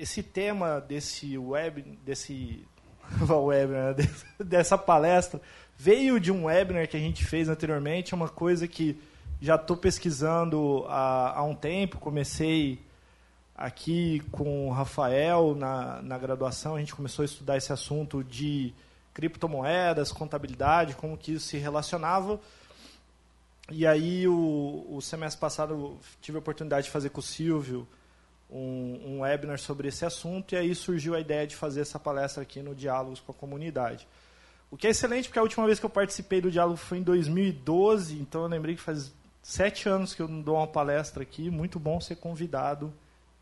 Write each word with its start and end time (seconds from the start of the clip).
esse 0.00 0.22
tema 0.22 0.80
desse 0.80 1.36
web, 1.36 1.82
desse 2.04 2.66
webinar, 3.20 3.94
né, 3.96 4.08
dessa 4.42 4.78
palestra, 4.78 5.40
veio 5.76 6.18
de 6.18 6.32
um 6.32 6.46
webinar 6.46 6.88
que 6.88 6.96
a 6.96 7.00
gente 7.00 7.24
fez 7.24 7.48
anteriormente, 7.48 8.14
é 8.14 8.16
uma 8.16 8.28
coisa 8.28 8.66
que 8.66 8.98
já 9.42 9.56
estou 9.56 9.76
pesquisando 9.76 10.86
há, 10.88 11.38
há 11.38 11.42
um 11.42 11.54
tempo, 11.54 11.98
comecei 11.98 12.80
aqui 13.54 14.20
com 14.32 14.68
o 14.68 14.72
Rafael 14.72 15.54
na, 15.54 16.00
na 16.00 16.16
graduação, 16.16 16.76
a 16.76 16.78
gente 16.78 16.94
começou 16.94 17.22
a 17.22 17.26
estudar 17.26 17.58
esse 17.58 17.72
assunto 17.72 18.24
de 18.24 18.72
criptomoedas, 19.12 20.12
contabilidade, 20.12 20.94
como 20.94 21.16
que 21.16 21.32
isso 21.32 21.46
se 21.46 21.58
relacionava. 21.58 22.40
E 23.70 23.86
aí, 23.86 24.26
o, 24.26 24.86
o 24.90 25.00
semestre 25.02 25.38
passado, 25.38 25.98
tive 26.22 26.38
a 26.38 26.40
oportunidade 26.40 26.86
de 26.86 26.90
fazer 26.90 27.10
com 27.10 27.20
o 27.20 27.22
Silvio 27.22 27.86
um, 28.50 29.00
um 29.06 29.20
webinar 29.20 29.58
sobre 29.58 29.88
esse 29.88 30.04
assunto, 30.04 30.54
e 30.54 30.58
aí 30.58 30.74
surgiu 30.74 31.14
a 31.14 31.20
ideia 31.20 31.46
de 31.46 31.54
fazer 31.54 31.80
essa 31.80 31.98
palestra 31.98 32.42
aqui 32.42 32.62
no 32.62 32.74
Diálogos 32.74 33.20
com 33.20 33.32
a 33.32 33.34
Comunidade. 33.34 34.06
O 34.70 34.76
que 34.76 34.86
é 34.86 34.90
excelente, 34.90 35.28
porque 35.28 35.38
a 35.38 35.42
última 35.42 35.66
vez 35.66 35.78
que 35.80 35.86
eu 35.86 35.90
participei 35.90 36.40
do 36.40 36.50
Diálogo 36.50 36.76
foi 36.76 36.98
em 36.98 37.02
2012, 37.02 38.18
então 38.18 38.42
eu 38.42 38.48
lembrei 38.48 38.74
que 38.74 38.80
faz 38.80 39.12
sete 39.42 39.88
anos 39.88 40.14
que 40.14 40.22
eu 40.22 40.28
não 40.28 40.40
dou 40.40 40.56
uma 40.56 40.66
palestra 40.66 41.22
aqui, 41.22 41.50
muito 41.50 41.78
bom 41.78 42.00
ser 42.00 42.16
convidado 42.16 42.92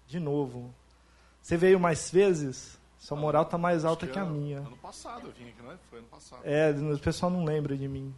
de 0.07 0.19
novo. 0.19 0.75
Você 1.43 1.57
veio 1.57 1.79
mais 1.79 2.11
vezes? 2.11 2.79
Sua 2.99 3.17
moral 3.17 3.43
está 3.43 3.57
mais 3.57 3.85
alta 3.85 4.07
que, 4.07 4.13
que, 4.13 4.19
a 4.19 4.25
minha. 4.25 4.59
Ano 4.59 4.77
passado 4.79 5.29
eu 5.29 5.33
vim 5.33 5.49
aqui, 5.49 5.63
não 5.63 5.73
é? 5.73 5.77
Foi 5.89 5.99
ano 5.99 6.09
passado. 6.09 6.41
É, 6.45 6.71
o 6.71 6.99
pessoal 6.99 7.31
não 7.31 7.45
lembra 7.45 7.77
de 7.77 7.87
mim. 7.87 8.13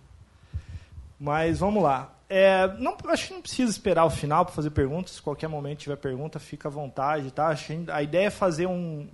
Mas 1.19 1.59
vamos 1.59 1.83
lá. 1.83 2.15
É, 2.33 2.69
não, 2.79 2.97
acho 3.09 3.27
que 3.27 3.34
não 3.34 3.43
precisa 3.43 3.69
esperar 3.69 4.05
o 4.05 4.11
final 4.11 4.45
para 4.45 4.55
fazer 4.55 4.70
perguntas. 4.70 5.15
Se 5.15 5.23
qualquer 5.23 5.48
momento 5.48 5.80
tiver 5.80 5.97
pergunta, 5.97 6.39
fica 6.39 6.69
à 6.69 6.70
vontade, 6.70 7.33
tá? 7.33 7.53
A 7.93 8.03
ideia 8.05 8.29
é 8.29 8.30
fazer 8.30 8.66
um. 8.66 9.09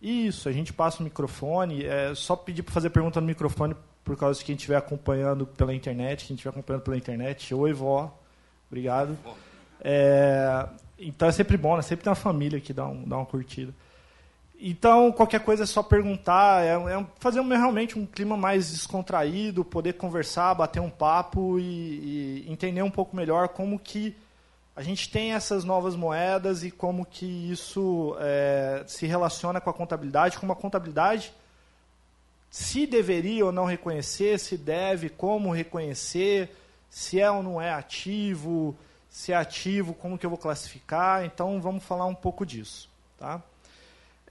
Isso, 0.00 0.48
a 0.48 0.52
gente 0.52 0.72
passa 0.72 1.00
o 1.00 1.02
microfone. 1.02 1.84
É 1.84 2.14
só 2.14 2.36
pedir 2.36 2.62
para 2.62 2.72
fazer 2.72 2.90
pergunta 2.90 3.20
no 3.20 3.26
microfone 3.26 3.74
por 4.04 4.16
causa 4.16 4.38
de 4.38 4.44
quem 4.44 4.54
estiver 4.54 4.76
acompanhando 4.76 5.46
pela 5.46 5.74
internet. 5.74 6.26
Quem 6.26 6.36
estiver 6.36 6.50
acompanhando 6.50 6.82
pela 6.82 6.96
internet, 6.96 7.52
oi, 7.52 7.72
vó. 7.72 8.16
Obrigado. 8.70 9.18
É, 9.80 10.68
então 10.96 11.26
é 11.26 11.32
sempre 11.32 11.56
bom, 11.56 11.74
né? 11.74 11.82
Sempre 11.82 12.04
tem 12.04 12.10
uma 12.10 12.16
família 12.16 12.60
que 12.60 12.72
dá, 12.72 12.86
um, 12.86 13.02
dá 13.02 13.16
uma 13.16 13.26
curtida. 13.26 13.74
Então, 14.64 15.10
qualquer 15.10 15.40
coisa 15.40 15.64
é 15.64 15.66
só 15.66 15.82
perguntar, 15.82 16.62
é, 16.62 16.74
é 16.76 17.06
fazer 17.18 17.40
um, 17.40 17.48
realmente 17.48 17.98
um 17.98 18.06
clima 18.06 18.36
mais 18.36 18.70
descontraído, 18.70 19.64
poder 19.64 19.94
conversar, 19.94 20.54
bater 20.54 20.78
um 20.78 20.88
papo 20.88 21.58
e, 21.58 22.44
e, 22.44 22.46
entender 22.48 22.80
um 22.80 22.90
pouco 22.90 23.16
melhor 23.16 23.48
como 23.48 23.76
que 23.76 24.16
a 24.76 24.80
gente 24.80 25.10
tem 25.10 25.32
essas 25.32 25.64
novas 25.64 25.96
moedas 25.96 26.62
e 26.62 26.70
como 26.70 27.04
que 27.04 27.26
isso 27.26 28.16
é, 28.20 28.84
se 28.86 29.04
relaciona 29.04 29.60
com 29.60 29.68
a 29.68 29.74
contabilidade, 29.74 30.38
como 30.38 30.52
a 30.52 30.56
contabilidade 30.56 31.34
se 32.48 32.86
deveria 32.86 33.44
ou 33.44 33.50
não 33.50 33.64
reconhecer, 33.64 34.38
se 34.38 34.56
deve, 34.56 35.08
como 35.08 35.52
reconhecer, 35.52 36.54
se 36.88 37.20
é 37.20 37.28
ou 37.28 37.42
não 37.42 37.60
é 37.60 37.72
ativo, 37.72 38.76
se 39.08 39.32
é 39.32 39.36
ativo, 39.36 39.92
como 39.92 40.16
que 40.16 40.24
eu 40.24 40.30
vou 40.30 40.38
classificar. 40.38 41.24
Então, 41.24 41.60
vamos 41.60 41.82
falar 41.82 42.06
um 42.06 42.14
pouco 42.14 42.46
disso. 42.46 42.88
Tá? 43.18 43.42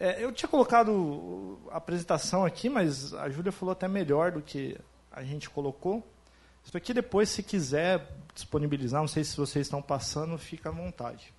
É, 0.04 0.18
eu 0.24 0.32
tinha 0.32 0.50
colocado 0.50 1.60
a 1.70 1.78
apresentação 1.78 2.44
aqui, 2.44 2.68
mas 2.68 3.14
a 3.14 3.30
Júlia 3.30 3.52
falou 3.52 3.72
até 3.72 3.88
melhor 3.88 4.32
do 4.32 4.42
que 4.42 4.76
a 5.12 5.22
gente 5.22 5.48
colocou. 5.48 6.04
Isso 6.66 6.76
aqui 6.76 6.92
depois, 6.92 7.30
se 7.30 7.44
quiser 7.44 8.12
disponibilizar, 8.34 9.00
não 9.00 9.08
sei 9.08 9.24
se 9.24 9.38
vocês 9.38 9.68
estão 9.68 9.80
passando, 9.80 10.36
fica 10.40 10.70
à 10.70 10.72
vontade. 10.72 11.32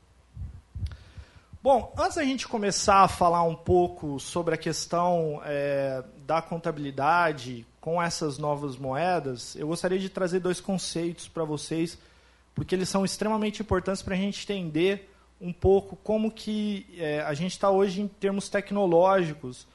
Bom, 1.60 1.92
antes 1.98 2.14
da 2.14 2.22
gente 2.22 2.46
começar 2.46 3.02
a 3.02 3.08
falar 3.08 3.42
um 3.42 3.56
pouco 3.56 4.20
sobre 4.20 4.55
a 4.55 4.58
questão 4.58 5.42
é, 5.44 6.05
da 6.24 6.40
contabilidade 6.40 7.66
com 7.80 8.00
essas 8.00 8.38
novas 8.38 8.77
moedas, 8.77 9.56
eu 9.56 9.66
gostaria 9.66 9.98
de 9.98 10.08
trazer 10.08 10.38
dois 10.38 10.61
conceitos 10.61 11.27
para 11.27 11.42
vocês, 11.42 11.98
porque 12.55 12.77
eles 12.77 12.89
são 12.89 13.05
extremamente 13.05 13.61
importantes 13.61 14.02
para 14.02 14.14
a 14.14 14.18
gente 14.18 14.40
entender 14.52 15.11
um 15.42 15.53
pouco 15.53 15.97
como 15.97 16.30
que 16.30 16.86
é, 16.97 17.20
a 17.23 17.35
gente 17.35 17.51
está 17.51 17.69
hoje 17.69 18.01
em 18.01 18.07
termos 18.07 18.48
tecnológicos 18.48 19.67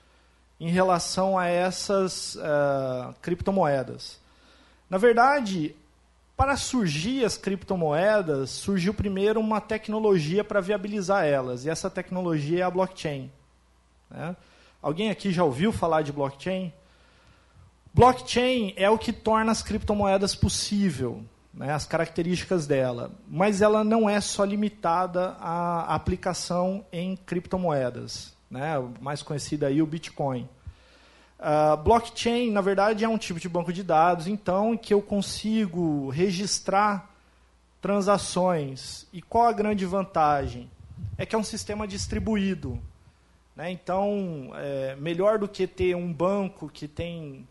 em 0.60 0.70
relação 0.70 1.38
a 1.38 1.48
essas 1.48 2.36
uh, 2.36 3.14
criptomoedas. 3.22 4.18
Na 4.90 4.98
verdade, 4.98 5.76
para 6.38 6.56
surgir 6.56 7.26
as 7.26 7.38
criptomoedas, 7.38 8.50
surgiu 8.50 8.94
primeiro 8.94 9.42
uma 9.42 9.60
tecnologia 9.60 10.42
para 10.42 10.62
viabilizar 10.62 11.26
elas, 11.26 11.66
e 11.66 11.70
essa 11.70 11.90
tecnologia 11.90 12.60
é 12.60 12.64
a 12.64 12.72
blockchain. 12.72 13.30
Né? 14.10 14.36
Alguém 14.82 15.10
aqui 15.10 15.34
já 15.34 15.44
ouviu 15.44 15.74
falar 15.74 16.02
de 16.02 16.14
blockchain? 16.14 16.72
Blockchain 17.94 18.74
é 18.78 18.90
o 18.90 18.98
que 18.98 19.12
torna 19.12 19.52
as 19.52 19.62
criptomoedas 19.62 20.34
possível 20.34 21.26
né, 21.58 21.74
as 21.74 21.86
características 21.86 22.68
dela, 22.68 23.12
mas 23.28 23.62
ela 23.62 23.84
não 23.84 24.08
é 24.08 24.22
só 24.22 24.46
limitada 24.46 25.36
à 25.40 25.96
aplicação 25.96 26.86
em 26.92 27.18
criptomoedas, 27.18 28.36
né, 28.50 28.76
mais 29.02 29.24
conhecida 29.24 29.68
aí 29.68 29.82
o 29.82 29.88
Bitcoin. 29.88 30.48
Uh, 31.40 31.78
blockchain, 31.78 32.52
na 32.52 32.62
verdade, 32.62 33.04
é 33.04 33.10
um 33.10 33.18
tipo 33.18 33.40
de 33.40 33.50
banco 33.50 33.74
de 33.74 33.84
dados, 33.84 34.28
então, 34.28 34.78
que 34.78 34.94
eu 34.94 35.02
consigo 35.02 36.10
registrar 36.10 37.12
transações. 37.82 39.08
E 39.12 39.22
qual 39.22 39.46
a 39.46 39.52
grande 39.52 39.86
vantagem? 39.86 40.70
É 41.18 41.26
que 41.26 41.36
é 41.36 41.38
um 41.38 41.44
sistema 41.44 41.88
distribuído. 41.88 42.80
Né? 43.56 43.72
Então, 43.72 44.52
é 44.56 44.96
melhor 44.96 45.38
do 45.38 45.48
que 45.48 45.68
ter 45.68 45.96
um 45.96 46.12
banco 46.12 46.70
que 46.70 46.88
tem 46.88 47.48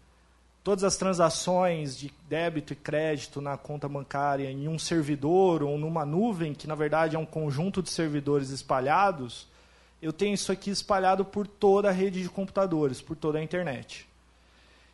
todas 0.67 0.83
as 0.83 0.97
transações 0.97 1.97
de 1.97 2.13
débito 2.29 2.73
e 2.73 2.77
crédito 2.77 3.41
na 3.41 3.57
conta 3.57 3.89
bancária 3.89 4.51
em 4.51 4.67
um 4.67 4.81
servidor 4.81 5.63
ou 5.63 5.79
numa 5.79 6.05
nuvem, 6.05 6.53
que 6.53 6.67
na 6.67 6.75
verdade 6.75 7.15
é 7.15 7.19
um 7.21 7.25
conjunto 7.25 7.81
de 7.81 7.89
servidores 7.89 8.51
espalhados, 8.51 9.47
eu 10.03 10.13
tenho 10.13 10.35
isso 10.35 10.51
aqui 10.51 10.71
espalhado 10.71 11.25
por 11.25 11.47
toda 11.47 11.89
a 11.89 11.93
rede 11.93 12.21
de 12.21 12.29
computadores, 12.29 13.01
por 13.01 13.15
toda 13.15 13.39
a 13.39 13.43
internet. 13.45 14.09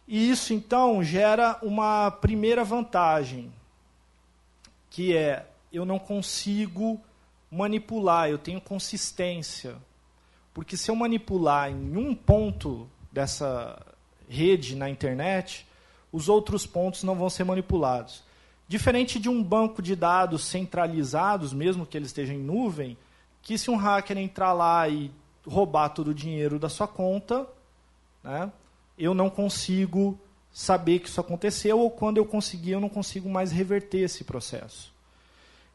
E 0.07 0.31
isso 0.31 0.53
então 0.53 1.03
gera 1.03 1.59
uma 1.63 2.11
primeira 2.11 2.63
vantagem, 2.63 3.51
que 4.91 5.17
é 5.17 5.47
eu 5.73 5.87
não 5.87 5.99
consigo 5.99 7.01
manipular, 7.51 8.29
eu 8.29 8.37
tenho 8.37 8.61
consistência. 8.61 9.77
Porque 10.53 10.77
se 10.77 10.91
eu 10.91 10.95
manipular 10.95 11.71
em 11.71 11.97
um 11.97 12.15
ponto 12.15 12.87
dessa 13.11 13.83
rede 14.33 14.75
na 14.75 14.89
internet, 14.89 15.67
os 16.11 16.29
outros 16.29 16.67
pontos 16.67 17.03
não 17.03 17.15
vão 17.15 17.29
ser 17.29 17.45
manipulados. 17.45 18.23
Diferente 18.67 19.19
de 19.19 19.29
um 19.29 19.43
banco 19.43 19.83
de 19.83 19.95
dados 19.95 20.45
centralizados, 20.45 21.53
mesmo 21.53 21.85
que 21.85 21.97
ele 21.97 22.07
esteja 22.07 22.33
em 22.33 22.39
nuvem, 22.39 22.97
que 23.43 23.59
se 23.59 23.71
um 23.71 23.77
hacker 23.77 24.17
entrar 24.17 24.55
lá 24.55 24.89
e 24.89 25.11
roubar 25.47 25.91
todo 25.91 26.09
o 26.09 26.15
dinheiro 26.15 26.59
da 26.59 26.71
sua 26.71 26.89
conta, 26.89 27.47
né, 28.25 28.51
eu 28.97 29.13
não 29.13 29.29
consigo 29.29 30.19
saber 30.51 31.01
que 31.01 31.09
isso 31.09 31.21
aconteceu, 31.21 31.79
ou 31.79 31.91
quando 31.91 32.17
eu 32.17 32.25
conseguir, 32.25 32.73
eu 32.73 32.81
não 32.81 32.89
consigo 32.89 33.29
mais 33.29 33.53
reverter 33.53 34.01
esse 34.01 34.25
processo. 34.25 34.93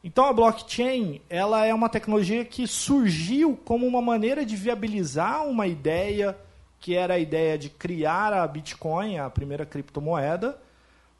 Então 0.02 0.24
a 0.24 0.32
blockchain 0.32 1.20
ela 1.28 1.66
é 1.66 1.74
uma 1.74 1.88
tecnologia 1.88 2.44
que 2.44 2.66
surgiu 2.66 3.56
como 3.64 3.86
uma 3.86 4.00
maneira 4.00 4.44
de 4.44 4.56
viabilizar 4.56 5.44
uma 5.46 5.66
ideia 5.66 6.36
que 6.80 6.94
era 6.94 7.14
a 7.14 7.18
ideia 7.18 7.58
de 7.58 7.68
criar 7.68 8.32
a 8.32 8.46
Bitcoin, 8.46 9.18
a 9.18 9.28
primeira 9.28 9.66
criptomoeda, 9.66 10.58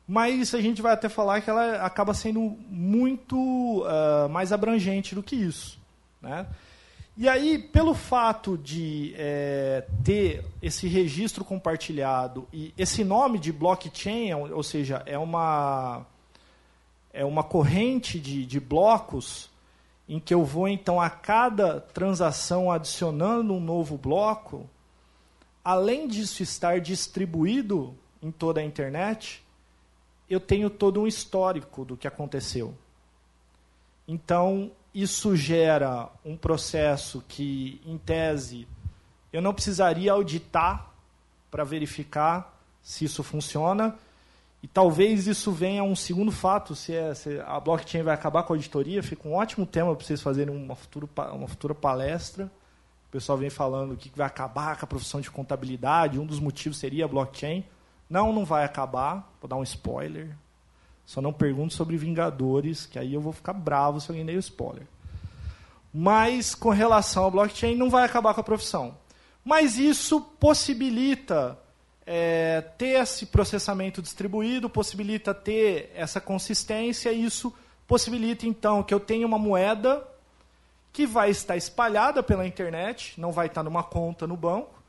mas 0.06 0.54
a 0.54 0.60
gente 0.60 0.80
vai 0.80 0.92
até 0.94 1.08
falar 1.08 1.42
que 1.42 1.50
ela 1.50 1.84
acaba 1.84 2.14
sendo 2.14 2.56
muito 2.68 3.36
uh, 3.36 4.28
mais 4.30 4.52
abrangente 4.52 5.14
do 5.14 5.22
que 5.22 5.36
isso. 5.36 5.78
Né? 6.22 6.46
E 7.20 7.28
aí, 7.28 7.58
pelo 7.58 7.94
fato 7.94 8.56
de 8.56 9.12
é, 9.18 9.84
ter 10.04 10.44
esse 10.62 10.86
registro 10.86 11.44
compartilhado 11.44 12.46
e 12.52 12.72
esse 12.78 13.02
nome 13.02 13.40
de 13.40 13.52
blockchain, 13.52 14.32
ou 14.34 14.62
seja, 14.62 15.02
é 15.04 15.18
uma, 15.18 16.06
é 17.12 17.24
uma 17.24 17.42
corrente 17.42 18.20
de, 18.20 18.46
de 18.46 18.60
blocos 18.60 19.50
em 20.08 20.20
que 20.20 20.32
eu 20.32 20.44
vou, 20.44 20.68
então, 20.68 21.00
a 21.00 21.10
cada 21.10 21.80
transação 21.80 22.70
adicionando 22.70 23.52
um 23.52 23.60
novo 23.60 23.98
bloco, 23.98 24.70
além 25.68 26.08
disso 26.08 26.42
estar 26.42 26.80
distribuído 26.80 27.94
em 28.22 28.30
toda 28.30 28.58
a 28.58 28.64
internet, 28.64 29.44
eu 30.26 30.40
tenho 30.40 30.70
todo 30.70 31.02
um 31.02 31.06
histórico 31.06 31.84
do 31.84 31.94
que 31.94 32.08
aconteceu. 32.08 32.74
Então, 34.06 34.70
isso 34.94 35.36
gera 35.36 36.08
um 36.24 36.38
processo 36.38 37.22
que, 37.28 37.82
em 37.84 37.98
tese, 37.98 38.66
eu 39.30 39.42
não 39.42 39.52
precisaria 39.52 40.10
auditar 40.10 40.90
para 41.50 41.64
verificar 41.64 42.58
se 42.82 43.04
isso 43.04 43.22
funciona. 43.22 43.94
E 44.62 44.66
talvez 44.66 45.26
isso 45.26 45.52
venha 45.52 45.82
um 45.82 45.94
segundo 45.94 46.32
fato, 46.32 46.74
se, 46.74 46.94
é, 46.94 47.12
se 47.12 47.38
a 47.40 47.60
blockchain 47.60 48.02
vai 48.02 48.14
acabar 48.14 48.42
com 48.42 48.54
a 48.54 48.56
auditoria, 48.56 49.02
fica 49.02 49.28
um 49.28 49.34
ótimo 49.34 49.66
tema 49.66 49.94
para 49.94 50.02
vocês 50.02 50.22
fazerem 50.22 50.56
uma 50.56 50.74
futura, 50.74 51.06
uma 51.34 51.46
futura 51.46 51.74
palestra 51.74 52.50
O 53.08 53.10
pessoal 53.10 53.38
vem 53.38 53.48
falando 53.48 53.96
que 53.96 54.10
vai 54.14 54.26
acabar 54.26 54.76
com 54.76 54.84
a 54.84 54.88
profissão 54.88 55.18
de 55.18 55.30
contabilidade, 55.30 56.18
um 56.18 56.26
dos 56.26 56.38
motivos 56.38 56.76
seria 56.76 57.06
a 57.06 57.08
blockchain. 57.08 57.64
Não, 58.08 58.32
não 58.34 58.44
vai 58.44 58.64
acabar. 58.64 59.32
Vou 59.40 59.48
dar 59.48 59.56
um 59.56 59.62
spoiler. 59.62 60.36
Só 61.06 61.22
não 61.22 61.32
pergunto 61.32 61.72
sobre 61.72 61.96
Vingadores, 61.96 62.84
que 62.84 62.98
aí 62.98 63.14
eu 63.14 63.20
vou 63.20 63.32
ficar 63.32 63.54
bravo 63.54 63.98
se 63.98 64.10
alguém 64.10 64.26
der 64.26 64.34
spoiler. 64.34 64.86
Mas 65.92 66.54
com 66.54 66.68
relação 66.68 67.24
ao 67.24 67.30
blockchain, 67.30 67.74
não 67.76 67.88
vai 67.88 68.04
acabar 68.04 68.34
com 68.34 68.42
a 68.42 68.44
profissão. 68.44 68.94
Mas 69.42 69.78
isso 69.78 70.20
possibilita 70.20 71.58
é, 72.04 72.60
ter 72.76 73.00
esse 73.00 73.24
processamento 73.24 74.02
distribuído, 74.02 74.68
possibilita 74.68 75.32
ter 75.32 75.90
essa 75.94 76.20
consistência, 76.20 77.10
e 77.10 77.24
isso 77.24 77.54
possibilita 77.86 78.46
então 78.46 78.82
que 78.82 78.92
eu 78.92 79.00
tenha 79.00 79.26
uma 79.26 79.38
moeda 79.38 80.06
que 80.98 81.06
vai 81.06 81.30
estar 81.30 81.56
espalhada 81.56 82.24
pela 82.24 82.44
internet, 82.44 83.14
não 83.20 83.30
vai 83.30 83.46
estar 83.46 83.62
numa 83.62 83.84
conta 83.84 84.26
no 84.26 84.36
banco. 84.36 84.82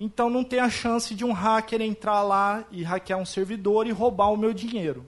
Então 0.00 0.30
não 0.30 0.42
tem 0.42 0.58
a 0.58 0.70
chance 0.70 1.14
de 1.14 1.22
um 1.22 1.32
hacker 1.32 1.82
entrar 1.82 2.22
lá 2.22 2.64
e 2.70 2.82
hackear 2.82 3.18
um 3.18 3.26
servidor 3.26 3.86
e 3.86 3.90
roubar 3.90 4.32
o 4.32 4.38
meu 4.38 4.54
dinheiro. 4.54 5.06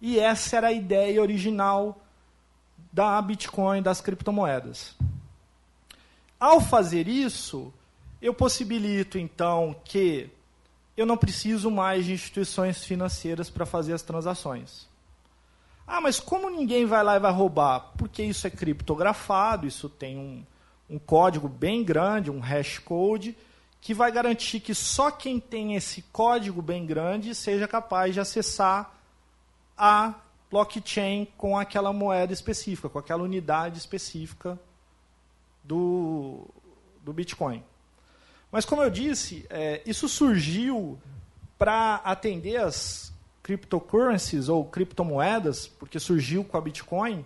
E 0.00 0.18
essa 0.18 0.56
era 0.56 0.66
a 0.66 0.72
ideia 0.72 1.22
original 1.22 2.00
da 2.92 3.22
Bitcoin, 3.22 3.80
das 3.80 4.00
criptomoedas. 4.00 4.96
Ao 6.40 6.60
fazer 6.60 7.06
isso, 7.06 7.72
eu 8.20 8.34
possibilito 8.34 9.18
então 9.18 9.76
que 9.84 10.28
eu 10.96 11.06
não 11.06 11.16
preciso 11.16 11.70
mais 11.70 12.06
de 12.06 12.12
instituições 12.12 12.82
financeiras 12.84 13.48
para 13.48 13.64
fazer 13.64 13.92
as 13.92 14.02
transações. 14.02 14.88
Ah, 15.90 16.02
mas 16.02 16.20
como 16.20 16.50
ninguém 16.50 16.84
vai 16.84 17.02
lá 17.02 17.16
e 17.16 17.18
vai 17.18 17.32
roubar? 17.32 17.94
Porque 17.96 18.22
isso 18.22 18.46
é 18.46 18.50
criptografado, 18.50 19.66
isso 19.66 19.88
tem 19.88 20.18
um, 20.18 20.44
um 20.90 20.98
código 20.98 21.48
bem 21.48 21.82
grande, 21.82 22.30
um 22.30 22.40
hash 22.40 22.78
code, 22.78 23.34
que 23.80 23.94
vai 23.94 24.12
garantir 24.12 24.60
que 24.60 24.74
só 24.74 25.10
quem 25.10 25.40
tem 25.40 25.76
esse 25.76 26.02
código 26.12 26.60
bem 26.60 26.84
grande 26.84 27.34
seja 27.34 27.66
capaz 27.66 28.12
de 28.12 28.20
acessar 28.20 28.92
a 29.78 30.12
blockchain 30.50 31.26
com 31.38 31.56
aquela 31.56 31.90
moeda 31.90 32.34
específica, 32.34 32.90
com 32.90 32.98
aquela 32.98 33.22
unidade 33.22 33.78
específica 33.78 34.58
do, 35.64 36.46
do 37.02 37.14
Bitcoin. 37.14 37.64
Mas, 38.52 38.66
como 38.66 38.82
eu 38.82 38.90
disse, 38.90 39.46
é, 39.48 39.80
isso 39.86 40.06
surgiu 40.06 40.98
para 41.56 41.96
atender 42.04 42.56
as 42.56 43.10
cryptocurrencies 43.48 44.50
ou 44.50 44.62
criptomoedas, 44.62 45.66
porque 45.66 45.98
surgiu 45.98 46.44
com 46.44 46.58
a 46.58 46.60
Bitcoin, 46.60 47.24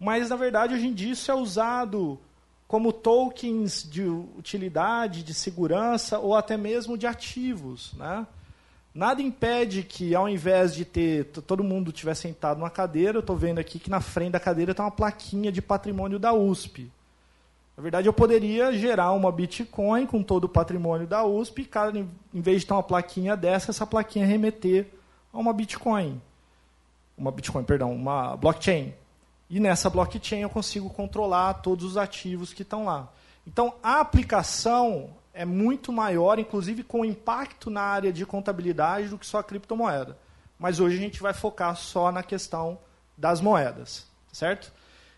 mas 0.00 0.28
na 0.28 0.34
verdade 0.34 0.74
hoje 0.74 0.88
em 0.88 0.92
dia 0.92 1.12
isso 1.12 1.30
é 1.30 1.34
usado 1.34 2.18
como 2.66 2.92
tokens 2.92 3.88
de 3.88 4.02
utilidade, 4.02 5.22
de 5.22 5.32
segurança 5.32 6.18
ou 6.18 6.34
até 6.34 6.56
mesmo 6.56 6.98
de 6.98 7.06
ativos. 7.06 7.92
Né? 7.92 8.26
Nada 8.92 9.22
impede 9.22 9.84
que, 9.84 10.16
ao 10.16 10.28
invés 10.28 10.74
de 10.74 10.84
ter 10.84 11.26
todo 11.26 11.62
mundo 11.62 11.92
tiver 11.92 12.16
sentado 12.16 12.58
numa 12.58 12.70
cadeira, 12.70 13.18
eu 13.18 13.20
estou 13.20 13.36
vendo 13.36 13.60
aqui 13.60 13.78
que 13.78 13.88
na 13.88 14.00
frente 14.00 14.32
da 14.32 14.40
cadeira 14.40 14.72
está 14.72 14.82
uma 14.82 14.90
plaquinha 14.90 15.52
de 15.52 15.62
patrimônio 15.62 16.18
da 16.18 16.32
USP. 16.32 16.90
Na 17.76 17.82
verdade, 17.84 18.08
eu 18.08 18.12
poderia 18.12 18.72
gerar 18.72 19.12
uma 19.12 19.30
Bitcoin 19.30 20.06
com 20.06 20.24
todo 20.24 20.44
o 20.44 20.48
patrimônio 20.48 21.06
da 21.06 21.24
USP 21.24 21.62
e, 21.62 21.64
cara, 21.66 21.96
em 21.96 22.40
vez 22.40 22.62
de 22.62 22.66
ter 22.66 22.72
uma 22.72 22.82
plaquinha 22.82 23.36
dessa, 23.36 23.70
essa 23.70 23.86
plaquinha 23.86 24.26
remeter 24.26 24.88
a 25.34 25.38
uma 25.38 25.52
Bitcoin. 25.52 26.22
Uma 27.18 27.32
Bitcoin, 27.32 27.64
perdão, 27.64 27.92
uma 27.92 28.36
blockchain. 28.36 28.94
E 29.50 29.58
nessa 29.60 29.90
blockchain 29.90 30.40
eu 30.40 30.48
consigo 30.50 30.88
controlar 30.88 31.54
todos 31.54 31.84
os 31.84 31.96
ativos 31.96 32.52
que 32.52 32.62
estão 32.62 32.84
lá. 32.84 33.12
Então 33.46 33.74
a 33.82 34.00
aplicação 34.00 35.10
é 35.34 35.44
muito 35.44 35.92
maior, 35.92 36.38
inclusive 36.38 36.84
com 36.84 37.04
impacto 37.04 37.68
na 37.68 37.82
área 37.82 38.12
de 38.12 38.24
contabilidade 38.24 39.08
do 39.08 39.18
que 39.18 39.26
só 39.26 39.38
a 39.38 39.44
criptomoeda. 39.44 40.16
Mas 40.58 40.78
hoje 40.78 40.96
a 40.96 41.00
gente 41.00 41.20
vai 41.20 41.34
focar 41.34 41.76
só 41.76 42.12
na 42.12 42.22
questão 42.22 42.78
das 43.18 43.40
moedas, 43.40 44.06
certo? 44.32 44.72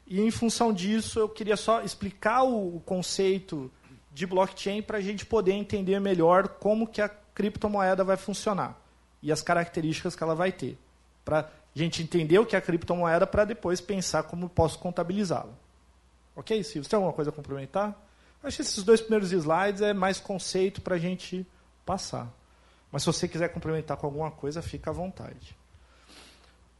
E 0.07 0.21
em 0.21 0.31
função 0.31 0.73
disso, 0.73 1.19
eu 1.19 1.29
queria 1.29 1.57
só 1.57 1.83
explicar 1.83 2.43
o, 2.43 2.81
conceito 2.87 3.71
de 4.13 4.27
blockchain 4.27 4.81
para 4.81 4.99
a 4.99 5.01
gente 5.01 5.27
poder 5.27 5.53
entender 5.53 6.01
melhor 6.01 6.49
como 6.49 6.87
que 6.87 7.03
a 7.03 7.09
criptomoeda 7.09 8.03
vai 8.03 8.17
funcionar 8.17 8.86
e 9.27 9.33
as 9.33 9.43
características 9.43 10.15
que 10.15 10.23
ela 10.23 10.37
vai 10.37 10.53
ter. 10.53 10.79
Para 11.25 11.41
a 11.41 11.49
gente 11.75 12.01
entender 12.01 12.39
o 12.39 12.47
que 12.47 12.55
é 12.55 12.59
a 12.61 12.63
criptomoeda 12.63 13.27
para 13.27 13.45
depois 13.45 13.81
pensar 13.81 14.23
como 14.23 14.49
posso 14.49 14.79
contabilizá-la. 14.79 15.53
Ok, 16.37 16.63
Silvio? 16.63 16.85
Você 16.85 16.91
tem 16.91 16.97
alguma 16.97 17.13
coisa 17.13 17.31
a 17.33 17.35
complementar? 17.35 18.01
Acho 18.41 18.59
que 18.59 18.63
esses 18.63 18.85
dois 18.85 19.01
primeiros 19.01 19.33
slides 19.33 19.83
é 19.83 19.93
mais 19.93 20.21
conceito 20.21 20.81
para 20.81 20.95
a 20.95 20.99
gente 20.99 21.45
passar. 21.85 22.33
Mas 22.93 23.03
se 23.03 23.07
você 23.07 23.27
quiser 23.27 23.49
complementar 23.49 23.97
com 23.97 24.07
alguma 24.07 24.31
coisa, 24.31 24.63
fica 24.63 24.91
à 24.91 24.93
vontade. 24.93 25.57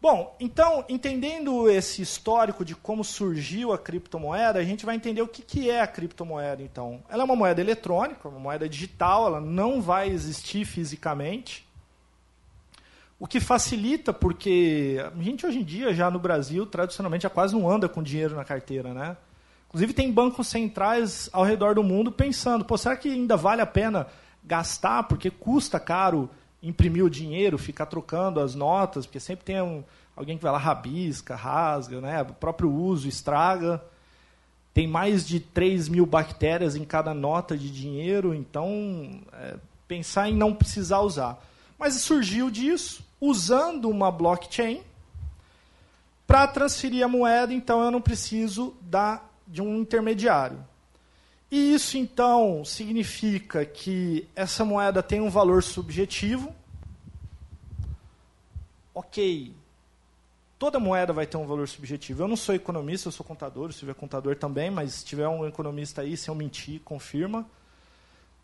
Bom, 0.01 0.37
então, 0.39 0.85
entendendo 0.89 1.69
esse 1.69 2.01
histórico 2.01 2.65
de 2.65 2.77
como 2.77 3.03
surgiu 3.03 3.73
a 3.73 3.79
criptomoeda, 3.79 4.61
a 4.61 4.65
gente 4.65 4.87
vai 4.87 4.95
entender 4.95 5.21
o 5.21 5.27
que, 5.27 5.43
que 5.43 5.69
é 5.69 5.81
a 5.81 5.87
criptomoeda, 5.87 6.63
então. 6.63 7.03
Ela 7.09 7.23
é 7.23 7.25
uma 7.25 7.35
moeda 7.35 7.61
eletrônica, 7.61 8.29
uma 8.29 8.39
moeda 8.39 8.69
digital, 8.69 9.27
ela 9.27 9.41
não 9.41 9.83
vai 9.83 10.09
existir 10.09 10.65
fisicamente. 10.65 11.66
O 13.19 13.27
que 13.27 13.41
facilita, 13.41 14.13
porque 14.13 14.99
a 15.01 15.23
gente 15.23 15.47
hoje 15.47 15.61
em 15.61 15.65
dia, 15.65 15.95
já 15.95 16.11
no 16.11 16.19
Brasil, 16.19 16.67
tradicionalmente, 16.67 17.23
já 17.23 17.31
quase 17.31 17.55
não 17.55 17.71
anda 17.71 17.89
com 17.89 18.03
dinheiro 18.03 18.37
na 18.37 18.45
carteira, 18.45 18.93
né? 18.93 19.17
Inclusive 19.69 19.95
tem 19.95 20.13
bancos 20.13 20.49
centrais 20.49 21.29
ao 21.33 21.43
redor 21.43 21.75
do 21.75 21.83
mundo 21.83 22.13
pensando, 22.13 22.65
pô, 22.65 22.77
será 22.77 22.97
que 22.97 23.11
ainda 23.11 23.37
vale 23.37 23.63
a 23.63 23.67
pena 23.67 24.07
gastar, 24.45 25.05
porque 25.05 25.31
custa 25.31 25.81
caro 25.81 26.31
imprimir 26.63 27.05
o 27.05 27.11
dinheiro, 27.11 27.59
ficar 27.59 27.87
trocando 27.87 28.41
as 28.41 28.55
notas, 28.55 29.07
porque 29.07 29.21
sempre 29.21 29.45
tem 29.45 29.61
um, 29.61 29.83
alguém 30.15 30.37
que 30.37 30.43
vai 30.43 30.53
lá 30.53 30.59
rabisca, 30.59 31.35
rasga, 31.37 32.01
né? 32.01 32.23
o 32.23 32.35
próprio 32.35 32.71
uso 32.71 33.09
estraga. 33.09 33.83
Tem 34.73 34.87
mais 34.87 35.27
de 35.27 35.41
3 35.41 35.89
mil 35.89 36.05
bactérias 36.05 36.77
em 36.77 36.85
cada 36.85 37.15
nota 37.15 37.57
de 37.57 37.71
dinheiro, 37.71 38.35
então 38.35 39.21
é, 39.33 39.57
pensar 39.89 40.29
em 40.29 40.35
não 40.35 40.55
precisar 40.55 41.01
usar. 41.01 41.43
Mas 41.79 41.95
surgiu 41.95 42.51
disso, 42.51 43.06
usando 43.21 43.89
uma 43.89 44.11
blockchain 44.11 44.83
para 46.27 46.47
transferir 46.47 47.05
a 47.05 47.09
moeda, 47.09 47.53
então 47.53 47.83
eu 47.83 47.91
não 47.91 48.01
preciso 48.01 48.75
da, 48.81 49.23
de 49.47 49.63
um 49.63 49.77
intermediário. 49.77 50.59
E 51.51 51.75
isso 51.75 51.97
então 51.97 52.65
significa 52.65 53.65
que 53.65 54.29
essa 54.35 54.65
moeda 54.65 55.03
tem 55.03 55.21
um 55.21 55.31
valor 55.31 55.63
subjetivo. 55.63 56.53
Ok, 58.93 59.55
toda 60.59 60.81
moeda 60.81 61.13
vai 61.13 61.27
ter 61.27 61.37
um 61.37 61.47
valor 61.47 61.69
subjetivo. 61.69 62.25
Eu 62.25 62.29
não 62.29 62.37
sou 62.37 62.55
economista, 62.55 63.09
eu 63.09 63.13
sou 63.13 63.25
contador, 63.25 63.73
se 63.73 63.79
tiver 63.79 63.95
contador 63.95 64.35
também, 64.37 64.71
mas 64.71 64.95
se 64.95 65.05
tiver 65.05 65.29
um 65.29 65.47
economista 65.47 66.03
aí, 66.03 66.17
se 66.17 66.29
eu 66.29 66.35
mentir, 66.35 66.81
confirma. 66.85 67.47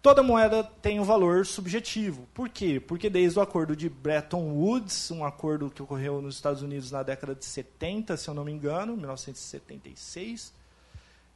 Toda 0.02 0.21
moeda 0.21 0.64
tem 0.64 0.99
um 0.99 1.04
valor 1.04 1.47
subjetivo. 1.47 2.26
Por 2.35 2.49
quê? 2.49 2.80
Porque 2.80 3.09
desde 3.09 3.38
o 3.38 3.42
acordo 3.42 3.76
de 3.76 3.88
Bretton 3.88 4.50
Woods, 4.50 5.12
um 5.12 5.25
acordo 5.25 5.71
que 5.71 5.80
ocorreu 5.80 6.21
nos 6.21 6.35
Estados 6.35 6.61
Unidos 6.61 6.90
na 6.90 7.04
década 7.04 7.37
de 7.37 7.44
70, 7.44 8.16
se 8.16 8.28
eu 8.28 8.35
não 8.35 8.44
me 8.44 8.50
engano, 8.50 8.97
1976, 8.97 10.52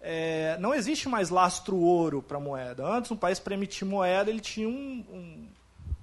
é, 0.01 0.59
não 0.59 0.75
existe 0.75 1.09
mais 1.09 1.31
lastro 1.31 1.77
ouro 1.77 2.21
para 2.21 2.41
moeda. 2.41 2.85
Antes, 2.85 3.13
um 3.13 3.17
país 3.17 3.39
para 3.39 3.55
emitir 3.55 3.87
moeda, 3.87 4.31
ele 4.31 4.41
tinha 4.41 4.69
um, 4.69 5.05
um, 5.13 5.49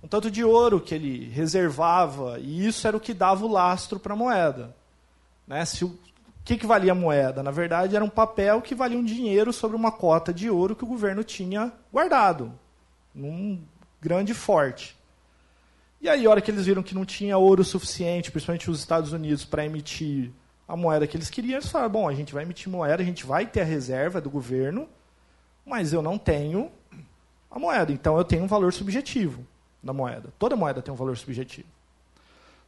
um 0.04 0.08
tanto 0.08 0.32
de 0.32 0.42
ouro 0.42 0.80
que 0.80 0.96
ele 0.96 1.28
reservava, 1.32 2.40
e 2.40 2.66
isso 2.66 2.88
era 2.88 2.96
o 2.96 3.00
que 3.00 3.14
dava 3.14 3.46
o 3.46 3.52
lastro 3.52 4.00
para 4.00 4.14
a 4.14 4.18
moeda. 4.18 4.74
Né? 5.46 5.66
Se 5.66 5.84
o, 5.84 6.00
o 6.44 6.46
que, 6.46 6.58
que 6.58 6.68
valia 6.68 6.92
a 6.92 6.96
moeda? 6.96 7.42
Na 7.42 7.52
verdade, 7.52 7.96
era 7.96 8.04
um 8.04 8.10
papel 8.10 8.62
que 8.62 8.76
valia 8.76 8.98
um 8.98 9.04
dinheiro 9.04 9.54
sobre 9.54 9.78
uma 9.78 9.94
cota 9.94 10.34
de 10.34 10.50
ouro 10.50 10.76
que 10.76 10.84
o 10.84 10.88
governo 10.88 11.24
tinha 11.24 11.72
guardado, 11.90 12.52
num 13.16 13.64
grande 14.02 14.34
forte. 14.34 14.94
E 16.02 16.10
aí, 16.10 16.26
a 16.26 16.30
hora 16.30 16.42
que 16.42 16.52
eles 16.52 16.66
viram 16.66 16.84
que 16.84 16.94
não 16.94 17.06
tinha 17.06 17.38
ouro 17.38 17.64
suficiente, 17.64 18.30
principalmente 18.30 18.70
os 18.70 18.80
Estados 18.80 19.14
Unidos, 19.14 19.46
para 19.46 19.66
emitir 19.66 20.32
a 20.68 20.76
moeda 20.76 21.08
que 21.08 21.16
eles 21.16 21.30
queriam, 21.30 21.54
eles 21.54 21.70
falaram: 21.70 21.94
bom, 21.94 22.10
a 22.10 22.14
gente 22.14 22.34
vai 22.34 22.44
emitir 22.44 22.70
moeda, 22.70 23.02
a 23.02 23.06
gente 23.06 23.26
vai 23.26 23.46
ter 23.46 23.62
a 23.62 23.66
reserva 23.66 24.20
do 24.20 24.30
governo, 24.30 24.90
mas 25.66 25.94
eu 25.94 26.02
não 26.02 26.18
tenho 26.18 26.70
a 27.50 27.58
moeda. 27.58 27.94
Então, 27.94 28.18
eu 28.18 28.26
tenho 28.26 28.44
um 28.44 28.48
valor 28.48 28.74
subjetivo 28.74 29.48
da 29.82 29.94
moeda. 29.94 30.34
Toda 30.38 30.58
moeda 30.58 30.82
tem 30.82 30.94
um 30.94 30.98
valor 30.98 31.16
subjetivo. 31.16 31.70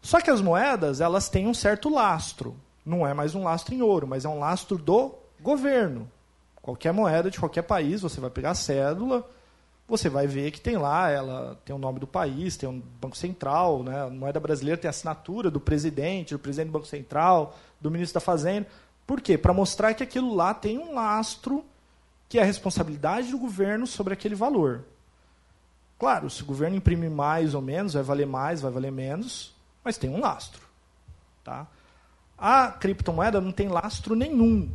Só 0.01 0.21
que 0.21 0.29
as 0.29 0.39
moedas, 0.39 1.01
elas 1.01 1.27
têm 1.27 1.45
um 1.45 1.53
certo 1.53 1.89
lastro 1.89 2.55
não 2.85 3.05
é 3.05 3.13
mais 3.13 3.33
um 3.33 3.43
lastro 3.43 3.73
em 3.73 3.81
ouro, 3.81 4.07
mas 4.07 4.25
é 4.25 4.29
um 4.29 4.39
lastro 4.39 4.77
do 4.77 5.15
governo. 5.41 6.09
Qualquer 6.61 6.93
moeda 6.93 7.31
de 7.31 7.39
qualquer 7.39 7.63
país, 7.63 8.01
você 8.01 8.21
vai 8.21 8.29
pegar 8.29 8.51
a 8.51 8.55
cédula, 8.55 9.27
você 9.87 10.09
vai 10.09 10.25
ver 10.27 10.51
que 10.51 10.59
tem 10.59 10.77
lá, 10.77 11.09
ela 11.09 11.59
tem 11.63 11.75
o 11.75 11.79
nome 11.79 11.99
do 11.99 12.07
país, 12.07 12.57
tem 12.57 12.67
um 12.67 12.79
Banco 12.79 13.17
Central, 13.17 13.83
né? 13.83 14.03
a 14.03 14.09
moeda 14.09 14.39
brasileira 14.39 14.79
tem 14.79 14.87
a 14.87 14.89
assinatura 14.89 15.51
do 15.51 15.59
presidente, 15.59 16.33
do 16.33 16.39
presidente 16.39 16.67
do 16.67 16.73
Banco 16.73 16.87
Central, 16.87 17.55
do 17.79 17.91
ministro 17.91 18.15
da 18.15 18.19
Fazenda. 18.19 18.67
Por 19.05 19.21
quê? 19.21 19.37
Para 19.37 19.53
mostrar 19.53 19.93
que 19.93 20.03
aquilo 20.03 20.33
lá 20.33 20.53
tem 20.53 20.79
um 20.79 20.95
lastro 20.95 21.63
que 22.27 22.39
é 22.39 22.41
a 22.41 22.45
responsabilidade 22.45 23.29
do 23.29 23.37
governo 23.37 23.85
sobre 23.85 24.13
aquele 24.13 24.33
valor. 24.33 24.83
Claro, 25.99 26.29
se 26.29 26.41
o 26.41 26.45
governo 26.45 26.75
imprimir 26.75 27.11
mais 27.11 27.53
ou 27.53 27.61
menos, 27.61 27.93
vai 27.93 28.03
valer 28.03 28.27
mais, 28.27 28.61
vai 28.61 28.71
valer 28.71 28.91
menos, 28.91 29.53
mas 29.83 29.97
tem 29.97 30.09
um 30.09 30.19
lastro. 30.19 30.61
Tá? 31.43 31.67
A 32.37 32.67
criptomoeda 32.67 33.39
não 33.39 33.51
tem 33.51 33.67
lastro 33.67 34.15
nenhum. 34.15 34.69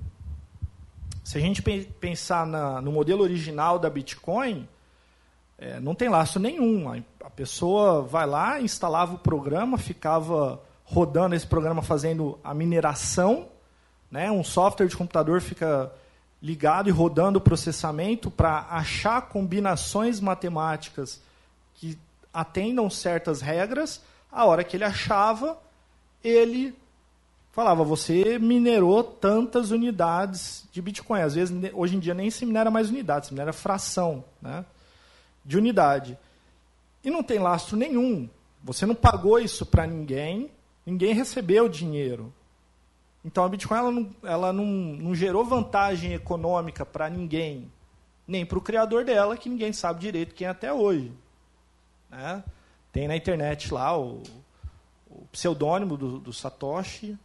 Se 1.23 1.39
a 1.39 1.41
gente 1.41 1.63
pensar 2.01 2.47
na, 2.47 2.81
no 2.81 2.91
modelo 2.91 3.23
original 3.23 3.79
da 3.79 3.91
Bitcoin, 3.91 4.67
é, 5.59 5.79
não 5.79 5.95
tem 5.95 6.09
lastro 6.09 6.41
nenhum. 6.41 6.91
A, 6.91 6.97
a 7.25 7.31
pessoa 7.31 8.03
vai 8.03 8.27
lá, 8.27 8.61
instalava 8.61 9.15
o 9.15 9.19
programa, 9.19 9.77
ficava 9.77 10.61
rodando 10.85 11.35
esse 11.35 11.47
programa 11.47 11.83
fazendo 11.83 12.39
a 12.43 12.55
mineração. 12.55 13.49
Né? 14.11 14.31
Um 14.31 14.43
software 14.43 14.89
de 14.89 14.97
computador 14.97 15.41
fica 15.41 15.93
ligado 16.43 16.89
e 16.89 16.93
rodando 16.93 17.39
o 17.39 17.43
processamento 17.43 18.31
para 18.31 18.67
achar 18.71 19.21
combinações 19.29 20.19
matemáticas 20.19 21.21
que 21.75 21.99
atendam 22.33 22.89
certas 22.89 23.41
regras. 23.41 24.03
A 24.33 24.47
hora 24.47 24.65
que 24.65 24.77
ele 24.77 24.85
achava, 24.85 25.59
ele 26.25 26.75
falava, 27.53 27.83
você 27.85 28.39
minerou 28.39 29.03
tantas 29.03 29.71
unidades 29.71 30.67
de 30.71 30.81
Bitcoin. 30.81 31.21
Às 31.21 31.35
vezes, 31.35 31.55
hoje 31.75 31.97
em 31.97 31.99
dia, 31.99 32.15
nem 32.15 32.31
se 32.31 32.47
minera 32.47 32.71
mais 32.71 32.91
unidades, 32.91 33.29
se 33.29 33.35
minera 33.35 33.53
fração 33.53 34.25
né, 34.41 34.65
de 35.45 35.57
unidade. 35.57 36.19
E 37.05 37.11
não 37.11 37.23
tem 37.23 37.39
lastro 37.39 37.77
nenhum. 37.77 38.29
Você 38.63 38.85
não 38.87 38.95
pagou 38.95 39.39
isso 39.39 39.65
para 39.65 39.87
ninguém, 39.87 40.51
ninguém 40.85 41.15
recebeu 41.15 41.69
dinheiro. 41.69 42.33
Então 43.25 43.45
a 43.45 43.49
Bitcoin 43.49 43.79
ela 43.79 43.91
não, 43.91 44.11
ela 44.23 44.53
não, 44.53 44.65
não 44.65 45.15
gerou 45.15 45.45
vantagem 45.45 46.15
econômica 46.15 46.87
para 46.87 47.09
ninguém, 47.11 47.71
nem 48.27 48.47
para 48.47 48.59
o 48.59 48.63
criador 48.63 49.05
dela, 49.05 49.37
que 49.37 49.49
ninguém 49.49 49.73
sabe 49.73 50.01
direito 50.01 50.35
quem 50.35 50.47
é 50.47 50.51
até 50.51 50.73
hoje. 50.73 51.13
Né? 52.11 52.43
Tem 52.93 53.09
na 53.09 53.17
internet 53.17 53.73
lá 53.73 53.99
o, 53.99 54.23
o 55.11 55.27
pseudônimo 55.33 55.97
do, 55.97 56.19
do 56.19 56.33
Satoshi, 56.33 57.19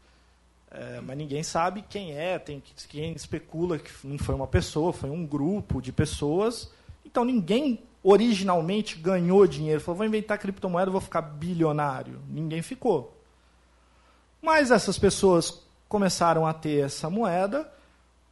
é, 0.75 1.01
mas 1.01 1.17
ninguém 1.17 1.41
sabe 1.41 1.83
quem 1.89 2.13
é. 2.13 2.37
Tem 2.37 2.61
quem 2.89 3.13
especula 3.13 3.79
que 3.79 3.91
não 4.03 4.17
foi 4.17 4.35
uma 4.35 4.47
pessoa, 4.47 4.91
foi 4.91 5.09
um 5.09 5.25
grupo 5.25 5.81
de 5.81 5.91
pessoas. 5.91 6.69
Então 7.05 7.23
ninguém 7.23 7.81
originalmente 8.03 8.97
ganhou 8.97 9.47
dinheiro. 9.47 9.81
Falou, 9.81 9.97
vou 9.97 10.05
inventar 10.05 10.37
criptomoeda, 10.37 10.91
vou 10.91 11.01
ficar 11.01 11.21
bilionário. 11.21 12.19
Ninguém 12.29 12.61
ficou. 12.61 13.17
Mas 14.41 14.69
essas 14.69 14.99
pessoas 14.99 15.63
começaram 15.87 16.45
a 16.45 16.53
ter 16.53 16.85
essa 16.85 17.09
moeda, 17.09 17.71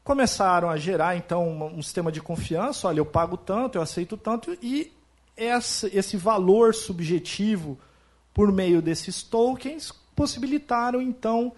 começaram 0.04 0.70
a 0.70 0.78
gerar 0.78 1.16
então 1.16 1.74
um 1.74 1.82
sistema 1.82 2.12
de 2.12 2.22
confiança. 2.22 2.88
Olha, 2.88 3.00
eu 3.00 3.06
pago 3.06 3.38
tanto, 3.38 3.78
eu 3.78 3.82
aceito 3.82 4.18
tanto 4.18 4.56
e 4.62 4.92
esse 5.36 6.18
valor 6.18 6.76
subjetivo 6.76 7.80
por 8.34 8.52
meio 8.52 8.82
desses 8.82 9.24
tokens 9.24 9.92
possibilitaram 10.16 11.02
então 11.02 11.54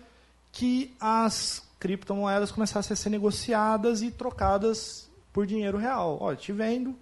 que 0.55 0.95
as 1.01 1.67
criptomoedas 1.77 2.49
começassem 2.49 2.93
a 2.93 2.97
ser 2.97 3.09
negociadas 3.09 4.01
e 4.01 4.09
trocadas 4.09 5.09
por 5.33 5.45
dinheiro 5.45 5.77
real. 5.77 6.17
Olha, 6.21 6.37
te 6.37 6.53
vendo 6.53 6.95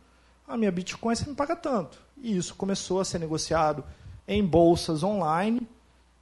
a 0.48 0.58
minha 0.58 0.72
Bitcoin, 0.72 1.16
você 1.16 1.30
me 1.30 1.36
paga 1.36 1.56
tanto. 1.56 2.00
E 2.18 2.36
isso 2.36 2.56
começou 2.56 3.00
a 3.00 3.06
ser 3.06 3.20
negociado 3.20 3.84
em 4.28 4.44
bolsas 4.44 5.04
online, 5.04 5.62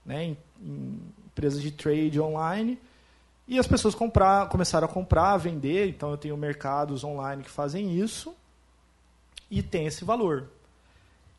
né, 0.06 0.26
em, 0.26 0.38
em 0.62 1.00
empresas 1.26 1.62
de 1.62 1.72
trade 1.72 2.20
online, 2.20 2.78
e 3.48 3.58
as 3.58 3.66
pessoas 3.66 3.96
comprar, 3.96 4.50
começaram 4.50 4.86
a 4.86 4.92
comprar, 4.92 5.32
a 5.32 5.38
vender. 5.38 5.88
Então 5.88 6.12
eu 6.12 6.18
tenho 6.18 6.36
mercados 6.36 7.02
online 7.02 7.44
que 7.44 7.50
fazem 7.50 7.98
isso 7.98 8.36
e 9.50 9.64
tem 9.64 9.86
esse 9.86 10.04
valor. 10.04 10.50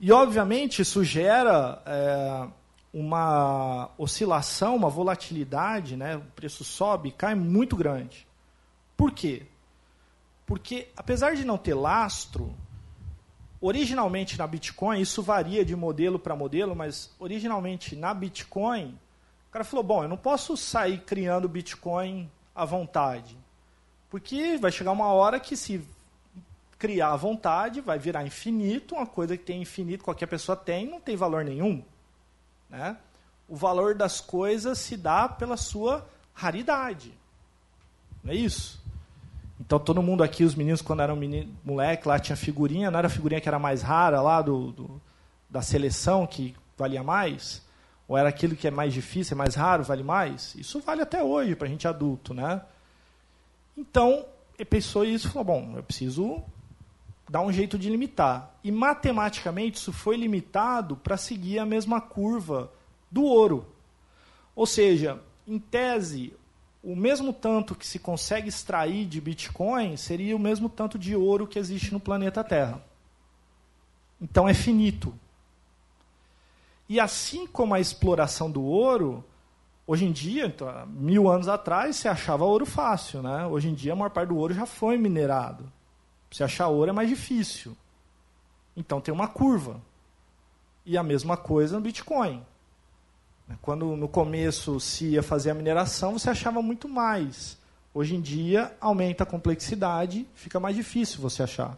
E 0.01 0.11
obviamente 0.11 0.81
isso 0.81 1.05
gera 1.05 1.83
é, 1.85 2.49
uma 2.93 3.91
oscilação, 3.97 4.77
uma 4.77 4.91
volatilidade, 4.91 5.97
né? 5.97 6.17
o 6.17 6.21
preço 6.37 6.63
sobe 6.63 7.09
e 7.09 7.13
cai 7.13 7.35
muito 7.35 7.75
grande. 7.75 8.27
Por 8.97 9.13
quê? 9.13 9.47
Porque, 10.45 10.89
apesar 10.97 11.35
de 11.35 11.45
não 11.45 11.57
ter 11.57 11.73
lastro, 11.73 12.55
originalmente 13.61 14.37
na 14.37 14.47
Bitcoin, 14.47 15.01
isso 15.01 15.23
varia 15.23 15.65
de 15.65 15.75
modelo 15.75 16.19
para 16.19 16.37
modelo, 16.37 16.77
mas 16.77 17.15
originalmente 17.19 17.97
na 17.97 18.13
Bitcoin, 18.13 18.99
o 19.49 19.53
cara 19.53 19.65
falou: 19.65 19.85
bom, 19.85 20.03
eu 20.03 20.09
não 20.09 20.17
posso 20.17 20.57
sair 20.57 20.99
criando 20.99 21.49
Bitcoin 21.49 22.31
à 22.55 22.65
vontade. 22.65 23.39
Porque 24.11 24.59
vai 24.59 24.71
chegar 24.71 24.93
uma 24.93 25.07
hora 25.07 25.41
que, 25.41 25.57
se 25.57 25.83
criar 26.79 27.13
à 27.13 27.17
vontade, 27.17 27.81
vai 27.81 27.99
virar 27.99 28.27
infinito, 28.27 28.95
uma 28.97 29.07
coisa 29.07 29.37
que 29.37 29.45
tem 29.45 29.63
infinito, 29.63 30.05
qualquer 30.05 30.27
pessoa 30.27 30.57
tem, 30.57 30.87
não 30.87 31.01
tem 31.01 31.17
valor 31.17 31.45
nenhum. 31.45 31.83
Né? 32.73 32.97
O 33.47 33.55
valor 33.55 33.95
das 33.95 34.21
coisas 34.21 34.79
se 34.79 34.97
dá 34.97 35.29
pela 35.29 35.59
sua 35.59 36.09
raridade. 36.33 37.13
Não 38.25 38.33
é 38.33 38.37
isso? 38.37 38.83
Então 39.61 39.79
todo 39.79 40.03
mundo 40.03 40.25
aqui, 40.25 40.43
os 40.43 40.55
meninos, 40.55 40.81
quando 40.81 41.03
eram 41.03 41.15
menino, 41.15 41.55
moleque, 41.63 42.09
lá 42.09 42.19
tinha 42.19 42.35
figurinha, 42.35 42.91
não 42.91 42.99
era 42.99 43.09
a 43.09 43.11
figurinha 43.11 43.41
que 43.41 43.49
era 43.49 43.59
mais 43.59 43.83
rara 43.83 44.23
lá 44.23 44.41
do, 44.41 44.73
do, 44.73 45.03
da 45.49 45.61
seleção, 45.61 46.27
que 46.27 46.57
valia 46.77 47.03
mais? 47.03 47.63
Ou 48.09 48.17
era 48.17 48.29
aquilo 48.29 48.57
que 48.57 48.67
é 48.67 48.71
mais 48.71 48.93
difícil, 48.93 49.35
é 49.35 49.39
mais 49.39 49.55
raro, 49.55 49.85
vale 49.85 50.03
mais? 50.03 50.55
Isso 50.55 50.81
vale 50.81 51.03
até 51.03 51.23
hoje 51.23 51.55
para 51.55 51.69
a 51.69 51.71
gente 51.71 51.87
adulto, 51.87 52.33
né? 52.35 52.63
Então, 53.77 54.25
ele 54.59 54.65
pensou 54.65 55.05
isso 55.05 55.29
e 55.29 55.31
falou, 55.31 55.45
bom, 55.45 55.75
eu 55.77 55.83
preciso 55.83 56.43
dá 57.33 57.41
um 57.41 57.51
jeito 57.51 57.79
de 57.79 57.89
limitar. 57.89 58.55
E 58.63 58.71
matematicamente 58.71 59.79
isso 59.79 59.91
foi 59.91 60.19
limitado 60.19 60.99
para 60.99 61.17
seguir 61.17 61.59
a 61.59 61.65
mesma 61.65 61.99
curva 61.99 62.71
do 63.11 63.25
ouro. 63.25 63.65
Ou 64.55 64.67
seja, 64.67 65.19
em 65.49 65.59
tese, 65.59 66.35
o 66.85 66.95
mesmo 66.95 67.33
tanto 67.33 67.75
que 67.75 67.87
se 67.87 67.99
consegue 67.99 68.51
extrair 68.51 69.07
de 69.07 69.19
Bitcoin 69.19 69.97
seria 69.97 70.37
o 70.37 70.39
mesmo 70.39 70.69
tanto 70.69 70.99
de 70.99 71.17
ouro 71.17 71.47
que 71.47 71.59
existe 71.59 71.91
no 71.91 71.99
planeta 71.99 72.45
Terra. 72.45 72.85
Então 74.21 74.47
é 74.47 74.53
finito. 74.53 75.15
E 76.87 77.01
assim 77.01 77.47
como 77.47 77.73
a 77.73 77.81
exploração 77.81 78.51
do 78.51 78.63
ouro, 78.63 79.25
hoje 79.87 80.05
em 80.05 80.13
dia, 80.13 80.45
então, 80.45 80.87
mil 80.87 81.31
anos 81.31 81.49
atrás, 81.49 81.97
se 81.97 82.09
achava 82.09 82.45
ouro 82.45 82.67
fácil. 82.67 83.23
Né? 83.23 83.47
Hoje 83.47 83.71
em 83.71 83.75
dia, 83.75 83.95
a 83.95 83.97
maior 83.97 84.11
parte 84.11 84.29
do 84.29 84.37
ouro 84.37 84.53
já 84.53 84.67
foi 84.67 84.99
minerado. 84.99 85.73
Você 86.33 86.43
achar 86.43 86.69
ouro 86.69 86.91
é 86.91 86.93
mais 86.93 87.09
difícil. 87.09 87.77
Então 88.77 89.01
tem 89.01 89.13
uma 89.13 89.29
curva. 89.29 89.81
E 90.85 90.97
a 90.97 91.03
mesma 91.03 91.37
coisa 91.37 91.77
no 91.77 91.83
Bitcoin. 91.83 92.43
Quando 93.61 93.97
no 93.97 94.09
começo 94.09 94.81
se 94.81 95.11
ia 95.11 95.23
fazer 95.23 95.51
a 95.51 95.55
mineração, 95.55 96.19
você 96.19 96.31
achava 96.31 96.63
muito 96.63 96.89
mais. 96.89 97.59
Hoje 97.93 98.17
em 98.17 98.21
dia, 98.21 98.75
aumenta 98.81 99.25
a 99.25 99.27
complexidade, 99.27 100.27
fica 100.35 100.59
mais 100.59 100.75
difícil 100.75 101.21
você 101.21 101.43
achar. 101.43 101.77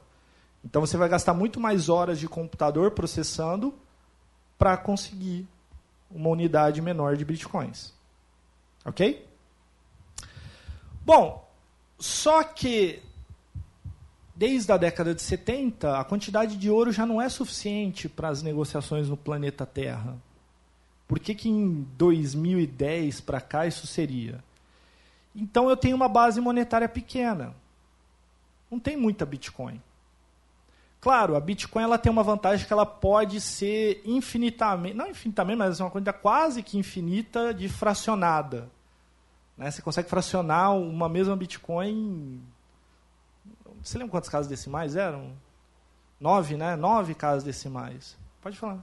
Então 0.64 0.80
você 0.80 0.96
vai 0.96 1.08
gastar 1.08 1.34
muito 1.34 1.58
mais 1.58 1.88
horas 1.88 2.20
de 2.20 2.28
computador 2.28 2.92
processando 2.92 3.74
para 4.56 4.76
conseguir 4.76 5.48
uma 6.08 6.28
unidade 6.28 6.80
menor 6.80 7.16
de 7.16 7.24
bitcoins. 7.24 7.92
Ok? 8.84 9.26
Bom, 11.04 11.44
só 11.98 12.44
que 12.44 13.02
desde 14.34 14.72
a 14.72 14.76
década 14.76 15.14
de 15.14 15.22
70, 15.22 15.98
a 15.98 16.04
quantidade 16.04 16.56
de 16.56 16.70
ouro 16.70 16.92
já 16.92 17.06
não 17.06 17.20
é 17.20 17.28
suficiente 17.28 18.08
para 18.08 18.28
as 18.28 18.42
negociações 18.42 19.08
no 19.08 19.16
planeta 19.16 19.64
Terra. 19.64 20.16
Por 21.06 21.18
que, 21.18 21.34
que 21.34 21.48
em 21.48 21.86
2010 21.96 23.20
para 23.20 23.40
cá 23.40 23.66
isso 23.66 23.86
seria? 23.86 24.42
Então 25.34 25.68
eu 25.68 25.76
tenho 25.76 25.96
uma 25.96 26.08
base 26.08 26.40
monetária 26.40 26.88
pequena. 26.88 27.54
Não 28.70 28.80
tem 28.80 28.96
muita 28.96 29.26
Bitcoin. 29.26 29.80
Claro, 31.00 31.36
a 31.36 31.40
Bitcoin 31.40 31.82
ela 31.82 31.98
tem 31.98 32.10
uma 32.10 32.22
vantagem 32.22 32.66
que 32.66 32.72
ela 32.72 32.86
pode 32.86 33.38
ser 33.40 34.00
infinitamente, 34.06 34.96
não 34.96 35.06
infinitamente, 35.06 35.58
mas 35.58 35.78
é 35.78 35.84
uma 35.84 35.90
quantidade 35.90 36.18
quase 36.22 36.62
que 36.62 36.78
infinita 36.78 37.52
de 37.52 37.68
fracionada. 37.68 38.70
Né? 39.56 39.70
Você 39.70 39.82
consegue 39.82 40.08
fracionar 40.08 40.74
uma 40.74 41.08
mesma 41.08 41.36
Bitcoin 41.36 42.40
você 43.84 43.98
lembra 43.98 44.12
quantas 44.12 44.30
casas 44.30 44.48
decimais 44.48 44.96
eram? 44.96 45.32
Nove, 46.18 46.56
né? 46.56 46.74
Nove 46.74 47.14
casas 47.14 47.44
decimais. 47.44 48.16
Pode 48.40 48.56
falar. 48.56 48.82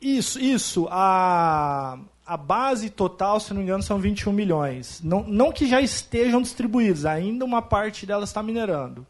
Isso, 0.00 0.40
isso. 0.40 0.88
A, 0.90 1.98
a 2.26 2.36
base 2.36 2.90
total, 2.90 3.38
se 3.38 3.50
não 3.50 3.58
me 3.58 3.64
engano, 3.64 3.82
são 3.82 3.98
21 3.98 4.32
milhões. 4.32 5.00
Não, 5.04 5.22
não 5.22 5.52
que 5.52 5.68
já 5.68 5.80
estejam 5.80 6.40
distribuídos, 6.40 7.04
ainda 7.04 7.44
uma 7.44 7.62
parte 7.62 8.06
delas 8.06 8.30
está 8.30 8.42
minerando. 8.42 9.06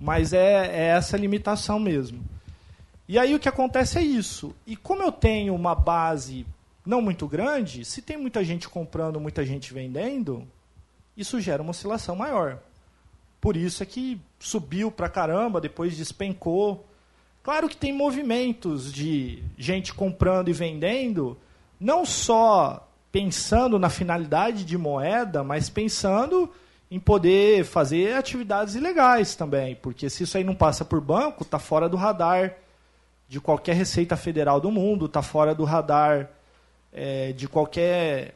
Mas 0.00 0.32
é, 0.32 0.66
é 0.66 0.86
essa 0.88 1.16
limitação 1.16 1.78
mesmo. 1.78 2.24
E 3.08 3.18
aí 3.18 3.34
o 3.34 3.38
que 3.38 3.48
acontece 3.48 3.98
é 3.98 4.02
isso. 4.02 4.54
E 4.66 4.76
como 4.76 5.02
eu 5.02 5.12
tenho 5.12 5.54
uma 5.54 5.74
base 5.74 6.46
não 6.84 7.00
muito 7.00 7.26
grande, 7.26 7.84
se 7.84 8.02
tem 8.02 8.16
muita 8.16 8.44
gente 8.44 8.68
comprando, 8.68 9.20
muita 9.20 9.44
gente 9.44 9.72
vendendo, 9.72 10.46
isso 11.16 11.40
gera 11.40 11.62
uma 11.62 11.70
oscilação 11.70 12.16
maior. 12.16 12.58
Por 13.40 13.56
isso 13.56 13.82
é 13.82 13.86
que 13.86 14.20
subiu 14.38 14.90
pra 14.90 15.08
caramba, 15.08 15.60
depois 15.60 15.96
despencou. 15.96 16.86
Claro 17.42 17.68
que 17.68 17.76
tem 17.76 17.92
movimentos 17.92 18.92
de 18.92 19.42
gente 19.58 19.92
comprando 19.92 20.48
e 20.48 20.52
vendendo, 20.52 21.36
não 21.78 22.04
só 22.04 22.88
pensando 23.10 23.78
na 23.78 23.90
finalidade 23.90 24.64
de 24.64 24.78
moeda, 24.78 25.44
mas 25.44 25.68
pensando 25.68 26.50
em 26.90 27.00
poder 27.00 27.64
fazer 27.64 28.14
atividades 28.14 28.74
ilegais 28.74 29.34
também, 29.34 29.74
porque 29.76 30.10
se 30.10 30.24
isso 30.24 30.36
aí 30.36 30.44
não 30.44 30.54
passa 30.54 30.84
por 30.84 31.00
banco, 31.00 31.42
está 31.42 31.58
fora 31.58 31.88
do 31.88 31.96
radar 31.96 32.54
de 33.28 33.40
qualquer 33.40 33.74
receita 33.74 34.16
federal 34.16 34.60
do 34.60 34.70
mundo, 34.70 35.06
está 35.06 35.22
fora 35.22 35.54
do 35.54 35.64
radar 35.64 36.28
é, 36.92 37.32
de 37.32 37.48
qualquer 37.48 38.34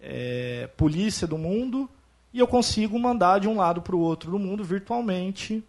é, 0.00 0.68
polícia 0.76 1.26
do 1.26 1.36
mundo, 1.36 1.88
e 2.32 2.38
eu 2.38 2.46
consigo 2.46 2.98
mandar 2.98 3.40
de 3.40 3.48
um 3.48 3.56
lado 3.56 3.82
para 3.82 3.96
o 3.96 4.00
outro 4.00 4.30
do 4.30 4.38
mundo 4.38 4.64
virtualmente 4.64 5.62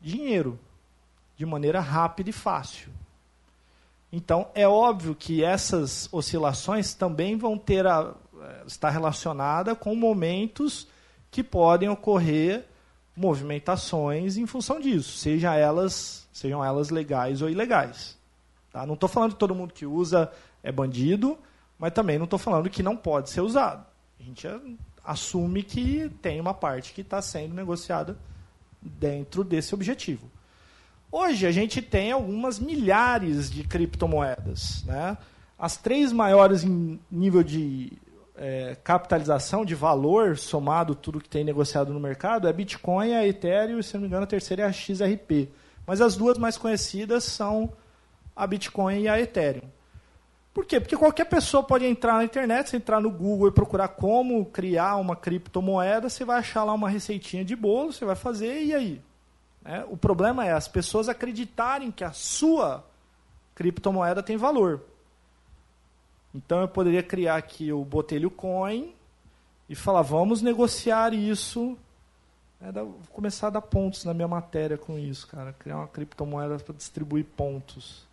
dinheiro, 0.00 0.58
de 1.36 1.46
maneira 1.46 1.80
rápida 1.80 2.30
e 2.30 2.32
fácil. 2.32 2.90
Então, 4.12 4.48
é 4.54 4.66
óbvio 4.66 5.14
que 5.14 5.44
essas 5.44 6.08
oscilações 6.12 6.94
também 6.94 7.36
vão 7.36 7.56
ter 7.56 7.86
a, 7.86 8.12
é, 8.40 8.62
estar 8.66 8.90
relacionada 8.90 9.74
com 9.74 9.94
momentos 9.94 10.88
que 11.30 11.44
podem 11.44 11.88
ocorrer 11.88 12.66
movimentações 13.16 14.36
em 14.36 14.46
função 14.46 14.80
disso, 14.80 15.18
seja 15.18 15.54
elas, 15.54 16.28
sejam 16.32 16.64
elas 16.64 16.90
legais 16.90 17.42
ou 17.42 17.48
ilegais. 17.48 18.18
Tá? 18.72 18.86
Não 18.86 18.94
estou 18.94 19.08
falando 19.08 19.32
que 19.32 19.38
todo 19.38 19.54
mundo 19.54 19.74
que 19.74 19.86
usa 19.86 20.32
é 20.62 20.70
bandido, 20.70 21.38
mas 21.78 21.92
também 21.92 22.18
não 22.18 22.24
estou 22.24 22.38
falando 22.38 22.70
que 22.70 22.82
não 22.82 22.96
pode 22.96 23.30
ser 23.30 23.40
usado. 23.40 23.84
A 24.18 24.22
gente 24.22 24.46
assume 25.04 25.62
que 25.62 26.10
tem 26.20 26.40
uma 26.40 26.54
parte 26.54 26.92
que 26.92 27.00
está 27.00 27.22
sendo 27.22 27.54
negociada 27.54 28.18
dentro 28.80 29.42
desse 29.42 29.74
objetivo. 29.74 30.30
Hoje 31.10 31.46
a 31.46 31.50
gente 31.50 31.82
tem 31.82 32.12
algumas 32.12 32.58
milhares 32.58 33.50
de 33.50 33.64
criptomoedas. 33.64 34.84
Né? 34.84 35.16
As 35.58 35.76
três 35.76 36.12
maiores 36.12 36.62
em 36.62 37.00
nível 37.10 37.42
de 37.42 37.92
é, 38.36 38.76
capitalização 38.82 39.64
de 39.64 39.74
valor, 39.74 40.38
somado 40.38 40.94
tudo 40.94 41.20
que 41.20 41.28
tem 41.28 41.44
negociado 41.44 41.92
no 41.92 42.00
mercado, 42.00 42.46
é 42.46 42.52
Bitcoin, 42.52 43.12
a 43.12 43.26
Ethereum 43.26 43.78
e, 43.78 43.82
se 43.82 43.94
não 43.94 44.02
me 44.02 44.06
engano, 44.06 44.24
a 44.24 44.26
terceira 44.26 44.62
é 44.62 44.66
a 44.66 44.72
XRP. 44.72 45.50
Mas 45.86 46.00
as 46.00 46.16
duas 46.16 46.38
mais 46.38 46.56
conhecidas 46.56 47.24
são 47.24 47.72
a 48.34 48.46
Bitcoin 48.46 49.02
e 49.02 49.08
a 49.08 49.20
Ethereum. 49.20 49.68
Por 50.52 50.64
quê? 50.64 50.80
Porque 50.80 50.96
qualquer 50.96 51.26
pessoa 51.26 51.62
pode 51.62 51.86
entrar 51.86 52.14
na 52.14 52.24
internet, 52.24 52.70
você 52.70 52.76
entrar 52.76 53.00
no 53.00 53.10
Google 53.10 53.48
e 53.48 53.52
procurar 53.52 53.88
como 53.88 54.44
criar 54.46 54.96
uma 54.96 55.14
criptomoeda, 55.14 56.08
você 56.08 56.24
vai 56.24 56.40
achar 56.40 56.64
lá 56.64 56.72
uma 56.72 56.88
receitinha 56.88 57.44
de 57.44 57.54
bolo, 57.54 57.92
você 57.92 58.04
vai 58.04 58.16
fazer 58.16 58.62
e 58.64 58.74
aí? 58.74 59.00
É, 59.64 59.84
o 59.88 59.96
problema 59.96 60.44
é 60.44 60.52
as 60.52 60.66
pessoas 60.66 61.08
acreditarem 61.08 61.90
que 61.92 62.02
a 62.02 62.12
sua 62.12 62.84
criptomoeda 63.54 64.22
tem 64.22 64.36
valor. 64.36 64.80
Então 66.34 66.60
eu 66.60 66.68
poderia 66.68 67.02
criar 67.02 67.36
aqui 67.36 67.72
o 67.72 67.84
Botelho 67.84 68.30
Coin 68.30 68.94
e 69.68 69.74
falar, 69.74 70.02
vamos 70.02 70.42
negociar 70.42 71.12
isso. 71.12 71.76
É, 72.60 72.72
vou 72.72 72.98
começar 73.12 73.48
a 73.48 73.50
dar 73.50 73.62
pontos 73.62 74.04
na 74.04 74.12
minha 74.12 74.28
matéria 74.28 74.76
com 74.76 74.98
isso, 74.98 75.26
cara. 75.26 75.52
Criar 75.52 75.76
uma 75.76 75.88
criptomoeda 75.88 76.58
para 76.58 76.74
distribuir 76.74 77.24
pontos. 77.24 78.06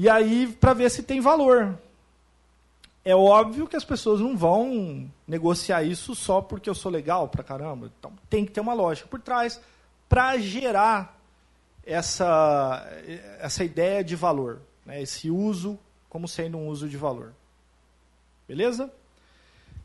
E 0.00 0.08
aí, 0.08 0.46
para 0.46 0.74
ver 0.74 0.88
se 0.92 1.02
tem 1.02 1.20
valor. 1.20 1.76
É 3.04 3.16
óbvio 3.16 3.66
que 3.66 3.74
as 3.74 3.84
pessoas 3.84 4.20
não 4.20 4.36
vão 4.36 5.10
negociar 5.26 5.82
isso 5.82 6.14
só 6.14 6.40
porque 6.40 6.70
eu 6.70 6.74
sou 6.74 6.92
legal 6.92 7.26
pra 7.28 7.42
caramba. 7.42 7.90
Então, 7.98 8.12
tem 8.30 8.44
que 8.44 8.52
ter 8.52 8.60
uma 8.60 8.74
lógica 8.74 9.08
por 9.08 9.20
trás 9.20 9.60
para 10.08 10.38
gerar 10.38 11.18
essa, 11.84 12.88
essa 13.40 13.64
ideia 13.64 14.04
de 14.04 14.14
valor, 14.14 14.60
né? 14.86 15.02
esse 15.02 15.32
uso 15.32 15.76
como 16.08 16.28
sendo 16.28 16.58
um 16.58 16.68
uso 16.68 16.88
de 16.88 16.96
valor. 16.96 17.34
Beleza? 18.46 18.88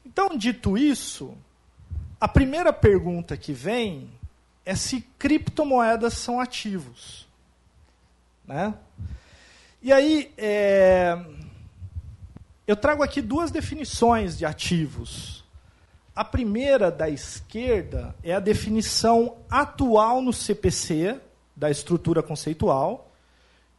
Então, 0.06 0.38
dito 0.38 0.78
isso, 0.78 1.36
a 2.22 2.28
primeira 2.28 2.72
pergunta 2.72 3.36
que 3.36 3.52
vem 3.52 4.12
é 4.64 4.76
se 4.76 5.02
criptomoedas 5.18 6.14
são 6.14 6.40
ativos. 6.40 7.28
Né? 8.46 8.76
E 9.86 9.92
aí, 9.92 10.34
é, 10.38 11.22
eu 12.66 12.74
trago 12.74 13.04
aqui 13.04 13.22
duas 13.22 13.52
definições 13.52 14.38
de 14.38 14.46
ativos. 14.46 15.44
A 16.16 16.24
primeira, 16.24 16.90
da 16.90 17.10
esquerda, 17.10 18.16
é 18.24 18.34
a 18.34 18.40
definição 18.40 19.36
atual 19.52 20.22
no 20.22 20.32
CPC, 20.32 21.20
da 21.54 21.70
estrutura 21.70 22.24
conceitual, 22.24 23.12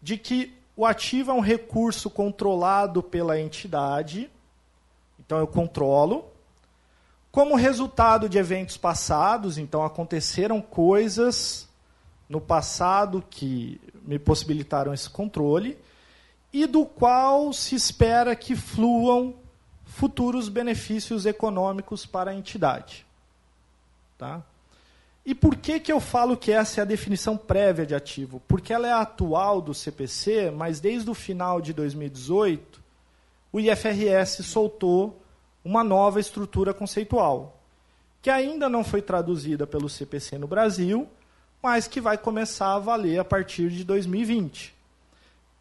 de 0.02 0.18
que 0.18 0.52
o 0.76 0.84
ativo 0.84 1.30
é 1.30 1.34
um 1.34 1.40
recurso 1.40 2.10
controlado 2.10 3.02
pela 3.02 3.40
entidade, 3.40 4.30
então 5.18 5.38
eu 5.38 5.46
controlo. 5.46 6.26
Como 7.32 7.56
resultado 7.56 8.28
de 8.28 8.36
eventos 8.36 8.76
passados, 8.76 9.56
então 9.56 9.82
aconteceram 9.82 10.60
coisas 10.60 11.66
no 12.28 12.42
passado 12.42 13.24
que 13.30 13.80
me 14.02 14.18
possibilitaram 14.18 14.92
esse 14.92 15.08
controle, 15.08 15.78
e 16.54 16.68
do 16.68 16.86
qual 16.86 17.52
se 17.52 17.74
espera 17.74 18.36
que 18.36 18.54
fluam 18.54 19.34
futuros 19.84 20.48
benefícios 20.48 21.26
econômicos 21.26 22.06
para 22.06 22.30
a 22.30 22.34
entidade. 22.34 23.04
Tá? 24.16 24.40
E 25.26 25.34
por 25.34 25.56
que, 25.56 25.80
que 25.80 25.90
eu 25.90 25.98
falo 25.98 26.36
que 26.36 26.52
essa 26.52 26.80
é 26.80 26.82
a 26.82 26.84
definição 26.84 27.36
prévia 27.36 27.84
de 27.84 27.92
ativo? 27.92 28.40
Porque 28.46 28.72
ela 28.72 28.86
é 28.86 28.92
atual 28.92 29.60
do 29.60 29.74
CPC, 29.74 30.52
mas 30.52 30.78
desde 30.78 31.10
o 31.10 31.14
final 31.14 31.60
de 31.60 31.72
2018, 31.72 32.80
o 33.52 33.58
IFRS 33.58 34.44
soltou 34.44 35.20
uma 35.64 35.82
nova 35.82 36.20
estrutura 36.20 36.72
conceitual, 36.72 37.60
que 38.22 38.30
ainda 38.30 38.68
não 38.68 38.84
foi 38.84 39.02
traduzida 39.02 39.66
pelo 39.66 39.88
CPC 39.88 40.38
no 40.38 40.46
Brasil, 40.46 41.08
mas 41.60 41.88
que 41.88 42.00
vai 42.00 42.16
começar 42.16 42.74
a 42.74 42.78
valer 42.78 43.18
a 43.18 43.24
partir 43.24 43.70
de 43.70 43.82
2020, 43.82 44.73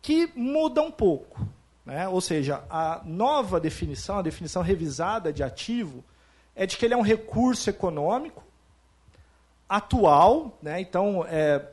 que 0.04 0.30
muda 0.36 0.82
um 0.82 0.92
pouco. 0.92 1.48
Né? 1.86 2.08
Ou 2.08 2.22
seja, 2.22 2.64
a 2.70 3.02
nova 3.06 3.60
definição, 3.60 4.20
a 4.20 4.22
definição 4.22 4.62
revisada 4.62 5.32
de 5.34 5.42
ativo, 5.42 6.04
é 6.54 6.68
de 6.68 6.78
que 6.78 6.86
ele 6.86 6.94
é 6.94 6.98
um 6.98 7.02
recurso 7.02 7.70
econômico 7.70 8.44
atual, 9.68 10.56
né? 10.62 10.80
então 10.82 11.26
é, 11.28 11.66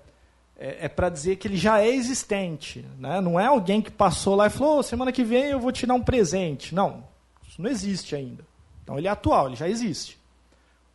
é, 0.56 0.86
é 0.86 0.88
para 0.88 1.08
dizer 1.10 1.36
que 1.36 1.48
ele 1.48 1.56
já 1.56 1.80
é 1.80 1.88
existente. 1.88 2.86
Né? 2.98 3.20
Não 3.20 3.38
é 3.38 3.46
alguém 3.46 3.82
que 3.82 3.90
passou 3.90 4.36
lá 4.36 4.46
e 4.46 4.50
falou: 4.50 4.78
oh, 4.78 4.82
semana 4.82 5.12
que 5.12 5.24
vem 5.24 5.46
eu 5.46 5.60
vou 5.60 5.72
te 5.72 5.84
dar 5.84 5.94
um 5.94 6.02
presente. 6.02 6.72
Não, 6.72 7.04
isso 7.46 7.60
não 7.60 7.68
existe 7.68 8.14
ainda. 8.14 8.44
Então 8.84 8.96
ele 8.96 9.08
é 9.08 9.10
atual, 9.10 9.48
ele 9.48 9.56
já 9.56 9.68
existe. 9.68 10.18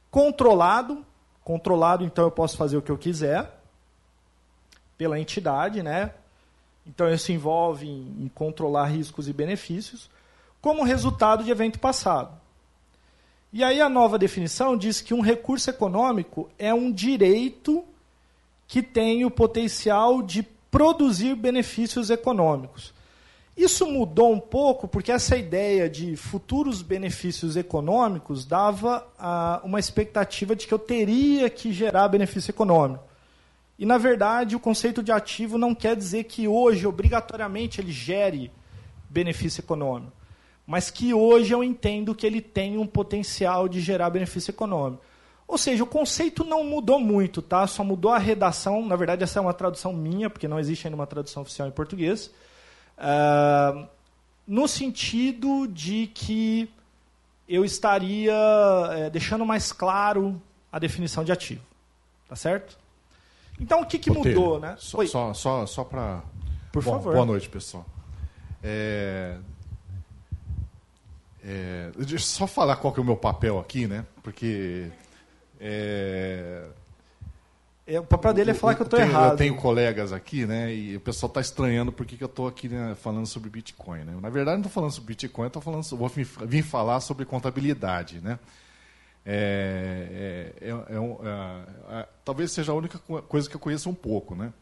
Controlado, 0.10 1.06
controlado, 1.44 2.06
então 2.06 2.24
eu 2.24 2.32
posso 2.32 2.56
fazer 2.56 2.78
o 2.78 2.82
que 2.82 2.92
eu 2.92 2.98
quiser 2.98 3.62
pela 4.98 5.20
entidade, 5.20 5.84
né? 5.84 6.12
Então 6.86 7.12
isso 7.12 7.32
envolve 7.32 7.88
em, 7.88 8.26
em 8.26 8.28
controlar 8.34 8.86
riscos 8.86 9.28
e 9.28 9.34
benefícios 9.34 10.10
como 10.62 10.84
resultado 10.84 11.44
de 11.44 11.52
evento 11.52 11.80
passado. 11.80 12.36
E 13.54 13.64
aí 13.64 13.80
a 13.80 13.88
nova 13.88 14.18
definição 14.18 14.76
diz 14.76 15.00
que 15.00 15.14
um 15.14 15.22
recurso 15.22 15.70
econômico 15.70 16.50
é 16.60 16.74
um 16.74 16.92
direito 16.92 17.84
que 18.68 18.82
tem 18.82 19.24
o 19.24 19.32
potencial 19.32 20.22
de 20.22 20.44
produzir 20.70 21.36
benefícios 21.36 22.10
econômicos. 22.10 22.94
Isso 23.56 23.86
mudou 23.88 24.34
um 24.34 24.40
pouco 24.40 24.88
porque 24.88 25.10
essa 25.10 25.38
ideia 25.38 25.90
de 25.90 26.18
futuros 26.18 26.82
benefícios 26.82 27.56
econômicos 27.56 28.44
dava 28.44 29.08
ah, 29.18 29.62
uma 29.64 29.80
expectativa 29.80 30.54
de 30.54 30.68
que 30.68 30.74
eu 30.74 30.80
teria 30.80 31.50
que 31.50 31.72
gerar 31.72 32.10
benefício 32.10 32.52
econômico. 32.52 33.05
E, 33.78 33.86
na 33.86 33.98
verdade, 33.98 34.56
o 34.56 34.60
conceito 34.60 35.04
de 35.04 35.12
ativo 35.12 35.58
não 35.58 35.76
quer 35.76 35.96
dizer 35.96 36.26
que 36.26 36.48
hoje, 36.48 36.88
obrigatoriamente, 36.88 37.82
ele 37.82 37.92
gere 37.92 38.52
benefício 39.10 39.62
econômico 39.62 40.26
mas 40.66 40.90
que 40.90 41.14
hoje 41.14 41.54
eu 41.54 41.64
entendo 41.64 42.16
que 42.16 42.26
ele 42.26 42.42
tem 42.42 42.78
um 42.78 42.88
potencial 42.88 43.68
de 43.68 43.80
gerar 43.80 44.10
benefício 44.10 44.52
econômico. 44.52 45.04
Ou 45.48 45.60
seja, 45.60 45.84
o 45.84 45.88
conceito 45.88 46.44
não 46.44 46.64
mudou 46.64 47.00
muito, 47.00 47.40
tá? 47.42 47.68
Só 47.68 47.84
mudou 47.84 48.12
a 48.12 48.18
redação. 48.18 48.84
Na 48.84 48.96
verdade, 48.96 49.24
essa 49.24 49.38
é 49.38 49.42
uma 49.42 49.54
tradução 49.54 49.94
minha, 49.94 50.28
porque 50.28 50.48
não 50.48 50.60
existe 50.60 50.88
ainda 50.88 50.96
uma 50.96 51.06
tradução 51.06 51.44
oficial 51.44 51.68
em 51.68 51.72
português. 51.72 52.32
Uh, 52.98 53.88
no 54.48 54.68
sentido 54.68 55.68
de 55.68 56.08
que 56.08 56.68
eu 57.48 57.64
estaria 57.64 58.34
é, 58.94 59.10
deixando 59.12 59.46
mais 59.46 59.72
claro 59.72 60.42
a 60.72 60.80
definição 60.80 61.24
de 61.24 61.32
ativo. 61.32 61.62
Tá 62.28 62.36
certo? 62.36 62.76
Então, 63.60 63.82
o 63.82 63.86
que, 63.86 63.98
que 63.98 64.12
mudou, 64.12 64.60
né? 64.60 64.76
Só, 64.78 65.06
só, 65.06 65.34
só, 65.34 65.66
só 65.66 65.84
para. 65.84 66.22
Por 66.72 66.84
Bom, 66.84 66.92
favor. 66.92 67.14
Boa 67.14 67.26
noite, 67.26 67.48
pessoal. 67.48 67.86
É, 68.62 69.38
É, 71.48 71.92
deixa 71.96 72.16
eu 72.16 72.20
só 72.20 72.48
falar 72.48 72.76
qual 72.78 72.92
que 72.92 73.00
é 73.00 73.04
o 73.04 73.06
meu 73.06 73.16
papel 73.16 73.60
aqui, 73.60 73.88
né? 73.88 74.04
Porque. 74.24 74.90
É, 75.60 76.64
é, 77.86 78.00
o 78.00 78.04
papel 78.04 78.34
dele 78.34 78.50
é 78.50 78.54
falar 78.56 78.74
que 78.74 78.82
eu 78.82 78.86
estou 78.86 79.00
errado. 79.00 79.34
Eu 79.34 79.38
tenho 79.38 79.56
colegas 79.56 80.12
aqui, 80.12 80.46
né? 80.48 80.74
E 80.74 80.96
o 80.96 81.00
pessoal 81.00 81.28
está 81.28 81.40
estranhando 81.40 81.92
porque 81.92 82.18
que 82.18 82.24
eu 82.24 82.28
estou 82.28 82.48
aqui 82.48 82.68
né, 82.68 82.96
falando 82.96 83.28
sobre 83.28 83.48
Bitcoin. 83.50 84.00
Né? 84.00 84.18
Na 84.20 84.30
verdade, 84.30 84.58
não 84.58 84.62
estou 84.62 84.72
falando 84.72 84.92
sobre 84.92 85.14
Bitcoin, 85.14 85.46
estou 85.46 85.62
falando, 85.62 85.84
vou 85.84 86.10
vir 86.10 86.64
falar 86.64 87.00
sobre 87.00 87.26
contabilidade, 87.26 88.20
né? 88.22 88.40
É, 89.26 90.52
é, 90.62 90.68
é, 90.68 90.72
é, 90.72 92.00
é, 92.00 92.08
talvez 92.24 92.52
seja 92.52 92.72
a 92.72 92.76
única 92.76 93.00
coisa 93.00 93.50
que 93.50 93.56
eu 93.56 93.60
conheço 93.60 93.90
um 93.90 93.96
pouco, 93.96 94.36
né? 94.36 94.54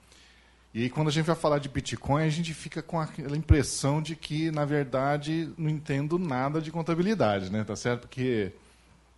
E 0.74 0.90
quando 0.90 1.10
a 1.10 1.12
gente 1.12 1.26
vai 1.26 1.36
falar 1.36 1.60
de 1.60 1.70
Bitcoin, 1.70 2.24
a 2.24 2.30
gente 2.30 2.54
fica 2.54 2.82
com 2.82 3.00
aquela 3.00 3.38
impressão 3.38 4.02
de 4.02 4.16
que, 4.16 4.50
na 4.50 4.66
verdade, 4.66 5.54
não 5.56 5.70
entendo 5.70 6.18
nada 6.18 6.60
de 6.60 6.72
contabilidade, 6.72 7.52
né? 7.52 7.64
Tá 7.64 7.76
certo? 7.76 8.02
Porque 8.02 8.52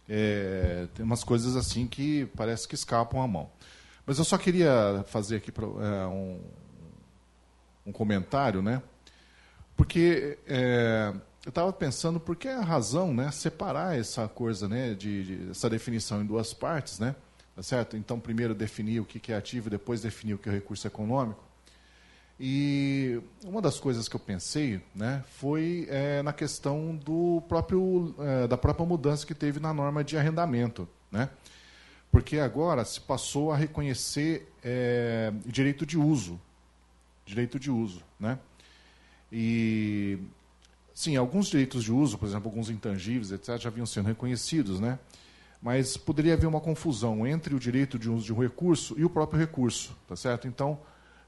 é, 0.09 0.87
tem 0.93 1.05
umas 1.05 1.23
coisas 1.23 1.55
assim 1.55 1.87
que 1.87 2.25
parece 2.35 2.67
que 2.67 2.75
escapam 2.75 3.21
a 3.21 3.27
mão. 3.27 3.49
Mas 4.05 4.17
eu 4.19 4.25
só 4.25 4.37
queria 4.37 5.05
fazer 5.07 5.37
aqui 5.37 5.51
é, 5.51 6.05
um, 6.07 6.39
um 7.85 7.91
comentário, 7.91 8.61
né? 8.61 8.81
Porque 9.77 10.37
é, 10.47 11.13
eu 11.45 11.49
estava 11.49 11.71
pensando 11.71 12.19
por 12.19 12.35
que 12.35 12.47
a 12.47 12.61
razão, 12.61 13.13
né, 13.13 13.31
separar 13.31 13.97
essa 13.97 14.27
coisa, 14.27 14.67
né, 14.67 14.93
de, 14.93 15.23
de, 15.23 15.51
essa 15.51 15.69
definição 15.69 16.21
em 16.21 16.25
duas 16.25 16.53
partes, 16.53 16.99
né? 16.99 17.15
Tá 17.55 17.63
certo? 17.63 17.95
Então, 17.95 18.19
primeiro 18.19 18.53
definir 18.53 18.99
o 18.99 19.05
que 19.05 19.31
é 19.31 19.35
ativo, 19.35 19.69
depois 19.69 20.01
definir 20.01 20.33
o 20.33 20.37
que 20.37 20.49
é 20.49 20.51
recurso 20.51 20.85
econômico. 20.85 21.41
E 22.37 23.21
uma 23.45 23.61
das 23.61 23.79
coisas 23.79 24.09
que 24.09 24.15
eu 24.15 24.19
pensei, 24.19 24.81
né, 24.93 25.23
foi 25.37 25.87
é, 25.89 26.21
na 26.21 26.33
questão 26.33 26.93
do 26.95 27.41
próprio 27.47 28.13
é, 28.19 28.47
da 28.47 28.57
própria 28.57 28.85
mudança 28.85 29.25
que 29.25 29.33
teve 29.33 29.59
na 29.61 29.73
norma 29.73 30.03
de 30.03 30.17
arrendamento, 30.17 30.85
né? 31.09 31.29
porque 32.15 32.39
agora 32.39 32.85
se 32.85 33.01
passou 33.01 33.51
a 33.51 33.57
reconhecer 33.57 34.49
é, 34.63 35.33
direito 35.45 35.85
de 35.85 35.97
uso. 35.97 36.39
Direito 37.25 37.59
de 37.59 37.69
uso. 37.69 38.01
Né? 38.17 38.39
E, 39.29 40.17
sim, 40.95 41.15
alguns 41.15 41.47
direitos 41.47 41.83
de 41.83 41.91
uso, 41.91 42.17
por 42.17 42.27
exemplo, 42.27 42.47
alguns 42.47 42.71
intangíveis, 42.71 43.31
etc., 43.31 43.59
já 43.59 43.69
vinham 43.69 43.85
sendo 43.85 44.07
reconhecidos, 44.07 44.79
né? 44.79 44.97
mas 45.61 45.97
poderia 45.97 46.35
haver 46.35 46.45
uma 46.45 46.61
confusão 46.61 47.25
entre 47.25 47.55
o 47.55 47.59
direito 47.59 47.97
de 47.97 48.07
uso 48.07 48.23
de 48.23 48.31
um 48.31 48.39
recurso 48.39 48.93
e 48.99 49.03
o 49.03 49.09
próprio 49.09 49.39
recurso. 49.39 49.97
Tá 50.07 50.15
certo? 50.15 50.47
Então, 50.47 50.79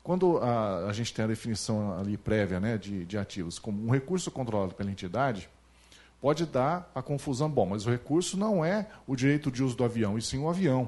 quando 0.04 0.38
a, 0.38 0.86
a 0.86 0.94
gente 0.94 1.12
tem 1.12 1.26
a 1.26 1.28
definição 1.28 2.00
ali 2.00 2.18
prévia 2.18 2.60
né, 2.60 2.78
de, 2.78 3.04
de 3.04 3.18
ativos 3.18 3.58
como 3.58 3.84
um 3.84 3.90
recurso 3.90 4.30
controlado 4.30 4.76
pela 4.76 4.92
entidade, 4.92 5.50
pode 6.22 6.46
dar 6.46 6.88
a 6.94 7.02
confusão. 7.02 7.50
Bom, 7.50 7.66
mas 7.66 7.88
o 7.88 7.90
recurso 7.90 8.38
não 8.38 8.64
é 8.64 8.88
o 9.08 9.16
direito 9.16 9.52
de 9.52 9.64
uso 9.64 9.76
do 9.76 9.84
avião, 9.84 10.20
e 10.20 10.22
sim 10.22 10.38
o 10.38 10.48
avião. 10.48 10.88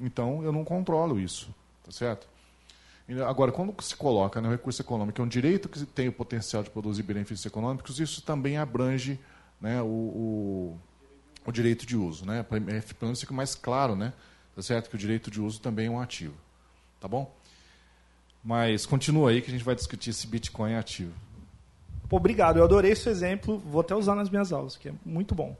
Então, 0.00 0.42
eu 0.42 0.50
não 0.50 0.64
controlo 0.64 1.20
isso. 1.20 1.54
Tá 1.84 1.92
certo? 1.92 2.26
Agora, 3.26 3.50
quando 3.50 3.74
se 3.82 3.96
coloca 3.96 4.38
né, 4.40 4.50
recurso 4.50 4.82
econômico, 4.82 5.20
é 5.20 5.24
um 5.24 5.28
direito 5.28 5.66
que 5.68 5.86
tem 5.86 6.08
o 6.08 6.12
potencial 6.12 6.62
de 6.62 6.68
produzir 6.68 7.02
benefícios 7.02 7.46
econômicos, 7.46 7.98
isso 7.98 8.20
também 8.20 8.58
abrange 8.58 9.18
né, 9.58 9.80
o, 9.80 9.86
o, 9.86 10.78
o, 11.46 11.50
direito 11.50 11.86
de 11.86 11.96
uso. 11.96 12.26
Né? 12.26 12.42
Pelo 12.42 12.60
menos 13.02 13.20
fica 13.20 13.32
mais 13.32 13.54
claro 13.54 13.96
né, 13.96 14.12
tá 14.54 14.60
certo? 14.60 14.90
que 14.90 14.96
o 14.96 14.98
direito 14.98 15.30
de 15.30 15.40
uso 15.40 15.58
também 15.58 15.86
é 15.86 15.90
um 15.90 15.98
ativo. 15.98 16.34
Tá 17.00 17.08
bom? 17.08 17.34
Mas 18.44 18.84
continua 18.84 19.30
aí 19.30 19.40
que 19.40 19.48
a 19.48 19.52
gente 19.52 19.64
vai 19.64 19.74
discutir 19.74 20.12
se 20.12 20.26
Bitcoin 20.26 20.72
é 20.72 20.78
ativo. 20.78 21.14
Pô, 22.10 22.16
obrigado, 22.16 22.58
eu 22.58 22.64
adorei 22.64 22.92
esse 22.92 23.08
exemplo, 23.08 23.58
vou 23.58 23.80
até 23.80 23.94
usar 23.94 24.14
nas 24.14 24.28
minhas 24.28 24.52
aulas, 24.52 24.76
que 24.76 24.88
é 24.88 24.92
muito 25.04 25.34
bom. 25.34 25.56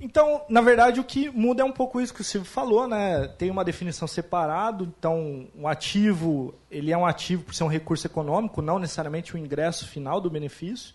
Então, 0.00 0.42
na 0.48 0.60
verdade, 0.60 1.00
o 1.00 1.04
que 1.04 1.28
muda 1.28 1.62
é 1.62 1.64
um 1.64 1.72
pouco 1.72 2.00
isso 2.00 2.14
que 2.14 2.20
o 2.20 2.24
Silvio 2.24 2.48
falou, 2.48 2.86
né? 2.86 3.26
Tem 3.36 3.50
uma 3.50 3.64
definição 3.64 4.06
separada, 4.06 4.84
então 4.84 5.48
um 5.56 5.66
ativo, 5.66 6.54
ele 6.70 6.92
é 6.92 6.96
um 6.96 7.04
ativo 7.04 7.42
por 7.42 7.54
ser 7.54 7.64
um 7.64 7.68
recurso 7.68 8.06
econômico, 8.06 8.62
não 8.62 8.78
necessariamente 8.78 9.34
o 9.34 9.38
ingresso 9.38 9.88
final 9.88 10.20
do 10.20 10.30
benefício. 10.30 10.94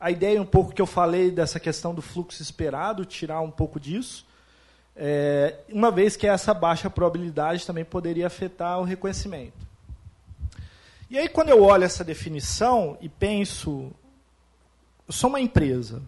A 0.00 0.10
ideia 0.10 0.40
um 0.40 0.46
pouco 0.46 0.72
que 0.72 0.80
eu 0.80 0.86
falei 0.86 1.30
dessa 1.30 1.60
questão 1.60 1.94
do 1.94 2.00
fluxo 2.00 2.40
esperado, 2.40 3.04
tirar 3.04 3.42
um 3.42 3.50
pouco 3.50 3.78
disso. 3.78 4.26
É, 4.96 5.56
uma 5.68 5.90
vez 5.90 6.16
que 6.16 6.26
essa 6.26 6.54
baixa 6.54 6.88
probabilidade 6.88 7.66
também 7.66 7.84
poderia 7.84 8.26
afetar 8.26 8.80
o 8.80 8.84
reconhecimento. 8.84 9.68
E 11.10 11.18
aí, 11.18 11.28
quando 11.28 11.50
eu 11.50 11.62
olho 11.62 11.84
essa 11.84 12.02
definição 12.02 12.96
e 13.00 13.08
penso, 13.08 13.90
eu 15.06 15.12
sou 15.12 15.28
uma 15.28 15.40
empresa. 15.40 16.02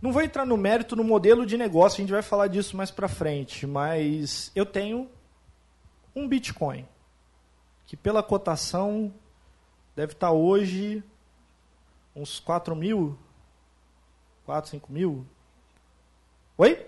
Não 0.00 0.12
vou 0.12 0.22
entrar 0.22 0.46
no 0.46 0.56
mérito 0.56 0.94
no 0.94 1.02
modelo 1.02 1.44
de 1.44 1.56
negócio, 1.56 1.96
a 1.98 2.00
gente 2.02 2.12
vai 2.12 2.22
falar 2.22 2.46
disso 2.46 2.76
mais 2.76 2.90
para 2.90 3.08
frente, 3.08 3.66
mas 3.66 4.52
eu 4.54 4.64
tenho 4.64 5.10
um 6.14 6.28
Bitcoin, 6.28 6.86
que 7.86 7.96
pela 7.96 8.22
cotação 8.22 9.12
deve 9.96 10.12
estar 10.12 10.30
hoje 10.30 11.02
uns 12.14 12.38
4 12.38 12.76
mil, 12.76 13.18
4, 14.46 14.70
5 14.70 14.92
mil. 14.92 15.26
Oi? 16.56 16.86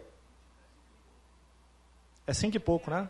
É 2.27 2.33
5 2.33 2.57
e 2.57 2.61
pouco, 2.61 2.91
né? 2.91 3.09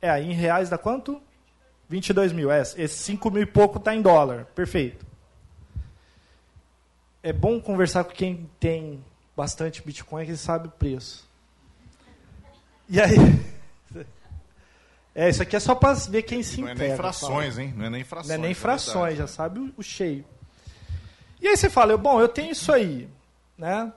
É, 0.00 0.20
em 0.20 0.32
reais 0.32 0.70
dá 0.70 0.78
quanto? 0.78 1.22
22 1.88 2.32
mil. 2.32 2.50
É, 2.50 2.62
esse 2.62 2.88
5 2.88 3.30
mil 3.30 3.42
e 3.42 3.46
pouco 3.46 3.78
está 3.78 3.94
em 3.94 4.02
dólar. 4.02 4.46
Perfeito. 4.54 5.06
É 7.24 7.32
bom 7.32 7.58
conversar 7.58 8.04
com 8.04 8.10
quem 8.10 8.50
tem 8.60 9.02
bastante 9.34 9.80
Bitcoin, 9.80 10.26
que 10.26 10.36
sabe 10.36 10.68
o 10.68 10.70
preço. 10.70 11.26
E 12.86 13.00
aí. 13.00 13.16
É, 15.16 15.28
isso 15.28 15.40
aqui 15.44 15.54
é 15.54 15.60
só 15.60 15.76
para 15.76 15.94
ver 15.94 16.22
quem 16.22 16.42
se 16.42 16.60
Não 16.60 16.70
é 16.70 16.74
nem 16.74 16.96
frações, 16.96 17.56
hein? 17.56 17.72
Não 17.76 17.86
é 17.86 17.90
nem 17.90 18.02
frações. 18.02 18.28
Não 18.30 18.34
é 18.34 18.38
nem 18.38 18.50
é 18.50 18.54
frações, 18.54 19.14
é 19.14 19.16
já 19.18 19.28
sabe 19.28 19.60
o, 19.60 19.72
o, 19.76 19.82
cheio. 19.82 20.24
E 21.40 21.46
aí 21.46 21.56
você 21.56 21.70
fala, 21.70 21.96
bom, 21.96 22.20
eu 22.20 22.26
tenho 22.26 22.50
isso 22.50 22.72
aí, 22.72 23.08
né? 23.56 23.92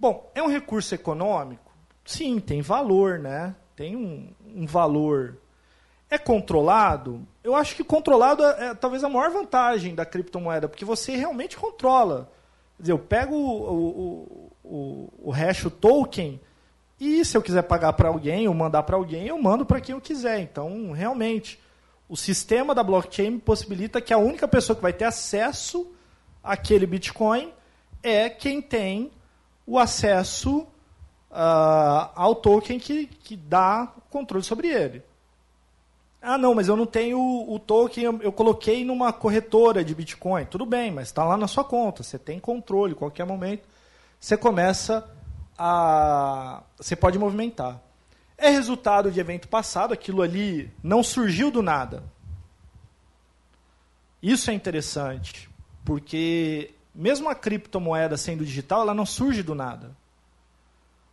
Bom, 0.00 0.32
é 0.34 0.42
um 0.42 0.48
recurso 0.48 0.94
econômico? 0.94 1.70
Sim, 2.02 2.40
tem 2.40 2.62
valor, 2.62 3.18
né? 3.18 3.54
Tem 3.76 3.94
um, 3.94 4.32
um 4.56 4.64
valor 4.64 5.36
é 6.14 6.18
controlado? 6.18 7.26
Eu 7.42 7.54
acho 7.54 7.74
que 7.76 7.84
controlado 7.84 8.44
é, 8.44 8.68
é, 8.68 8.74
talvez 8.74 9.04
a 9.04 9.08
maior 9.08 9.30
vantagem 9.30 9.94
da 9.94 10.06
criptomoeda, 10.06 10.68
porque 10.68 10.84
você 10.84 11.16
realmente 11.16 11.56
controla. 11.56 12.30
Quer 12.76 12.82
dizer, 12.82 12.92
eu 12.92 12.98
pego 12.98 13.34
o, 13.34 13.72
o, 13.72 14.52
o, 14.64 15.12
o 15.24 15.30
hash, 15.30 15.64
o 15.64 15.70
token, 15.70 16.40
e 17.00 17.24
se 17.24 17.36
eu 17.36 17.42
quiser 17.42 17.62
pagar 17.62 17.92
para 17.92 18.08
alguém 18.08 18.48
ou 18.48 18.54
mandar 18.54 18.82
para 18.84 18.96
alguém, 18.96 19.26
eu 19.26 19.40
mando 19.40 19.66
para 19.66 19.80
quem 19.80 19.94
eu 19.94 20.00
quiser. 20.00 20.40
Então, 20.40 20.92
realmente, 20.92 21.60
o 22.08 22.16
sistema 22.16 22.74
da 22.74 22.82
blockchain 22.82 23.38
possibilita 23.38 24.00
que 24.00 24.12
a 24.12 24.18
única 24.18 24.46
pessoa 24.46 24.76
que 24.76 24.82
vai 24.82 24.92
ter 24.92 25.04
acesso 25.04 25.92
àquele 26.42 26.86
Bitcoin 26.86 27.52
é 28.02 28.28
quem 28.28 28.62
tem 28.62 29.10
o 29.66 29.78
acesso 29.78 30.66
uh, 31.30 32.10
ao 32.14 32.34
token 32.34 32.78
que, 32.78 33.06
que 33.06 33.36
dá 33.36 33.92
controle 34.10 34.44
sobre 34.44 34.68
ele. 34.68 35.02
Ah, 36.26 36.38
não, 36.38 36.54
mas 36.54 36.68
eu 36.68 36.76
não 36.76 36.86
tenho 36.86 37.18
o, 37.20 37.58
token, 37.58 38.20
eu, 38.22 38.32
coloquei 38.32 38.82
numa 38.82 39.12
corretora 39.12 39.84
de 39.84 39.94
Bitcoin. 39.94 40.46
Tudo 40.46 40.64
bem, 40.64 40.90
mas 40.90 41.08
está 41.08 41.22
lá 41.22 41.36
na 41.36 41.46
sua 41.46 41.62
conta, 41.62 42.02
você 42.02 42.18
tem 42.18 42.40
controle, 42.40 42.94
qualquer 42.94 43.26
momento 43.26 43.68
você 44.18 44.38
começa 44.38 45.06
a. 45.58 46.62
Você 46.78 46.96
pode 46.96 47.18
movimentar. 47.18 47.78
É 48.38 48.48
resultado 48.48 49.12
de 49.12 49.20
evento 49.20 49.48
passado, 49.48 49.92
aquilo 49.92 50.22
ali 50.22 50.72
não 50.82 51.02
surgiu 51.02 51.50
do 51.50 51.62
nada. 51.62 52.02
Isso 54.22 54.50
é 54.50 54.54
interessante, 54.54 55.50
porque 55.84 56.74
mesmo 56.94 57.28
a 57.28 57.34
criptomoeda 57.34 58.16
sendo 58.16 58.46
digital, 58.46 58.80
ela 58.80 58.94
não 58.94 59.04
surge 59.04 59.42
do 59.42 59.54
nada. 59.54 59.94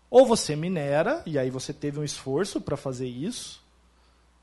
Ou 0.09 0.25
você 0.25 0.55
minera, 0.55 1.21
e 1.25 1.37
aí 1.37 1.49
você 1.49 1.73
teve 1.73 1.99
um 1.99 2.03
esforço 2.03 2.61
para 2.61 2.77
fazer 2.77 3.07
isso, 3.07 3.60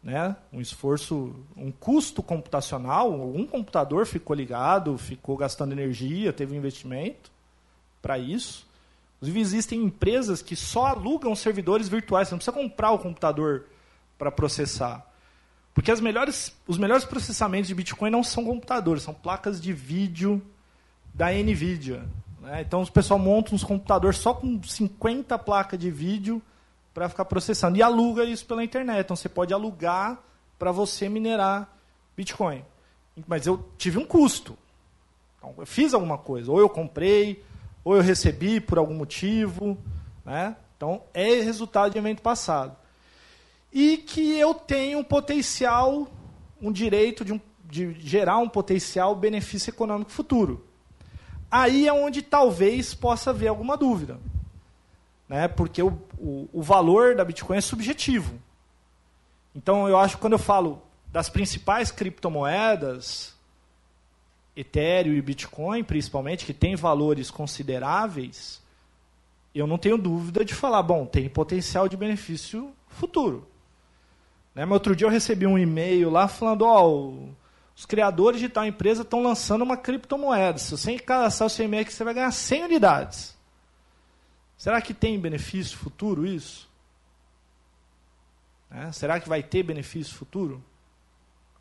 né? 0.03 0.37
um 0.53 0.61
esforço, 0.61 1.35
um 1.57 1.71
custo 1.71 2.23
computacional, 2.23 3.13
algum 3.13 3.47
computador 3.47 4.07
ficou 4.07 4.35
ligado, 4.35 4.97
ficou 4.97 5.37
gastando 5.37 5.73
energia, 5.73 6.33
teve 6.33 6.55
um 6.55 6.59
investimento 6.59 7.31
para 8.01 8.19
isso. 8.19 8.67
Inclusive, 9.17 9.41
existem 9.41 9.83
empresas 9.83 10.41
que 10.41 10.55
só 10.55 10.87
alugam 10.87 11.35
servidores 11.35 11.89
virtuais, 11.89 12.29
você 12.29 12.35
não 12.35 12.39
precisa 12.39 12.57
comprar 12.57 12.93
o 12.93 12.99
computador 12.99 13.67
para 14.17 14.31
processar. 14.31 15.05
Porque 15.75 15.91
as 15.91 16.01
melhores, 16.01 16.57
os 16.67 16.79
melhores 16.79 17.05
processamentos 17.05 17.69
de 17.69 17.75
Bitcoin 17.75 18.11
não 18.11 18.23
são 18.23 18.45
computadores, 18.45 19.03
são 19.03 19.15
placas 19.15 19.61
de 19.61 19.73
vídeo 19.73 20.43
da 21.15 21.33
NVIDIA. 21.33 22.05
Né? 22.41 22.63
Então, 22.63 22.83
o 22.83 22.91
pessoal 22.91 23.19
monta 23.19 23.55
uns 23.55 23.65
computadores 23.65 24.19
só 24.19 24.35
com 24.35 24.63
50 24.63 25.39
placas 25.39 25.79
de 25.79 25.91
vídeo 25.91 26.41
para 26.99 27.09
ficar 27.09 27.25
processando. 27.27 27.79
E 27.79 27.83
aluga 27.83 28.25
isso 28.25 28.45
pela 28.45 28.65
internet. 28.65 29.05
Então 29.05 29.15
você 29.15 29.29
pode 29.29 29.55
alugar 29.55 30.19
para 30.59 30.73
você 30.73 31.09
minerar 31.09 31.73
Bitcoin. 32.17 32.65
Mas 33.27 33.47
eu 33.47 33.65
tive 33.79 33.99
um 33.99 34.05
custo. 34.05 34.59
Então, 35.37 35.55
eu 35.59 35.67
fiz 35.67 35.95
alguma 35.95 36.19
coisa. 36.19 36.51
Ou 36.51 36.59
eu 36.59 36.69
comprei, 36.69 37.45
ou 37.85 37.95
eu 37.95 38.03
recebi 38.03 38.61
por 38.61 38.79
algum 38.79 38.95
motivo, 38.95 39.79
né? 40.25 40.57
Então 40.77 41.03
é 41.15 41.41
resultado 41.41 41.93
de 41.93 41.99
evento 41.99 42.21
passado. 42.21 42.77
E 43.73 43.99
que 43.99 44.37
eu 44.37 44.53
tenho 44.53 44.99
um 44.99 45.05
potencial, 45.05 46.09
um 46.61 46.73
direito 46.73 47.25
de, 47.25 47.33
um, 47.33 47.41
de 47.65 47.93
gerar 48.01 48.39
um 48.39 48.49
potencial 48.49 49.15
benefício 49.15 49.71
econômico 49.71 50.11
futuro. 50.11 50.67
Aí 51.49 51.87
é 51.87 51.93
onde 51.93 52.23
talvez 52.23 52.93
possa 52.93 53.31
haver 53.31 53.47
alguma 53.47 53.77
dúvida. 53.77 54.19
Né? 55.29 55.49
Porque 55.49 55.83
o, 55.83 55.99
o, 56.17 56.49
o 56.53 56.63
valor 56.63 57.15
da 57.15 57.25
Bitcoin 57.25 57.59
é 57.59 57.61
subjetivo. 57.61 58.41
Então 59.55 59.89
eu 59.89 59.99
acho 59.99 60.17
que 60.17 60.21
quando 60.21 60.35
eu 60.35 60.39
falo 60.39 60.83
das 61.11 61.29
principais 61.29 61.91
criptomoedas, 61.91 63.35
Ethereum 64.57 65.15
e 65.15 65.23
Bitcoin, 65.23 65.85
principalmente, 65.85 66.45
que 66.45 66.53
têm 66.53 66.75
valores 66.75 67.31
consideráveis, 67.31 68.61
eu 69.55 69.67
não 69.67 69.79
tenho 69.79 69.97
dúvida 69.97 70.45
de 70.45 70.55
falar, 70.55 70.83
bom, 70.83 71.07
tem 71.07 71.29
potencial 71.29 71.89
de 71.89 71.97
benefício 71.97 72.73
futuro. 72.89 73.47
Né? 74.55 74.65
Mas 74.65 74.73
outro 74.73 74.97
dia 74.97 75.07
eu 75.07 75.11
recebi 75.11 75.47
um 75.47 75.59
e-mail 75.59 76.11
lá 76.11 76.27
falando, 76.27 76.63
ó, 76.63 76.89
oh, 76.89 77.29
os 77.77 77.87
criadores 77.87 78.41
de 78.41 78.49
tal 78.49 78.67
empresa 78.67 79.03
estão 79.03 79.23
lançando 79.23 79.63
uma 79.63 79.77
criptomoeda. 79.77 80.59
Se 80.59 80.73
você 80.73 80.99
cadastrar 80.99 81.47
o 81.47 81.51
seu 81.51 81.65
e-mail 81.65 81.83
aqui, 81.83 81.93
você 81.93 82.03
vai 82.03 82.15
ganhar 82.15 82.33
100 82.33 82.65
unidades. 82.65 83.38
Será 84.59 84.83
que 84.83 84.93
tem 84.93 85.19
benefício 85.21 85.79
futuro 85.79 86.27
isso? 86.27 86.69
Né? 88.69 88.91
Será 88.91 89.21
que 89.21 89.29
vai 89.29 89.41
ter 89.41 89.63
benefício 89.63 90.17
futuro? 90.17 90.63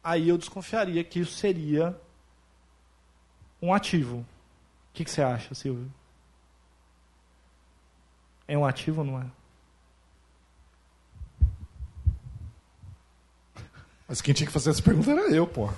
Aí 0.03 0.27
eu 0.27 0.37
desconfiaria 0.37 1.03
que 1.03 1.19
isso 1.19 1.33
seria 1.33 1.95
um 3.61 3.71
ativo. 3.71 4.17
O 4.17 4.25
que, 4.93 5.05
que 5.05 5.11
você 5.11 5.21
acha, 5.21 5.53
Silvio? 5.53 5.93
É 8.47 8.57
um 8.57 8.65
ativo 8.65 9.01
ou 9.01 9.07
não 9.07 9.21
é? 9.21 9.25
Mas 14.07 14.21
quem 14.21 14.33
tinha 14.33 14.47
que 14.47 14.53
fazer 14.53 14.71
essa 14.71 14.81
pergunta 14.81 15.11
era 15.11 15.29
eu, 15.29 15.45
pô. 15.45 15.69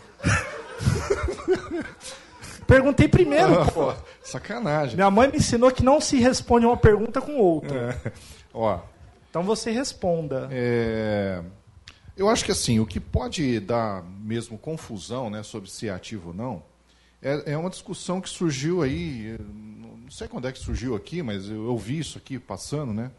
Perguntei 2.69 3.07
primeiro, 3.07 3.59
ah, 3.59 3.65
pô. 3.65 3.93
Sacanagem. 4.21 4.95
Minha 4.95 5.09
mãe 5.09 5.27
me 5.27 5.37
ensinou 5.37 5.71
que 5.71 5.83
não 5.83 5.99
se 5.99 6.17
responde 6.17 6.67
uma 6.67 6.77
pergunta 6.77 7.19
com 7.19 7.35
outra. 7.35 7.99
É. 8.05 8.11
Ó. 8.53 8.79
Então 9.27 9.41
você 9.41 9.71
responda. 9.71 10.47
É... 10.51 11.41
Eu 12.15 12.29
acho 12.29 12.45
que 12.45 12.51
assim, 12.51 12.79
o 12.79 12.85
que 12.85 12.99
pode 12.99 13.59
dar 13.59 14.03
mesmo 14.03 14.55
confusão 14.55 15.31
né, 15.31 15.41
sobre 15.41 15.67
se 15.67 15.87
é 15.87 15.91
ativo 15.91 16.29
ou 16.29 16.35
não, 16.35 16.63
é, 17.23 17.53
é 17.53 17.57
uma 17.57 17.71
discussão 17.71 18.21
que 18.21 18.29
surgiu 18.29 18.83
aí, 18.83 19.35
não 19.39 20.11
sei 20.11 20.27
quando 20.27 20.47
é 20.47 20.51
que 20.51 20.59
surgiu 20.59 20.95
aqui, 20.95 21.23
mas 21.23 21.49
eu, 21.49 21.65
eu 21.65 21.77
vi 21.77 21.97
isso 21.97 22.19
aqui 22.19 22.37
passando, 22.37 22.93
né? 22.93 23.09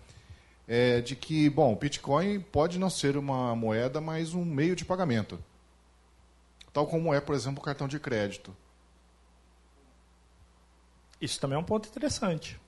É 0.69 1.01
de 1.01 1.17
que, 1.17 1.51
bom, 1.51 1.73
o 1.73 1.77
Bitcoin 1.77 2.39
pode 2.39 2.79
não 2.79 2.89
ser 2.89 3.17
uma 3.17 3.57
moeda, 3.57 4.01
mas 4.01 4.33
um 4.33 4.45
meio 4.45 4.77
de 4.77 4.85
pagamento. 4.85 5.41
Tal 6.73 6.87
como 6.87 7.13
é, 7.13 7.21
por 7.21 7.35
exemplo, 7.35 7.61
o 7.61 7.65
cartão 7.65 7.89
de 7.89 7.99
crédito. 7.99 8.55
Isso 11.20 11.38
também 11.38 11.56
é 11.56 11.61
um 11.61 11.64
ponto 11.64 11.88
interessante. 11.88 12.59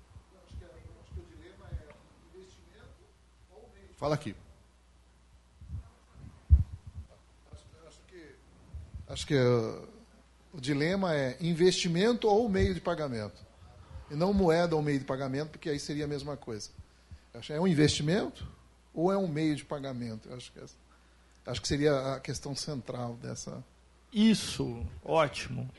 Fala 3.96 4.16
aqui. 4.16 4.34
Acho 7.52 8.06
que, 8.08 8.34
acho 9.08 9.26
que 9.26 9.36
o 10.52 10.60
dilema 10.60 11.14
é 11.14 11.36
investimento 11.40 12.28
ou 12.28 12.48
meio 12.48 12.74
de 12.74 12.80
pagamento. 12.80 13.40
E 14.10 14.14
não 14.14 14.34
moeda 14.34 14.76
ou 14.76 14.82
meio 14.82 14.98
de 14.98 15.04
pagamento, 15.04 15.50
porque 15.50 15.70
aí 15.70 15.78
seria 15.78 16.04
a 16.04 16.08
mesma 16.08 16.36
coisa. 16.36 16.70
É 17.48 17.60
um 17.60 17.66
investimento 17.66 18.46
ou 18.92 19.10
é 19.10 19.16
um 19.16 19.26
meio 19.26 19.56
de 19.56 19.64
pagamento? 19.64 20.32
Acho 20.34 20.52
que, 20.52 20.58
é, 20.58 20.64
acho 21.46 21.62
que 21.62 21.68
seria 21.68 22.14
a 22.14 22.20
questão 22.20 22.54
central 22.54 23.14
dessa. 23.14 23.64
Isso, 24.12 24.84
ótimo. 25.02 25.70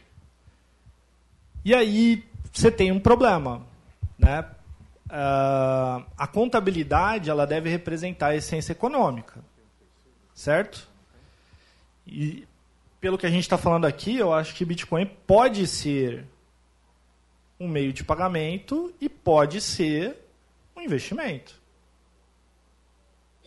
E 1.65 1.73
aí 1.73 2.23
você 2.51 2.69
tem 2.69 2.91
um 2.91 2.99
problema, 2.99 3.65
né? 4.17 4.45
Uh, 5.05 6.03
a 6.17 6.27
contabilidade 6.27 7.29
ela 7.29 7.45
deve 7.45 7.69
representar 7.69 8.27
a 8.27 8.35
essência 8.35 8.71
econômica, 8.71 9.43
certo? 10.33 10.87
E 12.05 12.47
pelo 12.99 13.17
que 13.17 13.25
a 13.25 13.29
gente 13.29 13.43
está 13.43 13.57
falando 13.57 13.85
aqui, 13.85 14.17
eu 14.17 14.33
acho 14.33 14.55
que 14.55 14.65
Bitcoin 14.65 15.05
pode 15.27 15.67
ser 15.67 16.25
um 17.59 17.67
meio 17.67 17.93
de 17.93 18.03
pagamento 18.03 18.93
e 18.99 19.07
pode 19.07 19.61
ser 19.61 20.17
um 20.75 20.81
investimento. 20.81 21.61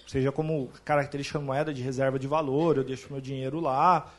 Seja 0.06 0.30
como 0.30 0.70
característica 0.84 1.40
moeda 1.40 1.74
de 1.74 1.82
reserva 1.82 2.18
de 2.18 2.28
valor, 2.28 2.76
eu 2.76 2.84
deixo 2.84 3.08
meu 3.10 3.20
dinheiro 3.20 3.58
lá, 3.58 4.12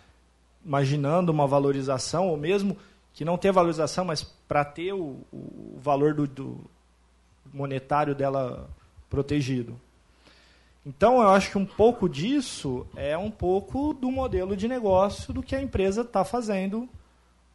imaginando 0.65 1.31
uma 1.31 1.47
valorização, 1.47 2.27
ou 2.27 2.36
mesmo 2.36 2.77
que 3.17 3.25
não 3.25 3.36
tenha 3.36 3.51
valorização, 3.51 4.06
mas 4.06 4.21
para 4.21 4.63
ter 4.63 4.93
o, 4.93 5.17
o 5.34 5.80
valor 5.82 6.13
do, 6.13 6.27
do 6.27 6.69
monetário 7.51 8.13
dela 8.13 8.69
protegido. 9.10 9.82
Então, 10.86 11.19
eu 11.19 11.30
acho 11.30 11.49
que 11.49 11.58
um 11.58 11.65
pouco 11.65 12.08
disso 12.08 12.86
é 12.95 13.17
um 13.17 13.32
pouco 13.32 13.91
do 13.91 14.12
modelo 14.12 14.56
de 14.56 14.67
negócio 14.67 15.34
do 15.34 15.41
que 15.41 15.56
a 15.56 15.62
empresa 15.62 16.01
está 16.01 16.23
fazendo 16.23 16.88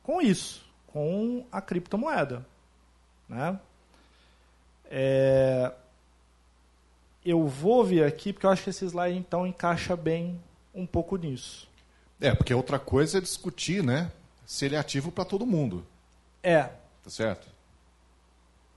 com 0.03 0.21
isso, 0.21 0.65
com 0.89 1.47
a 1.53 1.61
criptomoeda. 1.61 2.45
Né? 3.29 3.57
É... 4.91 5.73
Eu 7.25 7.47
vou 7.47 7.85
vir 7.85 8.03
aqui 8.03 8.33
porque 8.33 8.47
eu 8.47 8.51
acho 8.51 8.65
que 8.65 8.71
esse 8.71 8.85
slide 8.85 9.17
então 9.17 9.47
encaixa 9.47 9.95
bem 9.95 10.41
um 10.75 10.85
pouco 10.85 11.17
nisso. 11.17 11.69
É, 12.21 12.35
porque 12.35 12.53
outra 12.53 12.81
coisa 12.81 13.19
é 13.19 13.21
discutir, 13.21 13.81
né? 13.81 14.11
Se 14.53 14.67
ele 14.67 14.77
é 14.77 14.79
ativo 14.79 15.11
para 15.11 15.25
todo 15.25 15.47
mundo. 15.47 15.83
É. 16.43 16.65
Tá 16.65 17.09
certo? 17.09 17.49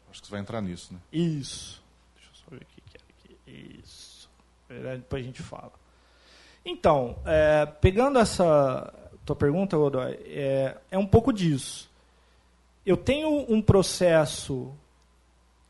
Acho 0.10 0.22
que 0.22 0.28
você 0.28 0.32
vai 0.32 0.40
entrar 0.40 0.62
nisso, 0.62 0.94
né? 0.94 1.00
Isso. 1.12 1.84
Deixa 2.16 2.30
eu 2.30 2.36
só 2.36 2.46
ver 2.50 2.62
o 2.62 2.66
que 2.66 2.82
é 2.94 3.02
aqui. 3.10 3.80
Isso. 3.82 4.30
Depois 4.70 5.22
a 5.22 5.26
gente 5.26 5.44
fala. 5.44 5.74
Então, 6.64 7.18
é, 7.26 7.66
pegando 7.66 8.20
essa 8.20 8.90
tua 9.26 9.36
pergunta, 9.36 9.76
Godoy, 9.76 10.14
é, 10.28 10.78
é 10.90 10.98
um 10.98 11.06
pouco 11.06 11.34
disso. 11.34 11.92
Eu 12.86 12.96
tenho 12.96 13.46
um 13.54 13.62
processo 13.62 14.74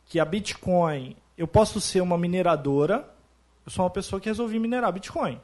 que 0.06 0.20
a 0.20 0.26
Bitcoin, 0.26 1.18
eu 1.36 1.48
posso 1.48 1.82
ser 1.82 2.02
uma 2.02 2.16
mineradora, 2.16 3.12
eu 3.66 3.72
sou 3.72 3.84
uma 3.84 3.90
pessoa 3.90 4.22
que 4.22 4.30
resolvi 4.30 4.60
minerar 4.60 4.94
Bitcoin. 4.94 5.42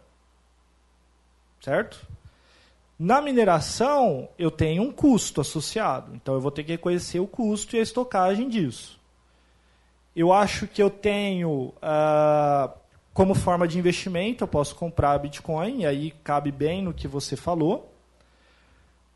Certo? 1.59 2.11
Na 3.03 3.19
mineração, 3.19 4.29
eu 4.37 4.51
tenho 4.51 4.83
um 4.83 4.91
custo 4.91 5.41
associado. 5.41 6.13
Então, 6.13 6.35
eu 6.35 6.39
vou 6.39 6.51
ter 6.51 6.63
que 6.63 6.73
reconhecer 6.73 7.19
o 7.19 7.25
custo 7.25 7.75
e 7.75 7.79
a 7.79 7.81
estocagem 7.81 8.47
disso. 8.47 8.99
Eu 10.15 10.31
acho 10.31 10.67
que 10.67 10.83
eu 10.83 10.87
tenho 10.91 11.73
uh, 11.77 12.71
como 13.11 13.33
forma 13.33 13.67
de 13.67 13.79
investimento, 13.79 14.43
eu 14.43 14.47
posso 14.47 14.75
comprar 14.75 15.17
Bitcoin, 15.17 15.79
e 15.79 15.85
aí 15.87 16.11
cabe 16.23 16.51
bem 16.51 16.83
no 16.83 16.93
que 16.93 17.07
você 17.07 17.35
falou. 17.35 17.91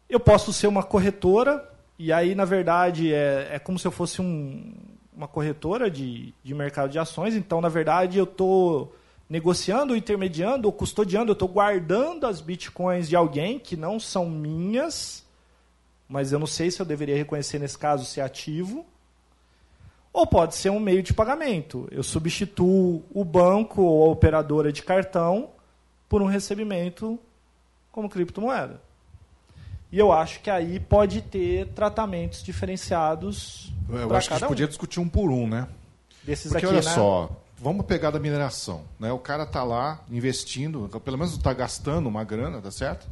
Eu 0.10 0.20
posso 0.20 0.52
ser 0.52 0.66
uma 0.66 0.82
corretora, 0.82 1.72
e 2.00 2.12
aí, 2.12 2.34
na 2.34 2.44
verdade, 2.44 3.14
é, 3.14 3.50
é 3.52 3.60
como 3.60 3.78
se 3.78 3.86
eu 3.86 3.92
fosse 3.92 4.20
um, 4.20 4.74
uma 5.16 5.28
corretora 5.28 5.92
de, 5.92 6.34
de 6.44 6.56
mercado 6.56 6.90
de 6.90 6.98
ações. 6.98 7.36
Então, 7.36 7.62
na 7.62 7.70
verdade, 7.70 8.18
eu 8.18 8.24
estou 8.24 8.96
negociando, 9.30 9.96
intermediando 9.96 10.68
ou 10.68 10.72
custodiando, 10.72 11.32
eu 11.32 11.34
estou 11.34 11.48
guardando 11.48 12.28
as 12.28 12.42
bitcoins 12.42 13.10
de 13.10 13.16
alguém 13.16 13.58
que 13.58 13.76
não 13.76 14.00
são 14.00 14.30
minhas, 14.30 15.26
mas 16.08 16.32
eu 16.32 16.40
não 16.40 16.48
sei 16.48 16.70
se 16.70 16.80
eu 16.80 16.86
deveria 16.86 17.18
reconhecer 17.18 17.60
nesse 17.60 17.78
caso 17.78 18.06
se 18.06 18.20
é 18.20 18.24
ativo. 18.24 18.86
Ou 20.14 20.26
pode 20.26 20.56
ser 20.56 20.70
um 20.70 20.80
meio 20.80 21.04
de 21.04 21.14
pagamento. 21.14 21.90
Eu 21.92 22.02
substituo 22.02 23.04
o 23.14 23.26
banco 23.26 23.82
ou 23.82 24.08
a 24.08 24.12
operadora 24.12 24.72
de 24.72 24.82
cartão 24.82 25.50
por 26.08 26.22
um 26.22 26.26
recebimento 26.26 27.20
como 27.92 28.10
criptomoeda. 28.10 28.82
E 29.92 30.00
eu 30.00 30.12
acho 30.12 30.40
que 30.42 30.50
aí 30.50 30.80
pode 30.80 31.22
ter 31.22 31.68
tratamentos 31.70 32.44
diferenciados. 32.44 33.74
Eu 33.90 34.16
acho 34.16 34.28
que 34.28 34.34
a 34.34 34.38
gente 34.38 34.46
um. 34.46 34.50
podia 34.50 34.68
discutir 34.68 35.00
um 35.00 35.10
por 35.10 35.30
um, 35.30 35.48
né? 35.48 35.68
Desses 36.24 36.52
Porque 36.52 36.66
aqui, 36.66 36.76
olha 36.76 36.84
né? 36.84 36.94
só, 36.94 37.30
vamos 37.58 37.86
pegar 37.86 38.12
da 38.12 38.20
mineração. 38.20 38.84
Né? 39.00 39.12
O 39.12 39.20
cara 39.20 39.44
está 39.44 39.64
lá 39.64 40.04
investindo, 40.10 40.90
pelo 41.04 41.18
menos 41.18 41.34
está 41.34 41.54
gastando 41.54 42.08
uma 42.08 42.24
grana, 42.24 42.62
tá 42.62 42.72
certo? 42.72 43.08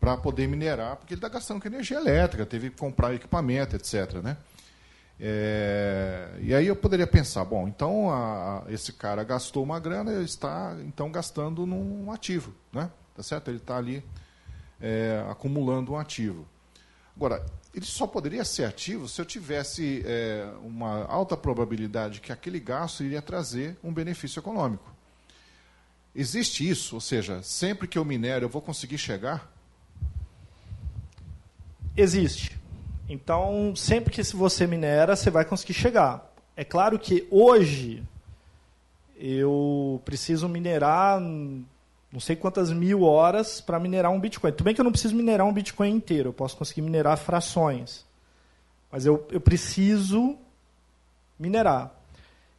Para 0.00 0.16
poder 0.16 0.46
minerar, 0.46 0.96
porque 0.96 1.14
ele 1.14 1.18
está 1.18 1.28
gastando 1.28 1.60
com 1.60 1.68
energia 1.68 1.98
elétrica, 1.98 2.46
teve 2.46 2.70
que 2.70 2.76
comprar 2.76 3.14
equipamento, 3.14 3.74
etc. 3.76 4.14
Né? 4.22 4.36
É, 5.20 6.30
e 6.40 6.54
aí 6.54 6.66
eu 6.66 6.76
poderia 6.76 7.06
pensar, 7.06 7.44
bom, 7.44 7.66
então 7.66 8.10
a, 8.10 8.64
a, 8.66 8.72
esse 8.72 8.92
cara 8.92 9.24
gastou 9.24 9.64
uma 9.64 9.80
grana, 9.80 10.12
ele 10.12 10.24
está 10.24 10.76
então 10.86 11.10
gastando 11.10 11.66
num 11.66 12.12
ativo, 12.12 12.54
né? 12.72 12.88
Tá 13.16 13.22
certo? 13.22 13.48
Ele 13.48 13.56
está 13.56 13.76
ali 13.76 14.04
é, 14.80 15.24
acumulando 15.28 15.92
um 15.92 15.98
ativo. 15.98 16.46
Agora, 17.18 17.44
ele 17.74 17.84
só 17.84 18.06
poderia 18.06 18.44
ser 18.44 18.64
ativo 18.64 19.08
se 19.08 19.20
eu 19.20 19.24
tivesse 19.24 20.04
é, 20.06 20.48
uma 20.62 21.04
alta 21.06 21.36
probabilidade 21.36 22.20
que 22.20 22.30
aquele 22.30 22.60
gasto 22.60 23.02
iria 23.02 23.20
trazer 23.20 23.76
um 23.82 23.92
benefício 23.92 24.38
econômico. 24.38 24.94
Existe 26.14 26.68
isso? 26.68 26.94
Ou 26.94 27.00
seja, 27.00 27.42
sempre 27.42 27.88
que 27.88 27.98
eu 27.98 28.04
minero, 28.04 28.44
eu 28.44 28.48
vou 28.48 28.62
conseguir 28.62 28.98
chegar? 28.98 29.52
Existe. 31.96 32.56
Então, 33.08 33.74
sempre 33.74 34.14
que 34.14 34.22
você 34.22 34.64
minera, 34.64 35.16
você 35.16 35.28
vai 35.28 35.44
conseguir 35.44 35.74
chegar. 35.74 36.32
É 36.56 36.62
claro 36.62 37.00
que 37.00 37.26
hoje 37.32 38.04
eu 39.16 40.00
preciso 40.04 40.48
minerar 40.48 41.20
não 42.12 42.20
sei 42.20 42.34
quantas 42.34 42.72
mil 42.72 43.02
horas 43.02 43.60
para 43.60 43.78
minerar 43.78 44.10
um 44.10 44.18
Bitcoin. 44.18 44.52
Tudo 44.52 44.64
bem 44.64 44.74
que 44.74 44.80
eu 44.80 44.84
não 44.84 44.92
preciso 44.92 45.14
minerar 45.14 45.46
um 45.46 45.52
Bitcoin 45.52 45.90
inteiro, 45.90 46.30
eu 46.30 46.32
posso 46.32 46.56
conseguir 46.56 46.82
minerar 46.82 47.16
frações. 47.18 48.06
Mas 48.90 49.04
eu, 49.04 49.26
eu 49.30 49.40
preciso 49.40 50.36
minerar. 51.38 51.92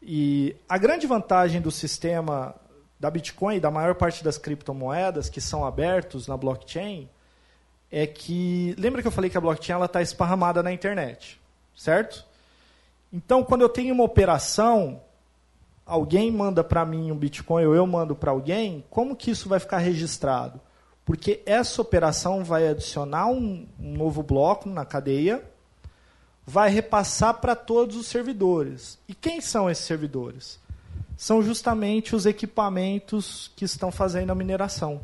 E 0.02 0.56
a 0.68 0.78
grande 0.78 1.08
vantagem 1.08 1.60
do 1.60 1.72
sistema 1.72 2.56
da 3.00 3.10
Bitcoin 3.10 3.56
e 3.56 3.60
da 3.60 3.72
maior 3.72 3.96
parte 3.96 4.24
das 4.24 4.38
criptomoedas 4.38 5.30
que 5.30 5.42
são 5.42 5.66
abertos 5.66 6.28
na 6.28 6.38
blockchain 6.38 7.10
é 7.92 8.06
que. 8.06 8.76
Lembra 8.78 9.02
que 9.02 9.08
eu 9.08 9.12
falei 9.12 9.30
que 9.30 9.38
a 9.38 9.42
blockchain 9.42 9.84
está 9.84 10.02
esparramada 10.02 10.62
na 10.62 10.72
internet, 10.72 11.40
certo? 11.76 12.24
Então, 13.12 13.44
quando 13.44 13.62
eu 13.62 13.70
tenho 13.70 13.94
uma 13.94 14.04
operação 14.04 15.02
alguém 15.90 16.32
manda 16.32 16.64
para 16.64 16.86
mim 16.86 17.12
um 17.12 17.18
Bitcoin 17.18 17.66
ou 17.66 17.74
eu 17.74 17.88
mando 17.88 18.16
para 18.16 18.30
alguém, 18.30 18.86
como 18.92 19.16
que 19.16 19.32
isso 19.32 19.50
vai 19.50 19.60
ficar 19.60 19.80
registrado? 19.80 20.62
Porque 21.04 21.42
essa 21.48 21.82
operação 21.82 22.44
vai 22.44 22.68
adicionar 22.68 23.28
um, 23.28 23.68
um 23.80 23.98
novo 23.98 24.22
bloco 24.22 24.70
na 24.70 24.86
cadeia, 24.86 25.44
vai 26.46 26.70
repassar 26.70 27.42
para 27.42 27.56
todos 27.56 27.96
os 27.96 28.06
servidores. 28.06 29.00
E 29.08 29.16
quem 29.16 29.42
são 29.42 29.68
esses 29.68 29.84
servidores? 29.84 30.60
São 31.18 31.42
justamente 31.42 32.16
os 32.16 32.28
equipamentos 32.28 33.52
que 33.56 33.66
estão 33.66 33.92
fazendo 33.92 34.32
a 34.32 34.36
mineração. 34.36 35.02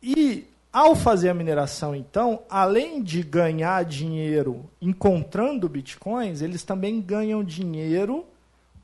E 0.00 0.46
ao 0.72 0.94
fazer 0.94 1.28
a 1.28 1.34
mineração, 1.34 1.94
então, 1.94 2.44
além 2.48 3.02
de 3.02 3.20
ganhar 3.22 3.84
dinheiro 3.84 4.70
encontrando 4.80 5.68
bitcoins, 5.68 6.40
eles 6.40 6.62
também 6.62 7.00
ganham 7.00 7.42
dinheiro 7.42 8.24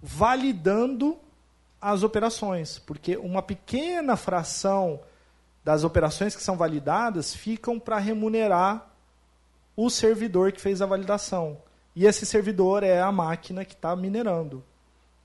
validando 0.03 1.19
as 1.81 2.03
operações, 2.03 2.79
porque 2.79 3.17
uma 3.17 3.43
pequena 3.43 4.17
fração 4.17 5.01
das 5.65 5.85
operações 5.85 6.35
que 6.35 6.43
são 6.43 6.57
validadas 6.57 7.35
ficam 7.35 7.79
para 7.79 7.99
remunerar 7.99 8.89
o 9.77 9.89
servidor 9.91 10.51
que 10.51 10.61
fez 10.61 10.83
a 10.83 10.87
validação. 10.87 11.59
E 11.95 12.07
esse 12.07 12.25
servidor 12.25 12.83
é 12.83 13.01
a 13.01 13.13
máquina 13.13 13.65
que 13.65 13.75
está 13.75 13.95
minerando. 13.95 14.65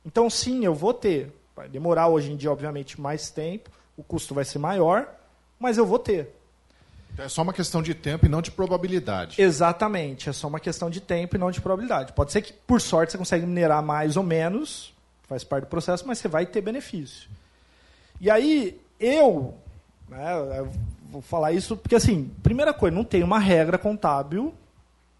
Então, 0.06 0.30
sim, 0.30 0.66
eu 0.66 0.74
vou 0.74 0.94
ter. 0.94 1.34
Vai 1.56 1.70
demorar 1.70 2.08
hoje 2.08 2.32
em 2.32 2.36
dia, 2.36 2.52
obviamente, 2.52 3.00
mais 3.00 3.30
tempo, 3.30 3.70
o 3.96 4.04
custo 4.04 4.34
vai 4.34 4.44
ser 4.44 4.60
maior, 4.60 5.08
mas 5.60 5.78
eu 5.78 5.86
vou 5.86 6.00
ter. 6.00 6.36
Então, 7.13 7.26
é 7.26 7.30
só 7.30 7.43
uma 7.43 7.54
questão 7.54 7.82
de 7.82 7.93
tempo 7.93 8.26
e 8.26 8.30
não 8.30 8.41
de 8.41 8.49
probabilidade. 8.49 9.39
Exatamente, 9.39 10.30
é 10.30 10.34
só 10.34 10.47
uma 10.47 10.60
questão 10.60 10.89
de 10.89 10.99
tempo 10.99 11.36
e 11.36 11.39
não 11.39 11.52
de 11.52 11.62
probabilidade. 11.62 12.12
Pode 12.13 12.32
ser 12.32 12.41
que, 12.41 12.52
por 12.52 12.82
sorte, 12.82 13.12
você 13.12 13.17
consegue 13.17 13.45
minerar 13.45 13.84
mais 13.84 14.17
ou 14.17 14.23
menos, 14.23 14.93
faz 15.28 15.43
parte 15.43 15.65
do 15.65 15.67
processo, 15.67 16.08
mas 16.08 16.17
você 16.17 16.28
vai 16.28 16.45
ter 16.47 16.62
benefício. 16.62 17.30
E 18.19 18.32
aí, 18.32 18.82
eu, 18.99 19.56
né, 20.10 20.58
eu 20.58 20.71
vou 21.12 21.21
falar 21.21 21.52
isso 21.52 21.78
porque, 21.78 21.95
assim, 21.95 22.32
primeira 22.41 22.73
coisa, 22.73 22.95
não 22.95 23.04
tem 23.04 23.21
uma 23.21 23.38
regra 23.38 23.78
contábil 23.78 24.54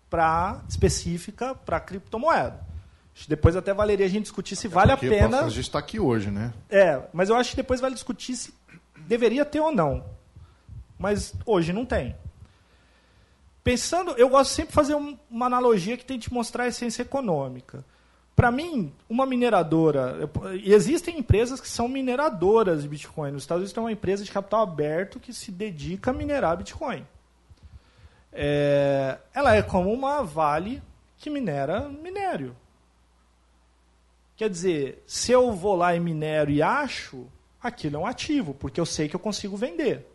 pra, 0.10 0.62
específica 0.68 1.54
para 1.54 1.80
criptomoeda. 1.80 2.60
Depois 3.28 3.56
até 3.56 3.72
valeria 3.72 4.08
a 4.08 4.10
gente 4.10 4.24
discutir 4.24 4.56
se 4.56 4.66
até 4.66 4.74
vale 4.76 4.92
a 4.92 4.98
pena. 4.98 5.42
A 5.42 5.50
gente 5.50 5.60
está 5.60 5.78
aqui 5.78 6.00
hoje, 6.00 6.32
né? 6.32 6.52
É, 6.68 7.00
mas 7.14 7.30
eu 7.30 7.36
acho 7.36 7.52
que 7.52 7.56
depois 7.56 7.80
vale 7.80 7.94
discutir 7.94 8.36
se 8.36 8.52
deveria 9.08 9.46
ter 9.46 9.60
ou 9.60 9.72
não 9.72 10.04
mas 11.04 11.34
hoje 11.46 11.74
não 11.74 11.86
tem. 11.86 12.16
Pensando, 13.62 14.12
eu 14.12 14.30
gosto 14.30 14.52
sempre 14.52 14.70
de 14.70 14.76
fazer 14.76 14.96
uma 14.96 15.46
analogia 15.48 15.98
que 15.98 16.06
tente 16.06 16.32
mostrar 16.32 16.64
a 16.64 16.68
essência 16.68 17.02
econômica. 17.02 17.84
Para 18.34 18.50
mim, 18.50 18.94
uma 19.10 19.26
mineradora. 19.26 20.30
Existem 20.64 21.20
empresas 21.20 21.60
que 21.60 21.68
são 21.68 21.90
mineradoras 21.90 22.84
de 22.84 22.88
Bitcoin. 22.88 23.32
Nos 23.32 23.44
Estados 23.44 23.60
Unidos 23.60 23.74
tem 23.74 23.84
uma 23.84 23.92
empresa 23.92 24.24
de 24.24 24.32
capital 24.32 24.62
aberto 24.62 25.20
que 25.20 25.34
se 25.34 25.52
dedica 25.52 26.12
a 26.12 26.14
minerar 26.14 26.56
Bitcoin. 26.56 27.06
É, 28.32 29.18
ela 29.34 29.58
é 29.58 29.62
como 29.62 29.92
uma 29.92 30.24
Vale 30.24 30.82
que 31.18 31.30
minera 31.30 31.90
minério. 31.90 32.56
Quer 34.38 34.50
dizer, 34.50 35.04
se 35.06 35.34
eu 35.34 35.52
vou 35.52 35.76
lá 35.76 35.94
e 35.94 36.00
minero 36.00 36.50
e 36.50 36.62
acho, 36.62 37.28
aquilo 37.62 37.98
é 37.98 38.00
um 38.00 38.06
ativo, 38.06 38.54
porque 38.54 38.80
eu 38.80 38.86
sei 38.86 39.10
que 39.10 39.18
eu 39.18 39.20
consigo 39.20 39.58
vender. 39.58 40.13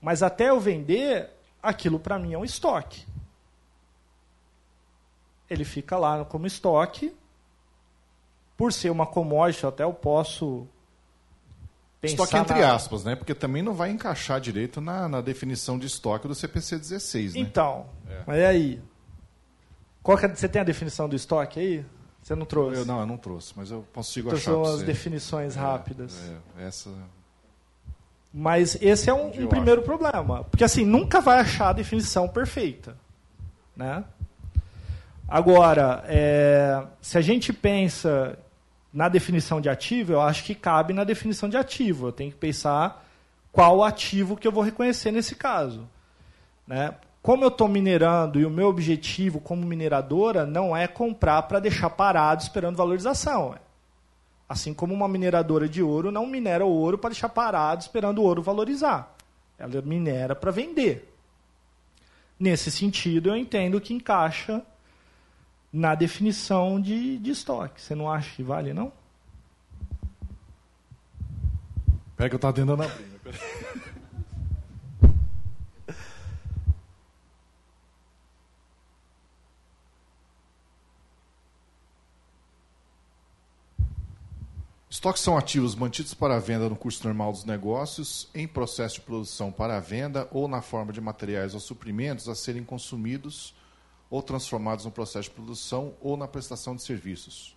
Mas 0.00 0.22
até 0.22 0.50
eu 0.50 0.60
vender, 0.60 1.30
aquilo 1.62 1.98
para 1.98 2.18
mim 2.18 2.34
é 2.34 2.38
um 2.38 2.44
estoque. 2.44 3.06
Ele 5.48 5.64
fica 5.64 5.96
lá 5.96 6.24
como 6.24 6.46
estoque. 6.46 7.14
Por 8.56 8.72
ser 8.72 8.90
uma 8.90 9.06
commodity, 9.06 9.66
até 9.66 9.84
eu 9.84 9.92
posso 9.92 10.66
estoque 12.02 12.36
entre 12.36 12.60
na... 12.60 12.74
aspas, 12.74 13.04
né? 13.04 13.14
Porque 13.14 13.34
também 13.34 13.62
não 13.62 13.74
vai 13.74 13.90
encaixar 13.90 14.40
direito 14.40 14.80
na, 14.80 15.08
na 15.08 15.20
definição 15.20 15.78
de 15.78 15.86
estoque 15.86 16.26
do 16.26 16.34
CPC 16.34 16.78
16, 16.78 17.34
né? 17.34 17.40
Então, 17.40 17.86
é. 18.08 18.22
mas 18.26 18.42
aí? 18.44 18.82
Qual 20.02 20.18
é, 20.18 20.28
você 20.28 20.48
tem 20.48 20.60
a 20.60 20.64
definição 20.64 21.08
do 21.08 21.16
estoque 21.16 21.60
aí? 21.60 21.86
Você 22.22 22.34
não 22.34 22.46
trouxe? 22.46 22.80
Eu, 22.80 22.86
não, 22.86 23.00
eu 23.00 23.06
não 23.06 23.16
trouxe, 23.16 23.52
mas 23.56 23.70
eu 23.70 23.84
consigo 23.92 24.28
trouxe 24.28 24.48
achar. 24.48 24.64
São 24.64 24.74
as 24.74 24.82
definições 24.82 25.56
é, 25.56 25.60
rápidas. 25.60 26.18
É, 26.58 26.66
essa 26.66 26.90
mas 28.38 28.76
esse 28.82 29.08
é 29.08 29.14
um, 29.14 29.28
um 29.28 29.46
primeiro 29.46 29.80
problema. 29.80 30.44
Porque 30.44 30.62
assim, 30.62 30.84
nunca 30.84 31.22
vai 31.22 31.38
achar 31.38 31.70
a 31.70 31.72
definição 31.72 32.28
perfeita. 32.28 32.94
Né? 33.74 34.04
Agora, 35.26 36.04
é, 36.06 36.84
se 37.00 37.16
a 37.16 37.22
gente 37.22 37.50
pensa 37.50 38.38
na 38.92 39.08
definição 39.08 39.58
de 39.58 39.70
ativo, 39.70 40.12
eu 40.12 40.20
acho 40.20 40.44
que 40.44 40.54
cabe 40.54 40.92
na 40.92 41.02
definição 41.02 41.48
de 41.48 41.56
ativo. 41.56 42.08
Eu 42.08 42.12
tenho 42.12 42.30
que 42.30 42.36
pensar 42.36 43.06
qual 43.50 43.82
ativo 43.82 44.36
que 44.36 44.46
eu 44.46 44.52
vou 44.52 44.62
reconhecer 44.62 45.10
nesse 45.10 45.34
caso. 45.34 45.88
Né? 46.66 46.92
Como 47.22 47.42
eu 47.42 47.48
estou 47.48 47.68
minerando 47.68 48.38
e 48.38 48.44
o 48.44 48.50
meu 48.50 48.68
objetivo 48.68 49.40
como 49.40 49.66
mineradora 49.66 50.44
não 50.44 50.76
é 50.76 50.86
comprar 50.86 51.40
para 51.44 51.58
deixar 51.58 51.88
parado 51.88 52.42
esperando 52.42 52.76
valorização. 52.76 53.54
Assim 54.48 54.72
como 54.72 54.94
uma 54.94 55.08
mineradora 55.08 55.68
de 55.68 55.82
ouro 55.82 56.12
não 56.12 56.26
minera 56.26 56.64
o 56.64 56.70
ouro 56.70 56.96
para 56.96 57.10
deixar 57.10 57.28
parado 57.28 57.82
esperando 57.82 58.20
o 58.20 58.24
ouro 58.24 58.42
valorizar. 58.42 59.14
Ela 59.58 59.82
minera 59.82 60.34
para 60.34 60.50
vender. 60.50 61.12
Nesse 62.38 62.70
sentido, 62.70 63.30
eu 63.30 63.36
entendo 63.36 63.80
que 63.80 63.94
encaixa 63.94 64.62
na 65.72 65.94
definição 65.94 66.80
de, 66.80 67.18
de 67.18 67.30
estoque. 67.30 67.80
Você 67.80 67.94
não 67.94 68.10
acha 68.10 68.34
que 68.36 68.42
vale, 68.42 68.72
não? 68.72 68.92
Pera 72.16 72.28
que 72.28 72.34
eu 72.34 72.38
estava 72.38 72.54
tentando 72.54 72.82
abrir. 72.82 73.06
Estoques 84.96 85.20
são 85.20 85.36
ativos 85.36 85.74
mantidos 85.74 86.14
para 86.14 86.38
venda 86.38 86.70
no 86.70 86.74
curso 86.74 87.04
normal 87.04 87.30
dos 87.30 87.44
negócios, 87.44 88.30
em 88.34 88.48
processo 88.48 88.94
de 88.94 89.02
produção 89.02 89.52
para 89.52 89.78
venda 89.78 90.26
ou 90.32 90.48
na 90.48 90.62
forma 90.62 90.90
de 90.90 91.02
materiais 91.02 91.52
ou 91.52 91.60
suprimentos 91.60 92.30
a 92.30 92.34
serem 92.34 92.64
consumidos 92.64 93.54
ou 94.08 94.22
transformados 94.22 94.86
no 94.86 94.90
processo 94.90 95.28
de 95.28 95.34
produção 95.34 95.92
ou 96.00 96.16
na 96.16 96.26
prestação 96.26 96.74
de 96.74 96.82
serviços. 96.82 97.54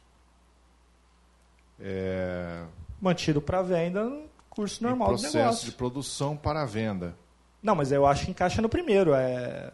É... 1.80 2.66
Mantido 3.00 3.42
para 3.42 3.62
venda 3.62 4.04
no 4.04 4.28
curso 4.50 4.84
normal 4.84 5.14
dos 5.14 5.22
negócios. 5.22 5.42
Processo 5.42 5.66
de 5.66 5.72
produção 5.72 6.36
para 6.36 6.66
venda. 6.66 7.16
Não, 7.64 7.74
mas 7.74 7.90
eu 7.90 8.06
acho 8.06 8.26
que 8.26 8.32
encaixa 8.32 8.62
no 8.62 8.68
primeiro. 8.68 9.14
É 9.14 9.72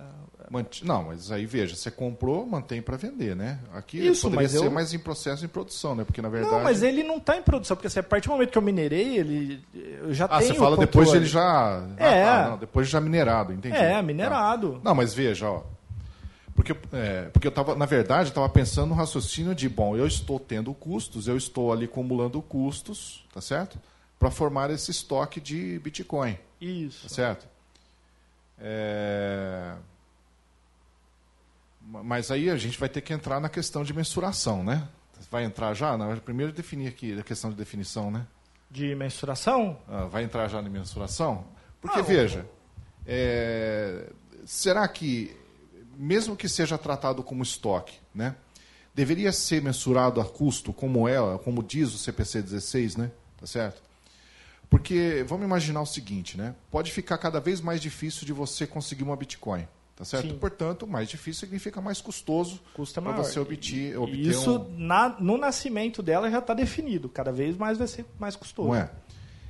não, 0.84 1.04
mas 1.06 1.32
aí 1.32 1.46
veja, 1.46 1.76
você 1.76 1.90
comprou, 1.90 2.46
mantém 2.46 2.82
para 2.82 2.98
vender, 2.98 3.36
né? 3.36 3.60
Aqui 3.74 3.98
Isso, 3.98 4.30
poderia 4.30 4.48
ser 4.48 4.66
eu... 4.66 4.72
mais 4.72 4.94
em 4.94 5.00
processo 5.00 5.44
em 5.44 5.48
produção, 5.48 5.96
né? 5.96 6.04
Porque 6.04 6.22
na 6.22 6.30
verdade. 6.30 6.56
Não, 6.56 6.64
mas 6.64 6.84
ele 6.84 7.04
não 7.04 7.18
está 7.18 7.38
em 7.38 7.42
produção, 7.42 7.76
porque 7.76 7.88
assim, 7.88 8.00
a 8.00 8.04
partir 8.04 8.28
do 8.28 8.34
momento 8.34 8.52
que 8.52 8.58
eu 8.58 8.62
minerei, 8.62 9.18
ele 9.18 9.64
eu 9.74 10.14
já 10.14 10.26
ah, 10.26 10.40
tenho. 10.40 10.52
Ah, 10.52 10.54
você 10.54 10.60
fala 10.60 10.78
depois 10.78 11.14
ele 11.14 11.26
já. 11.26 11.84
É. 11.98 12.24
Ah, 12.24 12.44
tá, 12.44 12.50
não, 12.52 12.58
depois 12.58 12.88
já 12.88 13.02
minerado, 13.02 13.54
entendi. 13.54 13.76
É, 13.76 14.02
minerado. 14.02 14.74
Tá. 14.74 14.80
Não, 14.84 14.96
mas 14.96 15.14
veja, 15.14 15.50
ó. 15.50 15.64
Porque, 16.56 16.74
é, 16.94 17.24
porque 17.34 17.48
eu 17.48 17.50
estava, 17.50 17.76
na 17.76 17.86
verdade, 17.86 18.30
estava 18.30 18.48
pensando 18.48 18.90
no 18.90 18.96
raciocínio 18.96 19.54
de, 19.54 19.68
bom, 19.68 19.98
eu 19.98 20.08
estou 20.08 20.40
tendo 20.40 20.74
custos, 20.74 21.28
eu 21.28 21.36
estou 21.36 21.74
ali 21.74 21.84
acumulando 21.84 22.42
custos, 22.42 23.26
tá 23.34 23.42
certo? 23.42 23.78
Para 24.18 24.32
formar 24.32 24.70
esse 24.70 24.90
estoque 24.90 25.42
de 25.42 25.78
Bitcoin. 25.80 26.38
Isso. 26.62 27.04
Tá 27.04 27.10
certo? 27.10 27.46
É... 28.58 29.74
Mas 31.86 32.32
aí 32.32 32.50
a 32.50 32.58
gente 32.58 32.80
vai 32.80 32.90
ter 32.90 33.02
que 33.02 33.14
entrar 33.14 33.40
na 33.40 33.48
questão 33.48 33.84
de 33.84 33.94
mensuração, 33.94 34.64
né? 34.64 34.88
Vai 35.30 35.44
entrar 35.44 35.74
já? 35.74 35.98
Não, 35.98 36.18
primeiro 36.18 36.52
definir 36.52 36.88
aqui 36.88 37.18
a 37.18 37.24
questão 37.24 37.50
de 37.52 37.56
definição, 37.56 38.10
né? 38.10 38.26
De 38.70 38.96
mensuração? 38.96 39.80
Ah, 39.88 40.06
vai 40.06 40.24
entrar 40.24 40.48
já 40.48 40.62
na 40.62 40.70
mensuração? 40.70 41.46
Porque, 41.80 42.00
ah, 42.00 42.04
veja, 42.04 42.46
é... 43.06 44.10
será 44.46 44.88
que, 44.88 45.36
mesmo 45.96 46.36
que 46.36 46.50
seja 46.50 46.78
tratado 46.78 47.24
como 47.24 47.44
estoque, 47.44 48.00
né? 48.14 48.36
Deveria 48.94 49.32
ser 49.32 49.62
mensurado 49.62 50.20
a 50.20 50.26
custo, 50.26 50.74
como 50.74 51.08
é, 51.08 51.18
como 51.44 51.62
diz 51.62 51.94
o 51.94 51.98
CPC 51.98 52.42
16, 52.42 52.96
né? 52.96 53.12
Tá 53.38 53.46
certo? 53.46 53.84
Porque 54.70 55.24
vamos 55.28 55.46
imaginar 55.46 55.82
o 55.82 55.86
seguinte, 55.86 56.38
né? 56.38 56.56
Pode 56.72 56.92
ficar 56.92 57.18
cada 57.18 57.40
vez 57.40 57.62
mais 57.62 57.82
difícil 57.82 58.26
de 58.26 58.34
você 58.34 58.66
conseguir 58.66 59.04
uma 59.04 59.16
Bitcoin. 59.16 59.68
Tá 59.96 60.04
certo? 60.04 60.28
Sim. 60.28 60.38
Portanto, 60.38 60.86
mais 60.86 61.08
difícil 61.08 61.40
significa 61.42 61.80
mais 61.80 62.02
custoso 62.02 62.60
para 62.74 63.12
você 63.14 63.40
obter, 63.40 63.98
obter 63.98 64.18
Isso, 64.18 64.60
um... 64.60 64.78
na, 64.78 65.16
no 65.22 65.38
nascimento 65.38 66.04
dela, 66.04 66.30
já 66.30 66.40
está 66.40 66.54
definido. 66.54 67.08
Cada 67.08 67.32
vez 67.32 67.56
mais 67.56 67.78
vai 67.78 67.88
ser 67.88 68.06
mais 68.20 68.36
custoso. 68.36 68.70
Não 68.70 68.76
é? 68.76 68.90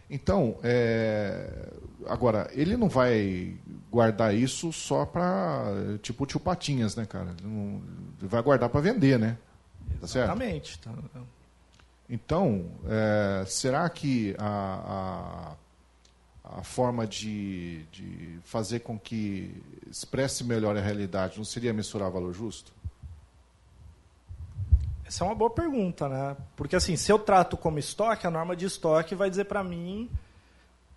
Então, 0.07 0.57
é... 0.61 1.67
agora, 2.05 2.47
ele 2.53 2.77
não 2.77 2.87
vai 2.87 3.57
guardar 3.89 4.35
isso 4.35 4.71
só 4.71 5.03
para, 5.03 5.97
tipo, 6.03 6.27
tio 6.27 6.39
Patinhas, 6.39 6.95
né, 6.95 7.07
cara? 7.07 7.33
Ele, 7.39 7.47
não... 7.47 7.81
ele 8.19 8.27
vai 8.27 8.43
guardar 8.43 8.69
para 8.69 8.81
vender, 8.81 9.17
né? 9.17 9.39
Tá 9.99 10.05
Exatamente. 10.05 10.79
Certo? 10.83 11.01
Tá... 11.11 11.21
Então, 12.07 12.65
é... 12.87 13.43
será 13.47 13.89
que 13.89 14.35
a, 14.37 15.55
a 15.57 15.64
a 16.53 16.63
forma 16.63 17.07
de, 17.07 17.83
de 17.91 18.39
fazer 18.43 18.79
com 18.79 18.99
que 18.99 19.63
expresse 19.89 20.43
melhor 20.43 20.77
a 20.77 20.81
realidade 20.81 21.37
não 21.37 21.45
seria 21.45 21.73
mensurar 21.73 22.11
valor 22.11 22.33
justo? 22.33 22.71
Essa 25.05 25.23
é 25.23 25.27
uma 25.27 25.35
boa 25.35 25.49
pergunta, 25.49 26.09
né? 26.09 26.35
Porque 26.55 26.75
assim, 26.75 26.95
se 26.95 27.11
eu 27.11 27.19
trato 27.19 27.55
como 27.55 27.79
estoque, 27.79 28.25
a 28.25 28.31
norma 28.31 28.55
de 28.55 28.65
estoque 28.65 29.15
vai 29.15 29.29
dizer 29.29 29.45
para 29.45 29.63
mim 29.63 30.09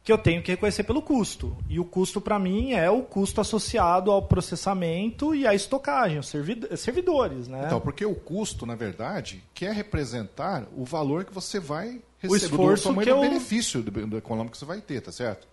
que 0.03 0.13
eu 0.13 0.17
tenho 0.17 0.43
que 0.43 0.51
reconhecer 0.53 0.85
pelo 0.85 1.03
custo. 1.03 1.55
E 1.69 1.79
o 1.79 1.85
custo 1.85 2.19
para 2.19 2.39
mim 2.39 2.73
é 2.73 2.89
o 2.89 3.03
custo 3.03 3.43
associado 3.43 4.11
ao 4.11 4.23
processamento 4.23 5.35
e 5.35 5.47
à 5.47 5.55
estocagem, 5.55 6.19
os 6.19 6.33
servidores, 6.79 7.47
né? 7.47 7.65
Então, 7.67 7.81
porque 7.81 8.07
o 8.07 8.15
custo, 8.15 8.65
na 8.65 8.75
verdade, 8.75 9.45
quer 9.53 9.75
representar 9.75 10.67
o 10.75 10.85
valor 10.85 11.27
que 11.27 11.35
você 11.35 11.61
vai 11.61 12.01
o 12.27 12.35
esforço 12.35 12.93
do 12.93 13.01
que 13.01 13.11
eu... 13.11 13.21
benefício 13.21 13.83
do, 13.83 14.07
do 14.07 14.17
econômico 14.17 14.53
que 14.53 14.59
você 14.59 14.65
vai 14.65 14.81
ter, 14.81 15.01
tá 15.01 15.13
certo? 15.13 15.47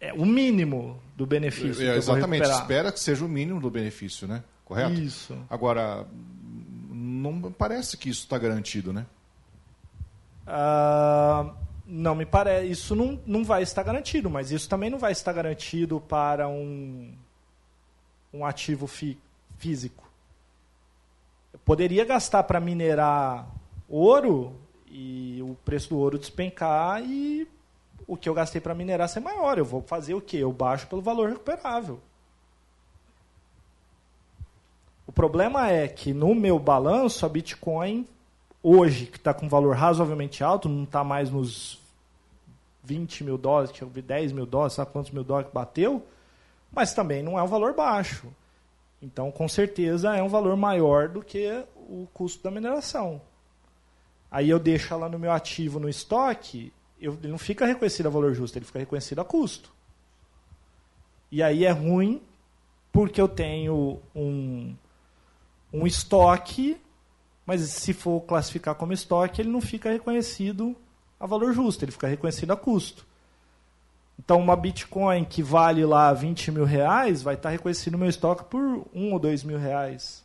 É 0.00 0.12
o 0.12 0.24
mínimo 0.24 1.00
do 1.16 1.26
benefício. 1.26 1.88
É, 1.88 1.96
exatamente, 1.96 2.48
espera 2.48 2.92
que 2.92 3.00
seja 3.00 3.24
o 3.24 3.28
mínimo 3.28 3.60
do 3.60 3.70
benefício, 3.70 4.28
né? 4.28 4.42
Correto? 4.64 4.94
Isso. 4.94 5.36
Agora, 5.48 6.06
não 6.90 7.52
parece 7.52 7.96
que 7.96 8.08
isso 8.08 8.22
está 8.22 8.36
garantido, 8.36 8.92
né? 8.92 9.06
Uh, 10.46 11.54
não 11.86 12.14
me 12.14 12.26
parece. 12.26 12.70
Isso 12.70 12.94
não, 12.94 13.20
não 13.26 13.44
vai 13.44 13.62
estar 13.62 13.82
garantido, 13.82 14.28
mas 14.28 14.50
isso 14.50 14.68
também 14.68 14.90
não 14.90 14.98
vai 14.98 15.12
estar 15.12 15.32
garantido 15.32 16.00
para 16.00 16.48
um, 16.48 17.14
um 18.32 18.44
ativo 18.44 18.86
fi, 18.86 19.18
físico. 19.56 20.04
Eu 21.52 21.60
poderia 21.60 22.04
gastar 22.04 22.42
para 22.42 22.60
minerar 22.60 23.48
ouro 23.88 24.54
e 24.88 25.40
o 25.42 25.56
preço 25.64 25.90
do 25.90 25.98
ouro 25.98 26.18
despencar 26.18 27.02
e 27.02 27.48
o 28.06 28.16
que 28.16 28.28
eu 28.28 28.34
gastei 28.34 28.60
para 28.60 28.74
minerar 28.74 29.08
ser 29.08 29.20
maior. 29.20 29.58
Eu 29.58 29.64
vou 29.64 29.82
fazer 29.82 30.14
o 30.14 30.20
quê? 30.20 30.38
Eu 30.38 30.52
baixo 30.52 30.86
pelo 30.86 31.02
valor 31.02 31.28
recuperável. 31.28 32.00
O 35.06 35.12
problema 35.12 35.70
é 35.70 35.86
que 35.86 36.12
no 36.12 36.34
meu 36.34 36.58
balanço 36.58 37.24
a 37.24 37.28
Bitcoin 37.28 38.06
hoje, 38.62 39.06
que 39.06 39.16
está 39.16 39.32
com 39.32 39.46
um 39.46 39.48
valor 39.48 39.76
razoavelmente 39.76 40.42
alto, 40.42 40.68
não 40.68 40.84
está 40.84 41.04
mais 41.04 41.30
nos 41.30 41.78
20 42.82 43.24
mil 43.24 43.38
dólares, 43.38 43.70
que 43.70 43.82
eu 43.82 43.88
vi 43.88 44.02
10 44.02 44.32
mil 44.32 44.46
dólares, 44.46 44.74
sabe 44.74 44.90
quantos 44.90 45.10
mil 45.10 45.22
dólares 45.22 45.50
bateu, 45.52 46.04
mas 46.72 46.92
também 46.92 47.22
não 47.22 47.38
é 47.38 47.42
um 47.42 47.46
valor 47.46 47.74
baixo. 47.74 48.26
Então, 49.00 49.30
com 49.30 49.48
certeza, 49.48 50.16
é 50.16 50.22
um 50.22 50.28
valor 50.28 50.56
maior 50.56 51.08
do 51.08 51.22
que 51.22 51.64
o 51.76 52.08
custo 52.12 52.42
da 52.42 52.50
mineração. 52.50 53.20
Aí 54.36 54.50
eu 54.50 54.58
deixo 54.58 54.92
ela 54.92 55.08
no 55.08 55.18
meu 55.18 55.32
ativo 55.32 55.80
no 55.80 55.88
estoque, 55.88 56.70
eu, 57.00 57.14
ele 57.22 57.28
não 57.28 57.38
fica 57.38 57.64
reconhecido 57.64 58.08
a 58.08 58.10
valor 58.10 58.34
justo, 58.34 58.58
ele 58.58 58.66
fica 58.66 58.78
reconhecido 58.78 59.18
a 59.18 59.24
custo. 59.24 59.72
E 61.32 61.42
aí 61.42 61.64
é 61.64 61.70
ruim 61.70 62.20
porque 62.92 63.18
eu 63.18 63.28
tenho 63.28 63.98
um, 64.14 64.76
um 65.72 65.86
estoque, 65.86 66.78
mas 67.46 67.62
se 67.62 67.94
for 67.94 68.20
classificar 68.26 68.74
como 68.74 68.92
estoque, 68.92 69.40
ele 69.40 69.48
não 69.48 69.62
fica 69.62 69.90
reconhecido 69.90 70.76
a 71.18 71.26
valor 71.26 71.54
justo, 71.54 71.82
ele 71.86 71.92
fica 71.92 72.06
reconhecido 72.06 72.50
a 72.50 72.56
custo. 72.58 73.06
Então, 74.18 74.38
uma 74.38 74.54
Bitcoin 74.54 75.24
que 75.24 75.42
vale 75.42 75.82
lá 75.86 76.12
20 76.12 76.52
mil 76.52 76.66
reais 76.66 77.22
vai 77.22 77.36
estar 77.36 77.48
reconhecido 77.48 77.94
no 77.94 78.00
meu 78.00 78.10
estoque 78.10 78.44
por 78.44 78.86
1 78.92 79.14
ou 79.14 79.18
2 79.18 79.44
mil 79.44 79.58
reais, 79.58 80.22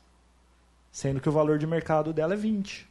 sendo 0.91 1.22
que 1.22 1.30
o 1.30 1.32
valor 1.32 1.57
de 1.57 1.66
mercado 1.66 2.12
dela 2.12 2.34
é 2.34 2.38
20. 2.38 2.91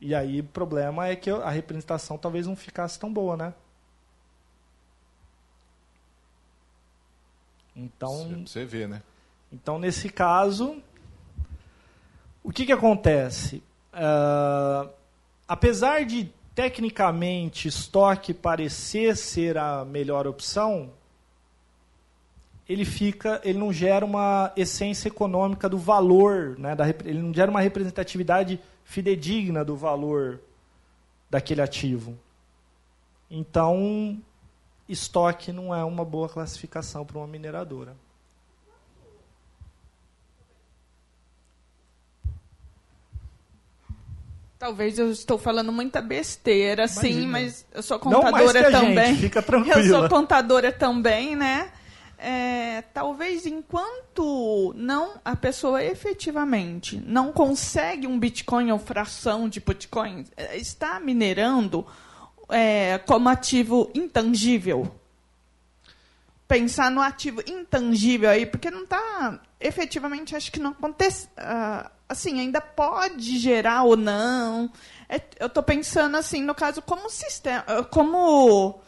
E 0.00 0.14
aí 0.14 0.40
o 0.40 0.44
problema 0.44 1.08
é 1.08 1.16
que 1.16 1.30
a 1.30 1.50
representação 1.50 2.16
talvez 2.16 2.46
não 2.46 2.54
ficasse 2.54 2.98
tão 2.98 3.12
boa, 3.12 3.36
né? 3.36 3.54
Então. 7.74 8.44
Você 8.46 8.64
vê, 8.64 8.86
né? 8.86 9.02
Então, 9.52 9.78
nesse 9.78 10.08
caso, 10.08 10.82
o 12.42 12.50
que, 12.50 12.66
que 12.66 12.72
acontece? 12.72 13.62
Uh, 13.92 14.90
apesar 15.46 16.04
de 16.04 16.30
tecnicamente 16.54 17.68
estoque 17.68 18.34
parecer 18.34 19.16
ser 19.16 19.56
a 19.56 19.84
melhor 19.84 20.26
opção, 20.26 20.90
ele 22.68 22.84
fica, 22.84 23.40
ele 23.44 23.58
não 23.58 23.72
gera 23.72 24.04
uma 24.04 24.52
essência 24.56 25.08
econômica 25.08 25.68
do 25.68 25.78
valor, 25.78 26.58
né, 26.58 26.74
da, 26.74 26.86
ele 26.88 27.22
não 27.22 27.32
gera 27.32 27.50
uma 27.50 27.60
representatividade 27.60 28.60
fidedigna 28.88 29.62
do 29.62 29.76
valor 29.76 30.40
daquele 31.28 31.60
ativo. 31.60 32.18
Então, 33.30 34.18
estoque 34.88 35.52
não 35.52 35.74
é 35.74 35.84
uma 35.84 36.06
boa 36.06 36.26
classificação 36.26 37.04
para 37.04 37.18
uma 37.18 37.26
mineradora. 37.26 37.94
Talvez 44.58 44.98
eu 44.98 45.10
estou 45.10 45.36
falando 45.36 45.70
muita 45.70 46.00
besteira, 46.00 46.84
Imagina. 46.84 47.00
sim, 47.02 47.26
mas 47.26 47.66
eu 47.72 47.82
sou 47.82 47.98
contadora 47.98 48.70
também. 48.70 49.08
Gente, 49.08 49.20
fica 49.20 49.42
tranquila. 49.42 49.76
Eu 49.84 49.86
sou 49.86 50.08
contadora 50.08 50.72
também, 50.72 51.36
né? 51.36 51.70
É, 52.18 52.82
talvez 52.92 53.46
enquanto 53.46 54.74
não 54.76 55.20
a 55.24 55.36
pessoa 55.36 55.82
efetivamente 55.82 57.00
não 57.06 57.32
consegue 57.32 58.08
um 58.08 58.18
Bitcoin 58.18 58.72
ou 58.72 58.78
fração 58.78 59.48
de 59.48 59.60
Bitcoin, 59.60 60.24
é, 60.36 60.56
está 60.56 60.98
minerando 60.98 61.86
é, 62.48 62.98
como 63.06 63.28
ativo 63.28 63.90
intangível. 63.94 64.92
Pensar 66.48 66.90
no 66.90 67.00
ativo 67.00 67.42
intangível 67.46 68.30
aí, 68.30 68.46
porque 68.46 68.70
não 68.70 68.82
está 68.82 69.38
efetivamente, 69.60 70.34
acho 70.34 70.50
que 70.50 70.58
não 70.58 70.70
acontece. 70.70 71.26
Uh, 71.36 71.88
assim, 72.08 72.40
ainda 72.40 72.60
pode 72.60 73.38
gerar 73.38 73.82
ou 73.82 73.96
não. 73.96 74.72
É, 75.08 75.20
eu 75.38 75.46
estou 75.46 75.62
pensando 75.62 76.16
assim, 76.16 76.42
no 76.42 76.54
caso, 76.54 76.80
como 76.80 77.10
sistema, 77.10 77.64
como 77.90 78.80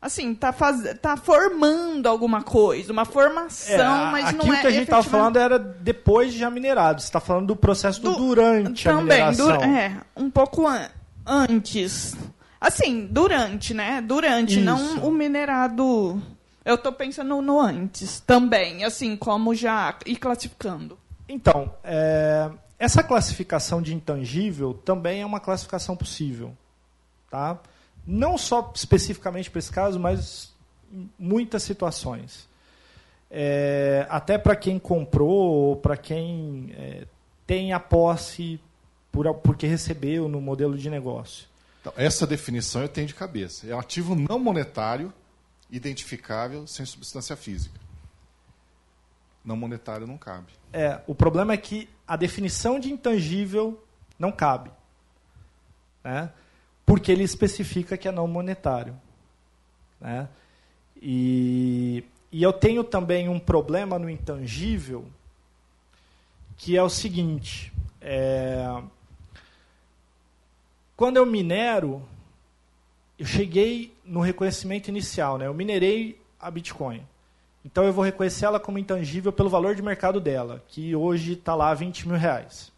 assim, 0.00 0.34
tá, 0.34 0.52
faz... 0.52 0.98
tá 1.00 1.16
formando 1.16 2.06
alguma 2.06 2.42
coisa, 2.42 2.92
uma 2.92 3.04
formação, 3.04 4.08
é, 4.08 4.10
mas 4.10 4.32
não 4.34 4.46
é. 4.46 4.50
Aquilo 4.50 4.60
que 4.60 4.66
a 4.66 4.70
gente 4.70 4.82
estava 4.84 5.02
falando 5.02 5.38
era 5.38 5.58
depois 5.58 6.32
de 6.32 6.38
já 6.38 6.50
minerado. 6.50 7.00
Você 7.00 7.08
está 7.08 7.20
falando 7.20 7.48
do 7.48 7.56
processo 7.56 8.00
do, 8.00 8.14
durante 8.14 8.84
também, 8.84 9.20
a 9.20 9.30
mineração. 9.30 9.58
Também, 9.58 9.76
é, 9.76 9.96
um 10.16 10.30
pouco 10.30 10.66
an 10.66 10.88
antes. 11.26 12.16
Assim, 12.60 13.06
durante, 13.06 13.72
né? 13.72 14.00
Durante, 14.00 14.54
Isso. 14.54 14.64
não 14.64 15.04
o 15.06 15.12
minerado. 15.12 16.20
Eu 16.64 16.74
estou 16.74 16.92
pensando 16.92 17.40
no 17.40 17.60
antes 17.60 18.20
também, 18.20 18.84
assim, 18.84 19.16
como 19.16 19.54
já 19.54 19.94
ir 20.04 20.16
classificando. 20.16 20.98
Então, 21.28 21.72
é, 21.84 22.50
essa 22.78 23.02
classificação 23.02 23.80
de 23.80 23.94
intangível 23.94 24.74
também 24.84 25.22
é 25.22 25.26
uma 25.26 25.40
classificação 25.40 25.96
possível, 25.96 26.56
tá? 27.30 27.58
Não 28.08 28.38
só 28.38 28.72
especificamente 28.74 29.50
para 29.50 29.58
esse 29.58 29.70
caso, 29.70 30.00
mas 30.00 30.50
muitas 31.18 31.62
situações. 31.62 32.48
É, 33.30 34.06
até 34.08 34.38
para 34.38 34.56
quem 34.56 34.78
comprou, 34.78 35.28
ou 35.28 35.76
para 35.76 35.94
quem 35.94 36.72
é, 36.74 37.06
tem 37.46 37.74
a 37.74 37.78
posse 37.78 38.58
por, 39.12 39.32
porque 39.34 39.66
recebeu 39.66 40.26
no 40.26 40.40
modelo 40.40 40.78
de 40.78 40.88
negócio. 40.88 41.46
Então, 41.82 41.92
essa 41.96 42.26
definição 42.26 42.80
eu 42.80 42.88
tenho 42.88 43.06
de 43.06 43.14
cabeça. 43.14 43.66
É 43.66 43.76
um 43.76 43.78
ativo 43.78 44.14
não 44.14 44.38
monetário 44.38 45.12
identificável 45.70 46.66
sem 46.66 46.86
substância 46.86 47.36
física. 47.36 47.78
Não 49.44 49.54
monetário 49.54 50.06
não 50.06 50.16
cabe. 50.16 50.52
É, 50.72 51.00
o 51.06 51.14
problema 51.14 51.52
é 51.52 51.58
que 51.58 51.90
a 52.06 52.16
definição 52.16 52.80
de 52.80 52.90
intangível 52.90 53.82
não 54.18 54.32
cabe. 54.32 54.70
Né? 56.02 56.30
Porque 56.88 57.12
ele 57.12 57.22
especifica 57.22 57.98
que 57.98 58.08
é 58.08 58.10
não 58.10 58.26
monetário. 58.26 58.98
Né? 60.00 60.26
E, 61.02 62.02
e 62.32 62.42
eu 62.42 62.50
tenho 62.50 62.82
também 62.82 63.28
um 63.28 63.38
problema 63.38 63.98
no 63.98 64.08
intangível, 64.08 65.04
que 66.56 66.78
é 66.78 66.82
o 66.82 66.88
seguinte: 66.88 67.70
é, 68.00 68.82
quando 70.96 71.18
eu 71.18 71.26
minero, 71.26 72.02
eu 73.18 73.26
cheguei 73.26 73.94
no 74.02 74.20
reconhecimento 74.20 74.88
inicial, 74.88 75.36
né? 75.36 75.46
eu 75.46 75.52
minerei 75.52 76.18
a 76.40 76.50
Bitcoin. 76.50 77.06
Então 77.62 77.84
eu 77.84 77.92
vou 77.92 78.02
reconhecer 78.02 78.46
ela 78.46 78.58
como 78.58 78.78
intangível 78.78 79.30
pelo 79.30 79.50
valor 79.50 79.74
de 79.74 79.82
mercado 79.82 80.22
dela, 80.22 80.64
que 80.68 80.96
hoje 80.96 81.34
está 81.34 81.54
lá 81.54 81.74
20 81.74 82.08
mil 82.08 82.16
reais. 82.16 82.72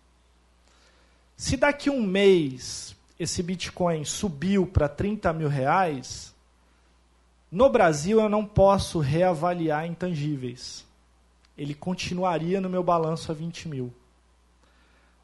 Se 1.36 1.56
daqui 1.56 1.88
um 1.88 2.02
mês 2.02 2.98
esse 3.20 3.42
Bitcoin 3.42 4.02
subiu 4.02 4.66
para 4.66 4.88
30 4.88 5.30
mil 5.34 5.48
reais, 5.48 6.34
no 7.52 7.68
Brasil 7.68 8.18
eu 8.18 8.30
não 8.30 8.46
posso 8.46 8.98
reavaliar 8.98 9.86
intangíveis. 9.86 10.86
Ele 11.58 11.74
continuaria 11.74 12.62
no 12.62 12.70
meu 12.70 12.82
balanço 12.82 13.30
a 13.30 13.34
20 13.34 13.68
mil. 13.68 13.92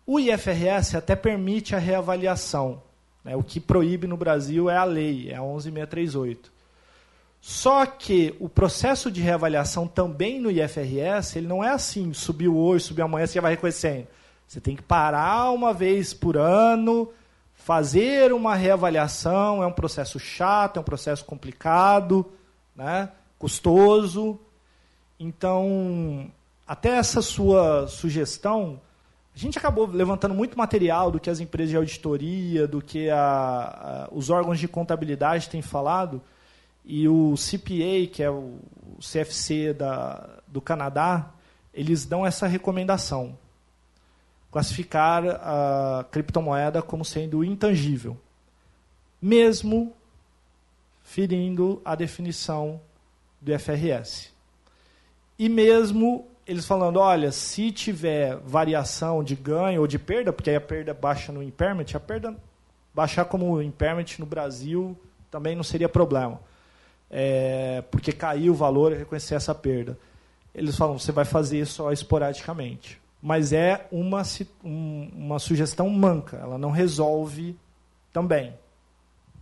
O 0.07 0.21
IFRS 0.21 0.95
até 0.95 1.17
permite 1.17 1.75
a 1.75 1.79
reavaliação. 1.79 2.83
Né? 3.25 3.35
O 3.35 3.43
que 3.43 3.59
proíbe 3.59 4.07
no 4.07 4.17
Brasil 4.17 4.69
é 4.69 4.77
a 4.77 4.85
lei, 4.85 5.31
é 5.31 5.37
a 5.37 5.43
11638. 5.43 6.53
Só 7.41 7.87
que 7.87 8.35
o 8.39 8.47
processo 8.47 9.11
de 9.11 9.23
reavaliação 9.23 9.89
também 9.89 10.39
no 10.39 10.51
IFRS, 10.51 11.37
ele 11.37 11.47
não 11.47 11.65
é 11.65 11.71
assim, 11.71 12.13
subiu 12.13 12.59
hoje, 12.59 12.85
subiu 12.85 13.07
amanhã, 13.07 13.27
você 13.27 13.35
já 13.35 13.41
vai 13.41 13.53
reconhecendo. 13.53 14.07
Você 14.47 14.61
tem 14.61 14.77
que 14.77 14.83
parar 14.83 15.51
uma 15.51 15.73
vez 15.73 16.13
por 16.13 16.37
ano, 16.37 17.11
fazer 17.67 18.33
uma 18.33 18.55
reavaliação, 18.55 19.61
é 19.61 19.67
um 19.67 19.73
processo 19.73 20.21
chato, 20.21 20.77
é 20.77 20.81
um 20.81 20.85
processo 20.85 21.25
complicado, 21.25 22.25
né? 22.77 23.11
custoso. 23.41 24.39
Então, 25.19 26.31
até 26.65 26.91
essa 26.91 27.21
sua 27.21 27.89
sugestão, 27.89 28.81
a 29.35 29.37
gente 29.37 29.59
acabou 29.59 29.85
levantando 29.85 30.33
muito 30.33 30.57
material 30.57 31.11
do 31.11 31.19
que 31.19 31.29
as 31.29 31.41
empresas 31.41 31.71
de 31.71 31.77
auditoria, 31.77 32.69
do 32.69 32.81
que 32.81 33.11
a, 33.11 33.19
a, 33.19 34.09
os 34.13 34.31
órgãos 34.31 34.61
de 34.61 34.69
contabilidade 34.69 35.49
têm 35.49 35.61
falado, 35.61 36.23
e 36.85 37.09
o 37.09 37.35
CPA, 37.35 38.07
que 38.13 38.23
é 38.23 38.31
o 38.31 38.61
CFC 39.01 39.73
da, 39.73 40.25
do 40.47 40.61
Canadá, 40.61 41.31
eles 41.75 42.07
dão 42.07 42.25
essa 42.25 42.47
recomendação. 42.47 43.37
Classificar 44.57 45.23
a 45.27 46.07
criptomoeda 46.11 46.81
como 46.81 47.05
sendo 47.05 47.45
intangível. 47.45 48.17
Mesmo 49.21 49.93
ferindo 51.03 51.83
a 51.85 51.95
definição 51.95 52.81
do 53.41 53.53
FRS. 53.59 54.33
E 55.39 55.49
mesmo 55.49 56.27
eles 56.47 56.65
falando, 56.65 56.99
olha, 56.99 57.31
se 57.31 57.71
tiver 57.71 58.37
variação 58.37 59.23
de 59.23 59.35
ganho 59.35 59.83
ou 59.83 59.87
de 59.87 59.99
perda, 59.99 60.33
porque 60.33 60.49
aí 60.49 60.57
a 60.57 60.61
perda 60.61 60.95
baixa 60.95 61.33
no 61.33 61.43
impairment, 61.43 61.87
a 61.95 62.01
perda 62.01 62.35
baixar 62.95 63.27
como 63.27 63.61
impairment 63.61 64.19
no 64.19 64.25
Brasil 64.25 64.97
também 65.31 65.55
não 65.55 65.65
seria 65.65 65.89
problema 65.89 66.41
é, 67.11 67.83
porque 67.91 68.13
caiu 68.13 68.53
o 68.53 68.57
valor 68.57 68.93
e 68.93 68.97
reconhecer 68.97 69.35
essa 69.35 69.55
perda. 69.55 69.99
Eles 70.55 70.77
falam, 70.77 70.99
você 70.99 71.13
vai 71.13 71.25
fazer 71.25 71.67
só 71.67 71.93
esporadicamente. 71.93 73.01
Mas 73.27 73.53
é 73.53 73.89
uma, 73.91 74.23
uma 74.63 75.41
sugestão 75.41 75.91
manca, 75.91 76.37
ela 76.37 76.57
não 76.57 76.71
resolve 76.71 77.59
também. 78.13 78.55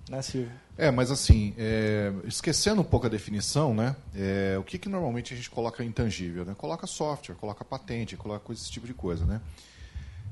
Né, 0.09 0.23
Silvio? 0.23 0.51
É, 0.79 0.91
mas 0.91 1.11
assim, 1.11 1.55
é, 1.59 2.11
esquecendo 2.25 2.81
um 2.81 2.85
pouco 2.85 3.05
a 3.05 3.11
definição, 3.11 3.75
né, 3.75 3.95
é, 4.17 4.57
o 4.59 4.63
que, 4.63 4.79
que 4.79 4.89
normalmente 4.89 5.35
a 5.35 5.37
gente 5.37 5.51
coloca 5.51 5.85
intangível? 5.85 6.47
Né? 6.47 6.55
Coloca 6.57 6.87
software, 6.87 7.35
coloca 7.35 7.63
patente, 7.63 8.17
coloca 8.17 8.51
esse 8.55 8.73
tipo 8.73 8.87
de 8.87 8.95
coisa. 8.95 9.27
Né? 9.27 9.39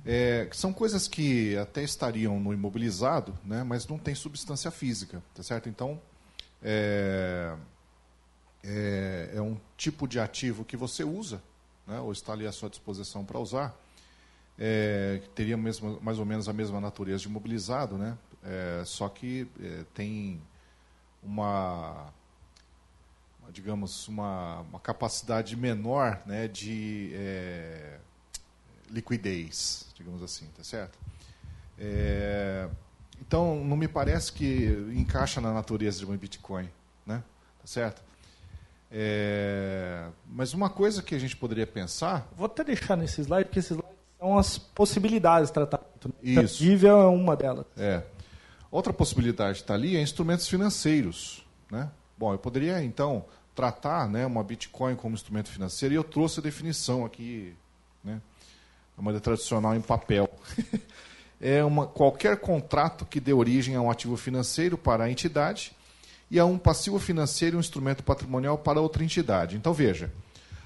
É, 0.06 0.48
são 0.52 0.72
coisas 0.72 1.06
que 1.06 1.54
até 1.58 1.82
estariam 1.82 2.40
no 2.40 2.54
imobilizado, 2.54 3.38
né, 3.44 3.62
mas 3.62 3.86
não 3.86 3.98
tem 3.98 4.14
substância 4.14 4.70
física, 4.70 5.22
tá 5.34 5.42
certo? 5.42 5.68
Então, 5.68 6.00
é, 6.62 7.54
é, 8.64 9.32
é, 9.34 9.42
um 9.42 9.58
tipo 9.76 10.08
de 10.08 10.18
ativo 10.18 10.64
que 10.64 10.74
você 10.74 11.04
usa, 11.04 11.42
né, 11.86 12.00
ou 12.00 12.12
está 12.12 12.32
ali 12.32 12.46
à 12.46 12.52
sua 12.52 12.68
disposição 12.68 13.24
para 13.24 13.38
usar, 13.38 13.74
é, 14.58 15.22
teria 15.34 15.56
mesmo, 15.56 15.98
mais 16.00 16.18
ou 16.18 16.24
menos 16.24 16.48
a 16.48 16.52
mesma 16.52 16.80
natureza 16.80 17.22
de 17.22 17.28
imobilizado, 17.28 17.96
né, 17.96 18.16
é, 18.44 18.82
só 18.84 19.08
que 19.08 19.48
é, 19.60 19.84
tem 19.94 20.40
uma, 21.22 22.12
digamos, 23.50 24.08
uma, 24.08 24.60
uma 24.60 24.80
capacidade 24.80 25.56
menor 25.56 26.20
né, 26.26 26.48
de 26.48 27.12
é, 27.14 27.98
liquidez, 28.90 29.86
digamos 29.94 30.22
assim, 30.22 30.46
tá 30.56 30.64
certo? 30.64 30.98
É, 31.78 32.68
então, 33.20 33.64
não 33.64 33.76
me 33.76 33.86
parece 33.86 34.32
que 34.32 34.66
encaixa 34.94 35.40
na 35.40 35.52
natureza 35.52 36.00
de 36.00 36.06
um 36.06 36.16
Bitcoin, 36.16 36.68
né? 37.06 37.22
Tá 37.60 37.66
certo? 37.66 38.02
É... 38.92 40.06
Mas 40.26 40.52
uma 40.52 40.68
coisa 40.68 41.02
que 41.02 41.14
a 41.14 41.18
gente 41.18 41.34
poderia 41.34 41.66
pensar... 41.66 42.28
Vou 42.36 42.46
até 42.46 42.62
deixar 42.62 42.96
nesse 42.96 43.22
slide, 43.22 43.46
porque 43.46 43.58
esses 43.58 43.70
slides 43.70 43.96
são 44.18 44.38
as 44.38 44.58
possibilidades 44.58 45.48
de 45.48 45.54
tratamento. 45.54 46.14
Isso. 46.22 46.62
Nível 46.62 47.00
é 47.00 47.06
uma 47.06 47.34
delas. 47.34 47.64
É. 47.76 48.02
Outra 48.70 48.92
possibilidade 48.92 49.54
que 49.54 49.64
está 49.64 49.74
ali 49.74 49.96
é 49.96 50.02
instrumentos 50.02 50.46
financeiros. 50.46 51.44
Né? 51.70 51.90
Bom, 52.18 52.32
eu 52.32 52.38
poderia, 52.38 52.82
então, 52.84 53.24
tratar 53.54 54.08
né, 54.08 54.26
uma 54.26 54.44
Bitcoin 54.44 54.94
como 54.94 55.14
instrumento 55.14 55.48
financeiro, 55.48 55.94
e 55.94 55.96
eu 55.96 56.04
trouxe 56.04 56.40
a 56.40 56.42
definição 56.42 57.04
aqui, 57.04 57.54
né, 58.04 58.20
a 58.96 59.02
moeda 59.02 59.20
tradicional 59.20 59.74
em 59.74 59.80
papel. 59.80 60.28
é 61.40 61.64
uma, 61.64 61.86
qualquer 61.86 62.38
contrato 62.38 63.04
que 63.04 63.20
dê 63.20 63.32
origem 63.32 63.74
a 63.74 63.80
um 63.80 63.90
ativo 63.90 64.16
financeiro 64.16 64.78
para 64.78 65.04
a 65.04 65.10
entidade 65.10 65.72
e 66.32 66.40
a 66.40 66.46
um 66.46 66.56
passivo 66.56 66.98
financeiro 66.98 67.56
e 67.56 67.58
um 67.58 67.60
instrumento 67.60 68.02
patrimonial 68.02 68.56
para 68.56 68.80
outra 68.80 69.04
entidade. 69.04 69.54
Então, 69.54 69.74
veja, 69.74 70.10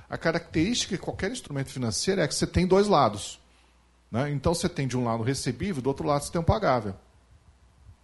a 0.08 0.16
característica 0.16 0.94
de 0.94 1.02
qualquer 1.02 1.32
instrumento 1.32 1.72
financeiro 1.72 2.20
é 2.20 2.28
que 2.28 2.34
você 2.36 2.46
tem 2.46 2.68
dois 2.68 2.86
lados. 2.86 3.40
Né? 4.08 4.30
Então, 4.30 4.54
você 4.54 4.68
tem 4.68 4.86
de 4.86 4.96
um 4.96 5.02
lado 5.02 5.24
recebível, 5.24 5.82
do 5.82 5.88
outro 5.88 6.06
lado 6.06 6.22
você 6.22 6.30
tem 6.30 6.40
um 6.40 6.44
pagável. 6.44 6.94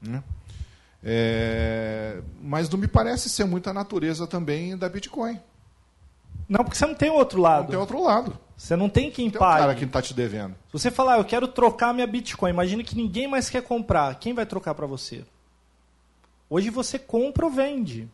Né? 0.01 0.25
É, 1.05 2.21
mas 2.43 2.69
não 2.69 2.77
me 2.77 2.89
parece 2.89 3.31
ser 3.31 3.45
muita 3.45 3.73
natureza 3.73 4.27
também 4.27 4.77
da 4.77 4.89
Bitcoin. 4.89 5.39
Não, 6.49 6.65
porque 6.65 6.77
você 6.77 6.87
não 6.87 6.97
tem 6.97 7.11
outro 7.11 7.41
lado. 7.41 7.63
Não 7.63 7.71
tem 7.71 7.79
outro 7.79 8.03
lado. 8.03 8.37
Você 8.57 8.75
não 8.75 8.89
tem 8.89 9.09
quem 9.09 9.31
tem 9.31 9.39
pague. 9.39 9.53
Tem 9.53 9.63
um 9.63 9.67
cara 9.69 9.79
que 9.79 9.85
está 9.85 10.03
te 10.03 10.13
devendo. 10.15 10.57
Se 10.67 10.73
você 10.73 10.91
falar, 10.91 11.19
eu 11.19 11.25
quero 11.25 11.47
trocar 11.47 11.95
minha 11.95 12.09
Bitcoin, 12.09 12.51
imagina 12.51 12.83
que 12.83 12.97
ninguém 12.97 13.29
mais 13.29 13.49
quer 13.49 13.63
comprar. 13.63 14.17
Quem 14.17 14.35
vai 14.35 14.45
trocar 14.45 14.75
para 14.75 14.87
você? 14.87 15.25
Hoje 16.53 16.69
você 16.69 16.99
compra 16.99 17.47
ou 17.47 17.51
vende 17.51 18.07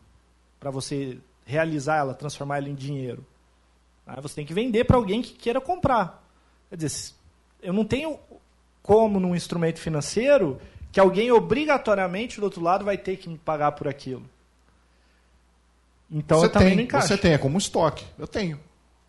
para 0.61 0.71
você 0.71 1.17
realizar 1.45 1.97
ela, 1.97 2.13
transformar 2.13 2.55
ela 2.55 2.69
em 2.69 2.73
dinheiro. 2.73 3.25
Aí 4.07 4.21
você 4.21 4.35
tem 4.35 4.45
que 4.45 4.53
vender 4.53 4.85
para 4.85 4.95
alguém 4.95 5.21
que 5.21 5.33
queira 5.33 5.59
comprar. 5.59 6.25
Quer 6.69 6.77
dizer, 6.77 7.13
eu 7.61 7.73
não 7.73 7.83
tenho 7.83 8.17
como 8.81 9.19
num 9.19 9.35
instrumento 9.35 9.79
financeiro 9.79 10.57
que 10.89 11.01
alguém 11.01 11.29
obrigatoriamente 11.33 12.39
do 12.39 12.45
outro 12.45 12.61
lado 12.61 12.85
vai 12.85 12.97
ter 12.97 13.17
que 13.17 13.27
me 13.27 13.37
pagar 13.37 13.73
por 13.73 13.89
aquilo. 13.89 14.23
Então 16.09 16.39
você 16.39 16.45
eu 16.45 16.49
também 16.49 16.69
tem, 16.69 16.77
não 16.77 16.83
encaixo. 16.83 17.07
Você 17.09 17.17
tem, 17.17 17.33
é 17.33 17.37
como 17.37 17.57
estoque. 17.57 18.05
Eu 18.17 18.25
tenho. 18.25 18.57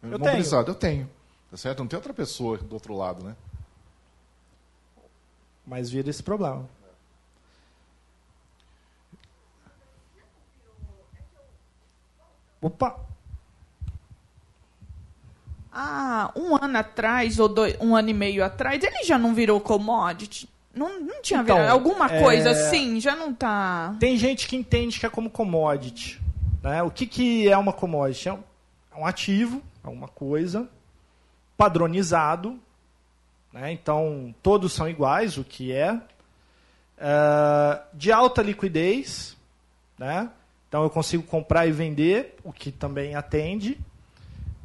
Eu 0.02 0.18
Mobilizado, 0.18 0.74
tenho. 0.74 0.74
eu 0.74 1.06
tenho. 1.06 1.10
Tá 1.52 1.56
certo? 1.56 1.78
Não 1.78 1.86
tem 1.86 1.96
outra 1.96 2.12
pessoa 2.12 2.58
do 2.58 2.72
outro 2.72 2.96
lado, 2.96 3.22
né? 3.22 3.36
Mas 5.64 5.88
vira 5.88 6.10
esse 6.10 6.20
problema. 6.20 6.68
Opa! 12.60 12.96
Ah, 15.72 16.32
um 16.34 16.56
ano 16.56 16.78
atrás, 16.78 17.38
ou 17.38 17.48
dois, 17.48 17.76
um 17.80 17.94
ano 17.94 18.10
e 18.10 18.14
meio 18.14 18.44
atrás, 18.44 18.82
ele 18.82 19.04
já 19.04 19.16
não 19.16 19.34
virou 19.34 19.60
commodity? 19.60 20.48
Não, 20.74 21.00
não 21.00 21.22
tinha 21.22 21.40
Então, 21.40 21.56
virado. 21.56 21.72
Alguma 21.72 22.06
é- 22.06 22.22
coisa 22.22 22.50
assim, 22.50 23.00
já 23.00 23.14
não 23.14 23.32
tá. 23.32 23.94
Tem 24.00 24.16
gente 24.16 24.48
que 24.48 24.56
entende 24.56 24.98
que 24.98 25.06
é 25.06 25.10
como 25.10 25.30
commodity. 25.30 26.20
Né? 26.62 26.82
O 26.82 26.90
que, 26.90 27.06
que 27.06 27.48
é 27.48 27.56
uma 27.56 27.72
commodity? 27.72 28.28
É 28.28 28.32
um, 28.32 28.42
é 28.92 29.00
um 29.00 29.06
ativo, 29.06 29.62
é 29.84 29.88
uma 29.88 30.08
coisa 30.08 30.68
padronizado. 31.56 32.58
Né? 33.52 33.72
Então, 33.72 34.34
todos 34.42 34.72
são 34.72 34.88
iguais, 34.88 35.38
o 35.38 35.44
que 35.44 35.72
é. 35.72 36.00
é, 36.98 37.80
de 37.94 38.10
alta 38.12 38.42
liquidez, 38.42 39.36
né? 39.98 40.30
Então 40.70 40.84
eu 40.84 40.88
consigo 40.88 41.24
comprar 41.24 41.66
e 41.66 41.72
vender, 41.72 42.36
o 42.44 42.52
que 42.52 42.70
também 42.70 43.16
atende. 43.16 43.76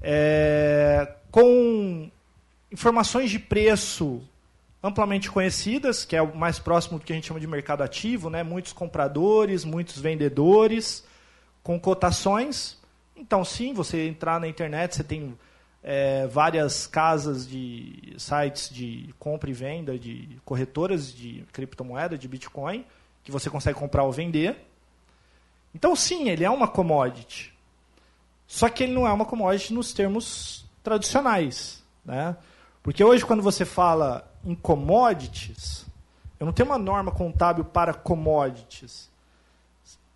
É, 0.03 1.15
com 1.31 2.11
informações 2.71 3.31
de 3.31 3.39
preço 3.39 4.21
amplamente 4.83 5.31
conhecidas, 5.31 6.05
que 6.05 6.15
é 6.15 6.21
o 6.21 6.35
mais 6.37 6.59
próximo 6.59 6.99
do 6.99 7.05
que 7.05 7.11
a 7.11 7.15
gente 7.15 7.25
chama 7.25 7.39
de 7.39 7.47
mercado 7.47 7.81
ativo, 7.81 8.29
né? 8.29 8.43
muitos 8.43 8.71
compradores, 8.71 9.65
muitos 9.65 9.99
vendedores, 9.99 11.03
com 11.63 11.79
cotações. 11.79 12.77
Então, 13.15 13.43
sim, 13.43 13.73
você 13.73 14.07
entrar 14.07 14.39
na 14.39 14.47
internet, 14.47 14.95
você 14.95 15.03
tem 15.03 15.35
é, 15.81 16.27
várias 16.27 16.85
casas 16.85 17.47
de 17.47 18.13
sites 18.19 18.69
de 18.69 19.09
compra 19.17 19.49
e 19.49 19.53
venda, 19.53 19.97
de 19.97 20.37
corretoras 20.45 21.11
de 21.11 21.43
criptomoeda, 21.51 22.15
de 22.15 22.27
Bitcoin, 22.27 22.85
que 23.23 23.31
você 23.31 23.49
consegue 23.49 23.79
comprar 23.79 24.03
ou 24.03 24.11
vender. 24.11 24.55
Então, 25.75 25.93
sim, 25.93 26.29
ele 26.29 26.45
é 26.45 26.49
uma 26.49 26.69
commodity. 26.69 27.53
Só 28.47 28.69
que 28.69 28.83
ele 28.83 28.93
não 28.93 29.05
é 29.05 29.11
uma 29.11 29.25
commodity 29.25 29.73
nos 29.73 29.91
termos 29.91 30.65
tradicionais. 30.81 31.83
Né? 32.05 32.37
Porque 32.81 33.03
hoje, 33.03 33.25
quando 33.25 33.43
você 33.43 33.65
fala 33.65 34.25
em 34.45 34.55
commodities, 34.55 35.85
eu 36.39 36.45
não 36.45 36.53
tenho 36.53 36.69
uma 36.69 36.77
norma 36.77 37.11
contábil 37.11 37.65
para 37.65 37.93
commodities. 37.93 39.09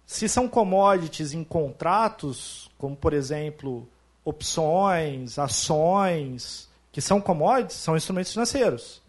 Se 0.06 0.30
são 0.30 0.48
commodities 0.48 1.34
em 1.34 1.44
contratos, 1.44 2.72
como 2.78 2.96
por 2.96 3.12
exemplo 3.12 3.86
opções, 4.24 5.38
ações, 5.38 6.70
que 6.90 7.02
são 7.02 7.20
commodities, 7.20 7.76
são 7.76 7.98
instrumentos 7.98 8.32
financeiros. 8.32 9.02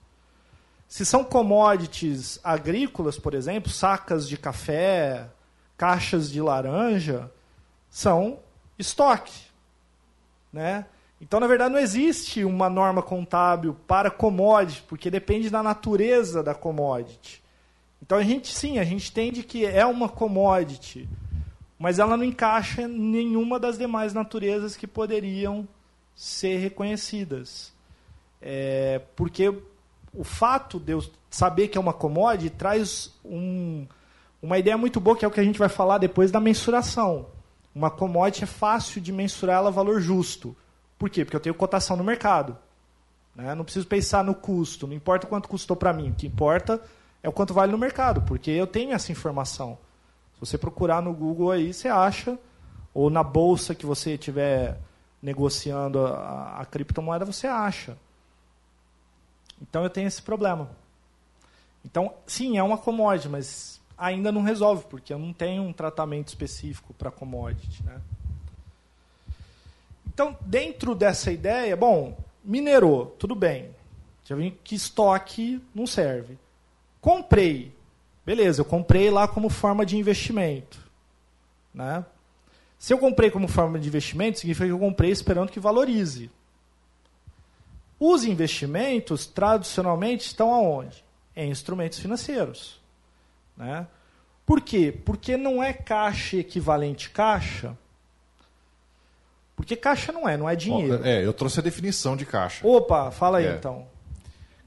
Se 0.88 1.06
são 1.06 1.22
commodities 1.22 2.40
agrícolas, 2.42 3.16
por 3.16 3.34
exemplo, 3.34 3.70
sacas 3.70 4.28
de 4.28 4.36
café, 4.36 5.28
caixas 5.80 6.30
de 6.30 6.42
laranja, 6.42 7.32
são 7.88 8.38
estoque. 8.78 9.32
Né? 10.52 10.84
Então, 11.18 11.40
na 11.40 11.46
verdade, 11.46 11.72
não 11.72 11.80
existe 11.80 12.44
uma 12.44 12.68
norma 12.68 13.00
contábil 13.00 13.74
para 13.86 14.10
commodity, 14.10 14.82
porque 14.86 15.10
depende 15.10 15.48
da 15.48 15.62
natureza 15.62 16.42
da 16.42 16.54
commodity. 16.54 17.42
Então, 18.02 18.18
a 18.18 18.22
gente, 18.22 18.54
sim, 18.54 18.78
a 18.78 18.84
gente 18.84 19.08
entende 19.08 19.42
que 19.42 19.64
é 19.64 19.86
uma 19.86 20.06
commodity, 20.06 21.08
mas 21.78 21.98
ela 21.98 22.14
não 22.14 22.24
encaixa 22.24 22.82
em 22.82 22.88
nenhuma 22.88 23.58
das 23.58 23.78
demais 23.78 24.12
naturezas 24.12 24.76
que 24.76 24.86
poderiam 24.86 25.66
ser 26.14 26.58
reconhecidas. 26.58 27.72
É, 28.42 29.00
porque 29.16 29.48
o 30.12 30.24
fato 30.24 30.78
de 30.78 30.92
eu 30.92 31.02
saber 31.30 31.68
que 31.68 31.78
é 31.78 31.80
uma 31.80 31.94
commodity 31.94 32.50
traz 32.50 33.14
um, 33.24 33.86
uma 34.42 34.58
ideia 34.58 34.76
muito 34.76 35.00
boa, 35.00 35.16
que 35.16 35.24
é 35.24 35.28
o 35.28 35.30
que 35.30 35.40
a 35.40 35.44
gente 35.44 35.58
vai 35.58 35.68
falar 35.68 35.98
depois 35.98 36.30
da 36.30 36.40
mensuração. 36.40 37.26
Uma 37.74 37.90
commodity 37.90 38.44
é 38.44 38.46
fácil 38.46 39.00
de 39.00 39.12
mensurar 39.12 39.58
ela 39.58 39.70
valor 39.70 40.00
justo. 40.00 40.56
Por 40.98 41.08
quê? 41.08 41.24
Porque 41.24 41.36
eu 41.36 41.40
tenho 41.40 41.54
cotação 41.54 41.96
no 41.96 42.04
mercado. 42.04 42.56
Né? 43.34 43.54
Não 43.54 43.64
preciso 43.64 43.86
pensar 43.86 44.24
no 44.24 44.34
custo, 44.34 44.86
não 44.86 44.94
importa 44.94 45.26
quanto 45.26 45.48
custou 45.48 45.76
para 45.76 45.92
mim. 45.92 46.10
O 46.10 46.14
que 46.14 46.26
importa 46.26 46.80
é 47.22 47.28
o 47.28 47.32
quanto 47.32 47.54
vale 47.54 47.72
no 47.72 47.78
mercado, 47.78 48.22
porque 48.22 48.50
eu 48.50 48.66
tenho 48.66 48.92
essa 48.92 49.12
informação. 49.12 49.78
Se 50.34 50.40
você 50.40 50.58
procurar 50.58 51.02
no 51.02 51.12
Google 51.12 51.50
aí, 51.50 51.72
você 51.72 51.88
acha, 51.88 52.38
ou 52.94 53.10
na 53.10 53.22
bolsa 53.22 53.74
que 53.74 53.86
você 53.86 54.14
estiver 54.14 54.78
negociando 55.22 56.06
a, 56.06 56.60
a 56.60 56.64
criptomoeda, 56.64 57.24
você 57.24 57.46
acha. 57.46 57.96
Então 59.60 59.84
eu 59.84 59.90
tenho 59.90 60.08
esse 60.08 60.22
problema. 60.22 60.70
Então, 61.84 62.14
sim, 62.26 62.58
é 62.58 62.62
uma 62.62 62.78
commodity, 62.78 63.28
mas 63.28 63.79
ainda 64.00 64.32
não 64.32 64.40
resolve, 64.40 64.86
porque 64.88 65.12
eu 65.12 65.18
não 65.18 65.32
tenho 65.32 65.62
um 65.62 65.74
tratamento 65.74 66.28
específico 66.28 66.94
para 66.94 67.10
commodity. 67.10 67.84
Né? 67.84 68.00
Então, 70.08 70.36
dentro 70.40 70.94
dessa 70.94 71.30
ideia, 71.30 71.76
bom, 71.76 72.16
minerou, 72.42 73.14
tudo 73.18 73.34
bem. 73.34 73.70
Já 74.24 74.34
vi 74.34 74.52
que 74.64 74.74
estoque 74.74 75.62
não 75.74 75.86
serve. 75.86 76.38
Comprei. 77.00 77.74
Beleza, 78.24 78.62
eu 78.62 78.64
comprei 78.64 79.10
lá 79.10 79.28
como 79.28 79.50
forma 79.50 79.84
de 79.84 79.98
investimento. 79.98 80.78
Né? 81.74 82.04
Se 82.78 82.94
eu 82.94 82.98
comprei 82.98 83.30
como 83.30 83.48
forma 83.48 83.78
de 83.78 83.88
investimento, 83.88 84.38
significa 84.38 84.66
que 84.66 84.72
eu 84.72 84.78
comprei 84.78 85.10
esperando 85.10 85.52
que 85.52 85.60
valorize. 85.60 86.30
Os 87.98 88.24
investimentos, 88.24 89.26
tradicionalmente, 89.26 90.26
estão 90.26 90.54
aonde? 90.54 91.04
Em 91.36 91.50
instrumentos 91.50 91.98
financeiros. 91.98 92.79
Né? 93.60 93.86
Por 94.44 94.60
quê? 94.60 94.92
Porque 95.04 95.36
não 95.36 95.62
é 95.62 95.72
caixa 95.72 96.38
equivalente 96.38 97.10
caixa 97.10 97.76
porque 99.60 99.76
caixa 99.76 100.10
não 100.10 100.26
é, 100.26 100.38
não 100.38 100.48
é 100.48 100.56
dinheiro. 100.56 101.04
É, 101.06 101.22
eu 101.22 101.34
trouxe 101.34 101.60
a 101.60 101.62
definição 101.62 102.16
de 102.16 102.24
caixa. 102.24 102.66
Opa, 102.66 103.10
fala 103.10 103.36
aí 103.38 103.46
É. 103.46 103.54
então. 103.56 103.86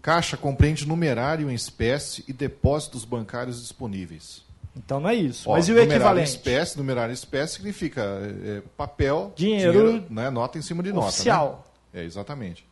Caixa 0.03 0.37
compreende 0.37 0.87
numerário 0.87 1.49
em 1.49 1.53
espécie 1.55 2.23
e 2.27 2.31
depósitos 2.31 3.03
bancários 3.03 3.59
disponíveis. 3.59 4.43
Então 4.77 4.99
não 4.99 5.09
é 5.09 5.15
isso. 5.15 5.49
Ó, 5.49 5.53
Mas 5.53 5.67
e 5.67 5.71
o 5.71 5.73
numerário 5.73 5.95
equivalente? 5.97 6.29
em 6.29 6.35
espécie, 6.35 6.77
numerário 6.77 7.11
em 7.11 7.15
espécie 7.15 7.53
significa 7.55 8.01
é, 8.03 8.57
é, 8.57 8.61
papel, 8.77 9.33
Dinheiro 9.35 10.05
né, 10.11 10.29
nota 10.29 10.59
em 10.59 10.61
cima 10.61 10.83
de 10.83 10.93
nota. 10.93 11.07
Oficial. 11.07 11.65
Né? 11.91 12.01
É, 12.01 12.05
exatamente. 12.05 12.63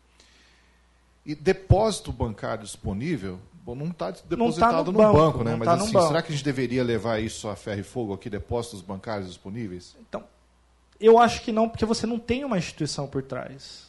E 1.26 1.34
depósito 1.34 2.12
bancário 2.12 2.64
disponível, 2.64 3.40
não 3.76 3.88
está 3.88 4.12
depositado 4.12 4.92
no 4.92 4.94
no, 4.94 4.98
banco, 5.00 5.18
banco, 5.18 5.44
né? 5.44 5.52
não 5.52 5.58
Mas 5.60 5.68
tá 5.68 5.74
assim, 5.76 5.92
banco. 5.92 6.08
será 6.08 6.22
que 6.22 6.32
a 6.32 6.36
gente 6.36 6.44
deveria 6.44 6.84
levar 6.84 7.20
isso 7.20 7.48
a 7.50 7.56
ferro 7.56 7.80
e 7.80 7.84
fogo 7.84 8.14
aqui, 8.14 8.30
depósitos 8.30 8.82
bancários 8.82 9.28
disponíveis? 9.28 9.96
Então, 10.08 10.24
eu 11.00 11.18
acho 11.18 11.42
que 11.42 11.52
não, 11.52 11.68
porque 11.68 11.86
você 11.86 12.06
não 12.06 12.20
tem 12.20 12.44
uma 12.46 12.58
instituição 12.58 13.08
por 13.08 13.24
trás. 13.24 13.88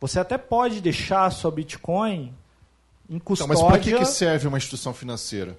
Você 0.00 0.18
até 0.20 0.38
pode 0.38 0.80
deixar 0.80 1.24
a 1.26 1.30
sua 1.30 1.50
Bitcoin 1.50 2.34
em 3.08 3.16
Então, 3.16 3.20
custódia. 3.20 3.54
mas 3.54 3.62
para 3.62 3.78
que, 3.78 3.92
que 3.92 4.04
serve 4.06 4.46
uma 4.48 4.56
instituição 4.56 4.94
financeira? 4.94 5.58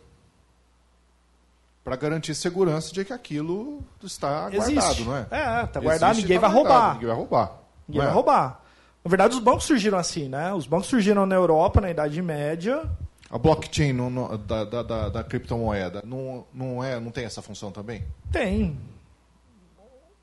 Para 1.83 1.95
garantir 1.95 2.35
segurança 2.35 2.93
de 2.93 3.03
que 3.03 3.11
aquilo 3.11 3.83
está 4.03 4.49
guardado, 4.49 4.71
Existe. 4.71 5.03
não 5.03 5.17
é? 5.17 5.21
É, 5.31 5.65
tá 5.65 5.79
guardado, 5.79 6.11
Existe, 6.11 6.21
ninguém 6.23 6.39
tá 6.39 6.47
vai 6.47 6.55
guardado, 6.55 6.79
roubar. 6.79 6.93
Ninguém 6.93 7.07
vai 7.07 7.15
roubar. 7.17 7.57
Ninguém 7.87 7.97
não 7.99 8.05
vai 8.05 8.07
é? 8.07 8.13
roubar. 8.13 8.61
Na 9.03 9.09
verdade, 9.09 9.33
os 9.33 9.39
bancos 9.39 9.63
surgiram 9.65 9.97
assim, 9.97 10.29
né? 10.29 10.53
Os 10.53 10.67
bancos 10.67 10.85
surgiram 10.87 11.25
na 11.25 11.33
Europa, 11.35 11.81
na 11.81 11.89
Idade 11.89 12.21
Média. 12.21 12.87
A 13.31 13.37
blockchain 13.37 13.93
no- 13.93 14.09
no- 14.09 14.37
da, 14.37 14.65
da, 14.65 14.83
da, 14.83 15.09
da 15.09 15.23
criptomoeda 15.23 16.03
não, 16.05 16.45
não, 16.53 16.83
é, 16.83 16.99
não 16.99 17.11
tem 17.11 17.23
essa 17.23 17.41
função 17.41 17.71
também? 17.71 18.03
Tem. 18.31 18.77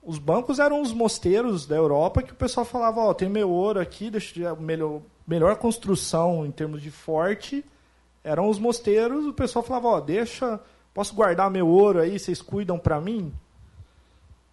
Os 0.03 0.19
bancos 0.19 0.59
eram 0.59 0.81
os 0.83 0.93
mosteiros 0.93 1.67
da 1.67 1.75
Europa 1.75 2.23
que 2.23 2.33
o 2.33 2.37
pessoal 2.37 2.67
falava, 2.67 3.01
ó, 3.01 3.15
tem 3.15 3.29
meu 3.29 3.51
ouro 3.51 3.81
aqui, 3.81 4.11
deixa 4.11 4.55
melhor, 4.57 5.01
melhor 5.27 5.57
construção 5.57 6.45
em 6.45 6.51
termos 6.51 6.83
de 6.83 6.91
forte. 6.91 7.65
Eram 8.23 8.49
os 8.51 8.59
mosteiros, 8.59 9.25
o 9.27 9.33
pessoal 9.33 9.63
falava, 9.65 9.89
ó, 9.89 10.01
deixa, 10.01 10.61
posso 10.93 11.15
guardar 11.15 11.51
meu 11.51 11.67
ouro 11.67 12.01
aí, 12.01 12.19
vocês 12.19 12.43
cuidam 12.43 12.79
pra 12.79 13.01
mim? 13.01 13.33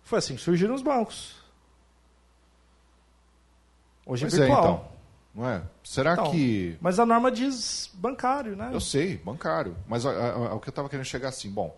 Foi 0.03 0.19
assim 0.19 0.35
que 0.35 0.41
surgiram 0.41 0.75
os 0.75 0.81
bancos. 0.81 1.35
Hoje 4.05 4.23
Pois 4.25 4.33
é 4.33 4.37
é, 4.37 4.39
virtual. 4.45 4.63
então. 4.63 4.94
Não 5.35 5.47
é? 5.49 5.61
Será 5.83 6.13
Então, 6.13 6.31
que. 6.31 6.77
Mas 6.79 6.97
a 6.97 7.05
norma 7.05 7.29
diz 7.29 7.89
bancário, 7.95 8.55
né? 8.55 8.69
Eu 8.71 8.79
sei, 8.79 9.17
bancário. 9.17 9.75
Mas 9.87 10.05
a- 10.05 10.09
a- 10.11 10.31
a- 10.51 10.53
o 10.55 10.59
que 10.61 10.69
eu 10.69 10.71
estava 10.71 10.87
querendo 10.87 11.05
chegar 11.05 11.27
assim, 11.29 11.49
bom. 11.51 11.75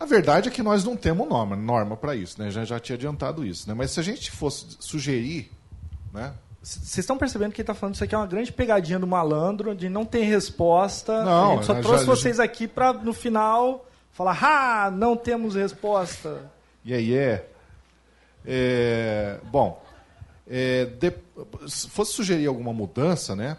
A 0.00 0.04
verdade 0.06 0.48
é 0.48 0.52
que 0.52 0.62
nós 0.62 0.84
não 0.84 0.96
temos 0.96 1.28
norma, 1.28 1.56
norma 1.56 1.96
para 1.96 2.14
isso, 2.14 2.40
né? 2.40 2.50
Já, 2.50 2.64
já 2.64 2.78
tinha 2.78 2.94
adiantado 2.96 3.44
isso, 3.44 3.68
né? 3.68 3.74
Mas 3.74 3.90
se 3.92 3.98
a 4.00 4.02
gente 4.02 4.30
fosse 4.30 4.76
sugerir, 4.80 5.50
né? 6.12 6.32
Vocês 6.62 6.98
estão 6.98 7.16
percebendo 7.16 7.52
que 7.52 7.60
ele 7.60 7.64
está 7.64 7.74
falando 7.74 7.94
isso 7.94 8.04
aqui 8.04 8.14
é 8.14 8.18
uma 8.18 8.26
grande 8.26 8.52
pegadinha 8.52 8.98
do 8.98 9.06
malandro, 9.06 9.74
de 9.74 9.88
não 9.88 10.04
ter 10.04 10.22
resposta. 10.24 11.24
Não, 11.24 11.52
a 11.52 11.54
gente 11.56 11.66
só 11.66 11.74
já- 11.74 11.80
trouxe 11.80 12.04
já- 12.04 12.10
vocês 12.10 12.40
aqui 12.40 12.66
para, 12.68 12.92
no 12.92 13.12
final, 13.12 13.86
falar, 14.12 14.38
ah, 14.42 14.90
não 14.90 15.16
temos 15.16 15.54
resposta. 15.54 16.50
E 16.84 16.92
aí 16.92 17.14
é. 17.16 17.48
é, 18.46 19.38
bom, 19.44 19.82
é, 20.48 20.84
de- 20.86 21.10
se 21.66 21.88
fosse 21.88 22.12
sugerir 22.12 22.46
alguma 22.46 22.72
mudança, 22.72 23.34
né? 23.36 23.56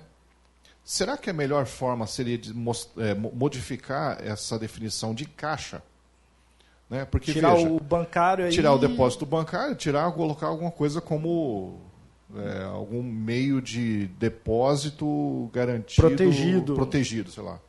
Será 0.83 1.17
que 1.17 1.29
a 1.29 1.33
melhor 1.33 1.65
forma 1.65 2.07
seria 2.07 2.37
de 2.37 2.51
é, 2.97 3.13
mo- 3.13 3.31
modificar 3.33 4.17
essa 4.25 4.57
definição 4.57 5.13
de 5.13 5.25
caixa? 5.25 5.83
Né? 6.89 7.05
Porque 7.05 7.31
tirar 7.31 7.53
veja, 7.53 7.69
o 7.69 7.79
bancário 7.79 8.45
aí. 8.45 8.51
tirar 8.51 8.73
o 8.73 8.79
depósito 8.79 9.23
bancário, 9.25 9.75
tirar, 9.75 10.11
colocar 10.13 10.47
alguma 10.47 10.71
coisa 10.71 10.99
como 10.99 11.79
é, 12.35 12.63
algum 12.63 13.03
meio 13.03 13.61
de 13.61 14.07
depósito 14.19 15.49
garantido, 15.53 16.07
Protegido. 16.07 16.73
protegido, 16.75 17.31
sei 17.31 17.43
lá. 17.43 17.59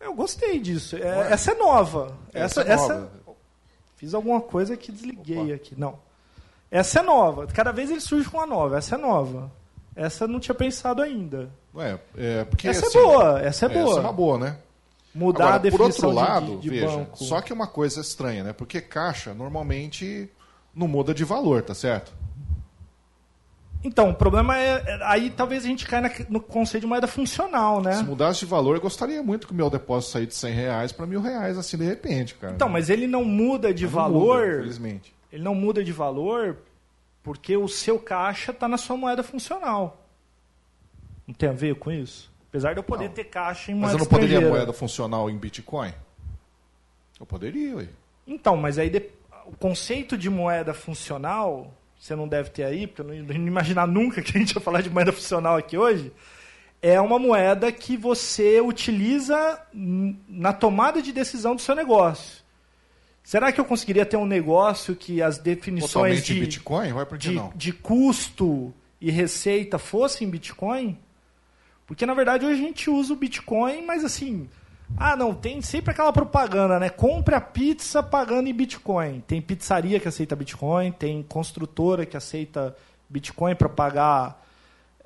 Eu 0.00 0.14
gostei 0.14 0.58
disso. 0.60 0.96
É, 0.96 1.00
é? 1.00 1.32
Essa 1.32 1.52
é 1.52 1.54
nova. 1.54 2.16
Essa, 2.32 2.62
é 2.62 2.70
essa, 2.72 2.94
nova. 2.94 3.12
Fiz 3.96 4.14
alguma 4.14 4.40
coisa 4.40 4.76
que 4.76 4.92
desliguei 4.92 5.38
Opa. 5.46 5.54
aqui. 5.54 5.74
Não. 5.78 5.98
Essa 6.70 7.00
é 7.00 7.02
nova. 7.02 7.46
Cada 7.46 7.72
vez 7.72 7.90
ele 7.90 8.00
surge 8.00 8.28
com 8.28 8.36
uma 8.38 8.46
nova. 8.46 8.78
Essa 8.78 8.94
é 8.94 8.98
nova. 8.98 9.50
Essa 9.96 10.24
eu 10.24 10.28
não 10.28 10.38
tinha 10.40 10.54
pensado 10.54 11.02
ainda. 11.02 11.48
Ué, 11.74 11.98
é, 12.16 12.44
porque, 12.44 12.68
essa 12.68 12.86
assim, 12.86 12.98
é 12.98 13.02
boa. 13.02 13.40
Essa 13.40 13.66
é 13.66 13.68
boa. 13.68 13.90
Essa 13.90 13.98
é 13.98 14.02
uma 14.02 14.12
boa, 14.12 14.38
né? 14.38 14.56
mudar 15.14 15.44
a 15.44 15.46
Agora, 15.54 15.60
por 15.60 15.78
definição 15.78 16.10
outro 16.10 16.22
de- 16.24 16.28
lado, 16.30 16.46
de, 16.56 16.60
de 16.60 16.70
veja, 16.70 16.86
banco. 16.96 17.24
só 17.24 17.40
que 17.40 17.50
é 17.50 17.54
uma 17.54 17.66
coisa 17.66 18.00
estranha, 18.00 18.44
né? 18.44 18.52
Porque 18.52 18.80
caixa 18.80 19.34
normalmente 19.34 20.30
não 20.72 20.86
muda 20.86 21.12
de 21.12 21.24
valor, 21.24 21.62
tá 21.62 21.74
certo? 21.74 22.12
Então, 23.82 24.10
o 24.10 24.14
problema 24.14 24.56
é, 24.58 24.82
é- 24.86 24.98
aí 25.02 25.30
talvez 25.30 25.64
a 25.64 25.66
gente 25.68 25.86
caia 25.86 26.12
no 26.28 26.40
conceito 26.40 26.82
de 26.82 26.86
moeda 26.88 27.06
funcional, 27.06 27.80
né? 27.80 27.94
Se 27.94 28.02
mudasse 28.04 28.40
de 28.40 28.46
valor, 28.46 28.76
eu 28.76 28.80
gostaria 28.80 29.22
muito 29.22 29.46
que 29.46 29.52
o 29.52 29.56
meu 29.56 29.70
depósito 29.70 30.12
saísse 30.12 30.28
de 30.28 30.34
100 30.36 30.52
reais 30.54 30.92
para 30.92 31.06
mil 31.06 31.20
reais, 31.20 31.56
assim, 31.56 31.76
de 31.76 31.84
repente, 31.84 32.34
cara. 32.34 32.54
Então, 32.54 32.68
mas 32.68 32.90
ele 32.90 33.06
não 33.06 33.24
muda 33.24 33.72
de 33.72 33.84
Não 33.84 33.90
valor. 33.90 34.40
muda, 34.46 34.56
infelizmente. 34.58 35.14
Ele 35.32 35.42
não 35.42 35.54
muda 35.54 35.82
de 35.84 35.92
valor 35.92 36.58
porque 37.22 37.56
o 37.56 37.68
seu 37.68 37.98
caixa 37.98 38.52
está 38.52 38.66
na 38.68 38.76
sua 38.76 38.96
moeda 38.96 39.22
funcional. 39.22 40.04
Não 41.26 41.34
tem 41.34 41.48
a 41.48 41.52
ver 41.52 41.74
com 41.76 41.90
isso? 41.92 42.30
Apesar 42.48 42.72
de 42.72 42.78
eu 42.78 42.82
poder 42.84 43.08
Não. 43.08 43.12
ter 43.14 43.24
caixa 43.24 43.70
em 43.70 43.74
Mas 43.74 43.90
moeda 43.90 43.94
eu 43.96 43.98
não 43.98 44.06
poderia 44.06 44.40
moeda 44.40 44.72
funcional 44.72 45.28
em 45.28 45.36
Bitcoin? 45.36 45.92
Eu 47.20 47.26
poderia, 47.26 47.76
ué. 47.76 47.88
Então, 48.26 48.56
mas 48.56 48.78
aí 48.78 48.88
de- 48.88 49.10
o 49.44 49.56
conceito 49.56 50.16
de 50.16 50.30
moeda 50.30 50.72
funcional, 50.72 51.72
você 51.98 52.14
não 52.16 52.26
deve 52.28 52.50
ter 52.50 52.64
aí, 52.64 52.86
porque 52.86 53.02
eu 53.02 53.06
não, 53.06 53.14
imaginar 53.34 53.86
nunca 53.86 54.22
que 54.22 54.36
a 54.36 54.40
gente 54.40 54.52
ia 54.54 54.60
falar 54.60 54.80
de 54.80 54.88
moeda 54.90 55.12
funcional 55.12 55.56
aqui 55.56 55.76
hoje, 55.76 56.12
é 56.80 56.98
uma 57.00 57.18
moeda 57.18 57.70
que 57.72 57.96
você 57.96 58.60
utiliza 58.60 59.60
na 59.74 60.52
tomada 60.52 61.02
de 61.02 61.12
decisão 61.12 61.54
do 61.56 61.60
seu 61.60 61.74
negócio. 61.74 62.42
Será 63.28 63.52
que 63.52 63.60
eu 63.60 63.64
conseguiria 63.66 64.06
ter 64.06 64.16
um 64.16 64.24
negócio 64.24 64.96
que 64.96 65.20
as 65.20 65.36
definições 65.36 66.24
de, 66.24 66.40
Bitcoin? 66.40 66.94
Vai 66.94 67.04
que 67.04 67.18
de, 67.18 67.32
não? 67.32 67.52
de 67.54 67.74
custo 67.74 68.72
e 68.98 69.10
receita 69.10 69.78
fossem 69.78 70.26
em 70.26 70.30
Bitcoin? 70.30 70.98
Porque 71.86 72.06
na 72.06 72.14
verdade 72.14 72.46
hoje 72.46 72.58
a 72.58 72.66
gente 72.66 72.88
usa 72.88 73.12
o 73.12 73.16
Bitcoin, 73.16 73.84
mas 73.84 74.02
assim, 74.02 74.48
ah 74.96 75.14
não, 75.14 75.34
tem 75.34 75.60
sempre 75.60 75.90
aquela 75.90 76.10
propaganda, 76.10 76.80
né? 76.80 76.88
Compre 76.88 77.34
a 77.34 77.40
pizza 77.42 78.02
pagando 78.02 78.48
em 78.48 78.54
Bitcoin. 78.54 79.22
Tem 79.26 79.42
pizzaria 79.42 80.00
que 80.00 80.08
aceita 80.08 80.34
Bitcoin, 80.34 80.90
tem 80.90 81.22
construtora 81.22 82.06
que 82.06 82.16
aceita 82.16 82.74
Bitcoin 83.10 83.54
para 83.54 83.68
pagar 83.68 84.42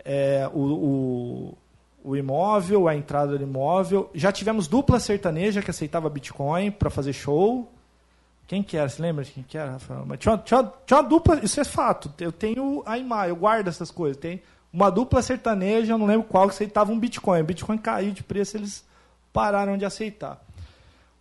é, 0.04 0.48
o, 0.54 0.60
o, 0.60 1.58
o 2.04 2.16
imóvel, 2.16 2.86
a 2.86 2.94
entrada 2.94 3.36
do 3.36 3.42
imóvel. 3.42 4.12
Já 4.14 4.30
tivemos 4.30 4.68
dupla 4.68 5.00
sertaneja 5.00 5.60
que 5.60 5.72
aceitava 5.72 6.08
Bitcoin 6.08 6.70
para 6.70 6.88
fazer 6.88 7.14
show. 7.14 7.68
Quem 8.52 8.62
que 8.62 8.76
era? 8.76 8.86
Você 8.86 9.00
lembra 9.00 9.24
de 9.24 9.30
quem 9.30 9.42
que 9.42 9.56
era, 9.56 9.70
Rafael? 9.70 10.04
Mas 10.04 10.18
tinha, 10.18 10.36
tinha, 10.36 10.70
tinha 10.84 11.00
uma 11.00 11.08
dupla, 11.08 11.40
isso 11.42 11.58
é 11.58 11.64
fato. 11.64 12.12
Eu 12.20 12.30
tenho 12.30 12.82
a 12.84 12.98
imagem, 12.98 13.30
eu 13.30 13.36
guardo 13.36 13.66
essas 13.66 13.90
coisas. 13.90 14.18
Tem 14.18 14.42
uma 14.70 14.90
dupla 14.90 15.22
sertaneja, 15.22 15.94
eu 15.94 15.96
não 15.96 16.04
lembro 16.04 16.28
qual, 16.28 16.48
que 16.48 16.52
aceitava 16.52 16.92
um 16.92 16.98
Bitcoin. 16.98 17.40
O 17.40 17.44
Bitcoin 17.44 17.78
caiu 17.78 18.12
de 18.12 18.22
preço, 18.22 18.58
eles 18.58 18.84
pararam 19.32 19.78
de 19.78 19.86
aceitar. 19.86 20.38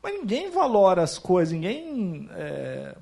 Mas 0.03 0.13
ninguém 0.15 0.51
valora 0.51 1.03
as 1.03 1.17
coisas, 1.17 1.53
ninguém 1.53 2.27
é, 2.34 2.97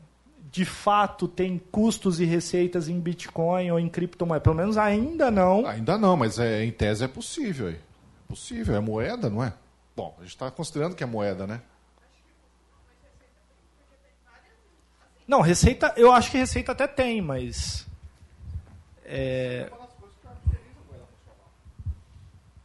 de 0.52 0.64
fato 0.64 1.28
tem 1.28 1.60
custos 1.72 2.20
e 2.20 2.26
receitas 2.26 2.88
em 2.88 3.00
Bitcoin 3.00 3.72
ou 3.72 3.80
em 3.80 3.90
criptomoeda. 3.90 4.44
Pelo 4.44 4.56
menos 4.56 4.78
ainda 4.78 5.32
não. 5.32 5.66
Ainda 5.66 5.98
não, 5.98 6.16
mas 6.16 6.38
é, 6.38 6.64
em 6.64 6.72
tese 6.72 7.04
é 7.04 7.08
possível. 7.08 7.70
É 7.70 7.80
possível, 8.28 8.76
é 8.76 8.80
moeda, 8.80 9.28
não 9.28 9.44
é? 9.44 9.52
Bom, 9.96 10.14
a 10.20 10.22
gente 10.22 10.36
está 10.36 10.52
considerando 10.52 10.96
que 10.96 11.04
é 11.04 11.08
moeda, 11.08 11.48
né? 11.48 11.62
Não, 15.30 15.42
receita, 15.42 15.94
eu 15.96 16.12
acho 16.12 16.32
que 16.32 16.40
receita 16.40 16.72
até 16.72 16.88
tem, 16.88 17.22
mas. 17.22 17.86
É... 19.06 19.70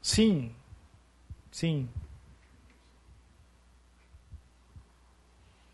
Sim. 0.00 0.50
Sim. 1.52 1.86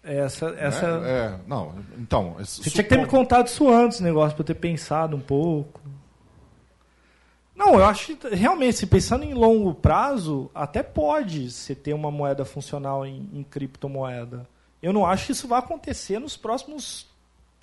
Essa, 0.02 0.48
essa... 0.58 0.86
É, 0.86 1.10
é, 1.10 1.38
não, 1.46 1.76
então. 1.96 2.34
Você 2.40 2.68
tinha 2.68 2.82
que 2.82 2.90
ter 2.90 2.98
me 2.98 3.06
contado 3.06 3.46
isso 3.46 3.68
antes, 3.68 4.00
negócio, 4.00 4.34
pra 4.34 4.42
eu 4.42 4.46
ter 4.46 4.54
pensado 4.54 5.14
um 5.14 5.20
pouco. 5.20 5.80
Não, 7.54 7.74
eu 7.74 7.84
acho 7.84 8.16
que 8.16 8.34
realmente, 8.34 8.78
se 8.78 8.86
pensando 8.88 9.22
em 9.22 9.32
longo 9.32 9.74
prazo, 9.74 10.50
até 10.52 10.82
pode 10.82 11.52
você 11.52 11.72
ter 11.72 11.92
uma 11.92 12.10
moeda 12.10 12.44
funcional 12.44 13.06
em, 13.06 13.30
em 13.32 13.44
criptomoeda. 13.44 14.44
Eu 14.82 14.92
não 14.92 15.04
acho 15.04 15.26
que 15.26 15.32
isso 15.32 15.48
vai 15.48 15.58
acontecer 15.58 16.18
nos 16.18 16.36
próximos 16.36 17.06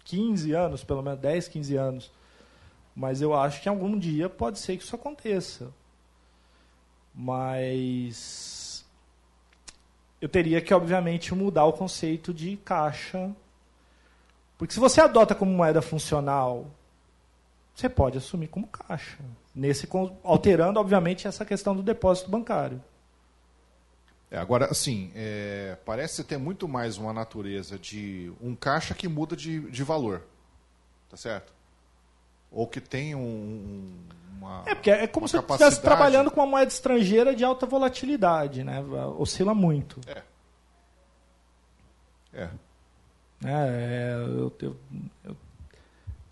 15 0.05 0.53
anos, 0.53 0.83
pelo 0.83 1.01
menos 1.01 1.19
10, 1.19 1.47
15 1.47 1.75
anos. 1.75 2.11
Mas 2.95 3.21
eu 3.21 3.33
acho 3.33 3.61
que 3.61 3.69
algum 3.69 3.97
dia 3.97 4.29
pode 4.29 4.59
ser 4.59 4.77
que 4.77 4.83
isso 4.83 4.95
aconteça. 4.95 5.71
Mas 7.13 8.85
eu 10.21 10.29
teria 10.29 10.61
que, 10.61 10.73
obviamente, 10.73 11.33
mudar 11.33 11.65
o 11.65 11.73
conceito 11.73 12.33
de 12.33 12.57
caixa. 12.57 13.31
Porque 14.57 14.73
se 14.73 14.79
você 14.79 15.01
adota 15.01 15.35
como 15.35 15.51
moeda 15.51 15.81
funcional, 15.81 16.67
você 17.75 17.87
pode 17.87 18.17
assumir 18.17 18.47
como 18.47 18.67
caixa. 18.67 19.17
Nesse, 19.53 19.87
alterando, 20.23 20.79
obviamente, 20.79 21.27
essa 21.27 21.45
questão 21.45 21.75
do 21.75 21.83
depósito 21.83 22.29
bancário. 22.29 22.81
É, 24.29 24.37
agora, 24.37 24.65
assim, 24.65 25.11
é, 25.15 25.77
parece 25.85 26.23
ter 26.23 26.37
muito 26.37 26.67
mais 26.67 26.97
uma 26.97 27.13
natureza 27.13 27.79
de 27.79 28.31
um 28.41 28.55
caixa 28.55 28.93
que 28.93 29.07
muda 29.07 29.35
de, 29.35 29.71
de 29.71 29.83
valor. 29.83 30.23
Tá 31.09 31.15
certo? 31.15 31.53
Ou 32.51 32.67
que 32.67 32.81
tem 32.81 33.15
um, 33.15 33.89
uma. 34.37 34.63
É, 34.65 34.75
porque 34.75 34.91
é 34.91 35.07
como 35.07 35.27
se 35.27 35.31
você 35.33 35.37
estivesse 35.37 35.59
capacidade- 35.59 35.81
trabalhando 35.81 36.29
com 36.31 36.41
uma 36.41 36.45
moeda 36.47 36.69
estrangeira 36.71 37.33
de 37.33 37.43
alta 37.45 37.65
volatilidade, 37.65 38.63
né? 38.65 38.81
Oscila 39.17 39.53
muito. 39.53 40.01
É. 40.07 40.21
É. 42.33 42.49
É, 43.45 44.13
eu, 44.15 44.51
eu, 44.61 44.75
eu, 45.25 45.37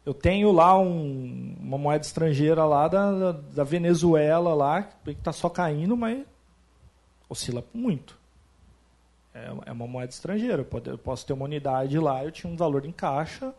eu 0.05 0.13
tenho 0.13 0.51
lá 0.51 0.77
um- 0.77 1.55
uma 1.61 1.77
moeda 1.77 2.03
estrangeira 2.05 2.65
lá 2.65 2.87
da, 2.87 3.11
da- 3.11 3.31
da 3.31 3.63
Venezuela 3.63 4.53
lá, 4.53 4.83
que 4.83 5.11
está 5.11 5.31
só 5.31 5.47
caindo, 5.49 5.95
mas 5.95 6.25
oscila 7.29 7.63
muito. 7.73 8.17
É, 9.33 9.51
é 9.65 9.71
uma 9.71 9.87
moeda 9.87 10.11
estrangeira. 10.11 10.65
Eu, 10.85 10.97
posso 10.97 11.25
ter 11.25 11.33
uma 11.33 11.45
unidade 11.45 11.97
lá, 11.99 12.23
eu 12.23 12.31
tinha 12.31 12.51
um 12.51 12.55
valor 12.55 12.85
em 12.85 12.91
caixa 12.91 13.53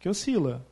que 0.00 0.08
oscila. 0.08 0.62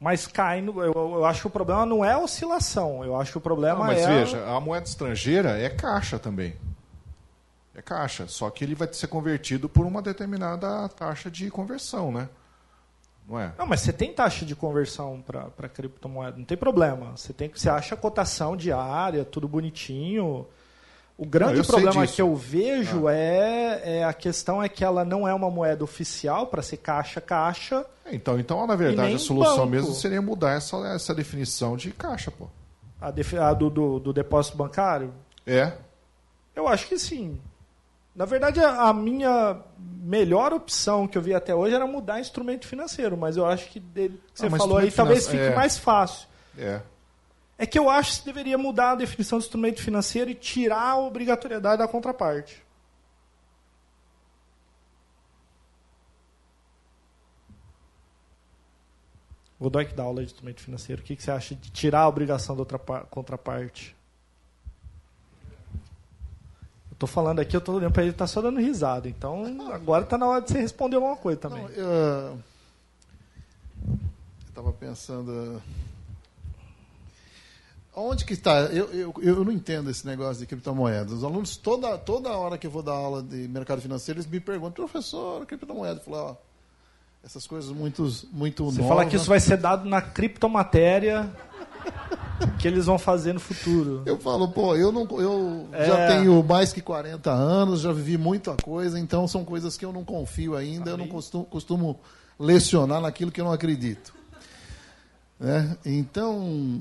Mas 0.00 0.26
cai 0.26 0.60
no, 0.60 0.80
eu, 0.82 0.92
eu 0.92 1.24
acho 1.24 1.42
que 1.42 1.46
o 1.48 1.50
problema 1.50 1.84
não 1.84 2.04
é 2.04 2.12
a 2.12 2.18
oscilação. 2.18 3.04
Eu 3.04 3.16
acho 3.16 3.32
que 3.32 3.38
o 3.38 3.40
problema 3.40 3.80
Não, 3.80 3.86
mas 3.86 4.00
é. 4.00 4.06
veja, 4.06 4.44
a 4.46 4.60
moeda 4.60 4.86
estrangeira 4.86 5.58
é 5.58 5.68
caixa 5.68 6.18
também. 6.18 6.56
É 7.74 7.82
caixa. 7.82 8.26
Só 8.28 8.48
que 8.50 8.64
ele 8.64 8.74
vai 8.74 8.92
ser 8.92 9.08
convertido 9.08 9.68
por 9.68 9.86
uma 9.86 10.00
determinada 10.00 10.88
taxa 10.88 11.30
de 11.30 11.50
conversão, 11.50 12.12
né? 12.12 12.28
Não 13.28 13.38
é? 13.38 13.52
Não, 13.58 13.66
mas 13.66 13.80
você 13.80 13.92
tem 13.92 14.12
taxa 14.12 14.46
de 14.46 14.56
conversão 14.56 15.22
para 15.22 15.68
criptomoeda, 15.68 16.38
não 16.38 16.44
tem 16.44 16.56
problema. 16.56 17.16
Você 17.16 17.32
tem 17.32 17.50
você 17.54 17.68
acha 17.68 17.94
a 17.94 17.98
cotação 17.98 18.56
diária, 18.56 19.24
tudo 19.24 19.46
bonitinho. 19.46 20.46
O 21.18 21.26
grande 21.26 21.58
Não, 21.58 21.64
problema. 21.64 22.04
Ah. 22.04 22.06
que 22.06 22.22
eu 22.22 22.34
vejo 22.36 23.08
é, 23.08 23.82
é 23.98 24.04
a 24.04 24.12
questão 24.12 24.62
é 24.62 24.68
que 24.68 24.84
ela 24.84 25.04
não 25.04 25.26
é 25.26 25.34
uma 25.34 25.50
moeda 25.50 25.82
oficial 25.82 26.46
para 26.46 26.62
ser 26.62 26.76
caixa 26.76 27.20
caixa. 27.20 27.84
É, 28.06 28.14
Então, 28.14 28.38
então, 28.38 28.64
na 28.66 28.76
verdade, 28.76 29.14
a 29.14 29.18
solução 29.18 29.56
banco. 29.56 29.70
mesmo 29.70 29.92
seria 29.94 30.22
mudar 30.22 30.52
essa, 30.52 30.76
essa 30.94 31.12
definição 31.12 31.76
de 31.76 31.90
caixa, 31.90 32.30
pô. 32.30 32.46
A, 33.00 33.10
defi- 33.10 33.36
a 33.36 33.52
do, 33.52 33.68
do, 33.68 33.98
do 33.98 34.12
depósito 34.12 34.56
bancário. 34.56 35.12
É. 35.44 35.72
Eu 36.54 36.68
acho 36.68 36.86
que 36.86 36.96
sim. 36.98 37.38
Na 38.14 38.24
verdade, 38.24 38.60
a 38.60 38.82
a 38.88 38.92
minha 38.94 39.58
melhor 40.00 40.52
opção 40.52 41.06
que 41.06 41.18
eu 41.18 41.22
vi 41.22 41.34
até 41.34 41.54
hoje 41.54 41.74
era 41.74 41.86
mudar 41.86 42.20
instrumento 42.20 42.66
financeiro, 42.66 43.16
mas 43.16 43.36
eu 43.36 43.44
acho 43.46 43.68
que 43.70 43.78
dele, 43.80 44.20
que 44.32 44.40
você 44.40 44.46
Ah, 44.46 44.50
falou 44.50 44.78
aí 44.78 44.90
talvez 44.90 45.26
fique 45.28 45.42
é. 45.42 45.54
mais 45.54 45.76
fácil. 45.78 46.26
É. 46.56 46.80
É 47.58 47.66
que 47.66 47.78
eu 47.78 47.90
acho 47.90 48.20
que 48.20 48.26
deveria 48.26 48.56
mudar 48.56 48.92
a 48.92 48.94
definição 48.94 49.38
de 49.38 49.44
instrumento 49.44 49.82
financeiro 49.82 50.30
e 50.30 50.34
tirar 50.34 50.80
a 50.92 50.96
obrigatoriedade 50.98 51.78
da 51.78 51.88
contraparte. 51.88 52.62
O 59.58 59.68
Doc 59.68 59.92
dá 59.94 60.04
aula 60.04 60.20
de 60.20 60.26
instrumento 60.26 60.60
financeiro. 60.60 61.02
O 61.02 61.04
que 61.04 61.16
que 61.16 61.22
você 61.22 61.30
acha 61.32 61.54
de 61.54 61.70
tirar 61.70 62.00
a 62.02 62.08
obrigação 62.08 62.54
da 62.54 62.62
outra 62.62 62.78
pa- 62.78 63.00
contraparte? 63.10 63.96
Eu 66.92 66.96
tô 66.98 67.06
falando 67.08 67.40
aqui, 67.40 67.56
eu 67.56 67.60
tô 67.60 67.72
olhando 67.74 67.92
pra 67.92 68.02
ele, 68.02 68.10
ele 68.10 68.16
tá 68.16 68.26
só 68.26 68.40
dando 68.40 68.60
risada. 68.60 69.08
Então, 69.08 69.44
agora 69.72 70.04
tá 70.04 70.16
na 70.16 70.26
hora 70.28 70.42
de 70.42 70.48
você 70.52 70.60
responder 70.60 70.96
alguma 70.96 71.16
coisa 71.16 71.40
também. 71.40 71.62
Não, 71.62 71.70
eu 71.70 72.38
estava 74.48 74.72
pensando. 74.72 75.60
Onde 77.94 78.24
que 78.24 78.32
está? 78.32 78.60
Eu, 78.66 78.86
eu, 78.92 79.14
eu 79.20 79.44
não 79.44 79.50
entendo 79.50 79.90
esse 79.90 80.06
negócio 80.06 80.38
de 80.40 80.46
criptomoedas. 80.46 81.12
Os 81.14 81.24
alunos, 81.24 81.56
toda, 81.56 81.98
toda 81.98 82.30
hora 82.30 82.56
que 82.56 82.66
eu 82.66 82.70
vou 82.70 82.82
dar 82.82 82.92
aula 82.92 83.22
de 83.22 83.48
mercado 83.48 83.80
financeiro, 83.80 84.20
eles 84.20 84.30
me 84.30 84.38
perguntam, 84.38 84.86
professor, 84.86 85.44
criptomoeda. 85.46 86.00
Eu 86.00 86.04
falo, 86.04 86.16
ó, 86.16 86.36
essas 87.24 87.46
coisas 87.46 87.72
muito, 87.72 88.02
muito 88.32 88.64
Você 88.66 88.80
novas. 88.80 88.88
fala 88.96 89.06
que 89.06 89.16
isso 89.16 89.26
vai 89.26 89.40
ser 89.40 89.56
dado 89.56 89.88
na 89.88 90.00
criptomatéria. 90.00 91.28
que 92.60 92.68
eles 92.68 92.86
vão 92.86 92.98
fazer 93.00 93.32
no 93.32 93.40
futuro. 93.40 94.02
Eu 94.06 94.16
falo, 94.18 94.48
pô, 94.48 94.76
eu, 94.76 94.92
não, 94.92 95.02
eu 95.20 95.68
É. 95.72 95.86
já 95.86 96.06
tenho 96.06 96.40
mais 96.44 96.72
que 96.72 96.80
40 96.80 97.32
anos, 97.32 97.80
já 97.80 97.92
vivi 97.92 98.16
muita 98.16 98.54
coisa, 98.62 98.96
então 98.98 99.26
são 99.26 99.44
coisas 99.44 99.76
que 99.76 99.84
eu 99.84 99.92
não 99.92 100.04
confio 100.04 100.54
ainda, 100.56 100.90
eu 100.90 100.96
não 100.96 101.08
costumo, 101.08 101.44
costumo 101.44 101.98
lecionar 102.38 103.00
naquilo 103.00 103.32
que 103.32 103.40
eu 103.40 103.44
não 103.44 103.50
acredito. 103.52 104.14
Né? 105.40 105.76
Então, 105.84 106.80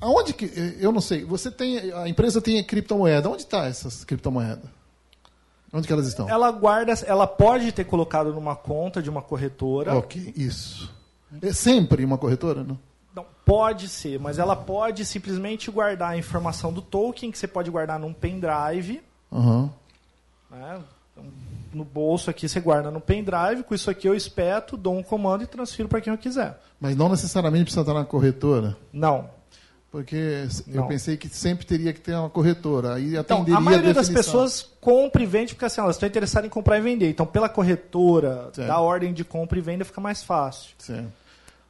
aonde 0.00 0.32
que. 0.32 0.76
Eu 0.80 0.92
não 0.92 1.00
sei, 1.00 1.24
você 1.24 1.50
tem. 1.50 1.92
A 1.92 2.08
empresa 2.08 2.40
tem 2.40 2.62
criptomoeda. 2.62 3.28
Onde 3.28 3.42
está 3.42 3.66
essas 3.66 4.04
criptomoedas? 4.04 4.64
Onde 5.72 5.86
que 5.86 5.92
elas 5.92 6.06
estão? 6.06 6.28
Ela 6.28 6.50
guarda, 6.50 6.92
ela 7.06 7.26
pode 7.26 7.72
ter 7.72 7.84
colocado 7.84 8.32
numa 8.32 8.56
conta 8.56 9.02
de 9.02 9.10
uma 9.10 9.20
corretora. 9.20 9.94
Ok, 9.96 10.32
isso. 10.34 10.90
É 11.42 11.52
sempre 11.52 12.04
uma 12.04 12.16
corretora, 12.16 12.64
não? 12.64 12.78
Não, 13.14 13.26
pode 13.44 13.88
ser, 13.88 14.18
mas 14.18 14.38
ela 14.38 14.56
pode 14.56 15.04
simplesmente 15.04 15.70
guardar 15.70 16.10
a 16.10 16.16
informação 16.16 16.72
do 16.72 16.80
token, 16.80 17.30
que 17.30 17.38
você 17.38 17.46
pode 17.46 17.70
guardar 17.70 17.98
num 17.98 18.12
pendrive. 18.12 19.02
Aham. 19.30 19.70
Né? 20.50 20.80
Então, 21.12 21.24
no 21.74 21.84
bolso 21.84 22.30
aqui 22.30 22.48
você 22.48 22.60
guarda 22.60 22.90
no 22.90 23.00
pendrive, 23.00 23.62
com 23.62 23.74
isso 23.74 23.90
aqui 23.90 24.08
eu 24.08 24.14
espeto, 24.14 24.76
dou 24.76 24.96
um 24.96 25.02
comando 25.02 25.44
e 25.44 25.46
transfiro 25.46 25.88
para 25.88 26.00
quem 26.00 26.12
eu 26.12 26.18
quiser. 26.18 26.58
Mas 26.80 26.96
não 26.96 27.08
necessariamente 27.08 27.64
precisa 27.64 27.82
estar 27.82 27.94
na 27.94 28.04
corretora. 28.04 28.76
Não. 28.92 29.28
Porque 29.90 30.46
eu 30.68 30.74
Não. 30.82 30.86
pensei 30.86 31.16
que 31.16 31.28
sempre 31.30 31.64
teria 31.64 31.94
que 31.94 32.00
ter 32.00 32.12
uma 32.14 32.28
corretora. 32.28 32.94
Aí 32.96 33.16
Então, 33.16 33.38
atenderia 33.38 33.56
a 33.56 33.60
maioria 33.60 33.94
das 33.94 34.08
definição. 34.08 34.32
pessoas 34.44 34.70
compra 34.82 35.22
e 35.22 35.26
vende 35.26 35.54
porque 35.54 35.64
assim, 35.64 35.80
elas 35.80 35.96
estão 35.96 36.06
interessadas 36.06 36.46
em 36.46 36.50
comprar 36.50 36.76
e 36.76 36.82
vender. 36.82 37.08
Então, 37.08 37.24
pela 37.24 37.48
corretora, 37.48 38.50
Certo. 38.52 38.68
da 38.68 38.78
ordem 38.80 39.14
de 39.14 39.24
compra 39.24 39.58
e 39.58 39.62
venda 39.62 39.86
fica 39.86 40.00
mais 40.00 40.22
fácil. 40.22 40.74
Certo. 40.78 41.08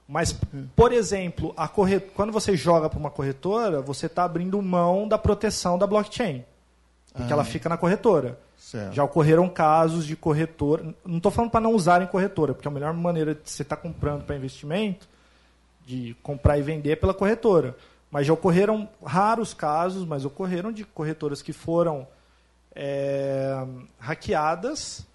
Mas, 0.08 0.34
por 0.74 0.90
exemplo, 0.92 1.54
a 1.56 1.68
corre... 1.68 2.00
quando 2.00 2.32
você 2.32 2.56
joga 2.56 2.88
para 2.90 2.98
uma 2.98 3.10
corretora, 3.10 3.80
você 3.80 4.06
está 4.06 4.24
abrindo 4.24 4.60
mão 4.60 5.06
da 5.06 5.18
proteção 5.18 5.78
da 5.78 5.86
blockchain. 5.86 6.44
Porque 7.12 7.32
Ah. 7.32 7.34
ela 7.34 7.44
fica 7.44 7.68
na 7.68 7.76
corretora. 7.76 8.36
Certo. 8.56 8.94
Já 8.94 9.04
ocorreram 9.04 9.48
casos 9.48 10.04
de 10.04 10.16
corretora. 10.16 10.92
Não 11.06 11.18
estou 11.18 11.30
falando 11.30 11.50
para 11.52 11.60
não 11.60 11.72
usarem 11.72 12.08
corretora, 12.08 12.52
porque 12.52 12.66
a 12.66 12.70
melhor 12.70 12.92
maneira 12.94 13.32
de 13.34 13.40
você 13.44 13.62
estar 13.62 13.76
comprando 13.76 14.24
para 14.24 14.34
investimento, 14.34 15.06
de 15.86 16.16
comprar 16.22 16.58
e 16.58 16.62
vender, 16.62 16.90
é 16.92 16.96
pela 16.96 17.14
corretora. 17.14 17.76
Mas 18.10 18.26
já 18.26 18.32
ocorreram 18.32 18.88
raros 19.04 19.52
casos, 19.52 20.04
mas 20.04 20.24
ocorreram 20.24 20.72
de 20.72 20.84
corretoras 20.84 21.42
que 21.42 21.52
foram 21.52 22.06
é, 22.74 23.66
hackeadas 23.98 25.06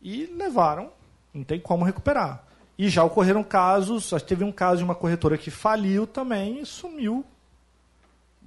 e 0.00 0.26
levaram. 0.26 0.90
Não 1.34 1.44
tem 1.44 1.60
como 1.60 1.84
recuperar. 1.84 2.42
E 2.78 2.88
já 2.88 3.04
ocorreram 3.04 3.42
casos, 3.42 4.12
acho 4.12 4.24
que 4.24 4.28
teve 4.28 4.44
um 4.44 4.52
caso 4.52 4.78
de 4.78 4.84
uma 4.84 4.94
corretora 4.94 5.36
que 5.36 5.50
faliu 5.50 6.06
também 6.06 6.60
e 6.60 6.66
sumiu 6.66 7.24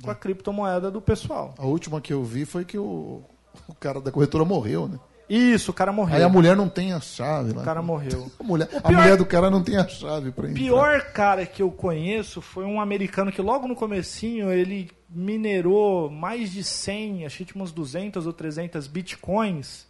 com 0.03 0.09
a 0.09 0.15
criptomoeda 0.15 0.89
do 0.89 1.01
pessoal. 1.01 1.53
A 1.57 1.65
última 1.65 1.99
que 1.99 2.13
eu 2.13 2.24
vi 2.24 2.45
foi 2.45 2.63
que 2.63 2.78
o, 2.78 3.22
o 3.67 3.76
cara 3.76 3.99
da 3.99 4.11
corretora 4.11 4.45
morreu, 4.45 4.88
né? 4.88 4.99
Isso, 5.30 5.69
o 5.69 5.73
cara 5.73 5.91
morreu. 5.91 6.15
Aí 6.17 6.23
a 6.23 6.30
mulher 6.30 6.55
não 6.55 6.67
tem 6.67 6.91
a 6.91 6.99
chave 6.99 7.53
lá. 7.53 7.61
O 7.61 7.65
cara 7.65 7.82
morreu. 7.84 8.32
A 8.39 8.43
mulher, 8.43 8.67
a 8.77 8.82
pior- 8.88 9.01
mulher 9.01 9.15
do 9.17 9.25
cara 9.25 9.51
não 9.51 9.63
tem 9.63 9.77
a 9.77 9.88
chave 9.88 10.32
para 10.32 10.45
O 10.45 10.49
entrar. 10.49 10.59
pior 10.59 11.01
cara 11.13 11.45
que 11.45 11.61
eu 11.61 11.69
conheço 11.71 12.41
foi 12.41 12.65
um 12.65 12.82
americano 12.82 13.32
que 13.32 13.41
logo 13.41 13.67
no 13.67 13.75
comecinho 13.75 14.51
ele 14.51 14.89
minerou 15.07 16.09
mais 16.09 16.51
de 16.51 16.63
100, 16.63 17.25
achei 17.27 17.45
que 17.45 17.53
tinha 17.53 17.61
umas 17.61 17.71
200 17.71 18.25
ou 18.25 18.34
300 18.34 18.88
bitcoins. 18.88 19.88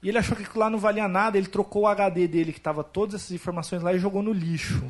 E 0.00 0.08
ele 0.08 0.18
achou 0.18 0.36
que 0.36 0.42
aquilo 0.44 0.60
lá 0.60 0.70
não 0.70 0.78
valia 0.78 1.08
nada, 1.08 1.36
ele 1.38 1.46
trocou 1.48 1.82
o 1.82 1.86
HD 1.88 2.28
dele 2.28 2.52
que 2.52 2.60
tava 2.60 2.84
todas 2.84 3.16
essas 3.16 3.32
informações 3.32 3.82
lá 3.82 3.92
e 3.92 3.98
jogou 3.98 4.22
no 4.22 4.32
lixo. 4.32 4.82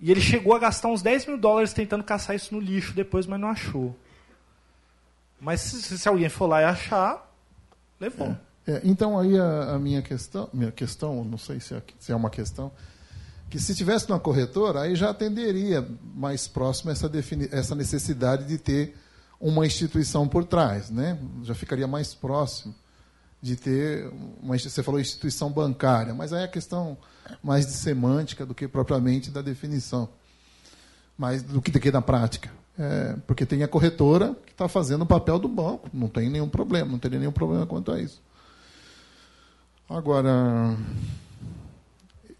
E 0.00 0.10
ele 0.10 0.20
chegou 0.20 0.54
a 0.54 0.58
gastar 0.58 0.88
uns 0.88 1.00
10 1.00 1.26
mil 1.26 1.38
dólares 1.38 1.72
tentando 1.72 2.02
caçar 2.04 2.34
isso 2.36 2.54
no 2.54 2.60
lixo 2.60 2.92
depois, 2.92 3.26
mas 3.26 3.40
não 3.40 3.48
achou. 3.48 3.96
Mas 5.40 5.60
se, 5.60 5.96
se 5.98 6.08
alguém 6.08 6.28
for 6.28 6.46
lá 6.46 6.60
e 6.60 6.64
achar, 6.64 7.31
levou. 8.02 8.36
É, 8.66 8.80
então 8.84 9.18
aí 9.18 9.38
a, 9.38 9.74
a 9.74 9.78
minha 9.78 10.02
questão, 10.02 10.48
minha 10.52 10.72
questão, 10.72 11.24
não 11.24 11.38
sei 11.38 11.60
se 11.60 11.74
é, 11.74 11.82
se 11.98 12.12
é 12.12 12.16
uma 12.16 12.30
questão, 12.30 12.70
que 13.48 13.58
se 13.60 13.74
tivesse 13.74 14.06
uma 14.08 14.18
corretora, 14.18 14.82
aí 14.82 14.96
já 14.96 15.10
atenderia 15.10 15.86
mais 16.14 16.48
próximo 16.48 16.90
essa, 16.90 17.10
essa 17.50 17.74
necessidade 17.74 18.44
de 18.44 18.58
ter 18.58 18.94
uma 19.40 19.66
instituição 19.66 20.26
por 20.28 20.44
trás, 20.44 20.88
né? 20.90 21.18
Já 21.42 21.54
ficaria 21.54 21.86
mais 21.86 22.14
próximo 22.14 22.74
de 23.42 23.56
ter 23.56 24.08
uma 24.40 24.56
você 24.56 24.82
falou 24.82 25.00
instituição 25.00 25.50
bancária, 25.50 26.14
mas 26.14 26.32
aí 26.32 26.44
é 26.44 26.48
questão 26.48 26.96
mais 27.42 27.66
de 27.66 27.72
semântica 27.72 28.46
do 28.46 28.54
que 28.54 28.68
propriamente 28.68 29.30
da 29.30 29.42
definição, 29.42 30.08
mais 31.18 31.42
do 31.42 31.60
que, 31.60 31.72
do 31.72 31.80
que 31.80 31.90
da 31.90 32.00
prática. 32.00 32.50
É, 32.78 33.16
porque 33.26 33.44
tem 33.44 33.62
a 33.62 33.68
corretora 33.68 34.34
que 34.46 34.52
está 34.52 34.66
fazendo 34.66 35.02
o 35.02 35.06
papel 35.06 35.38
do 35.38 35.46
banco, 35.48 35.88
não 35.92 36.08
tem 36.08 36.30
nenhum 36.30 36.48
problema, 36.48 36.90
não 36.90 36.98
teria 36.98 37.18
nenhum 37.18 37.32
problema 37.32 37.66
quanto 37.66 37.92
a 37.92 38.00
isso. 38.00 38.20
Agora, 39.88 40.74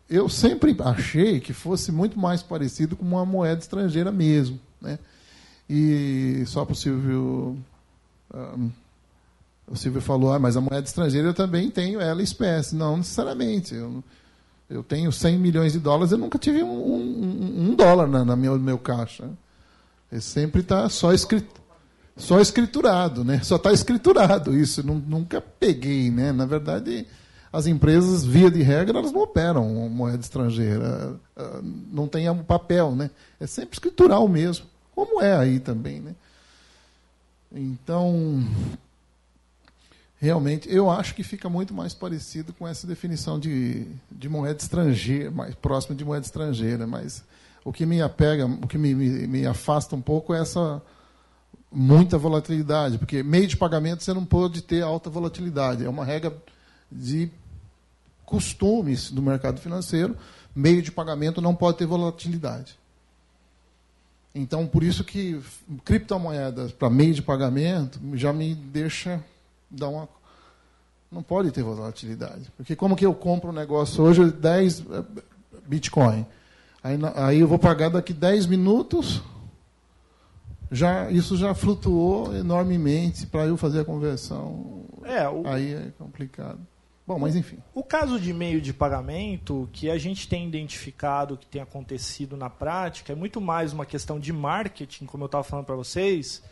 eu 0.09 0.29
sempre 0.29 0.75
achei 0.81 1.39
que 1.41 1.53
fosse 1.53 1.93
muito 1.93 2.19
mais 2.19 2.43
parecido 2.43 2.97
com 2.97 3.05
uma 3.05 3.27
moeda 3.27 3.61
estrangeira 3.61 4.11
mesmo. 4.11 4.59
Né? 4.81 4.99
E 5.69 6.43
só 6.47 6.65
para 6.65 6.73
o 6.73 6.77
Silvio. 6.77 7.59
ah, 8.33 8.57
o 9.67 9.77
Silvio 9.77 10.01
falou, 10.01 10.33
ah, 10.33 10.39
mas 10.39 10.57
a 10.57 10.61
moeda 10.61 10.87
estrangeira 10.87 11.29
eu 11.29 11.35
também 11.35 11.71
tenho 11.71 12.01
ela 12.01 12.23
espécie. 12.23 12.75
Não 12.75 12.97
necessariamente. 12.97 13.75
Eu, 13.75 14.03
eu 14.69 14.83
tenho 14.83 15.13
100 15.13 15.39
milhões 15.39 15.73
de 15.75 15.79
dólares, 15.79 16.13
eu 16.13 16.19
nunca 16.19 16.39
tive 16.39 16.63
um, 16.63 16.71
um- 16.73 17.71
um 17.71 17.75
dólar 17.75 18.07
na, 18.09 18.25
na 18.25 18.35
meu, 18.37 18.59
meu 18.59 18.79
caixa. 18.79 19.29
Ele 20.13 20.21
sempre 20.21 20.61
está 20.61 20.89
só 20.91 21.13
escrito. 21.13 21.61
Só 22.15 22.39
escriturado, 22.39 23.25
né? 23.25 23.41
Só 23.43 23.57
está 23.57 23.73
escriturado 23.73 24.55
isso. 24.55 24.87
Nu- 24.87 25.03
Nunca 25.07 25.41
peguei, 25.41 26.11
né? 26.11 26.31
Na 26.31 26.45
verdade, 26.45 27.07
as 27.51 27.67
empresas, 27.67 28.23
via 28.23 28.51
de 28.51 28.63
regra, 28.63 28.99
elas 28.99 29.11
não 29.13 29.23
operam 29.23 29.65
moeda 29.89 30.21
estrangeira. 30.21 31.19
Ah, 31.35 31.61
Não 31.91 32.07
tem 32.07 32.29
um 32.29 32.45
papel, 32.45 32.95
né? 32.95 33.11
É 33.41 33.47
sempre 33.47 33.75
escritural 33.75 34.29
mesmo. 34.29 34.67
Como 34.95 35.23
é 35.23 35.35
aí 35.35 35.59
também, 35.59 36.01
né? 36.01 36.15
Então, 37.51 38.45
realmente, 40.21 40.71
eu 40.73 40.91
acho 40.91 41.15
que 41.15 41.23
fica 41.23 41.49
muito 41.49 41.73
mais 41.75 41.95
parecido 41.95 42.53
com 42.53 42.67
essa 42.69 42.87
definição 42.87 43.39
de, 43.41 43.87
de 44.11 44.29
moeda 44.29 44.61
estrangeira, 44.61 45.31
mais 45.31 45.55
próximo 45.55 45.95
de 45.97 46.05
moeda 46.05 46.25
estrangeira. 46.25 46.87
Mas 46.87 47.25
o 47.65 47.73
que 47.73 47.87
me 47.87 48.03
apega, 48.03 48.47
o 48.47 48.67
que 48.67 48.79
me, 48.79 48.95
me, 48.95 49.27
me 49.27 49.47
afasta 49.47 49.95
um 49.95 50.01
pouco 50.01 50.35
é 50.35 50.41
essa 50.41 50.83
muita 51.71 52.19
volatilidade, 52.19 52.99
porque 52.99 53.23
meio 53.23 53.47
de 53.47 53.57
pagamento 53.57 54.03
você 54.03 54.13
não 54.13 54.25
pode 54.25 54.63
ter 54.63 54.83
alta 54.83 55.09
volatilidade. 55.09 55.85
É 55.85 55.89
uma 55.89 56.05
regra 56.05 56.37
de 56.91 57.31
costumes 58.27 59.11
do 59.11 59.23
mercado 59.23 59.61
financeiro. 59.61 60.17
Meio 60.55 60.83
de 60.83 60.93
pagamento 60.93 61.41
não 61.41 61.55
pode 61.55 61.79
ter 61.79 61.87
volatilidade. 61.87 62.79
Então, 64.35 64.67
por 64.67 64.83
isso 64.83 65.05
que 65.05 65.41
criptomoedas 65.85 66.73
para 66.73 66.89
meio 66.89 67.15
de 67.15 67.23
pagamento 67.23 68.01
já 68.15 68.33
me 68.33 68.55
deixa 68.55 69.23
dar 69.71 69.89
uma. 69.89 70.09
Não 71.11 71.23
pode 71.23 71.51
ter 71.51 71.63
volatilidade. 71.63 72.51
Porque 72.57 72.75
como 72.75 72.97
que 72.97 73.05
eu 73.05 73.15
compro 73.15 73.51
um 73.51 73.55
negócio 73.55 74.03
hoje, 74.03 74.31
10 74.31 74.81
eh, 74.81 75.05
Bitcoin. 75.67 76.27
Aí, 76.83 76.99
aí 77.15 77.41
eu 77.41 77.47
vou 77.47 77.59
pagar 77.59 77.91
daqui 77.91 78.13
10 78.13 78.47
minutos, 78.47 79.23
já, 80.71 81.11
isso 81.11 81.37
já 81.37 81.55
flutuou 81.55 82.35
enormemente 82.35 83.27
para 83.27 83.47
eu 83.47 83.57
fazer 83.57 83.81
a 83.81 83.85
conversão. 83.85 84.85
É, 85.05 85.29
o, 85.29 85.47
Aí 85.47 85.75
é 85.75 85.93
complicado. 85.99 86.59
Bom, 87.07 87.19
mas 87.19 87.37
enfim. 87.37 87.59
O 87.75 87.83
caso 87.83 88.19
de 88.19 88.33
meio 88.33 88.61
de 88.61 88.73
pagamento 88.73 89.69
que 89.73 89.91
a 89.91 89.99
gente 89.99 90.29
tem 90.29 90.47
identificado 90.47 91.37
que 91.37 91.47
tem 91.47 91.61
acontecido 91.61 92.37
na 92.37 92.49
prática 92.49 93.13
é 93.13 93.17
muito 93.17 93.41
mais 93.41 93.73
uma 93.73 93.85
questão 93.85 94.19
de 94.19 94.33
marketing, 94.33 95.05
como 95.07 95.25
eu 95.25 95.27
estava 95.27 95.45
falando 95.45 95.67
para 95.67 95.75
vocês, 95.75 96.43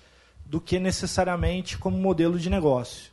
do 0.45 0.61
que 0.61 0.79
necessariamente 0.79 1.79
como 1.79 1.97
modelo 1.97 2.39
de 2.39 2.51
negócio. 2.51 3.11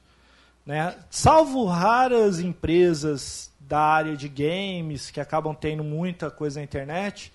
Né? 0.65 0.93
Salvo 1.09 1.65
raras 1.65 2.39
empresas 2.39 3.49
da 3.68 3.80
área 3.80 4.15
de 4.15 4.30
games 4.30 5.11
que 5.11 5.20
acabam 5.20 5.53
tendo 5.53 5.84
muita 5.84 6.32
coisa 6.32 6.59
na 6.59 6.63
internet, 6.63 7.34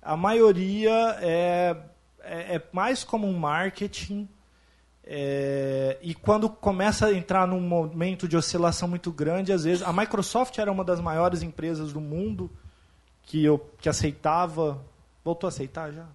a 0.00 0.16
maioria 0.16 1.16
é, 1.20 1.76
é, 2.22 2.56
é 2.56 2.62
mais 2.72 3.04
como 3.04 3.26
um 3.26 3.38
marketing 3.38 4.28
é, 5.08 5.98
e 6.02 6.14
quando 6.14 6.48
começa 6.48 7.06
a 7.06 7.14
entrar 7.14 7.46
num 7.46 7.60
momento 7.60 8.26
de 8.26 8.36
oscilação 8.36 8.88
muito 8.88 9.12
grande, 9.12 9.52
às 9.52 9.62
vezes 9.62 9.82
a 9.82 9.92
Microsoft 9.92 10.58
era 10.58 10.72
uma 10.72 10.82
das 10.82 11.00
maiores 11.00 11.42
empresas 11.42 11.92
do 11.92 12.00
mundo 12.00 12.50
que 13.22 13.44
eu 13.44 13.58
que 13.80 13.88
aceitava, 13.88 14.82
voltou 15.24 15.46
a 15.46 15.50
aceitar 15.50 15.92
já, 15.92 16.06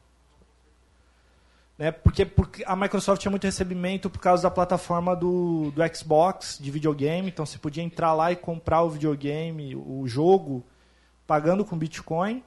né? 1.78 1.92
Porque, 1.92 2.26
porque 2.26 2.64
a 2.66 2.76
Microsoft 2.76 3.22
tinha 3.22 3.32
muito 3.32 3.44
recebimento 3.44 4.10
por 4.10 4.20
causa 4.20 4.44
da 4.44 4.52
plataforma 4.52 5.16
do, 5.16 5.72
do 5.72 5.82
Xbox 5.96 6.58
de 6.62 6.70
videogame, 6.70 7.30
então 7.30 7.46
você 7.46 7.58
podia 7.58 7.84
entrar 7.84 8.14
lá 8.14 8.32
e 8.32 8.36
comprar 8.36 8.84
o 8.84 8.90
videogame, 8.90 9.76
o 9.76 10.08
jogo, 10.08 10.64
pagando 11.26 11.66
com 11.66 11.78
Bitcoin. 11.78 12.44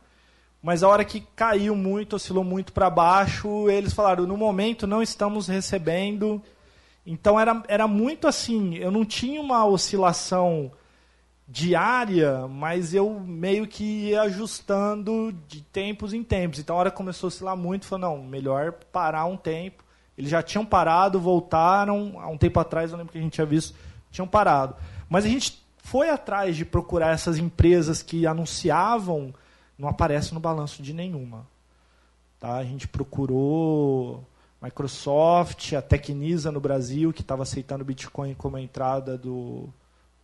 mas 0.63 0.83
a 0.83 0.89
hora 0.89 1.05
que 1.05 1.21
caiu 1.35 1.75
muito, 1.75 2.17
oscilou 2.17 2.45
muito 2.45 2.73
para 2.73 2.89
baixo, 2.89 3.69
eles 3.69 3.93
falaram: 3.93 4.27
no 4.27 4.37
momento 4.37 4.87
não 4.87 5.03
estamos 5.03 5.49
recebendo. 5.49 6.43
Então 7.07 7.39
era, 7.39 7.63
era 7.69 7.87
muito 7.87 8.27
assim, 8.27 8.77
eu 8.77 8.91
não 8.91 9.05
tinha 9.05 9.41
uma 9.41 9.67
oscilação 9.67 10.73
diária, 11.47 12.49
mas 12.49 12.95
eu 12.95 13.21
meio 13.21 13.67
que 13.67 13.85
ia 13.85 14.23
ajustando 14.23 15.33
de 15.47 15.63
tempos 15.63 16.13
em 16.13 16.23
tempos. 16.23 16.59
Então 16.59 16.77
a 16.77 16.79
hora 16.79 16.91
começou 16.91 17.27
a 17.27 17.29
oscilar 17.29 17.57
muito, 17.57 17.87
falou: 17.87 18.17
não, 18.17 18.25
melhor 18.25 18.73
parar 18.93 19.27
um 19.27 19.37
tempo. 19.37 19.85
Eles 20.17 20.31
já 20.31 20.43
tinham 20.43 20.65
parado, 20.65 21.21
voltaram. 21.21 22.15
Há 22.21 22.29
um 22.29 22.39
tempo 22.39 22.59
atrás, 22.61 22.91
eu 22.91 22.99
lembro 22.99 23.13
que 23.13 23.19
a 23.19 23.23
gente 23.23 23.33
tinha 23.33 23.47
visto, 23.47 23.75
tinham 24.11 24.27
parado. 24.27 24.77
Mas 25.09 25.25
a 25.25 25.29
gente 25.29 25.63
foi 25.79 26.09
atrás 26.09 26.57
de 26.57 26.65
procurar 26.65 27.13
essas 27.13 27.37
empresas 27.37 28.03
que 28.03 28.27
anunciavam 28.27 29.35
não 29.77 29.89
aparece 29.89 30.33
no 30.33 30.41
balanço 30.41 30.83
de 30.83 30.93
nenhuma. 30.93 31.47
Tá? 32.39 32.57
A 32.57 32.65
gente 32.65 32.87
procurou 32.87 34.25
Microsoft, 34.63 35.73
a 35.73 35.83
Tecnisa 35.83 36.51
no 36.53 36.61
Brasil, 36.61 37.13
que 37.13 37.23
estava 37.23 37.43
aceitando 37.43 37.85
Bitcoin 37.85 38.35
como 38.35 38.57
entrada 38.57 39.19
do, 39.19 39.69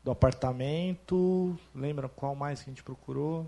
do 0.03 0.11
apartamento. 0.11 1.59
Lembra 1.74 2.09
qual 2.09 2.34
mais 2.34 2.62
que 2.62 2.70
a 2.70 2.72
gente 2.72 2.82
procurou? 2.82 3.46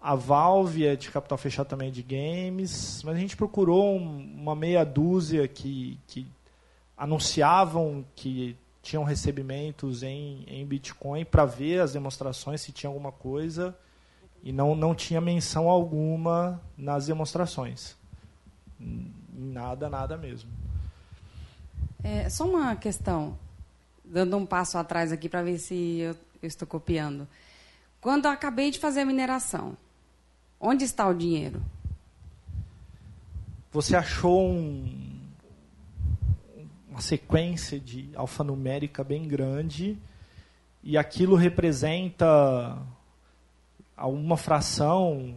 A 0.00 0.14
Valve 0.14 0.86
é 0.86 0.96
de 0.96 1.10
capital 1.10 1.38
fechado 1.38 1.68
também 1.68 1.90
de 1.90 2.02
games. 2.02 3.02
Mas 3.04 3.16
a 3.16 3.18
gente 3.18 3.36
procurou 3.36 3.96
uma 3.96 4.54
meia 4.54 4.84
dúzia 4.84 5.46
que, 5.46 5.98
que 6.06 6.26
anunciavam 6.96 8.04
que 8.14 8.56
tinham 8.82 9.04
recebimentos 9.04 10.02
em, 10.02 10.44
em 10.46 10.66
Bitcoin 10.66 11.24
para 11.24 11.44
ver 11.44 11.80
as 11.80 11.92
demonstrações, 11.92 12.60
se 12.60 12.72
tinha 12.72 12.90
alguma 12.90 13.12
coisa 13.12 13.76
e 14.42 14.52
não, 14.52 14.74
não 14.74 14.94
tinha 14.94 15.20
menção 15.20 15.68
alguma 15.68 16.60
nas 16.76 17.06
demonstrações. 17.06 17.96
Nada, 19.32 19.88
nada 19.88 20.16
mesmo. 20.16 20.50
É, 22.02 22.28
só 22.28 22.44
uma 22.44 22.74
questão, 22.74 23.38
dando 24.12 24.36
um 24.36 24.44
passo 24.44 24.76
atrás 24.76 25.10
aqui 25.10 25.28
para 25.28 25.42
ver 25.42 25.58
se 25.58 26.00
eu, 26.00 26.14
eu, 26.42 26.46
estou 26.46 26.68
copiando. 26.68 27.26
Quando 28.00 28.26
eu 28.26 28.30
acabei 28.30 28.70
de 28.70 28.78
fazer 28.78 29.00
a 29.00 29.06
mineração, 29.06 29.76
onde 30.60 30.84
está 30.84 31.08
o 31.08 31.14
dinheiro? 31.14 31.62
Você 33.72 33.96
achou 33.96 34.50
um, 34.50 35.18
uma 36.90 37.00
sequência 37.00 37.80
de 37.80 38.10
alfanumérica 38.14 39.02
bem 39.02 39.26
grande 39.26 39.98
e 40.82 40.98
aquilo 40.98 41.34
representa 41.34 42.78
a 43.96 44.06
uma 44.06 44.36
fração 44.36 45.36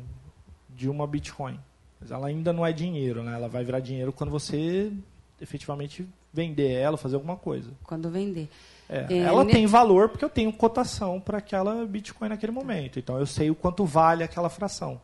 de 0.70 0.90
uma 0.90 1.08
Bitcoin. 1.08 1.58
Mas 2.02 2.12
ela 2.12 2.28
ainda 2.28 2.52
não 2.52 2.66
é 2.66 2.74
dinheiro, 2.74 3.24
né? 3.24 3.36
Ela 3.36 3.48
vai 3.48 3.64
virar 3.64 3.80
dinheiro 3.80 4.12
quando 4.12 4.32
você 4.32 4.92
efetivamente 5.40 6.06
vender 6.36 6.72
ela, 6.72 6.98
fazer 6.98 7.16
alguma 7.16 7.38
coisa. 7.38 7.72
Quando 7.84 8.10
vender. 8.10 8.50
É, 8.90 9.06
é, 9.10 9.18
ela 9.20 9.46
tem 9.46 9.66
valor 9.66 10.10
porque 10.10 10.26
eu 10.26 10.30
tenho 10.30 10.52
cotação 10.54 11.20
para 11.20 11.38
aquela 11.38 11.86
Bitcoin 11.86 12.30
naquele 12.30 12.52
momento. 12.52 13.00
Então 13.00 13.18
eu 13.18 13.26
sei 13.26 13.50
o 13.50 13.56
quanto 13.56 13.86
vale 13.86 14.24
aquela 14.24 14.50
fração. 14.50 15.02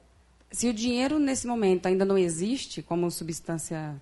Se 0.51 0.67
o 0.67 0.73
dinheiro 0.73 1.17
nesse 1.17 1.47
momento 1.47 1.86
ainda 1.86 2.03
não 2.03 2.17
existe 2.17 2.82
como 2.82 3.09
substância 3.09 3.95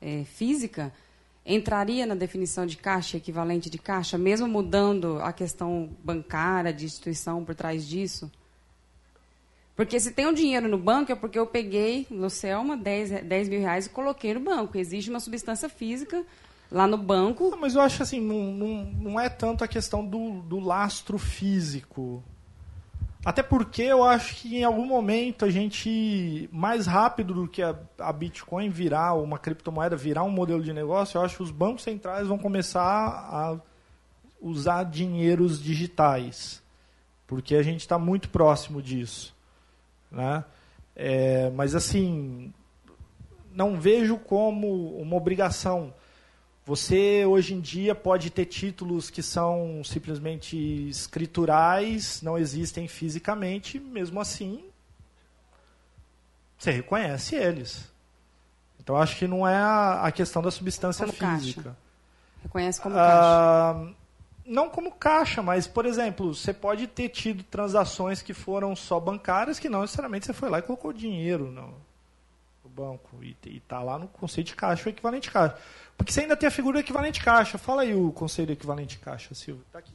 é, 0.00 0.24
física, 0.24 0.92
entraria 1.46 2.04
na 2.04 2.16
definição 2.16 2.66
de 2.66 2.76
caixa, 2.76 3.16
equivalente 3.16 3.70
de 3.70 3.78
caixa, 3.78 4.18
mesmo 4.18 4.48
mudando 4.48 5.18
a 5.22 5.32
questão 5.32 5.90
bancária, 6.02 6.72
de 6.72 6.84
instituição 6.84 7.44
por 7.44 7.54
trás 7.54 7.86
disso? 7.86 8.30
Porque 9.74 9.98
se 9.98 10.10
tem 10.10 10.26
um 10.26 10.34
dinheiro 10.34 10.68
no 10.68 10.76
banco 10.76 11.12
é 11.12 11.14
porque 11.14 11.38
eu 11.38 11.46
peguei 11.46 12.06
no 12.10 12.28
Selma 12.28 12.76
10, 12.76 13.22
10 13.22 13.48
mil 13.48 13.60
reais 13.60 13.86
e 13.86 13.90
coloquei 13.90 14.34
no 14.34 14.40
banco. 14.40 14.76
Existe 14.76 15.08
uma 15.08 15.20
substância 15.20 15.68
física 15.68 16.24
lá 16.72 16.86
no 16.86 16.96
banco. 16.96 17.50
Não, 17.50 17.58
mas 17.60 17.74
eu 17.74 17.82
acho 17.82 18.02
assim, 18.02 18.20
não, 18.20 18.52
não, 18.52 18.84
não 18.84 19.20
é 19.20 19.28
tanto 19.28 19.62
a 19.62 19.68
questão 19.68 20.04
do, 20.04 20.40
do 20.42 20.58
lastro 20.58 21.18
físico. 21.18 22.24
Até 23.24 23.42
porque 23.42 23.82
eu 23.82 24.02
acho 24.02 24.34
que 24.36 24.56
em 24.56 24.64
algum 24.64 24.84
momento 24.84 25.44
a 25.44 25.50
gente, 25.50 26.48
mais 26.50 26.86
rápido 26.86 27.34
do 27.34 27.46
que 27.46 27.62
a, 27.62 27.76
a, 27.98 28.12
Bitcoin 28.12 28.68
virar 28.68 29.14
uma 29.14 29.38
criptomoeda, 29.38 29.94
virar 29.94 30.24
um 30.24 30.30
modelo 30.30 30.60
de 30.60 30.72
negócio, 30.72 31.18
eu 31.18 31.22
acho 31.22 31.36
que 31.36 31.42
os 31.42 31.52
bancos 31.52 31.84
centrais 31.84 32.26
vão 32.26 32.36
começar 32.36 32.82
a 32.82 33.56
usar 34.40 34.84
dinheiros 34.84 35.62
digitais. 35.62 36.60
Porque 37.24 37.54
a 37.54 37.62
gente 37.62 37.80
está 37.80 37.96
muito 37.96 38.28
próximo 38.28 38.82
disso. 38.82 39.32
Né? 40.10 40.44
É, 40.96 41.48
mas 41.50 41.76
assim, 41.76 42.52
não 43.54 43.78
vejo 43.78 44.16
como 44.16 44.96
uma 44.98 45.14
obrigação. 45.14 45.94
Você 46.64 47.24
hoje 47.26 47.54
em 47.54 47.60
dia 47.60 47.94
pode 47.94 48.30
ter 48.30 48.46
títulos 48.46 49.10
que 49.10 49.22
são 49.22 49.82
simplesmente 49.84 50.56
escriturais, 50.88 52.22
não 52.22 52.38
existem 52.38 52.86
fisicamente, 52.86 53.80
mesmo 53.80 54.20
assim 54.20 54.64
você 56.56 56.70
reconhece 56.70 57.34
eles. 57.34 57.90
Então 58.78 58.96
acho 58.96 59.16
que 59.16 59.26
não 59.26 59.46
é 59.46 59.56
a, 59.56 60.12
questão 60.12 60.40
da 60.40 60.50
substância 60.50 61.04
como 61.04 61.18
física. 61.18 61.62
Caixa. 61.62 61.76
Reconhece 62.44 62.80
como 62.80 62.94
ah, 62.96 63.74
caixa 63.74 64.02
não 64.44 64.68
como 64.68 64.92
caixa, 64.92 65.42
mas, 65.42 65.66
por 65.66 65.86
exemplo, 65.86 66.34
você 66.34 66.52
pode 66.52 66.86
ter 66.86 67.08
tido 67.08 67.42
transações 67.44 68.22
que 68.22 68.34
foram 68.34 68.74
só 68.74 68.98
bancárias, 68.98 69.58
que 69.58 69.68
não 69.68 69.82
necessariamente 69.82 70.26
você 70.26 70.32
foi 70.32 70.48
lá 70.48 70.58
e 70.58 70.62
colocou 70.62 70.92
dinheiro 70.92 71.50
no, 71.50 71.74
no 72.64 72.70
banco. 72.70 73.22
E 73.22 73.36
está 73.56 73.82
lá 73.82 73.98
no 73.98 74.08
conceito 74.08 74.48
de 74.48 74.56
caixa, 74.56 74.88
o 74.88 74.92
equivalente 74.92 75.30
caixa. 75.30 75.56
Porque 76.02 76.12
você 76.12 76.22
ainda 76.22 76.36
tem 76.36 76.48
a 76.48 76.50
figura 76.50 76.80
equivalente 76.80 77.22
caixa. 77.22 77.56
Fala 77.56 77.82
aí 77.82 77.94
o 77.94 78.10
conceito 78.10 78.48
do 78.48 78.52
equivalente 78.54 78.98
caixa, 78.98 79.34
Silvio. 79.34 79.64
Tá 79.70 79.78
aqui. 79.78 79.92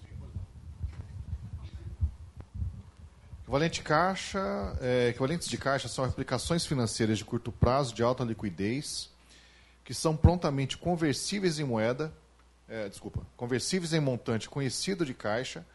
Equivalente 3.42 3.82
caixa, 3.82 4.40
é, 4.82 5.10
equivalentes 5.10 5.48
de 5.48 5.58
caixa 5.58 5.88
são 5.88 6.06
aplicações 6.06 6.66
financeiras 6.66 7.18
de 7.18 7.26
curto 7.26 7.52
prazo 7.52 7.94
de 7.94 8.04
alta 8.04 8.24
liquidez 8.24 9.10
que 9.86 9.94
são 9.94 10.18
prontamente 10.18 10.78
conversíveis 10.78 11.58
em 11.58 11.64
moeda 11.64 12.14
é, 12.68 12.90
desculpa, 12.90 13.26
conversíveis 13.38 13.94
em 13.94 14.00
montante 14.00 14.50
conhecido 14.50 15.06
de 15.06 15.14
caixa 15.14 15.66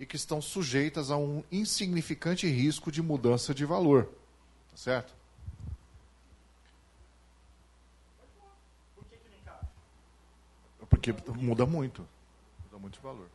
e 0.00 0.06
que 0.06 0.16
estão 0.16 0.40
sujeitas 0.40 1.10
a 1.10 1.16
um 1.16 1.42
insignificante 1.52 2.46
risco 2.46 2.90
de 2.90 3.02
mudança 3.02 3.54
de 3.54 3.64
valor. 3.64 4.04
Tá 4.70 4.76
certo? 4.76 5.17
Porque 10.88 11.14
muda 11.36 11.66
muito. 11.66 12.06
Muda 12.64 12.78
muito 12.78 12.94
de 12.94 13.00
valor. 13.00 13.28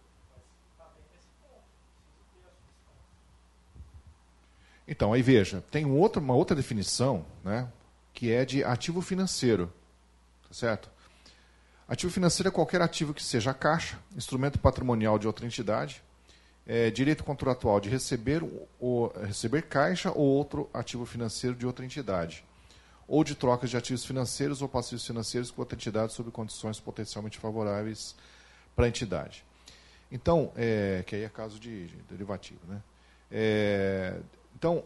Então, 4.88 5.14
aí 5.14 5.22
veja, 5.22 5.64
tem 5.72 5.86
um 5.86 5.98
outro, 5.98 6.22
uma 6.22 6.34
outra 6.34 6.56
definição, 6.56 7.26
né, 7.44 7.72
que 8.14 8.32
é 8.32 8.44
de 8.44 8.64
ativo 8.64 9.02
financeiro. 9.02 9.72
Tá 10.48 10.54
certo? 10.54 10.92
Ativo 11.88 12.12
financeiro 12.12 12.50
é 12.50 12.52
qualquer 12.52 12.82
ativo 12.82 13.14
que 13.14 13.24
seja 13.24 13.54
caixa, 13.54 13.98
instrumento 14.16 14.60
patrimonial 14.60 15.18
de 15.18 15.28
outra 15.28 15.46
entidade, 15.46 16.04
é, 16.66 16.90
direito 16.90 17.24
contratual 17.24 17.80
de 17.80 17.90
receber, 17.90 18.42
ou, 18.80 19.08
receber 19.26 19.64
caixa 19.64 20.12
ou 20.12 20.26
outro 20.26 20.70
ativo 20.74 21.06
financeiro 21.06 21.56
de 21.56 21.66
outra 21.66 21.86
entidade, 21.86 22.46
ou 23.08 23.24
de 23.24 23.36
trocas 23.36 23.70
de 23.70 23.78
ativos 23.78 24.06
financeiros 24.06 24.62
ou 24.62 24.70
passivos 24.70 25.06
financeiros 25.06 25.52
com 25.52 25.62
outra 25.62 25.76
entidade 25.76 26.14
sob 26.14 26.32
condições 26.32 26.80
potencialmente 26.80 27.38
favoráveis 27.38 28.16
para 28.76 28.86
a 28.86 28.88
entidade. 28.88 29.44
Então, 30.12 30.52
é, 30.56 31.04
que 31.06 31.16
aí 31.16 31.24
é 31.24 31.30
caso 31.30 31.60
de, 31.60 31.88
de 31.88 31.96
derivativo. 32.04 32.60
Né? 32.68 32.82
É, 33.32 34.20
então, 34.56 34.84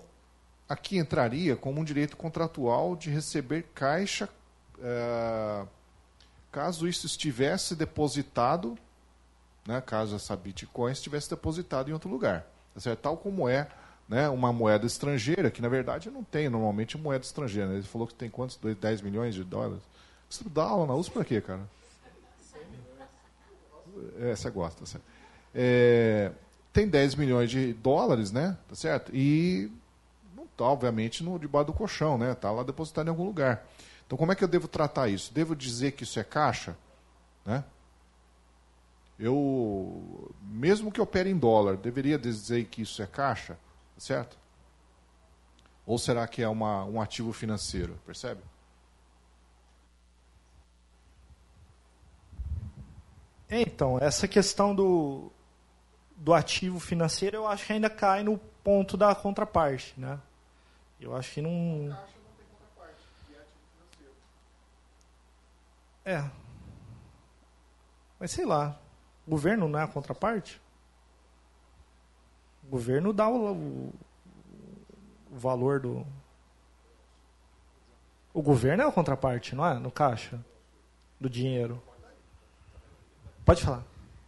aqui 0.68 0.97
entraria 0.97 1.55
como 1.55 1.82
um 1.82 1.84
direito 1.84 2.15
contratual 2.15 2.95
de 2.95 3.09
receber 3.09 3.63
caixa 3.74 4.30
é, 4.80 5.65
caso 6.51 6.88
isso 6.88 7.05
estivesse 7.05 7.76
depositado, 7.76 8.78
né, 9.68 9.82
caso 9.82 10.15
essa 10.15 10.36
Bitcoin 10.36 10.91
estivesse 10.91 11.30
depositado 11.30 11.89
em 11.89 11.93
outro 11.93 12.09
lugar. 12.09 12.45
Tá 12.74 12.80
certo? 12.80 12.99
Tal 12.99 13.18
como 13.18 13.49
é 13.49 13.68
né, 14.07 14.29
uma 14.29 14.53
moeda 14.53 14.85
estrangeira, 14.85 15.51
que 15.51 15.61
na 15.61 15.67
verdade 15.67 16.09
não 16.09 16.23
tem 16.23 16.49
normalmente 16.49 16.97
moeda 16.97 17.25
estrangeira. 17.25 17.69
Né? 17.69 17.75
Ele 17.75 17.83
falou 17.83 18.07
que 18.07 18.13
tem 18.13 18.29
quantos? 18.29 18.57
10 18.57 19.01
milhões 19.01 19.35
de 19.35 19.43
dólares. 19.43 19.83
Você 20.29 20.43
dá 20.49 20.63
aula 20.63 20.87
na 20.87 20.95
USP 20.95 21.13
para 21.13 21.25
quê, 21.25 21.41
cara? 21.41 21.61
É, 24.19 24.35
você 24.35 24.49
gosta, 24.49 24.81
tá 24.81 24.85
certo? 24.85 25.03
É, 25.53 26.31
tem 26.71 26.87
10 26.87 27.15
milhões 27.15 27.49
de 27.49 27.73
dólares, 27.73 28.31
né? 28.31 28.57
Tá 28.69 28.75
certo? 28.75 29.11
E 29.13 29.71
não 30.35 30.43
está, 30.43 30.65
obviamente, 30.65 31.23
no, 31.23 31.39
debaixo 31.39 31.67
do 31.67 31.73
colchão, 31.73 32.17
né? 32.17 32.33
Está 32.33 32.51
lá 32.51 32.63
depositado 32.63 33.07
em 33.07 33.09
algum 33.09 33.25
lugar. 33.25 33.65
Então, 34.05 34.17
como 34.17 34.31
é 34.31 34.35
que 34.35 34.43
eu 34.43 34.47
devo 34.47 34.67
tratar 34.67 35.09
isso? 35.09 35.33
Devo 35.33 35.55
dizer 35.55 35.93
que 35.93 36.03
isso 36.03 36.19
é 36.19 36.23
caixa? 36.23 36.77
Né? 37.45 37.63
Eu, 39.19 40.31
mesmo 40.43 40.91
que 40.91 41.01
opere 41.01 41.29
em 41.29 41.37
dólar, 41.37 41.75
deveria 41.75 42.17
dizer 42.17 42.65
que 42.65 42.83
isso 42.83 43.01
é 43.01 43.07
caixa? 43.07 43.57
Certo? 43.97 44.37
Ou 45.85 45.97
será 45.97 46.27
que 46.27 46.41
é 46.41 46.49
uma, 46.49 46.83
um 46.85 47.01
ativo 47.01 47.31
financeiro? 47.33 47.97
Percebe? 48.05 48.41
Então, 53.49 53.97
essa 53.99 54.27
questão 54.27 54.75
do, 54.75 55.31
do 56.17 56.33
ativo 56.33 56.79
financeiro, 56.79 57.37
eu 57.37 57.47
acho 57.47 57.65
que 57.65 57.73
ainda 57.73 57.89
cai 57.89 58.21
no 58.21 58.37
ponto 58.37 58.97
da 58.97 59.15
contraparte, 59.15 59.93
né? 59.97 60.19
Eu 60.99 61.15
acho 61.15 61.35
que 61.35 61.41
não. 61.41 61.97
É. 66.03 66.29
Mas 68.19 68.31
sei 68.31 68.45
lá. 68.45 68.77
O 69.25 69.29
governo 69.29 69.67
não 69.67 69.77
é 69.77 69.83
a 69.83 69.87
contraparte? 69.87 70.61
O 72.68 72.70
governo 72.70 73.13
dá 73.13 73.30
o, 73.30 73.53
o, 73.53 73.93
o 75.32 75.38
valor 75.38 75.80
do. 75.80 76.05
O 78.34 78.41
governo 78.41 78.84
é 78.84 78.86
a 78.86 78.91
contraparte, 78.91 79.55
não 79.55 79.65
é? 79.65 79.80
No 79.80 79.89
caixa 79.89 80.43
do 81.20 81.30
dinheiro. 81.30 81.82
Pode 83.45 83.63
falar. 83.63 83.86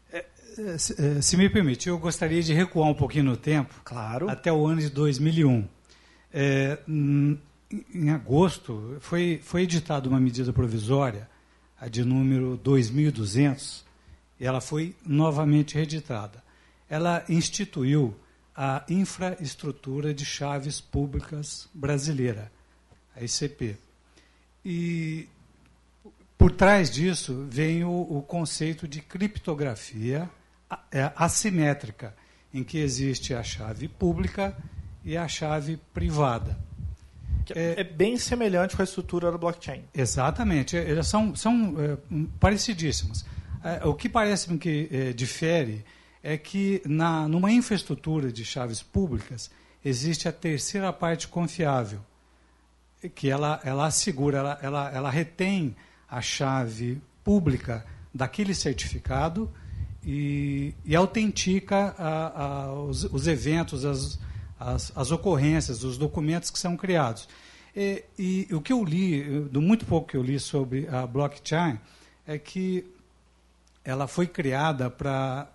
É, 0.09 0.25
é, 0.57 0.77
se, 0.77 1.01
é, 1.01 1.21
se, 1.21 1.35
me 1.35 1.49
permite, 1.49 1.89
eu 1.89 1.99
gostaria 1.99 2.41
de 2.41 2.53
recuar 2.53 2.87
um 2.89 2.93
pouquinho 2.93 3.25
no 3.25 3.35
tempo. 3.35 3.75
Claro. 3.83 4.29
Até 4.29 4.51
o 4.53 4.65
ano 4.65 4.79
de 4.79 4.89
2001. 4.89 5.67
É, 6.33 6.79
em 7.93 8.09
agosto, 8.09 8.95
foi, 9.01 9.41
foi 9.43 9.63
editada 9.63 10.07
uma 10.07 10.19
medida 10.19 10.53
provisória, 10.53 11.29
a 11.77 11.89
de 11.89 12.05
número 12.05 12.55
2200, 12.63 13.85
e 14.39 14.45
ela 14.45 14.61
foi 14.61 14.95
novamente 15.05 15.75
reeditada. 15.75 16.41
Ela 16.89 17.25
instituiu 17.27 18.15
a 18.61 18.83
Infraestrutura 18.89 20.13
de 20.13 20.25
Chaves 20.25 20.81
Públicas 20.81 21.69
Brasileira, 21.73 22.51
a 23.15 23.23
ICP. 23.23 23.77
E 24.65 25.29
por 26.37 26.51
trás 26.51 26.91
disso 26.91 27.47
vem 27.49 27.85
o, 27.85 27.89
o 27.89 28.21
conceito 28.21 28.85
de 28.85 28.99
criptografia 28.99 30.29
é, 30.91 31.09
assimétrica, 31.15 32.13
em 32.53 32.61
que 32.61 32.79
existe 32.79 33.33
a 33.33 33.41
chave 33.41 33.87
pública 33.87 34.53
e 35.05 35.15
a 35.15 35.25
chave 35.25 35.79
privada. 35.93 36.57
É, 37.55 37.79
é, 37.79 37.83
bem 37.85 38.17
semelhante 38.17 38.75
com 38.75 38.81
a 38.81 38.85
estrutura 38.85 39.31
do 39.31 39.37
blockchain. 39.37 39.85
Exatamente, 39.93 40.75
elas 40.75 41.07
são, 41.07 41.33
são 41.33 41.75
é, 41.79 41.97
parecidíssimas. 42.37 43.23
É, 43.63 43.87
o 43.87 43.93
que 43.93 44.09
parece-me 44.09 44.57
que 44.57 44.89
é, 44.91 45.13
difere 45.13 45.85
é 46.23 46.37
que 46.37 46.81
na, 46.85 47.27
numa 47.27 47.51
infraestrutura 47.51 48.31
de 48.31 48.43
chaves 48.43 48.81
públicas 48.81 49.49
existe 49.83 50.27
a 50.27 50.31
terceira 50.31 50.91
parte 50.91 51.27
confiável, 51.27 51.99
que 53.15 53.29
ela, 53.29 53.61
ela 53.63 53.85
assegura, 53.85 54.39
ela, 54.39 54.59
ela, 54.61 54.91
ela 54.91 55.09
retém 55.09 55.75
a 56.09 56.21
chave 56.21 57.01
pública 57.23 57.85
daquele 58.13 58.53
certificado 58.53 59.49
e, 60.03 60.73
e 60.83 60.95
autentica 60.95 61.95
a, 61.97 62.43
a, 62.43 62.73
os, 62.73 63.05
os, 63.05 63.27
eventos, 63.27 63.85
as, 63.85 64.19
as, 64.59 64.91
as, 64.95 65.11
ocorrências, 65.11 65.83
os 65.83 65.97
documentos 65.97 66.49
que 66.49 66.59
são 66.59 66.75
criados. 66.75 67.27
E, 67.75 68.03
e, 68.17 68.47
o 68.51 68.59
que 68.59 68.73
eu 68.73 68.83
li, 68.83 69.23
do 69.41 69.61
muito 69.61 69.85
pouco 69.85 70.07
que 70.09 70.17
eu 70.17 70.23
li 70.23 70.39
sobre 70.39 70.87
a 70.89 71.05
blockchain, 71.05 71.79
é 72.27 72.37
que 72.37 72.85
ela 73.83 74.07
foi 74.07 74.27
criada 74.27 74.89
para 74.89 75.47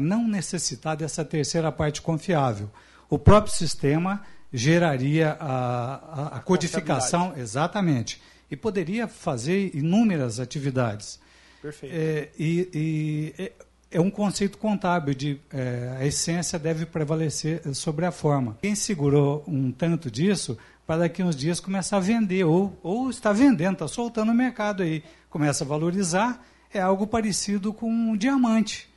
não 0.00 0.26
necessitar 0.26 0.96
dessa 0.96 1.24
terceira 1.24 1.70
parte 1.70 2.02
confiável. 2.02 2.70
O 3.08 3.18
próprio 3.18 3.54
sistema 3.54 4.22
geraria 4.52 5.36
a, 5.40 5.94
a, 5.94 6.36
a 6.36 6.40
codificação, 6.40 7.34
exatamente 7.36 8.20
e 8.50 8.56
poderia 8.56 9.08
fazer 9.08 9.74
inúmeras 9.74 10.38
atividades. 10.38 11.18
Perfeito. 11.60 11.94
É, 11.94 12.28
e, 12.38 12.68
e 12.72 13.34
é, 13.38 13.52
é 13.90 14.00
um 14.00 14.10
conceito 14.10 14.58
contábil 14.58 15.14
de 15.14 15.40
é, 15.52 15.96
a 15.98 16.06
essência 16.06 16.58
deve 16.58 16.86
prevalecer 16.86 17.62
sobre 17.74 18.06
a 18.06 18.12
forma. 18.12 18.56
Quem 18.62 18.74
segurou 18.74 19.42
um 19.46 19.72
tanto 19.72 20.10
disso 20.10 20.56
para 20.86 21.00
daqui 21.00 21.22
uns 21.22 21.34
dias 21.34 21.60
começar 21.60 21.96
a 21.96 22.00
vender 22.00 22.44
ou, 22.44 22.78
ou 22.82 23.08
está 23.08 23.32
vendendo, 23.32 23.74
está 23.74 23.88
soltando 23.88 24.28
no 24.28 24.34
mercado 24.34 24.82
aí, 24.82 25.02
começa 25.30 25.64
a 25.64 25.66
valorizar, 25.66 26.44
é 26.72 26.80
algo 26.80 27.06
parecido 27.06 27.72
com 27.72 27.90
um 27.90 28.16
diamante. 28.16 28.88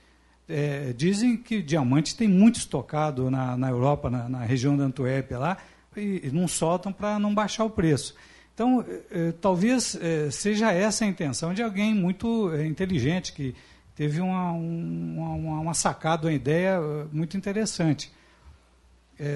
É, 0.50 0.94
dizem 0.94 1.36
que 1.36 1.62
diamante 1.62 2.16
tem 2.16 2.28
muito 2.28 2.56
estocado 2.56 3.30
na, 3.30 3.58
na 3.58 3.70
Europa, 3.70 4.10
na, 4.10 4.30
na 4.30 4.46
região 4.46 4.78
da 4.78 4.86
Antuérpia 4.86 5.38
lá, 5.38 5.58
e, 5.96 6.22
e 6.24 6.32
não 6.32 6.48
soltam 6.48 6.94
para 6.94 7.20
não 7.20 7.34
baixar 7.34 7.66
o 7.66 7.70
preço. 7.70 8.16
Então, 8.58 8.84
eh, 8.88 9.02
eh, 9.12 9.34
talvez 9.40 9.96
eh, 10.02 10.32
seja 10.32 10.72
essa 10.72 11.06
a 11.06 11.08
intenção 11.08 11.54
de 11.54 11.62
alguém 11.62 11.94
muito 11.94 12.50
inteligente, 12.66 13.32
que 13.32 13.54
teve 13.94 14.20
uma, 14.20 14.52
uma, 14.52 15.60
uma 15.60 15.74
sacada, 15.76 16.26
uma 16.26 16.34
ideia 16.34 16.80
muito 17.12 17.38
interessante. 17.38 18.12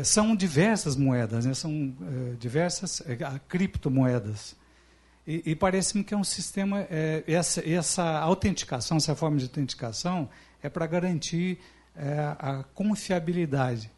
são 0.04 0.36
diversas 0.36 0.96
moedas, 0.96 1.46
né? 1.46 1.54
são 1.54 1.96
diversas 2.40 3.02
criptomoedas. 3.48 4.56
E, 5.26 5.52
e 5.52 5.56
parece-me 5.56 6.04
que 6.04 6.14
é 6.14 6.18
um 6.18 6.24
sistema, 6.24 6.88
essa, 7.28 7.68
essa 7.68 8.20
autenticação, 8.20 8.98
essa 8.98 9.16
forma 9.16 9.38
de 9.38 9.46
autenticação, 9.46 10.30
é 10.62 10.70
para 10.70 10.86
garantir 10.88 11.60
a 12.40 12.64
confiabilidade 12.74 13.92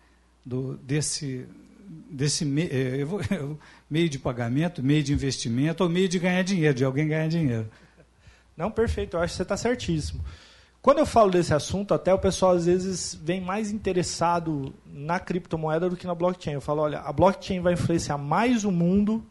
do, 0.46 0.78
desse, 0.78 1.48
desse 2.10 2.46
eu 2.72 3.08
vou, 3.08 3.22
eu, 3.32 3.60
meio 3.90 4.10
de 4.10 4.20
pagamento, 4.20 4.84
meio 4.84 5.04
de 5.04 5.14
investimento 5.14 5.84
ou 5.84 5.90
meio 5.90 6.10
de 6.10 6.20
ganhar 6.20 6.44
dinheiro, 6.44 6.74
de 6.74 6.84
alguém 6.84 7.08
ganhar 7.08 7.28
dinheiro. 7.28 7.70
Não, 8.56 8.70
perfeito, 8.70 9.16
eu 9.16 9.22
acho 9.22 9.34
que 9.34 9.38
você 9.38 9.44
está 9.44 9.58
certíssimo. 9.58 10.24
Quando 10.82 11.00
eu 11.00 11.06
falo 11.06 11.32
desse 11.32 11.54
assunto, 11.54 11.94
até 11.94 12.14
o 12.14 12.20
pessoal 12.20 12.52
às 12.52 12.66
vezes 12.66 13.16
vem 13.16 13.40
mais 13.40 13.72
interessado 13.72 14.74
na 14.86 15.18
criptomoeda 15.18 15.90
do 15.90 15.96
que 15.96 16.06
na 16.06 16.14
blockchain. 16.14 16.56
Eu 16.56 16.62
falo, 16.62 16.82
olha, 16.82 17.00
a 17.00 17.14
blockchain 17.14 17.62
vai 17.62 17.74
influenciar 17.74 18.18
mais 18.18 18.66
o 18.66 18.72
mundo, 18.72 19.26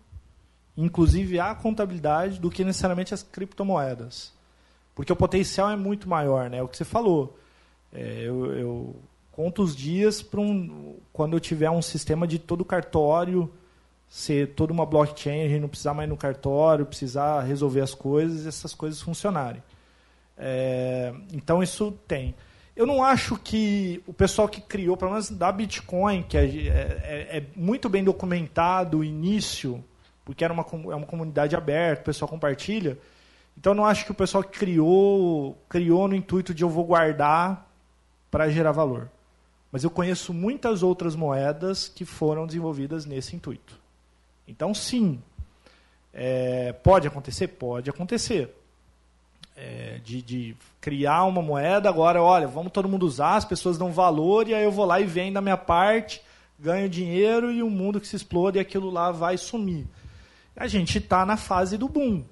inclusive 0.74 1.38
a 1.38 1.54
contabilidade, 1.54 2.40
do 2.40 2.50
que 2.50 2.64
necessariamente 2.64 3.12
as 3.12 3.22
criptomoedas. 3.22 4.32
Porque 4.94 5.12
o 5.12 5.16
potencial 5.16 5.70
é 5.70 5.76
muito 5.76 6.08
maior, 6.08 6.50
né? 6.50 6.58
É 6.58 6.62
o 6.62 6.68
que 6.68 6.76
você 6.76 6.84
falou. 6.84 7.38
É, 7.92 8.22
eu, 8.22 8.52
eu 8.56 8.96
conto 9.30 9.62
os 9.62 9.74
dias 9.74 10.22
para 10.22 10.40
um, 10.40 10.96
quando 11.12 11.34
eu 11.34 11.40
tiver 11.40 11.70
um 11.70 11.82
sistema 11.82 12.26
de 12.26 12.38
todo 12.38 12.64
cartório 12.64 13.50
ser 14.12 14.48
toda 14.48 14.74
uma 14.74 14.84
blockchain, 14.84 15.40
a 15.40 15.48
gente 15.48 15.60
não 15.62 15.68
precisar 15.70 15.94
mais 15.94 16.06
no 16.06 16.18
cartório, 16.18 16.84
precisar 16.84 17.40
resolver 17.40 17.80
as 17.80 17.94
coisas, 17.94 18.46
essas 18.46 18.74
coisas 18.74 19.00
funcionarem. 19.00 19.62
É, 20.36 21.14
então 21.32 21.62
isso 21.62 21.92
tem. 22.06 22.34
Eu 22.76 22.86
não 22.86 23.02
acho 23.02 23.38
que 23.38 24.02
o 24.06 24.12
pessoal 24.12 24.50
que 24.50 24.60
criou, 24.60 24.98
pelo 24.98 25.12
menos 25.12 25.30
da 25.30 25.50
Bitcoin, 25.50 26.22
que 26.24 26.36
é, 26.36 26.44
é, 26.44 27.38
é 27.38 27.46
muito 27.56 27.88
bem 27.88 28.04
documentado 28.04 28.98
o 28.98 29.04
início, 29.04 29.82
porque 30.26 30.44
era 30.44 30.52
uma, 30.52 30.66
é 30.92 30.94
uma 30.94 31.06
comunidade 31.06 31.56
aberta, 31.56 32.02
o 32.02 32.04
pessoal 32.04 32.28
compartilha. 32.28 32.98
Então 33.62 33.74
não 33.74 33.86
acho 33.86 34.04
que 34.04 34.10
o 34.10 34.14
pessoal 34.14 34.42
criou, 34.42 35.56
criou 35.68 36.08
no 36.08 36.16
intuito 36.16 36.52
de 36.52 36.64
eu 36.64 36.68
vou 36.68 36.84
guardar 36.84 37.70
para 38.28 38.48
gerar 38.48 38.72
valor. 38.72 39.08
Mas 39.70 39.84
eu 39.84 39.90
conheço 39.90 40.34
muitas 40.34 40.82
outras 40.82 41.14
moedas 41.14 41.86
que 41.86 42.04
foram 42.04 42.44
desenvolvidas 42.44 43.06
nesse 43.06 43.36
intuito. 43.36 43.78
Então, 44.48 44.74
sim, 44.74 45.22
é, 46.12 46.72
pode 46.72 47.06
acontecer? 47.06 47.46
Pode 47.46 47.88
acontecer. 47.88 48.52
É, 49.54 50.00
de, 50.02 50.20
de, 50.22 50.56
criar 50.80 51.22
uma 51.22 51.40
moeda, 51.40 51.88
agora, 51.88 52.20
olha, 52.20 52.48
vamos 52.48 52.72
todo 52.72 52.88
mundo 52.88 53.06
usar, 53.06 53.36
as 53.36 53.44
pessoas 53.44 53.78
dão 53.78 53.92
valor, 53.92 54.48
e 54.48 54.54
aí 54.54 54.64
eu 54.64 54.72
vou 54.72 54.84
lá 54.84 54.98
e 54.98 55.04
vendo 55.04 55.36
a 55.36 55.40
minha 55.40 55.56
parte, 55.56 56.20
ganho 56.58 56.88
dinheiro, 56.88 57.52
e 57.52 57.62
o 57.62 57.70
mundo 57.70 58.00
que 58.00 58.08
se 58.08 58.16
explode, 58.16 58.58
e 58.58 58.60
aquilo 58.60 58.90
lá 58.90 59.12
vai 59.12 59.38
sumir. 59.38 59.86
A 60.56 60.66
gente 60.66 60.98
está 60.98 61.24
na 61.24 61.36
fase 61.36 61.78
do 61.78 61.88
boom. 61.88 62.24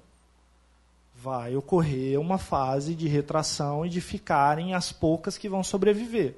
Vai 1.21 1.55
ocorrer 1.55 2.19
uma 2.19 2.39
fase 2.39 2.95
de 2.95 3.07
retração 3.07 3.85
e 3.85 3.89
de 3.89 4.01
ficarem 4.01 4.73
as 4.73 4.91
poucas 4.91 5.37
que 5.37 5.47
vão 5.47 5.63
sobreviver. 5.63 6.35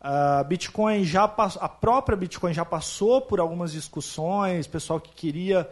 A 0.00 0.44
Bitcoin 0.44 1.04
já 1.04 1.24
a 1.24 1.68
própria 1.68 2.16
Bitcoin 2.16 2.54
já 2.54 2.64
passou 2.64 3.20
por 3.20 3.40
algumas 3.40 3.72
discussões, 3.72 4.68
pessoal 4.68 5.00
que 5.00 5.10
queria 5.10 5.68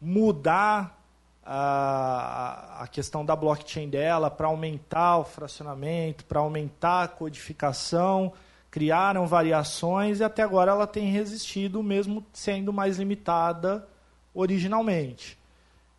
mudar 0.00 1.00
a, 1.46 2.82
a 2.82 2.88
questão 2.88 3.24
da 3.24 3.36
blockchain 3.36 3.88
dela 3.88 4.28
para 4.28 4.48
aumentar 4.48 5.18
o 5.18 5.24
fracionamento, 5.24 6.24
para 6.24 6.40
aumentar 6.40 7.04
a 7.04 7.08
codificação, 7.08 8.32
criaram 8.68 9.28
variações 9.28 10.18
e 10.18 10.24
até 10.24 10.42
agora 10.42 10.72
ela 10.72 10.88
tem 10.88 11.12
resistido, 11.12 11.84
mesmo 11.84 12.26
sendo 12.32 12.72
mais 12.72 12.98
limitada 12.98 13.86
originalmente. 14.34 15.38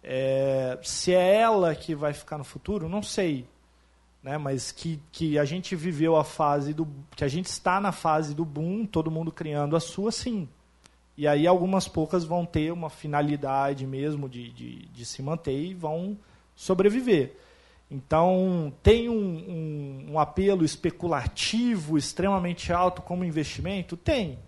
É, 0.07 0.77
se 0.83 1.13
é 1.13 1.35
ela 1.35 1.73
que 1.73 1.95
vai 1.95 2.13
ficar 2.13 2.37
no 2.37 2.43
futuro, 2.43 2.87
não 2.87 3.01
sei 3.01 3.47
né? 4.25 4.39
Mas 4.39 4.71
que, 4.71 4.99
que 5.11 5.37
a 5.37 5.45
gente 5.45 5.75
viveu 5.75 6.15
a 6.15 6.23
fase 6.23 6.73
do 6.73 6.87
que 7.15 7.23
a 7.23 7.27
gente 7.27 7.45
está 7.45 7.79
na 7.79 7.91
fase 7.91 8.33
do 8.33 8.43
boom, 8.43 8.83
todo 8.83 9.11
mundo 9.11 9.31
criando 9.31 9.75
a 9.75 9.79
sua, 9.79 10.11
sim. 10.11 10.49
E 11.15 11.27
aí 11.27 11.45
algumas 11.45 11.87
poucas 11.87 12.25
vão 12.25 12.43
ter 12.43 12.73
uma 12.73 12.89
finalidade 12.89 13.85
mesmo 13.85 14.27
de, 14.27 14.49
de, 14.49 14.87
de 14.87 15.05
se 15.05 15.21
manter 15.21 15.55
e 15.55 15.75
vão 15.75 16.17
sobreviver. 16.55 17.37
Então, 17.89 18.73
tem 18.81 19.07
um, 19.09 19.13
um, 19.13 20.05
um, 20.13 20.19
apelo 20.19 20.65
especulativo 20.65 21.95
extremamente 21.95 22.73
alto 22.73 23.03
como 23.03 23.23
investimento? 23.23 23.95
Tem. 23.95 24.39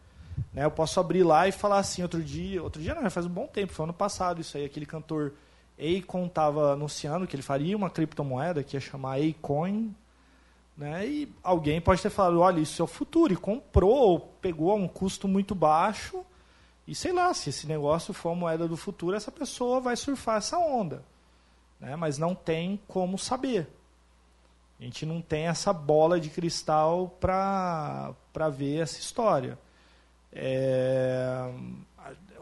Né? 0.52 0.66
Eu 0.66 0.72
posso 0.72 1.00
abrir 1.00 1.22
lá 1.22 1.48
e 1.48 1.52
falar 1.52 1.78
assim, 1.78 2.02
outro 2.02 2.24
dia, 2.24 2.64
outro 2.64 2.82
dia 2.82 2.96
não, 2.96 3.08
faz 3.12 3.28
um 3.28 3.30
bom 3.30 3.46
tempo, 3.46 3.74
foi 3.74 3.84
ano 3.84 3.94
passado 3.94 4.42
isso 4.42 4.58
aí, 4.58 4.66
aquele 4.66 4.88
cantor 4.88 5.34
Akon 5.78 6.26
estava 6.26 6.74
anunciando 6.74 7.28
que 7.28 7.36
ele 7.36 7.44
faria 7.44 7.78
uma 7.78 7.90
criptomoeda 7.90 8.64
que 8.64 8.76
ia 8.76 8.82
chamar 8.82 9.20
Acoin, 9.20 9.96
né? 10.76 11.08
E 11.08 11.34
alguém 11.44 11.80
pode 11.82 12.02
ter 12.02 12.10
falado, 12.10 12.40
olha, 12.40 12.60
isso 12.60 12.82
é 12.82 12.86
o 12.86 12.88
futuro, 12.88 13.34
e 13.34 13.38
comprou, 13.38 14.20
pegou 14.42 14.72
a 14.72 14.76
um 14.76 14.88
custo 14.88 15.28
muito 15.28 15.56
baixo, 15.56 16.24
e 16.88 16.96
sei 16.96 17.12
lá, 17.12 17.34
se 17.34 17.50
esse 17.50 17.68
negócio 17.68 18.14
for 18.14 18.30
a 18.30 18.36
moeda 18.36 18.68
do 18.68 18.78
futuro, 18.78 19.16
essa 19.16 19.32
pessoa 19.32 19.82
vai 19.82 19.96
surfar 19.96 20.38
essa 20.38 20.58
onda. 20.58 21.04
Né? 21.80 21.96
Mas 21.96 22.18
não 22.18 22.34
tem 22.34 22.80
como 22.88 23.18
saber. 23.18 23.68
A 24.80 24.84
gente 24.84 25.06
não 25.06 25.22
tem 25.22 25.48
essa 25.48 25.74
bola 25.74 26.20
de 26.20 26.30
cristal 26.30 27.10
para 27.20 28.16
ver 28.54 28.82
essa 28.84 29.00
história. 29.00 29.58
É, 30.32 31.52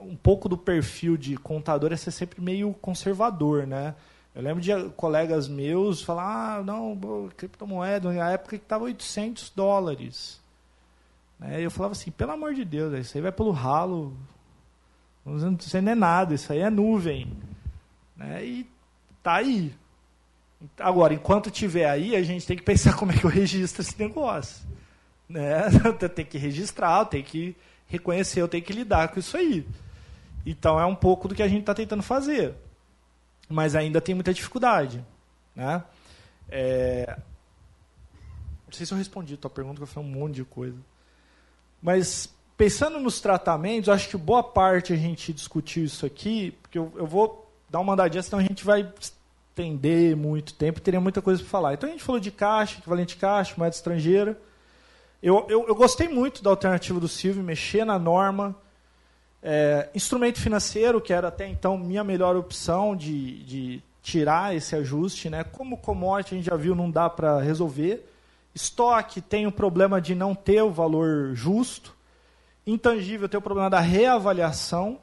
um 0.07 0.15
pouco 0.15 0.47
do 0.47 0.57
perfil 0.57 1.17
de 1.17 1.35
contador 1.37 1.91
é 1.91 1.97
ser 1.97 2.11
sempre 2.11 2.41
meio 2.41 2.73
conservador, 2.73 3.65
né? 3.65 3.95
Eu 4.33 4.41
lembro 4.41 4.61
de 4.61 4.71
colegas 4.97 5.47
meus 5.47 6.01
falar, 6.01 6.57
ah, 6.57 6.63
não, 6.63 7.29
criptomoeda, 7.37 8.11
na 8.11 8.31
época 8.31 8.57
que 8.57 8.63
estava 8.63 8.83
800 8.83 9.49
dólares. 9.55 10.41
Né? 11.39 11.61
Eu 11.61 11.71
falava 11.71 11.93
assim, 11.93 12.11
pelo 12.11 12.33
amor 12.33 12.53
de 12.53 12.65
Deus, 12.65 12.93
isso 12.99 13.17
aí 13.17 13.21
vai 13.21 13.31
pelo 13.31 13.51
ralo, 13.51 14.13
isso 15.59 15.77
aí 15.77 15.81
não 15.81 15.93
é 15.93 15.95
nada, 15.95 16.33
isso 16.35 16.51
aí 16.51 16.59
é 16.59 16.69
nuvem. 16.69 17.31
Né? 18.15 18.45
E 18.45 18.69
tá 19.23 19.35
aí. 19.35 19.73
Agora, 20.79 21.13
enquanto 21.13 21.49
tiver 21.49 21.89
aí, 21.89 22.13
a 22.13 22.21
gente 22.21 22.45
tem 22.45 22.57
que 22.57 22.63
pensar 22.63 22.95
como 22.95 23.13
é 23.13 23.17
que 23.17 23.25
eu 23.25 23.29
registro 23.29 23.81
esse 23.81 23.97
negócio. 23.97 24.67
Né? 25.29 25.63
tem 26.13 26.25
que 26.25 26.37
registrar, 26.37 27.05
tem 27.05 27.23
que 27.23 27.55
reconhecer, 27.87 28.41
eu 28.41 28.49
tenho 28.49 28.63
que 28.63 28.73
lidar 28.73 29.07
com 29.07 29.19
isso 29.19 29.37
aí. 29.37 29.65
Então 30.45 30.79
é 30.79 30.85
um 30.85 30.95
pouco 30.95 31.27
do 31.27 31.35
que 31.35 31.43
a 31.43 31.47
gente 31.47 31.61
está 31.61 31.73
tentando 31.73 32.03
fazer 32.03 32.55
mas 33.49 33.75
ainda 33.75 34.01
tem 34.01 34.15
muita 34.15 34.33
dificuldade. 34.33 35.03
Né? 35.55 35.83
É... 36.49 37.17
Não 38.65 38.73
sei 38.73 38.85
se 38.85 38.93
eu 38.93 38.97
respondi 38.97 39.35
a 39.35 39.37
tua 39.37 39.49
pergunta, 39.49 39.77
que 39.77 39.83
eu 39.83 39.87
falei 39.87 40.09
um 40.09 40.11
monte 40.11 40.35
de 40.35 40.43
coisa. 40.43 40.77
Mas 41.81 42.33
pensando 42.57 42.99
nos 42.99 43.21
tratamentos, 43.21 43.89
acho 43.89 44.09
que 44.09 44.17
boa 44.17 44.43
parte 44.43 44.91
a 44.91 44.95
gente 44.95 45.31
discutiu 45.31 45.85
isso 45.85 46.05
aqui, 46.05 46.51
porque 46.61 46.77
eu, 46.77 46.91
eu 46.95 47.05
vou 47.05 47.51
dar 47.69 47.79
uma 47.79 47.93
andadinha, 47.93 48.23
senão 48.23 48.39
a 48.39 48.43
gente 48.43 48.65
vai 48.65 48.91
estender 48.99 50.15
muito 50.15 50.53
tempo 50.53 50.79
e 50.79 50.81
teria 50.81 50.99
muita 50.99 51.21
coisa 51.21 51.41
para 51.41 51.49
falar. 51.49 51.73
Então 51.73 51.87
a 51.87 51.91
gente 51.91 52.03
falou 52.03 52.19
de 52.19 52.31
caixa, 52.31 52.79
equivalente 52.79 53.17
caixa, 53.17 53.53
moeda 53.57 53.75
estrangeira. 53.75 54.39
Eu, 55.21 55.45
eu, 55.49 55.67
eu 55.67 55.75
gostei 55.75 56.07
muito 56.07 56.43
da 56.43 56.49
alternativa 56.49 56.99
do 56.99 57.07
Silvio, 57.07 57.43
mexer 57.43 57.85
na 57.85 57.97
norma, 57.97 58.55
é, 59.47 59.89
instrumento 59.93 60.41
financeiro, 60.41 60.99
que 60.99 61.13
era 61.13 61.27
até 61.27 61.47
então 61.47 61.77
minha 61.77 62.03
melhor 62.03 62.35
opção 62.35 62.95
de, 62.95 63.43
de 63.43 63.83
tirar 64.01 64.55
esse 64.55 64.75
ajuste. 64.75 65.29
Né? 65.29 65.43
Como 65.43 65.77
commodity, 65.77 66.33
a 66.33 66.37
gente 66.37 66.47
já 66.47 66.55
viu, 66.55 66.73
não 66.73 66.89
dá 66.89 67.07
para 67.07 67.39
resolver. 67.39 68.11
Estoque 68.55 69.21
tem 69.21 69.45
o 69.45 69.51
problema 69.51 70.01
de 70.01 70.15
não 70.15 70.33
ter 70.33 70.63
o 70.63 70.71
valor 70.71 71.35
justo. 71.35 71.95
Intangível 72.65 73.29
tem 73.29 73.37
o 73.37 73.41
problema 73.41 73.69
da 73.69 73.79
reavaliação. 73.79 74.97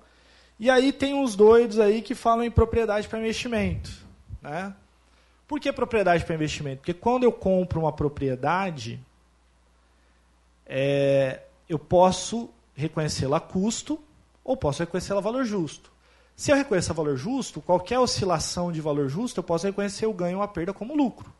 E 0.59 0.69
aí 0.69 0.93
tem 0.93 1.15
uns 1.15 1.37
doidos 1.37 1.79
aí 1.79 2.03
que 2.03 2.15
falam 2.15 2.45
em 2.45 2.51
propriedade 2.51 3.07
para 3.07 3.21
investimento. 3.21 3.93
Né? 4.41 4.75
Por 5.47 5.61
que 5.61 5.73
propriedade 5.73 6.25
para 6.25 6.35
investimento? 6.35 6.79
Porque 6.79 6.95
quando 6.95 7.23
eu 7.23 7.31
compro 7.31 7.79
uma 7.79 7.93
propriedade, 7.93 8.99
é, 10.67 11.43
eu 11.69 11.79
posso 11.79 12.51
reconhecê-la 12.75 13.37
a 13.37 13.41
custo 13.41 14.03
ou 14.45 14.57
posso 14.57 14.81
reconhecer 14.83 15.13
ela 15.13 15.21
valor 15.21 15.45
justo. 15.45 15.91
Se 16.35 16.51
eu 16.51 16.57
reconhecer 16.57 16.93
valor 16.93 17.17
justo, 17.17 17.61
qualquer 17.61 17.99
oscilação 17.99 18.73
de 18.73 18.81
valor 18.81 19.09
justo, 19.09 19.39
eu 19.39 19.45
posso 19.45 19.67
reconhecer 19.67 20.07
o 20.07 20.13
ganho 20.13 20.39
ou 20.39 20.43
a 20.43 20.49
perda 20.49 20.73
como 20.73 20.97
lucro. 20.97 21.31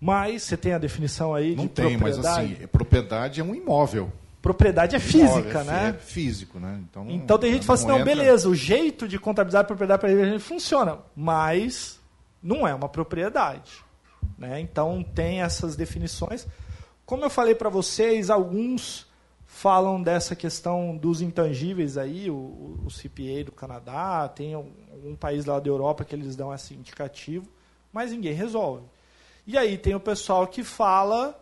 Mas 0.00 0.44
você 0.44 0.56
tem 0.56 0.72
a 0.72 0.78
definição 0.78 1.34
aí 1.34 1.54
Não 1.54 1.64
de 1.64 1.70
tem, 1.70 1.98
propriedade? 1.98 2.26
mas 2.26 2.52
assim, 2.60 2.66
propriedade 2.68 3.40
é 3.40 3.44
um 3.44 3.54
imóvel. 3.54 4.10
Propriedade 4.40 4.96
é 4.96 4.98
física, 4.98 5.38
Imóvel, 5.40 5.64
né? 5.64 5.88
É 5.90 5.92
físico, 5.92 6.58
né? 6.58 6.80
Então, 6.88 7.04
não- 7.04 7.10
Então 7.12 7.38
tem 7.38 7.50
gente 7.52 7.60
que 7.60 7.66
fala 7.66 7.78
assim, 7.78 7.86
não, 7.86 7.98
entra- 8.00 8.14
beleza, 8.14 8.48
o 8.48 8.54
jeito 8.54 9.06
de 9.06 9.18
contabilizar 9.18 9.60
a 9.60 9.64
propriedade 9.64 10.00
para 10.00 10.10
ele 10.10 10.38
funciona, 10.38 10.96
mas 11.14 12.00
não 12.42 12.66
é 12.66 12.74
uma 12.74 12.88
propriedade. 12.88 13.84
Né? 14.38 14.58
Então 14.60 15.04
tem 15.14 15.42
essas 15.42 15.76
definições. 15.76 16.46
Como 17.04 17.22
eu 17.22 17.28
falei 17.28 17.54
para 17.54 17.68
vocês, 17.68 18.30
alguns 18.30 19.06
falam 19.60 20.02
dessa 20.02 20.34
questão 20.34 20.96
dos 20.96 21.20
intangíveis 21.20 21.98
aí, 21.98 22.30
o, 22.30 22.78
o 22.82 22.88
CPA 22.88 23.44
do 23.44 23.52
Canadá, 23.52 24.26
tem 24.26 24.56
um, 24.56 24.72
um 25.04 25.14
país 25.14 25.44
lá 25.44 25.60
da 25.60 25.68
Europa 25.68 26.02
que 26.02 26.14
eles 26.14 26.34
dão 26.34 26.54
esse 26.54 26.72
indicativo, 26.72 27.46
mas 27.92 28.10
ninguém 28.10 28.32
resolve. 28.32 28.84
E 29.46 29.58
aí 29.58 29.76
tem 29.76 29.94
o 29.94 30.00
pessoal 30.00 30.46
que 30.46 30.64
fala, 30.64 31.38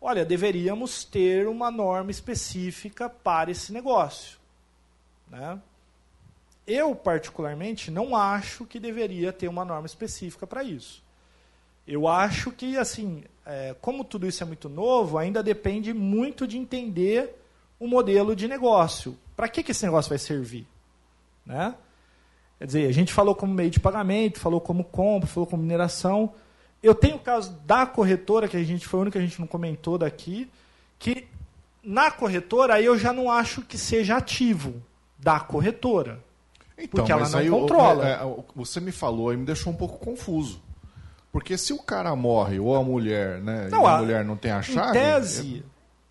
olha, 0.00 0.24
deveríamos 0.24 1.04
ter 1.04 1.46
uma 1.46 1.70
norma 1.70 2.10
específica 2.10 3.10
para 3.10 3.50
esse 3.50 3.70
negócio. 3.70 4.38
Né? 5.28 5.60
Eu, 6.66 6.96
particularmente, 6.96 7.90
não 7.90 8.16
acho 8.16 8.64
que 8.64 8.80
deveria 8.80 9.30
ter 9.30 9.46
uma 9.46 9.66
norma 9.66 9.86
específica 9.86 10.46
para 10.46 10.62
isso. 10.62 11.04
Eu 11.86 12.08
acho 12.08 12.50
que, 12.50 12.78
assim, 12.78 13.24
é, 13.44 13.76
como 13.78 14.04
tudo 14.04 14.26
isso 14.26 14.42
é 14.42 14.46
muito 14.46 14.70
novo, 14.70 15.18
ainda 15.18 15.42
depende 15.42 15.92
muito 15.92 16.46
de 16.46 16.56
entender 16.56 17.38
o 17.78 17.86
modelo 17.86 18.34
de 18.34 18.48
negócio. 18.48 19.16
Para 19.36 19.48
que, 19.48 19.62
que 19.62 19.70
esse 19.72 19.84
negócio 19.84 20.08
vai 20.08 20.18
servir? 20.18 20.66
Né? 21.46 21.74
Quer 22.58 22.66
dizer, 22.66 22.88
a 22.88 22.92
gente 22.92 23.12
falou 23.12 23.34
como 23.34 23.54
meio 23.54 23.70
de 23.70 23.78
pagamento, 23.80 24.40
falou 24.40 24.60
como 24.60 24.82
compra, 24.84 25.28
falou 25.28 25.46
como 25.46 25.62
mineração. 25.62 26.32
Eu 26.82 26.94
tenho 26.94 27.16
o 27.16 27.20
caso 27.20 27.52
da 27.64 27.86
corretora, 27.86 28.48
que 28.48 28.56
a 28.56 28.64
gente 28.64 28.86
foi 28.86 28.98
o 28.98 29.02
único 29.02 29.12
que 29.12 29.18
a 29.18 29.26
gente 29.26 29.40
não 29.40 29.46
comentou 29.46 29.96
daqui, 29.98 30.50
que 30.98 31.26
na 31.82 32.10
corretora 32.10 32.74
aí 32.74 32.84
eu 32.84 32.98
já 32.98 33.12
não 33.12 33.30
acho 33.30 33.62
que 33.62 33.78
seja 33.78 34.16
ativo 34.16 34.82
da 35.18 35.38
corretora. 35.40 36.20
Então, 36.76 36.88
Porque 37.04 37.10
ela 37.12 37.28
não 37.28 37.38
aí 37.38 37.48
controla. 37.50 38.08
é, 38.08 38.12
é, 38.12 38.36
você 38.54 38.80
me 38.80 38.92
falou 38.92 39.32
e 39.32 39.36
me 39.36 39.44
deixou 39.44 39.72
um 39.72 39.76
pouco 39.76 39.98
confuso. 39.98 40.60
Porque 41.32 41.58
se 41.58 41.72
o 41.72 41.78
cara 41.78 42.14
morre 42.16 42.58
ou 42.58 42.74
a 42.76 42.82
mulher, 42.82 43.40
né? 43.40 43.68
Não, 43.70 43.82
e 43.82 43.86
a, 43.86 43.94
a- 43.96 43.98
mulher 43.98 44.24
não 44.24 44.36
tem 44.36 44.50
a 44.52 44.58
Em 44.60 44.62
chave. 44.62 44.92
tese, 44.92 45.64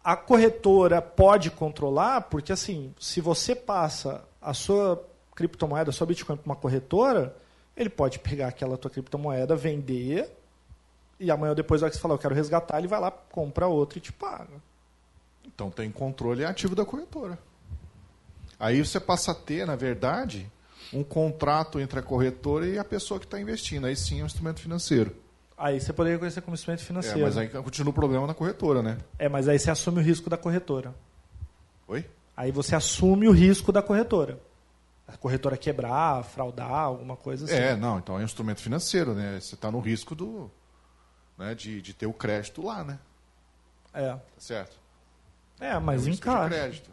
a 0.07 0.15
corretora 0.15 1.01
pode 1.01 1.51
controlar, 1.51 2.21
porque 2.21 2.53
assim, 2.53 2.95
se 2.97 3.19
você 3.19 3.53
passa 3.53 4.23
a 4.41 4.53
sua 4.53 5.05
criptomoeda, 5.35 5.89
a 5.89 5.93
sua 5.93 6.07
Bitcoin 6.07 6.37
para 6.37 6.45
uma 6.45 6.55
corretora, 6.55 7.35
ele 7.75 7.89
pode 7.89 8.17
pegar 8.19 8.47
aquela 8.47 8.77
tua 8.77 8.89
criptomoeda, 8.89 9.53
vender, 9.53 10.31
e 11.19 11.29
amanhã 11.29 11.53
depois, 11.53 11.83
hora 11.83 11.89
que 11.89 11.97
você 11.97 12.01
falar, 12.01 12.13
eu 12.13 12.19
quero 12.19 12.33
resgatar, 12.33 12.77
ele 12.77 12.87
vai 12.87 13.01
lá, 13.01 13.11
compra 13.11 13.67
outra 13.67 13.97
e 13.97 14.01
te 14.01 14.13
paga. 14.13 14.63
Então 15.45 15.69
tem 15.69 15.91
controle 15.91 16.45
ativo 16.45 16.73
da 16.73 16.85
corretora. 16.85 17.37
Aí 18.57 18.79
você 18.79 19.01
passa 19.01 19.33
a 19.33 19.35
ter, 19.35 19.67
na 19.67 19.75
verdade, 19.75 20.49
um 20.93 21.03
contrato 21.03 21.81
entre 21.81 21.99
a 21.99 22.01
corretora 22.01 22.65
e 22.65 22.79
a 22.79 22.85
pessoa 22.85 23.19
que 23.19 23.25
está 23.25 23.41
investindo. 23.41 23.85
Aí 23.85 23.95
sim 23.97 24.21
é 24.21 24.23
um 24.23 24.25
instrumento 24.25 24.61
financeiro. 24.61 25.13
Aí 25.57 25.79
você 25.81 25.91
poderia 25.91 26.15
reconhecer 26.17 26.41
como 26.41 26.53
instrumento 26.53 26.81
É, 26.81 26.85
financeiro. 26.85 27.19
mas 27.21 27.35
aí 27.37 27.49
continua 27.49 27.89
o 27.89 27.93
problema 27.93 28.27
na 28.27 28.33
corretora, 28.33 28.83
né? 28.83 28.97
É, 29.17 29.27
mas 29.27 29.47
aí 29.47 29.57
você 29.57 29.71
assume 29.71 29.99
o 29.99 30.03
risco 30.03 30.29
da 30.29 30.37
corretora. 30.37 30.93
Oi? 31.87 32.05
Aí 32.35 32.51
você 32.51 32.75
assume 32.75 33.27
o 33.27 33.31
risco 33.31 33.71
da 33.71 33.81
corretora. 33.81 34.39
A 35.07 35.17
corretora 35.17 35.57
quebrar, 35.57 36.23
fraudar, 36.25 36.69
alguma 36.71 37.15
coisa 37.15 37.45
assim. 37.45 37.55
É, 37.55 37.75
não, 37.75 37.97
então 37.97 38.17
é 38.17 38.21
um 38.21 38.23
instrumento 38.25 38.61
financeiro, 38.61 39.15
né? 39.15 39.39
Você 39.39 39.55
está 39.55 39.71
no 39.71 39.79
risco 39.79 40.13
do, 40.13 40.51
né, 41.37 41.55
de, 41.55 41.81
de 41.81 41.93
ter 41.93 42.05
o 42.05 42.13
crédito 42.13 42.61
lá, 42.61 42.83
né? 42.83 42.99
É, 43.93 44.09
Tá 44.11 44.19
certo? 44.37 44.77
é 45.59 45.79
mas 45.79 46.05
é 46.05 46.11
encaixa. 46.11 46.49
crédito, 46.49 46.91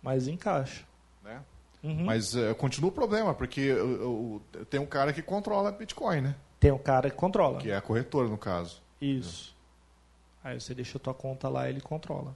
Mas 0.00 0.28
encaixa. 0.28 0.84
né? 1.22 1.40
Uhum. 1.82 2.04
Mas 2.04 2.36
eh, 2.36 2.54
continua 2.54 2.90
o 2.90 2.92
problema, 2.92 3.34
porque 3.34 3.60
eu, 3.60 4.42
eu- 4.52 4.64
tem 4.66 4.78
um 4.78 4.86
cara 4.86 5.12
que 5.12 5.20
controla 5.20 5.72
Bitcoin, 5.72 6.20
né? 6.20 6.36
Tem 6.64 6.72
um 6.72 6.78
cara 6.78 7.10
que 7.10 7.16
controla. 7.16 7.58
Que 7.58 7.70
é 7.70 7.76
a 7.76 7.82
corretora, 7.82 8.26
no 8.26 8.38
caso. 8.38 8.80
Isso. 8.98 9.54
Aí 10.42 10.58
você 10.58 10.74
deixa 10.74 10.96
a 10.96 11.00
tua 11.00 11.12
conta 11.12 11.46
lá 11.46 11.66
e 11.66 11.72
ele 11.72 11.80
controla. 11.82 12.34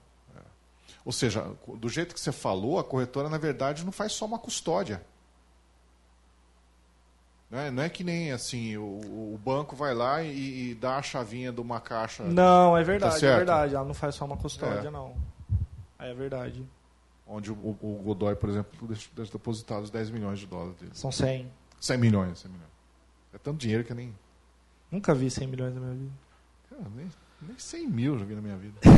Ou 1.03 1.13
seja, 1.13 1.51
do 1.67 1.89
jeito 1.89 2.15
que 2.15 2.21
você 2.21 2.31
falou, 2.31 2.79
a 2.79 2.85
corretora, 2.85 3.31
na 3.31 3.39
verdade, 3.39 3.87
não 3.87 3.91
faz 3.91 4.13
só 4.13 4.27
uma 4.27 4.39
custódia. 4.39 5.01
Não 7.51 7.59
é, 7.59 7.71
não 7.71 7.83
é 7.83 7.89
que 7.89 8.05
nem 8.05 8.31
assim, 8.31 8.77
o, 8.77 8.83
o 9.33 9.41
banco 9.43 9.75
vai 9.75 9.95
lá 9.95 10.23
e, 10.23 10.73
e 10.73 10.75
dá 10.75 10.99
a 10.99 11.03
chavinha 11.03 11.51
de 11.51 11.63
uma 11.63 11.81
caixa. 11.81 12.23
Não, 12.25 12.77
é 12.77 12.85
verdade, 12.85 13.17
é 13.17 13.19
certo. 13.21 13.37
verdade. 13.39 13.75
Ela 13.75 13.87
não 13.87 13.95
faz 13.95 14.15
só 14.15 14.27
uma 14.27 14.37
custódia, 14.37 14.89
É. 14.89 14.91
não. 14.91 15.17
É 15.99 16.13
verdade. 16.13 16.63
onde 17.27 17.51
o, 17.51 17.55
o 17.81 18.03
Godoy, 18.05 18.37
por 18.37 18.51
exemplo, 18.51 18.87
deixa 18.87 19.33
depositados 19.33 19.89
10 19.89 20.11
milhões 20.11 20.39
de 20.39 20.47
dólares 20.47 20.77
dele. 20.77 20.93
São 20.93 21.11
100. 21.11 21.51
100 21.81 21.97
milhões, 21.97 22.41
100 22.41 22.51
milhões. 22.51 22.78
É 23.33 23.39
tanto 23.39 23.59
dinheiro 23.59 23.85
que 23.85 23.93
eu 23.93 23.97
nem. 23.97 24.15
Nunca 24.91 25.15
vi 25.15 25.31
100 25.31 25.47
milhões 25.49 25.75
na 25.75 25.81
minha 25.81 25.95
vida. 25.95 26.13
Cara, 26.71 26.83
nem, 26.95 27.11
nem 27.43 27.59
100 27.59 27.87
mil 27.87 28.19
já 28.19 28.25
vi 28.25 28.35
na 28.35 28.41
minha 28.41 28.57
vida. 28.57 28.81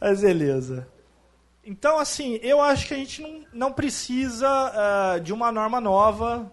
Mas 0.00 0.22
beleza. 0.22 0.88
Então, 1.64 1.98
assim, 1.98 2.40
eu 2.42 2.60
acho 2.60 2.88
que 2.88 2.94
a 2.94 2.96
gente 2.96 3.20
não, 3.20 3.44
não 3.52 3.72
precisa 3.72 4.48
uh, 4.48 5.20
de 5.20 5.32
uma 5.32 5.52
norma 5.52 5.80
nova, 5.80 6.50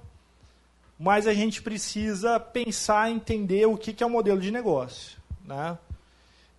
mas 0.99 1.25
a 1.27 1.33
gente 1.33 1.61
precisa 1.61 2.39
pensar, 2.39 3.09
entender 3.09 3.65
o 3.67 3.77
que, 3.77 3.93
que 3.93 4.03
é 4.03 4.05
o 4.05 4.09
modelo 4.09 4.41
de 4.41 4.51
negócio. 4.51 5.17
Né? 5.45 5.77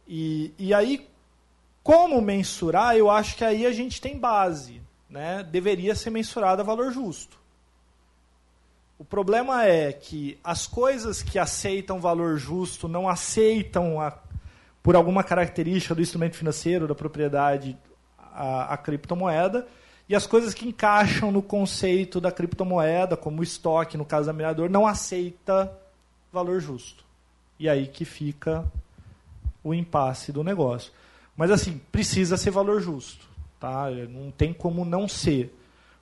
E, 0.06 0.54
e 0.58 0.72
aí, 0.72 1.06
como 1.82 2.20
mensurar, 2.22 2.96
eu 2.96 3.10
acho 3.10 3.36
que 3.36 3.44
aí 3.44 3.66
a 3.66 3.72
gente 3.72 4.00
tem 4.00 4.18
base. 4.18 4.80
Né? 5.08 5.42
Deveria 5.42 5.94
ser 5.94 6.10
mensurado 6.10 6.60
a 6.60 6.64
valor 6.64 6.92
justo. 6.92 7.38
O 8.98 9.04
problema 9.04 9.64
é 9.64 9.92
que 9.92 10.38
as 10.42 10.66
coisas 10.66 11.22
que 11.22 11.38
aceitam 11.38 12.00
valor 12.00 12.36
justo 12.36 12.88
não 12.88 13.08
aceitam, 13.08 14.00
a, 14.00 14.18
por 14.82 14.96
alguma 14.96 15.22
característica 15.22 15.94
do 15.94 16.02
instrumento 16.02 16.36
financeiro, 16.36 16.88
da 16.88 16.96
propriedade, 16.96 17.78
a, 18.18 18.74
a 18.74 18.76
criptomoeda, 18.76 19.68
e 20.08 20.16
as 20.16 20.26
coisas 20.26 20.52
que 20.52 20.66
encaixam 20.66 21.30
no 21.30 21.42
conceito 21.42 22.20
da 22.20 22.32
criptomoeda, 22.32 23.16
como 23.16 23.40
o 23.40 23.44
estoque, 23.44 23.96
no 23.96 24.04
caso 24.04 24.26
da 24.26 24.32
minerador, 24.32 24.68
não 24.68 24.86
aceita 24.86 25.72
valor 26.32 26.60
justo. 26.60 27.04
E 27.58 27.68
aí 27.68 27.86
que 27.86 28.04
fica 28.04 28.64
o 29.62 29.74
impasse 29.74 30.32
do 30.32 30.42
negócio. 30.42 30.92
Mas 31.36 31.50
assim, 31.50 31.78
precisa 31.92 32.36
ser 32.36 32.50
valor 32.50 32.80
justo. 32.80 33.27
Tá? 33.58 33.90
Não 34.08 34.30
tem 34.30 34.52
como 34.52 34.84
não 34.84 35.08
ser. 35.08 35.54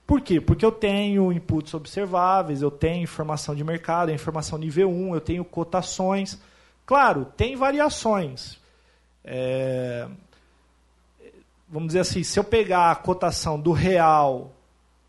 Por 0.07 0.20
quê? 0.20 0.41
Porque 0.41 0.65
eu 0.65 0.70
tenho 0.70 1.33
inputs 1.33 1.74
observáveis, 1.74 2.62
eu 2.62 2.70
tenho 2.70 3.03
informação 3.03 3.55
de 3.55 3.65
mercado, 3.65 4.12
informação 4.12 4.57
nível 4.59 4.89
1, 4.89 5.15
eu 5.15 5.20
tenho 5.20 5.45
cotações. 5.45 6.41
Claro, 6.85 7.24
tem 7.37 7.57
variações. 7.57 8.59
É... 9.24 10.07
Vamos 11.69 11.89
dizer 11.89 12.01
assim, 12.01 12.23
se 12.23 12.39
eu 12.39 12.45
pegar 12.45 12.93
a 12.93 12.95
cotação 12.95 13.59
do 13.59 13.73
real 13.73 14.53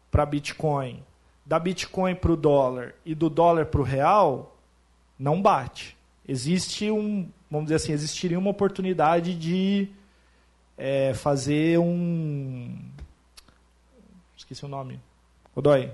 para 0.09 0.25
Bitcoin, 0.25 1.03
da 1.45 1.59
Bitcoin 1.59 2.15
para 2.15 2.31
o 2.31 2.35
dólar 2.35 2.95
e 3.05 3.13
do 3.13 3.29
dólar 3.29 3.67
para 3.67 3.79
o 3.79 3.83
real, 3.83 4.57
não 5.19 5.39
bate. 5.39 5.95
Existe 6.27 6.89
um, 6.89 7.29
vamos 7.49 7.67
dizer 7.67 7.75
assim, 7.75 7.91
existiria 7.91 8.39
uma 8.39 8.49
oportunidade 8.49 9.35
de 9.35 9.87
é, 10.77 11.13
fazer 11.13 11.79
um 11.79 12.87
Esqueci 14.47 14.63
o 14.63 14.69
nome. 14.69 14.97
Godoy. 15.53 15.91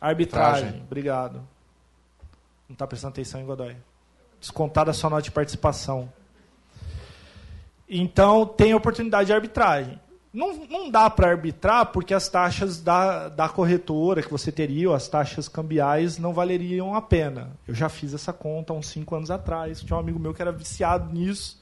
Arbitragem. 0.00 0.66
Arbitragem. 0.66 0.82
Obrigado. 0.82 1.34
Não 2.68 2.74
está 2.74 2.86
prestando 2.86 3.12
atenção 3.12 3.40
em 3.40 3.46
Godoy. 3.46 3.76
Descontada 4.38 4.92
sua 4.92 5.10
nota 5.10 5.22
de 5.22 5.32
participação. 5.32 6.12
Então, 7.88 8.46
tem 8.46 8.74
oportunidade 8.74 9.26
de 9.26 9.32
arbitragem. 9.32 9.98
Não, 10.32 10.54
não 10.66 10.88
dá 10.88 11.10
para 11.10 11.30
arbitrar 11.30 11.86
porque 11.86 12.14
as 12.14 12.28
taxas 12.28 12.80
da, 12.80 13.28
da 13.28 13.48
corretora 13.48 14.22
que 14.22 14.30
você 14.30 14.52
teria, 14.52 14.94
as 14.94 15.08
taxas 15.08 15.48
cambiais, 15.48 16.16
não 16.16 16.32
valeriam 16.32 16.94
a 16.94 17.02
pena. 17.02 17.50
Eu 17.66 17.74
já 17.74 17.88
fiz 17.88 18.14
essa 18.14 18.32
conta 18.32 18.72
há 18.72 18.76
uns 18.76 18.86
5 18.86 19.16
anos 19.16 19.30
atrás. 19.30 19.80
Tinha 19.80 19.96
um 19.96 20.00
amigo 20.00 20.18
meu 20.18 20.32
que 20.32 20.40
era 20.40 20.52
viciado 20.52 21.12
nisso 21.12 21.60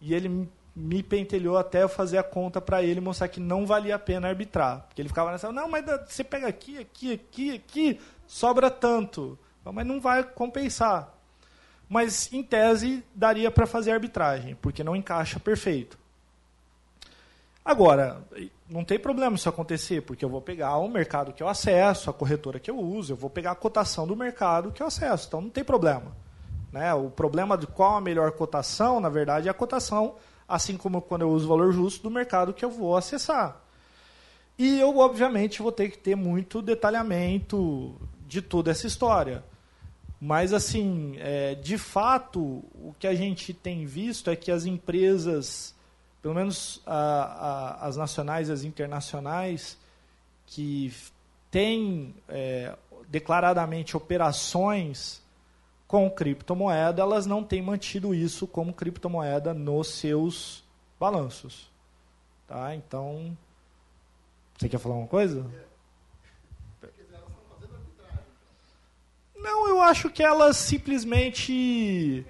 e 0.00 0.14
ele 0.14 0.48
me 0.78 1.02
pentelhou 1.02 1.58
até 1.58 1.82
eu 1.82 1.88
fazer 1.88 2.18
a 2.18 2.22
conta 2.22 2.60
para 2.60 2.82
ele 2.82 3.00
mostrar 3.00 3.26
que 3.26 3.40
não 3.40 3.66
valia 3.66 3.96
a 3.96 3.98
pena 3.98 4.28
arbitrar. 4.28 4.84
Porque 4.86 5.02
ele 5.02 5.08
ficava 5.08 5.32
nessa, 5.32 5.50
não, 5.50 5.68
mas 5.68 5.84
você 6.06 6.22
pega 6.22 6.46
aqui, 6.46 6.78
aqui, 6.78 7.12
aqui, 7.12 7.54
aqui, 7.56 8.00
sobra 8.26 8.70
tanto. 8.70 9.36
Mas 9.64 9.84
não 9.84 10.00
vai 10.00 10.22
compensar. 10.22 11.12
Mas, 11.88 12.32
em 12.32 12.42
tese, 12.42 13.04
daria 13.14 13.50
para 13.50 13.66
fazer 13.66 13.90
arbitragem, 13.90 14.54
porque 14.54 14.84
não 14.84 14.94
encaixa 14.94 15.40
perfeito. 15.40 15.98
Agora, 17.64 18.22
não 18.68 18.84
tem 18.84 18.98
problema 18.98 19.36
isso 19.36 19.48
acontecer, 19.48 20.02
porque 20.02 20.24
eu 20.24 20.28
vou 20.28 20.40
pegar 20.40 20.76
o 20.76 20.88
mercado 20.88 21.32
que 21.32 21.42
eu 21.42 21.48
acesso, 21.48 22.08
a 22.08 22.14
corretora 22.14 22.60
que 22.60 22.70
eu 22.70 22.78
uso, 22.78 23.12
eu 23.12 23.16
vou 23.16 23.28
pegar 23.28 23.50
a 23.50 23.54
cotação 23.54 24.06
do 24.06 24.16
mercado 24.16 24.70
que 24.70 24.82
eu 24.82 24.86
acesso. 24.86 25.26
Então, 25.28 25.40
não 25.40 25.50
tem 25.50 25.64
problema. 25.64 26.16
Né? 26.72 26.94
O 26.94 27.10
problema 27.10 27.58
de 27.58 27.66
qual 27.66 27.96
a 27.96 28.00
melhor 28.00 28.32
cotação, 28.32 29.00
na 29.00 29.08
verdade, 29.08 29.48
é 29.48 29.50
a 29.50 29.54
cotação 29.54 30.14
assim 30.48 30.76
como 30.76 31.02
quando 31.02 31.22
eu 31.22 31.30
uso 31.30 31.44
o 31.44 31.48
valor 31.48 31.72
justo 31.72 32.02
do 32.02 32.10
mercado 32.10 32.54
que 32.54 32.64
eu 32.64 32.70
vou 32.70 32.96
acessar. 32.96 33.60
E 34.58 34.80
eu, 34.80 34.98
obviamente, 34.98 35.62
vou 35.62 35.70
ter 35.70 35.90
que 35.90 35.98
ter 35.98 36.16
muito 36.16 36.62
detalhamento 36.62 37.94
de 38.26 38.42
toda 38.42 38.70
essa 38.70 38.86
história. 38.86 39.44
Mas, 40.20 40.52
assim, 40.52 41.14
é, 41.18 41.54
de 41.54 41.78
fato, 41.78 42.40
o 42.40 42.92
que 42.98 43.06
a 43.06 43.14
gente 43.14 43.54
tem 43.54 43.86
visto 43.86 44.30
é 44.30 44.34
que 44.34 44.50
as 44.50 44.64
empresas, 44.64 45.74
pelo 46.20 46.34
menos 46.34 46.82
a, 46.84 46.96
a, 46.96 47.86
as 47.86 47.96
nacionais 47.96 48.48
e 48.48 48.52
as 48.52 48.64
internacionais, 48.64 49.78
que 50.44 50.92
têm 51.52 52.14
é, 52.28 52.74
declaradamente 53.08 53.96
operações 53.96 55.22
com 55.88 56.10
criptomoeda, 56.10 57.00
elas 57.00 57.24
não 57.24 57.42
têm 57.42 57.62
mantido 57.62 58.14
isso 58.14 58.46
como 58.46 58.74
criptomoeda 58.74 59.54
nos 59.54 59.88
seus 59.88 60.62
balanços. 61.00 61.70
Tá? 62.46 62.74
Então, 62.74 63.34
você 64.56 64.68
quer 64.68 64.78
falar 64.78 64.96
uma 64.96 65.06
coisa? 65.06 65.46
Não, 69.34 69.66
eu 69.66 69.80
acho 69.80 70.10
que 70.10 70.22
elas 70.22 70.58
simplesmente 70.58 72.24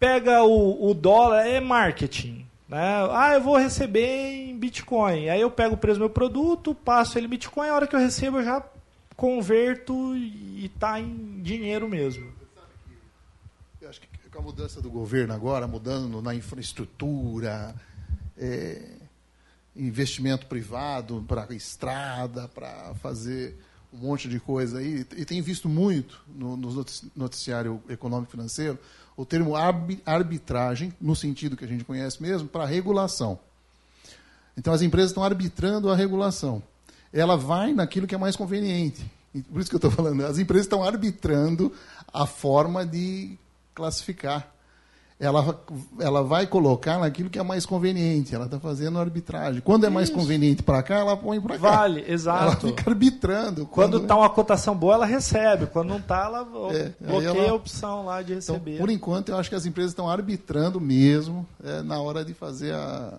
pega 0.00 0.42
o, 0.42 0.90
o 0.90 0.92
dólar, 0.92 1.46
é 1.46 1.60
marketing. 1.60 2.44
Né? 2.68 3.08
Ah, 3.12 3.34
eu 3.34 3.40
vou 3.40 3.56
receber 3.56 4.48
em 4.48 4.58
Bitcoin. 4.58 5.28
Aí 5.28 5.40
eu 5.40 5.50
pego 5.50 5.74
o 5.74 5.78
preço 5.78 5.98
do 5.98 6.02
meu 6.02 6.10
produto, 6.10 6.74
passo 6.74 7.16
ele 7.16 7.26
em 7.26 7.30
Bitcoin, 7.30 7.68
a 7.68 7.74
hora 7.74 7.86
que 7.86 7.94
eu 7.94 8.00
recebo 8.00 8.38
eu 8.38 8.44
já 8.44 8.64
converto 9.16 10.16
e 10.16 10.64
está 10.64 10.98
em 10.98 11.40
dinheiro 11.40 11.88
mesmo 11.88 12.39
com 14.40 14.48
a 14.48 14.52
mudança 14.52 14.80
do 14.80 14.90
governo 14.90 15.34
agora, 15.34 15.66
mudando 15.68 16.22
na 16.22 16.34
infraestrutura, 16.34 17.74
é, 18.38 18.96
investimento 19.76 20.46
privado 20.46 21.22
para 21.28 21.52
estrada, 21.54 22.48
para 22.48 22.94
fazer 23.02 23.58
um 23.92 23.98
monte 23.98 24.28
de 24.28 24.40
coisa 24.40 24.78
aí, 24.78 25.04
e 25.16 25.24
tem 25.24 25.42
visto 25.42 25.68
muito 25.68 26.22
no, 26.34 26.56
no 26.56 26.84
noticiário 27.14 27.82
econômico 27.88 28.30
financeiro 28.30 28.78
o 29.16 29.26
termo 29.26 29.54
arbitragem, 30.06 30.94
no 30.98 31.14
sentido 31.14 31.56
que 31.56 31.64
a 31.64 31.68
gente 31.68 31.84
conhece 31.84 32.22
mesmo, 32.22 32.48
para 32.48 32.64
regulação. 32.64 33.38
Então 34.56 34.72
as 34.72 34.80
empresas 34.80 35.10
estão 35.10 35.22
arbitrando 35.22 35.90
a 35.90 35.96
regulação. 35.96 36.62
Ela 37.12 37.36
vai 37.36 37.74
naquilo 37.74 38.06
que 38.06 38.14
é 38.14 38.18
mais 38.18 38.36
conveniente. 38.36 39.04
Por 39.52 39.60
isso 39.60 39.68
que 39.68 39.76
eu 39.76 39.78
estou 39.78 39.90
falando, 39.90 40.24
as 40.24 40.38
empresas 40.38 40.64
estão 40.64 40.82
arbitrando 40.82 41.72
a 42.12 42.26
forma 42.26 42.86
de 42.86 43.36
classificar. 43.80 44.52
Ela, 45.18 45.62
ela 45.98 46.22
vai 46.22 46.46
colocar 46.46 46.98
naquilo 46.98 47.28
que 47.28 47.38
é 47.38 47.42
mais 47.42 47.66
conveniente. 47.66 48.34
Ela 48.34 48.46
está 48.46 48.58
fazendo 48.58 48.98
arbitragem. 48.98 49.60
Quando 49.60 49.84
é 49.84 49.90
mais 49.90 50.08
Isso. 50.08 50.16
conveniente 50.16 50.62
para 50.62 50.82
cá, 50.82 50.98
ela 50.98 51.14
põe 51.14 51.38
para 51.38 51.58
cá. 51.58 51.70
Vale, 51.70 52.04
exato. 52.10 52.42
Ela 52.42 52.56
fica 52.56 52.90
arbitrando. 52.90 53.66
Quando 53.66 53.98
está 53.98 54.16
uma 54.16 54.30
cotação 54.30 54.74
boa, 54.74 54.94
ela 54.94 55.04
recebe. 55.04 55.66
Quando 55.66 55.90
não 55.90 55.98
está, 55.98 56.24
ela 56.24 56.40
é, 56.72 56.92
bloqueia 56.98 57.28
ela... 57.28 57.50
a 57.50 57.54
opção 57.54 58.06
lá 58.06 58.22
de 58.22 58.32
então, 58.32 58.54
receber. 58.54 58.70
Então, 58.72 58.86
por 58.86 58.90
enquanto, 58.90 59.28
eu 59.28 59.36
acho 59.36 59.50
que 59.50 59.54
as 59.54 59.66
empresas 59.66 59.90
estão 59.92 60.08
arbitrando 60.08 60.80
mesmo 60.80 61.46
é, 61.62 61.82
na 61.82 62.00
hora 62.00 62.24
de 62.24 62.32
fazer 62.32 62.72
a, 62.72 63.18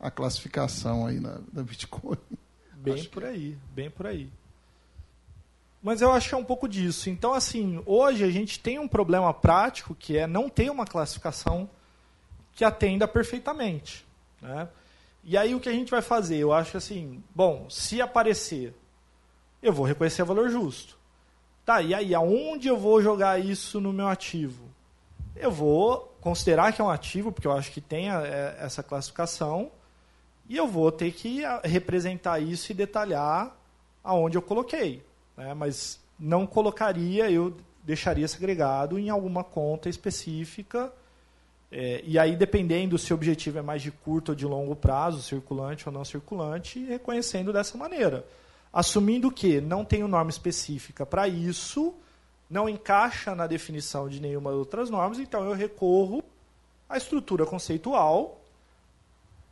a 0.00 0.10
classificação 0.10 1.06
aí 1.06 1.20
na, 1.20 1.36
da 1.52 1.62
Bitcoin. 1.62 2.16
Bem 2.76 2.94
acho 2.94 3.10
por 3.10 3.24
que... 3.24 3.28
aí, 3.28 3.58
bem 3.74 3.90
por 3.90 4.06
aí. 4.06 4.30
Mas 5.82 6.02
eu 6.02 6.12
acho 6.12 6.28
que 6.28 6.34
é 6.34 6.38
um 6.38 6.44
pouco 6.44 6.68
disso. 6.68 7.08
Então, 7.08 7.32
assim, 7.32 7.82
hoje 7.86 8.22
a 8.22 8.30
gente 8.30 8.60
tem 8.60 8.78
um 8.78 8.88
problema 8.88 9.32
prático 9.32 9.94
que 9.94 10.16
é 10.16 10.26
não 10.26 10.48
ter 10.48 10.70
uma 10.70 10.84
classificação 10.84 11.68
que 12.52 12.64
atenda 12.64 13.08
perfeitamente. 13.08 14.06
Né? 14.42 14.68
E 15.24 15.36
aí 15.38 15.54
o 15.54 15.60
que 15.60 15.68
a 15.68 15.72
gente 15.72 15.90
vai 15.90 16.02
fazer? 16.02 16.36
Eu 16.36 16.52
acho 16.52 16.76
assim, 16.76 17.22
bom, 17.34 17.68
se 17.70 18.00
aparecer, 18.00 18.74
eu 19.62 19.72
vou 19.72 19.86
reconhecer 19.86 20.22
o 20.22 20.26
valor 20.26 20.50
justo. 20.50 20.98
Tá, 21.64 21.80
e 21.80 21.94
aí 21.94 22.14
aonde 22.14 22.68
eu 22.68 22.76
vou 22.76 23.00
jogar 23.00 23.38
isso 23.38 23.80
no 23.80 23.92
meu 23.92 24.08
ativo? 24.08 24.64
Eu 25.36 25.50
vou 25.50 26.14
considerar 26.20 26.72
que 26.72 26.80
é 26.80 26.84
um 26.84 26.90
ativo, 26.90 27.32
porque 27.32 27.46
eu 27.46 27.52
acho 27.52 27.70
que 27.70 27.80
tem 27.80 28.10
a, 28.10 28.22
é, 28.22 28.56
essa 28.60 28.82
classificação, 28.82 29.70
e 30.48 30.56
eu 30.56 30.66
vou 30.66 30.90
ter 30.90 31.12
que 31.12 31.42
representar 31.62 32.40
isso 32.40 32.72
e 32.72 32.74
detalhar 32.74 33.56
aonde 34.02 34.36
eu 34.36 34.42
coloquei 34.42 35.02
né? 35.40 35.54
mas 35.54 35.98
não 36.18 36.46
colocaria, 36.46 37.30
eu 37.30 37.56
deixaria 37.82 38.28
segregado 38.28 38.98
em 38.98 39.08
alguma 39.10 39.42
conta 39.42 39.88
específica 39.88 40.92
É, 41.72 42.02
e 42.04 42.18
aí, 42.18 42.34
dependendo 42.34 42.98
se 42.98 43.12
o 43.12 43.16
objetivo 43.16 43.58
é 43.58 43.62
mais 43.62 43.80
de 43.80 43.92
curto 43.92 44.30
ou 44.30 44.34
de 44.34 44.44
longo 44.44 44.74
prazo, 44.74 45.22
circulante 45.22 45.88
ou 45.88 45.92
não 45.92 46.04
circulante, 46.04 46.84
reconhecendo 46.84 47.52
dessa 47.52 47.78
maneira. 47.78 48.26
Assumindo 48.72 49.30
que 49.30 49.60
não 49.60 49.84
tenho 49.84 50.08
norma 50.08 50.30
específica 50.30 51.06
para 51.06 51.28
isso, 51.28 51.94
não 52.48 52.68
encaixa 52.68 53.36
na 53.36 53.46
definição 53.46 54.08
de 54.08 54.20
nenhuma 54.20 54.50
das 54.50 54.58
outras 54.58 54.90
normas, 54.90 55.20
então 55.20 55.44
eu 55.44 55.52
recorro 55.52 56.24
à 56.88 56.96
estrutura 56.96 57.46
conceitual 57.46 58.40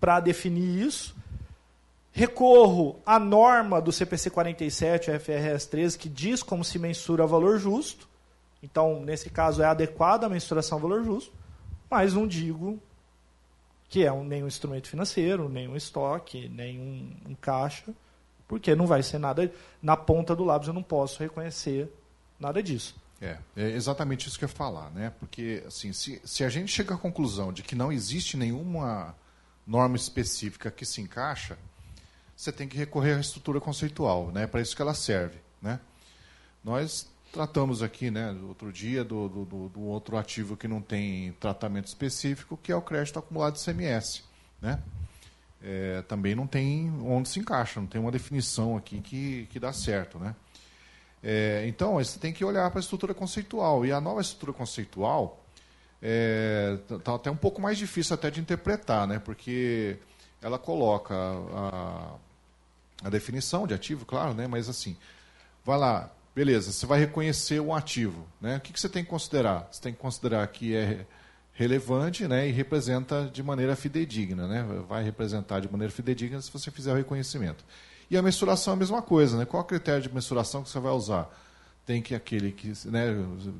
para 0.00 0.18
definir 0.18 0.86
isso. 0.86 1.14
Recorro 2.18 3.00
à 3.06 3.18
norma 3.18 3.80
do 3.80 3.92
CPC 3.92 4.30
47, 4.30 5.10
FRS 5.18 5.66
13, 5.66 5.98
que 5.98 6.08
diz 6.08 6.42
como 6.42 6.64
se 6.64 6.78
mensura 6.78 7.26
valor 7.26 7.58
justo. 7.58 8.08
Então, 8.62 9.00
nesse 9.04 9.30
caso, 9.30 9.62
é 9.62 9.66
adequada 9.66 10.26
a 10.26 10.28
mensuração 10.28 10.78
valor 10.78 11.04
justo 11.04 11.32
mas 11.90 12.14
não 12.14 12.26
digo 12.26 12.80
que 13.88 14.04
é 14.04 14.12
um, 14.12 14.22
nenhum 14.22 14.46
instrumento 14.46 14.88
financeiro, 14.88 15.48
nenhum 15.48 15.74
estoque, 15.74 16.48
nenhum 16.48 17.10
um 17.26 17.34
caixa, 17.34 17.94
porque 18.46 18.74
não 18.74 18.86
vai 18.86 19.02
ser 19.02 19.18
nada. 19.18 19.50
Na 19.80 19.96
ponta 19.96 20.36
do 20.36 20.44
lápis 20.44 20.68
eu 20.68 20.74
não 20.74 20.82
posso 20.82 21.22
reconhecer 21.22 21.90
nada 22.38 22.62
disso. 22.62 22.94
É, 23.20 23.38
é 23.56 23.70
exatamente 23.70 24.28
isso 24.28 24.38
que 24.38 24.44
eu 24.44 24.48
ia 24.48 24.54
falar, 24.54 24.90
né? 24.90 25.12
Porque 25.18 25.62
assim, 25.66 25.92
se, 25.92 26.20
se 26.24 26.44
a 26.44 26.48
gente 26.48 26.70
chega 26.70 26.94
à 26.94 26.98
conclusão 26.98 27.52
de 27.52 27.62
que 27.62 27.74
não 27.74 27.90
existe 27.90 28.36
nenhuma 28.36 29.14
norma 29.66 29.96
específica 29.96 30.70
que 30.70 30.84
se 30.84 31.00
encaixa, 31.00 31.58
você 32.38 32.52
tem 32.52 32.68
que 32.68 32.76
recorrer 32.76 33.14
à 33.14 33.20
estrutura 33.20 33.60
conceitual, 33.60 34.30
né? 34.30 34.46
Para 34.46 34.60
isso 34.60 34.76
que 34.76 34.80
ela 34.80 34.94
serve, 34.94 35.38
né? 35.60 35.80
Nós 36.62 37.08
Tratamos 37.32 37.82
aqui, 37.82 38.10
né, 38.10 38.34
outro 38.48 38.72
dia, 38.72 39.04
do, 39.04 39.28
do, 39.28 39.68
do, 39.68 39.82
outro 39.82 40.16
ativo 40.16 40.56
que 40.56 40.66
não 40.66 40.80
tem 40.80 41.32
tratamento 41.32 41.86
específico, 41.86 42.58
que 42.62 42.72
é 42.72 42.76
o 42.76 42.80
crédito 42.80 43.18
acumulado 43.18 43.62
CMS. 43.62 44.24
Né? 44.62 44.78
É, 45.62 46.02
também 46.08 46.34
não 46.34 46.46
tem 46.46 46.90
onde 47.02 47.28
se 47.28 47.38
encaixa, 47.38 47.80
não 47.80 47.86
tem 47.86 48.00
uma 48.00 48.10
definição 48.10 48.78
aqui 48.78 49.00
que, 49.00 49.46
que 49.50 49.60
dá 49.60 49.74
certo. 49.74 50.18
Né? 50.18 50.34
É, 51.22 51.66
então, 51.68 51.94
você 51.94 52.18
tem 52.18 52.32
que 52.32 52.42
olhar 52.42 52.68
para 52.70 52.78
a 52.78 52.82
estrutura 52.82 53.12
conceitual. 53.12 53.84
E 53.84 53.92
a 53.92 54.00
nova 54.00 54.22
estrutura 54.22 54.54
conceitual 54.54 55.44
está 56.00 56.94
é, 56.94 56.98
tá 57.04 57.14
até 57.14 57.30
um 57.30 57.36
pouco 57.36 57.60
mais 57.60 57.76
difícil 57.76 58.14
até 58.14 58.30
de 58.30 58.40
interpretar, 58.40 59.06
né? 59.06 59.18
porque 59.18 59.98
ela 60.40 60.58
coloca 60.58 61.14
a, 61.14 62.14
a 63.02 63.08
definição 63.08 63.66
de 63.66 63.74
ativo, 63.74 64.04
claro, 64.04 64.34
né? 64.34 64.46
mas 64.46 64.68
assim, 64.68 64.96
vai 65.64 65.78
lá, 65.78 66.10
Beleza, 66.38 66.70
você 66.70 66.86
vai 66.86 67.00
reconhecer 67.00 67.58
um 67.58 67.74
ativo. 67.74 68.24
Né? 68.40 68.58
O 68.58 68.60
que, 68.60 68.72
que 68.72 68.78
você 68.78 68.88
tem 68.88 69.02
que 69.02 69.10
considerar? 69.10 69.68
Você 69.72 69.82
tem 69.82 69.92
que 69.92 69.98
considerar 69.98 70.46
que 70.46 70.72
é 70.72 71.04
relevante 71.52 72.28
né, 72.28 72.48
e 72.48 72.52
representa 72.52 73.28
de 73.32 73.42
maneira 73.42 73.74
fidedigna. 73.74 74.46
Né? 74.46 74.64
Vai 74.88 75.02
representar 75.02 75.58
de 75.58 75.68
maneira 75.68 75.92
fidedigna 75.92 76.40
se 76.40 76.48
você 76.52 76.70
fizer 76.70 76.92
o 76.92 76.96
reconhecimento. 76.96 77.64
E 78.08 78.16
a 78.16 78.22
mensuração 78.22 78.74
é 78.74 78.76
a 78.76 78.78
mesma 78.78 79.02
coisa. 79.02 79.36
Né? 79.36 79.46
Qual 79.46 79.60
o 79.60 79.66
critério 79.66 80.00
de 80.00 80.14
mensuração 80.14 80.62
que 80.62 80.68
você 80.68 80.78
vai 80.78 80.92
usar? 80.92 81.28
Tem 81.84 82.00
que 82.00 82.14
aquele 82.14 82.52
que, 82.52 82.72
né, 82.84 83.06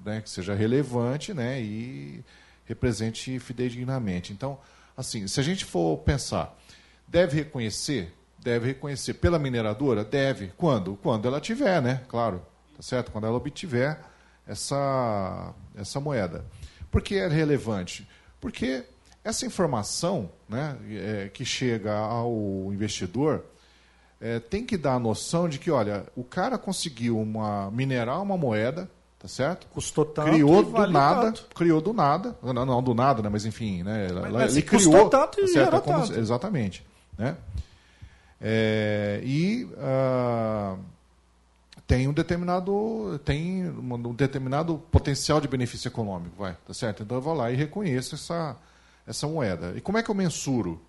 né, 0.04 0.20
que 0.20 0.30
seja 0.30 0.54
relevante 0.54 1.34
né, 1.34 1.60
e 1.60 2.24
represente 2.64 3.40
fidedignamente. 3.40 4.32
Então, 4.32 4.56
assim, 4.96 5.26
se 5.26 5.40
a 5.40 5.42
gente 5.42 5.64
for 5.64 5.98
pensar, 5.98 6.56
deve 7.08 7.38
reconhecer? 7.38 8.14
Deve 8.42 8.68
reconhecer 8.68 9.14
pela 9.14 9.38
mineradora? 9.38 10.04
Deve. 10.04 10.52
Quando? 10.56 10.96
Quando 11.02 11.26
ela 11.26 11.40
tiver, 11.40 11.82
né? 11.82 12.02
Claro 12.08 12.42
tá 12.78 12.82
certo? 12.82 13.10
Quando 13.10 13.26
ela 13.26 13.36
obtiver 13.36 13.98
essa, 14.46 15.52
essa 15.76 16.00
moeda. 16.00 16.44
Por 16.90 17.02
que 17.02 17.16
é 17.16 17.26
relevante? 17.26 18.08
Porque 18.40 18.84
essa 19.24 19.44
informação 19.44 20.30
né, 20.48 20.76
é, 20.88 21.28
que 21.28 21.44
chega 21.44 21.92
ao 21.92 22.32
investidor 22.72 23.44
é, 24.20 24.38
tem 24.38 24.64
que 24.64 24.76
dar 24.76 24.94
a 24.94 24.98
noção 24.98 25.48
de 25.48 25.58
que, 25.58 25.70
olha, 25.70 26.06
o 26.16 26.22
cara 26.22 26.56
conseguiu 26.56 27.20
uma, 27.20 27.68
minerar 27.72 28.22
uma 28.22 28.36
moeda, 28.36 28.88
tá 29.18 29.26
certo? 29.26 29.66
Custou 29.66 30.04
tanto 30.04 30.30
criou 30.30 30.62
do 30.62 30.86
nada, 30.86 31.32
tanto. 31.32 31.48
criou 31.54 31.80
do 31.80 31.92
nada, 31.92 32.36
não, 32.42 32.64
não 32.64 32.82
do 32.82 32.94
nada, 32.94 33.22
né, 33.22 33.28
mas 33.28 33.44
enfim, 33.44 33.82
né, 33.82 34.08
mas, 34.12 34.32
mas 34.32 34.52
ele 34.52 34.62
criou 34.62 35.10
tanto 35.10 35.40
e 35.40 35.42
tá 35.42 35.48
certo? 35.48 35.82
Como, 35.82 36.06
tanto. 36.06 36.18
exatamente, 36.18 36.86
né? 37.16 37.36
É, 38.40 39.20
e 39.24 39.64
uh, 39.64 40.78
tem 41.86 42.06
um 42.06 42.12
determinado 42.12 43.18
tem 43.24 43.68
um 43.68 44.14
determinado 44.14 44.78
potencial 44.92 45.40
de 45.40 45.48
benefício 45.48 45.88
econômico, 45.88 46.36
vai, 46.38 46.56
tá 46.66 46.72
certo? 46.72 47.02
Então 47.02 47.16
eu 47.16 47.22
vou 47.22 47.34
lá 47.34 47.50
e 47.50 47.56
reconheço 47.56 48.14
essa 48.14 48.56
essa 49.06 49.26
moeda. 49.26 49.72
E 49.74 49.80
como 49.80 49.98
é 49.98 50.02
que 50.02 50.10
eu 50.10 50.14
mensuro? 50.14 50.80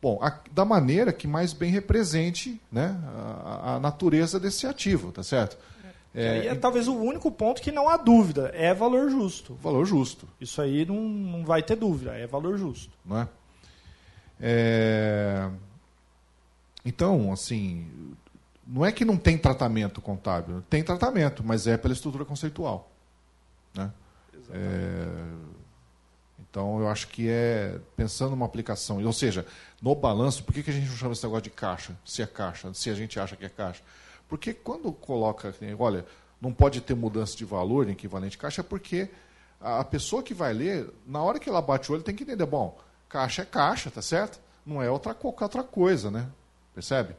Bom, 0.00 0.18
a, 0.22 0.40
da 0.50 0.64
maneira 0.64 1.12
que 1.12 1.28
mais 1.28 1.52
bem 1.52 1.70
represente, 1.70 2.58
né, 2.72 2.98
a, 3.44 3.74
a 3.74 3.80
natureza 3.80 4.40
desse 4.40 4.66
ativo, 4.66 5.12
tá 5.12 5.22
certo? 5.22 5.58
É, 6.14 6.30
aí 6.30 6.48
é 6.48 6.54
talvez 6.54 6.88
o 6.88 6.94
único 6.94 7.30
ponto 7.30 7.62
que 7.62 7.70
não 7.70 7.88
há 7.88 7.96
dúvida, 7.96 8.50
é 8.54 8.74
valor 8.74 9.10
justo. 9.10 9.54
Valor 9.62 9.84
justo. 9.84 10.26
Isso 10.40 10.60
aí 10.60 10.84
não, 10.84 10.96
não 10.96 11.44
vai 11.44 11.62
ter 11.62 11.76
dúvida, 11.76 12.12
é 12.12 12.26
valor 12.26 12.58
justo. 12.58 12.90
Não 13.04 13.20
é? 13.20 13.28
é... 14.40 15.50
Então, 16.84 17.32
assim, 17.32 18.16
não 18.66 18.84
é 18.84 18.92
que 18.92 19.04
não 19.04 19.16
tem 19.16 19.36
tratamento 19.36 20.00
contábil, 20.00 20.62
tem 20.70 20.82
tratamento, 20.82 21.42
mas 21.44 21.66
é 21.66 21.76
pela 21.76 21.92
estrutura 21.92 22.24
conceitual. 22.24 22.90
Né? 23.74 23.90
É, 24.50 25.06
então, 26.38 26.80
eu 26.80 26.88
acho 26.88 27.08
que 27.08 27.28
é 27.28 27.78
pensando 27.96 28.30
numa 28.30 28.46
aplicação, 28.46 29.04
ou 29.04 29.12
seja, 29.12 29.46
no 29.80 29.94
balanço, 29.94 30.42
por 30.42 30.54
que, 30.54 30.62
que 30.62 30.70
a 30.70 30.72
gente 30.72 30.88
não 30.88 30.96
chama 30.96 31.12
esse 31.12 31.22
negócio 31.22 31.44
de 31.44 31.50
caixa, 31.50 31.96
se 32.04 32.22
é 32.22 32.26
caixa, 32.26 32.72
se 32.74 32.90
a 32.90 32.94
gente 32.94 33.20
acha 33.20 33.36
que 33.36 33.44
é 33.44 33.48
caixa? 33.48 33.82
Porque 34.28 34.52
quando 34.52 34.92
coloca, 34.92 35.54
olha, 35.78 36.04
não 36.40 36.52
pode 36.52 36.80
ter 36.80 36.94
mudança 36.94 37.36
de 37.36 37.44
valor 37.44 37.88
em 37.88 37.92
equivalente 37.92 38.38
caixa, 38.38 38.62
é 38.62 38.64
porque 38.64 39.10
a 39.60 39.84
pessoa 39.84 40.22
que 40.22 40.32
vai 40.32 40.52
ler, 40.52 40.88
na 41.06 41.22
hora 41.22 41.38
que 41.38 41.48
ela 41.48 41.60
bate 41.60 41.90
o 41.90 41.94
olho, 41.94 42.02
tem 42.02 42.14
que 42.14 42.22
entender, 42.22 42.46
bom, 42.46 42.78
caixa 43.08 43.42
é 43.42 43.44
caixa, 43.44 43.90
tá 43.90 44.00
certo? 44.00 44.40
Não 44.64 44.82
é 44.82 44.90
outra, 44.90 45.12
qualquer 45.14 45.44
outra 45.44 45.62
coisa, 45.62 46.10
né? 46.10 46.28
Percebe? 46.74 47.16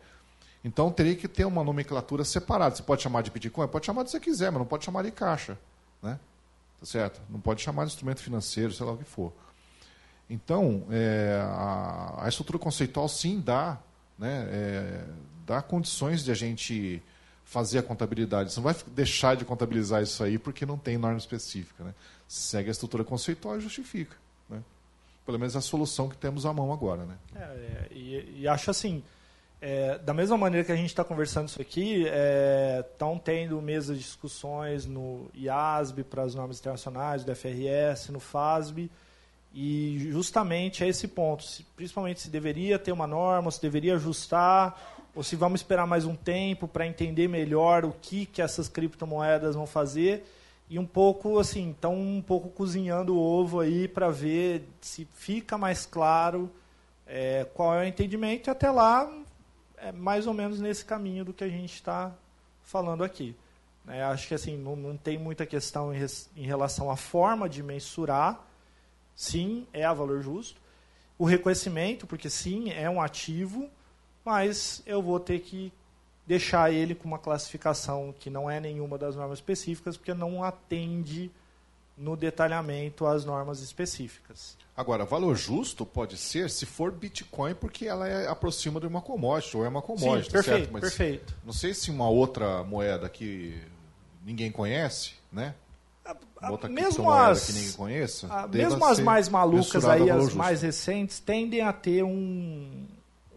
Então 0.64 0.92
teria 0.92 1.16
que 1.16 1.28
ter 1.28 1.46
uma 1.46 1.64
nomenclatura 1.64 2.24
separada. 2.24 2.76
Você 2.76 2.84
pode 2.84 3.02
chamar 3.02 3.22
de 3.24 3.32
Bitcoin? 3.32 3.68
Pode 3.68 3.86
chamar 3.86 4.04
do 4.04 4.06
que 4.06 4.12
você 4.12 4.20
quiser, 4.20 4.52
mas 4.52 4.60
não 4.60 4.66
pode 4.66 4.86
chamar 4.86 5.04
de 5.04 5.12
caixa. 5.12 5.58
Né? 6.02 6.20
Tá 6.80 6.86
certo? 6.86 7.22
Não 7.30 7.40
pode 7.40 7.62
chamar 7.62 7.86
de 7.86 7.92
instrumento 7.92 8.22
financeiro, 8.22 8.72
sei 8.72 8.86
lá 8.86 8.92
o 8.94 8.98
que 8.98 9.04
for. 9.04 9.34
Então, 10.30 10.86
é, 10.90 11.42
a, 11.44 12.26
a, 12.26 12.30
estrutura 12.30 12.58
conceitual 12.58 13.10
sim 13.10 13.42
dá, 13.42 13.78
né, 14.18 14.48
é, 14.50 15.04
dá 15.46 15.62
condições 15.62 16.24
de 16.24 16.32
a 16.32 16.34
gente 16.34 17.04
fazer 17.44 17.80
a 17.80 17.84
contabilidade. 17.84 18.54
Você 18.54 18.60
não 18.60 18.64
vai 18.64 18.76
deixar 18.96 19.36
de 19.36 19.44
contabilizar 19.44 20.02
isso 20.02 20.24
aí 20.24 20.38
porque 20.38 20.66
não 20.66 20.78
tem 20.78 20.98
norma 20.98 21.18
específica. 21.18 21.84
Né? 21.84 21.94
Segue 22.28 22.70
a 22.70 22.72
estrutura 22.72 23.04
conceitual 23.04 23.58
e 23.58 23.62
justifica. 23.62 24.16
Né? 24.50 24.64
Pelo 25.26 25.38
menos 25.38 25.54
é 25.56 25.58
a 25.58 25.62
solução 25.62 26.08
que 26.08 26.16
temos 26.16 26.46
à 26.46 26.54
mão 26.54 26.72
agora. 26.72 27.06
Né? 27.06 27.18
É, 27.36 27.40
é 27.40 27.88
e, 27.92 28.42
e 28.42 28.48
acho 28.48 28.72
assim 28.72 29.04
é, 29.62 30.00
da 30.00 30.12
mesma 30.12 30.36
maneira 30.36 30.66
que 30.66 30.72
a 30.72 30.76
gente 30.76 30.88
está 30.88 31.04
conversando 31.04 31.48
isso 31.48 31.62
aqui, 31.62 32.06
estão 32.92 33.16
é, 33.16 33.20
tendo 33.24 33.62
mesas 33.62 33.96
de 33.96 34.04
discussões 34.04 34.88
no 34.88 35.30
IASB 35.36 36.04
para 36.04 36.24
as 36.24 36.34
normas 36.34 36.60
internacionais, 36.60 37.24
do 37.24 37.36
FRS, 37.36 38.10
no 38.10 38.20
FASB, 38.20 38.90
e 39.54 40.08
justamente 40.10 40.84
é 40.84 40.88
esse 40.88 41.08
ponto, 41.08 41.44
se, 41.44 41.64
principalmente 41.76 42.22
se 42.22 42.30
deveria 42.30 42.80
ter 42.80 42.92
uma 42.92 43.06
norma, 43.06 43.52
se 43.52 43.62
deveria 43.62 43.96
ajustar, 43.96 44.98
ou 45.14 45.22
se 45.22 45.36
vamos 45.36 45.60
esperar 45.60 45.86
mais 45.86 46.06
um 46.06 46.16
tempo 46.16 46.68
para 46.68 46.88
entender 46.88 47.28
melhor 47.28 47.86
o 47.86 47.94
que, 48.02 48.26
que 48.26 48.42
essas 48.42 48.68
criptomoedas 48.68 49.54
vão 49.54 49.68
fazer, 49.68 50.26
e 50.72 50.80
um 50.80 50.86
pouco 50.88 51.38
assim, 51.38 51.70
estão 51.70 51.94
um 51.94 52.22
pouco 52.22 52.50
cozinhando 52.50 53.14
o 53.16 53.20
ovo 53.20 53.60
aí 53.60 53.88
para 53.88 54.10
ver 54.10 54.68
se 54.80 55.06
fica 55.14 55.56
mais 55.56 55.86
claro 55.86 56.50
é, 57.06 57.46
qual 57.54 57.76
é 57.76 57.84
o 57.84 57.88
entendimento, 57.88 58.48
e 58.48 58.50
até 58.50 58.72
lá 58.72 59.21
é 59.82 59.92
mais 59.92 60.28
ou 60.28 60.34
menos 60.34 60.60
nesse 60.60 60.86
caminho 60.86 61.26
do 61.26 61.34
que 61.34 61.44
a 61.44 61.50
gente 61.50 61.74
está 61.74 62.14
falando 62.64 63.04
aqui. 63.04 63.36
É, 63.88 64.04
acho 64.04 64.28
que 64.28 64.34
assim 64.34 64.58
não, 64.58 64.76
não 64.76 64.96
tem 64.96 65.18
muita 65.18 65.46
questão 65.46 65.94
em, 65.94 65.98
res, 65.98 66.30
em, 66.38 66.46
relação 66.46 66.92
à 66.92 66.96
forma 66.96 67.50
de 67.50 67.64
mensurar. 67.64 68.46
Sim, 69.16 69.68
é 69.74 69.84
a 69.84 69.94
valor 69.94 70.22
justo. 70.22 70.62
O 71.18 71.26
reconhecimento, 71.26 72.06
porque 72.06 72.30
sim, 72.30 72.72
é 72.72 72.90
um 72.90 73.02
ativo, 73.02 73.70
mas 74.24 74.82
eu 74.86 75.02
vou 75.02 75.20
ter 75.20 75.40
que 75.40 75.74
deixar 76.26 76.72
ele 76.72 76.94
com 76.96 77.08
uma 77.08 77.20
classificação 77.20 78.14
que 78.18 78.30
não 78.30 78.50
é 78.50 78.60
nenhuma 78.60 78.98
das 78.98 79.16
normas 79.16 79.40
específicas, 79.40 79.98
porque 79.98 80.14
não 80.14 80.44
atende 80.44 81.32
no 82.02 82.18
detalhamento 82.18 83.06
às 83.06 83.24
normas 83.24 83.62
específicas. 83.62 84.58
Agora, 84.76 85.06
valor 85.06 85.36
justo 85.36 85.86
pode 85.86 86.18
ser 86.18 86.50
se 86.50 86.66
for 86.66 86.92
Bitcoin, 86.92 87.54
porque 87.54 87.86
ela 87.86 88.08
é 88.08 88.28
aproxima 88.28 88.80
de 88.80 88.88
uma 88.88 89.02
commodity, 89.02 89.56
ou 89.56 89.64
é 89.66 89.68
uma 89.70 89.82
commodity, 89.82 90.26
Sim, 90.26 90.32
perfeito, 90.32 90.58
certo? 90.60 90.72
Mas 90.74 90.82
perfeito. 90.82 91.36
Não 91.46 91.54
sei 91.54 91.74
se 91.74 91.92
uma 91.92 92.10
outra 92.10 92.64
moeda 92.64 93.08
que 93.08 93.62
ninguém 94.26 94.52
conhece, 94.52 95.14
né? 95.32 95.54
Bota 96.42 96.68
mesmo 96.68 97.12
as, 97.12 97.46
que 97.48 97.54
ninguém 97.54 97.72
conheça. 97.74 98.28
a- 98.34 98.48
mesmo 98.48 98.84
as 98.84 99.00
mais 99.00 99.30
malucas 99.30 99.86
aí, 99.86 100.10
as 100.10 100.24
justo. 100.24 100.38
mais 100.38 100.62
recentes, 100.64 101.20
tendem 101.20 101.62
a 101.62 101.72
ter 101.72 102.04
um, 102.04 102.88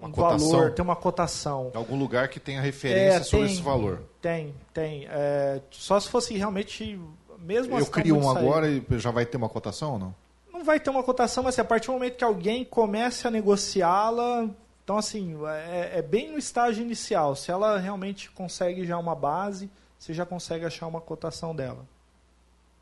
um 0.01 0.11
valor, 0.11 0.73
ter 0.73 0.81
uma 0.81 0.97
cotação. 0.97 1.71
Em 1.75 1.77
algum 1.77 1.99
lugar 1.99 2.29
que 2.29 2.41
tenha 2.41 2.63
referência 2.63 3.19
É, 3.19 3.23
sobre 3.23 3.47
tem. 3.47 3.55
esse 3.55 3.63
valor. 3.63 4.03
Tem, 4.23 4.55
tem. 4.73 5.07
É, 5.11 5.61
só 5.71 6.01
se 6.01 6.09
fosse 6.09 6.35
realmente. 6.39 6.99
Mesmo 7.45 7.75
Eu 7.75 7.79
as 7.79 7.89
tão 7.89 8.01
crio 8.01 8.17
um 8.17 8.31
agora 8.31 8.71
e 8.71 8.83
já 8.93 9.11
vai 9.11 9.27
ter 9.27 9.37
uma 9.37 9.51
cotação 9.51 9.93
ou 9.93 9.99
não? 9.99 10.15
Não 10.51 10.65
vai 10.65 10.81
ter 10.81 10.89
uma 10.89 11.03
cotação, 11.03 11.45
mas 11.45 11.55
assim, 11.55 11.61
a 11.61 11.65
partir 11.65 11.89
do 11.89 11.93
momento 11.93 12.17
que 12.17 12.25
alguém 12.25 12.65
comece 12.65 13.27
a 13.27 13.31
negociá-la. 13.31 14.49
Então, 14.83 14.97
assim, 14.97 15.37
é, 15.47 15.99
é 15.99 16.03
bem 16.03 16.33
no 16.33 16.39
estágio 16.39 16.83
inicial. 16.83 17.37
Se 17.37 17.51
ela 17.51 17.79
realmente 17.79 18.31
consegue 18.31 18.87
já 18.87 18.97
uma 18.99 19.15
base, 19.15 19.71
você 19.99 20.15
já 20.15 20.25
consegue 20.25 20.65
achar 20.65 20.87
uma 20.87 21.03
cotação 21.03 21.55
dela. 21.55 21.87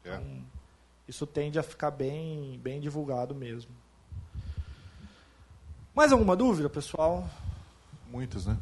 É. 0.04 0.20
Isso 1.08 1.26
tende 1.26 1.58
a 1.58 1.62
ficar 1.62 1.90
bem, 1.90 2.60
bem 2.62 2.80
divulgado 2.80 3.34
mesmo. 3.34 3.70
Mais 5.92 6.12
alguma 6.12 6.36
dúvida, 6.36 6.70
pessoal? 6.70 7.28
Muitos, 8.08 8.46
né? 8.46 8.56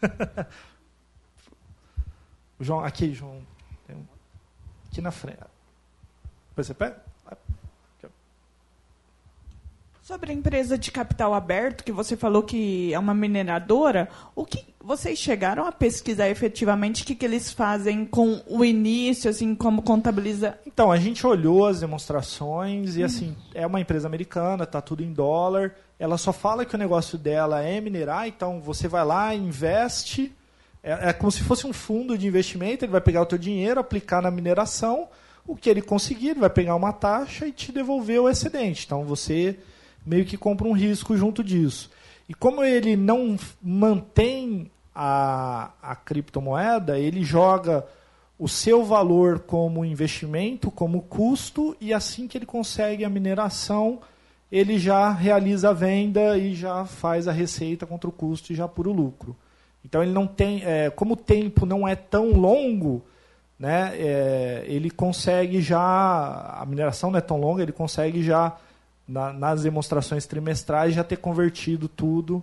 João, 2.58 2.80
aqui, 2.80 3.12
João. 3.12 3.42
Aqui 4.90 5.00
na 5.00 5.10
frente. 5.10 5.38
Depois 6.50 6.66
você 6.66 6.74
pega? 6.74 7.08
Sobre 10.08 10.32
a 10.32 10.34
empresa 10.34 10.78
de 10.78 10.90
capital 10.90 11.34
aberto, 11.34 11.84
que 11.84 11.92
você 11.92 12.16
falou 12.16 12.42
que 12.42 12.94
é 12.94 12.98
uma 12.98 13.12
mineradora, 13.12 14.08
o 14.34 14.42
que 14.42 14.64
vocês 14.82 15.18
chegaram 15.18 15.66
a 15.66 15.70
pesquisar 15.70 16.30
efetivamente 16.30 17.02
o 17.02 17.06
que, 17.06 17.14
que 17.14 17.26
eles 17.26 17.52
fazem 17.52 18.06
com 18.06 18.42
o 18.46 18.64
início, 18.64 19.28
assim, 19.28 19.54
como 19.54 19.82
contabiliza? 19.82 20.58
Então, 20.66 20.90
a 20.90 20.96
gente 20.96 21.26
olhou 21.26 21.66
as 21.66 21.80
demonstrações 21.80 22.96
e, 22.96 23.04
assim, 23.04 23.36
é 23.54 23.66
uma 23.66 23.82
empresa 23.82 24.08
americana, 24.08 24.64
tá 24.64 24.80
tudo 24.80 25.04
em 25.04 25.12
dólar. 25.12 25.74
Ela 25.98 26.16
só 26.16 26.32
fala 26.32 26.64
que 26.64 26.74
o 26.74 26.78
negócio 26.78 27.18
dela 27.18 27.60
é 27.60 27.78
minerar, 27.78 28.26
então 28.26 28.62
você 28.62 28.88
vai 28.88 29.04
lá, 29.04 29.34
investe. 29.34 30.34
É, 30.82 31.10
é 31.10 31.12
como 31.12 31.30
se 31.30 31.42
fosse 31.42 31.66
um 31.66 31.72
fundo 31.72 32.16
de 32.16 32.26
investimento, 32.26 32.84
ele 32.84 32.92
vai 32.92 33.00
pegar 33.00 33.22
o 33.22 33.26
teu 33.26 33.38
dinheiro, 33.38 33.80
aplicar 33.80 34.22
na 34.22 34.30
mineração. 34.30 35.08
O 35.46 35.56
que 35.56 35.70
ele 35.70 35.82
conseguir, 35.82 36.30
ele 36.30 36.40
vai 36.40 36.50
pegar 36.50 36.74
uma 36.74 36.92
taxa 36.92 37.46
e 37.46 37.52
te 37.52 37.72
devolver 37.72 38.20
o 38.20 38.28
excedente. 38.28 38.84
Então, 38.84 39.04
você 39.04 39.58
meio 40.04 40.24
que 40.24 40.36
compra 40.36 40.66
um 40.66 40.72
risco 40.72 41.16
junto 41.16 41.42
disso. 41.42 41.90
E 42.28 42.34
como 42.34 42.62
ele 42.62 42.96
não 42.96 43.36
mantém 43.62 44.70
a, 44.94 45.70
a 45.80 45.96
criptomoeda, 45.96 46.98
ele 46.98 47.22
joga 47.22 47.86
o 48.38 48.48
seu 48.48 48.84
valor 48.84 49.40
como 49.40 49.84
investimento, 49.84 50.70
como 50.70 51.02
custo, 51.02 51.76
e 51.80 51.92
assim 51.92 52.28
que 52.28 52.38
ele 52.38 52.46
consegue 52.46 53.04
a 53.04 53.08
mineração, 53.08 54.00
ele 54.50 54.78
já 54.78 55.10
realiza 55.10 55.70
a 55.70 55.72
venda 55.72 56.38
e 56.38 56.54
já 56.54 56.84
faz 56.84 57.26
a 57.26 57.32
receita 57.32 57.86
contra 57.86 58.08
o 58.08 58.12
custo 58.12 58.52
e 58.52 58.56
já 58.56 58.68
pura 58.68 58.88
o 58.88 58.92
lucro. 58.92 59.36
Então 59.88 60.02
ele 60.02 60.12
não 60.12 60.26
tem, 60.26 60.62
é, 60.64 60.90
como 60.90 61.14
o 61.14 61.16
tempo 61.16 61.64
não 61.64 61.88
é 61.88 61.96
tão 61.96 62.32
longo, 62.32 63.02
né, 63.58 63.92
é, 63.96 64.64
ele 64.66 64.90
consegue 64.90 65.62
já, 65.62 65.80
a 66.60 66.64
mineração 66.66 67.10
não 67.10 67.18
é 67.18 67.22
tão 67.22 67.40
longa, 67.40 67.62
ele 67.62 67.72
consegue 67.72 68.22
já 68.22 68.54
na- 69.08 69.32
nas 69.32 69.62
demonstrações 69.62 70.26
trimestrais 70.26 70.94
já 70.94 71.02
ter 71.02 71.16
convertido 71.16 71.88
tudo 71.88 72.42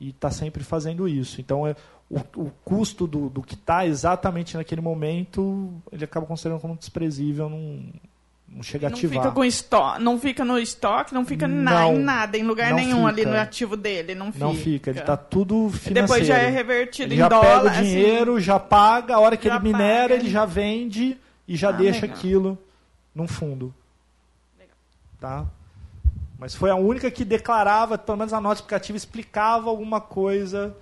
e 0.00 0.10
está 0.10 0.30
sempre 0.30 0.62
fazendo 0.62 1.08
isso. 1.08 1.40
Então, 1.40 1.66
é, 1.66 1.74
o, 2.08 2.20
o 2.36 2.50
custo 2.64 3.08
do, 3.08 3.28
do 3.28 3.42
que 3.42 3.54
está 3.54 3.84
exatamente 3.84 4.56
naquele 4.56 4.80
momento, 4.80 5.72
ele 5.90 6.04
acaba 6.04 6.26
considerando 6.26 6.60
como 6.60 6.76
desprezível, 6.76 7.50
não, 7.50 7.80
não 8.58 8.62
chega 8.64 8.88
a 8.88 8.90
Não 8.90 8.96
ativar. 8.98 9.22
fica 9.22 9.32
com 9.34 9.44
estoque, 9.44 10.02
não 10.02 10.18
fica 10.18 10.44
no 10.44 10.58
estoque, 10.58 11.14
não 11.14 11.24
fica 11.24 11.46
na, 11.46 11.70
Não, 11.70 11.94
em 11.94 11.98
nada, 12.00 12.36
em 12.36 12.42
lugar 12.42 12.72
nenhum 12.74 13.06
ali 13.06 13.22
fica. 13.22 13.30
no 13.30 13.40
ativo 13.40 13.76
dele, 13.76 14.14
não 14.16 14.32
fica. 14.32 14.44
Não 14.44 14.54
fica, 14.54 14.90
ele 14.90 14.98
está 14.98 15.16
tudo 15.16 15.70
financeiro. 15.70 15.94
Depois 15.94 16.26
já 16.26 16.38
é 16.38 16.50
revertido 16.50 17.06
Ele 17.06 17.14
em 17.14 17.18
já 17.18 17.28
dólar. 17.28 17.62
pega 17.62 17.68
o 17.68 17.82
dinheiro, 17.82 18.40
já 18.40 18.58
paga, 18.58 19.14
a 19.14 19.20
hora 19.20 19.36
que 19.36 19.46
já 19.48 19.54
ele 19.54 19.62
minera, 19.64 20.08
paga. 20.08 20.14
ele 20.14 20.28
já 20.28 20.44
vende 20.44 21.16
e 21.46 21.54
já 21.56 21.68
Ah, 21.68 21.72
deixa 21.72 22.00
legal. 22.02 22.16
aquilo 22.18 22.58
num 23.14 23.28
fundo. 23.28 23.72
Tá? 25.20 25.44
Mas 26.38 26.54
foi 26.54 26.70
a 26.70 26.74
única 26.76 27.10
que 27.10 27.24
declarava, 27.24 27.98
pelo 27.98 28.18
menos 28.18 28.32
a 28.32 28.40
nota 28.40 28.56
explicativa 28.56 28.96
explicava 28.96 29.68
alguma 29.68 30.00
coisa 30.00 30.76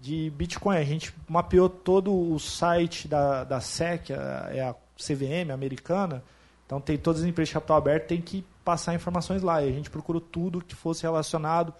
de 0.00 0.30
Bitcoin. 0.36 0.76
A 0.76 0.84
gente 0.84 1.12
mapeou 1.28 1.68
todo 1.68 2.12
o 2.12 2.38
site 2.40 3.06
da, 3.06 3.44
da 3.44 3.60
SEC, 3.60 4.12
a- 4.12 4.48
é 4.52 4.60
a 4.60 4.74
CVM 4.96 5.52
americana, 5.52 6.22
então 6.66 6.80
tem 6.80 6.96
todas 6.96 7.22
as 7.22 7.28
empresas 7.28 7.48
de 7.48 7.54
capital 7.54 7.76
aberto, 7.76 8.06
tem 8.08 8.20
que 8.20 8.44
passar 8.64 8.94
informações 8.94 9.42
lá. 9.42 9.62
E 9.62 9.68
a 9.68 9.72
gente 9.72 9.90
procurou 9.90 10.20
tudo 10.20 10.60
que 10.62 10.74
fosse 10.74 11.02
relacionado 11.02 11.72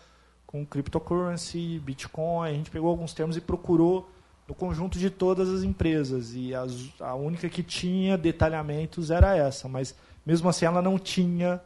com 0.47 0.67
cryptocurrency, 0.67 1.79
Bitcoin, 1.83 2.49
a 2.51 2.53
gente 2.53 2.71
pegou 2.71 2.91
alguns 2.91 3.15
termos 3.15 3.37
e 3.37 3.41
procurou 3.41 4.11
no 4.47 4.55
conjunto 4.55 4.99
de 4.99 5.09
todas 5.09 5.49
as 5.49 5.63
empresas. 5.63 6.35
E 6.35 6.55
as- 6.55 6.91
a 7.01 7.15
única 7.15 7.49
que 7.49 7.63
tinha 7.63 8.19
detalhamentos 8.19 9.11
era 9.11 9.35
essa, 9.35 9.67
mas 9.69 9.95
mesmo 10.27 10.49
assim 10.49 10.67
ela 10.67 10.83
não 10.83 10.99
tinha 10.99 11.61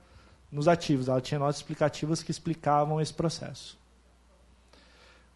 nos 0.53 0.69
ativos, 0.69 1.09
ela 1.09 1.21
tinha 1.21 1.41
notas 1.41 1.57
explicativas 1.57 2.23
que 2.23 2.31
explicavam 2.31 3.01
esse 3.01 3.13
processo. 3.13 3.77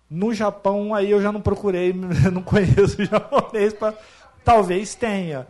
No 0.08 0.32
Japão, 0.34 0.94
aí 0.94 1.10
eu 1.10 1.20
já 1.22 1.30
não 1.32 1.40
procurei, 1.40 1.92
não 2.32 2.42
conheço 2.42 3.02
japonês, 3.04 3.72
pra, 3.72 3.94
talvez 4.44 4.94
tenha. 4.94 5.46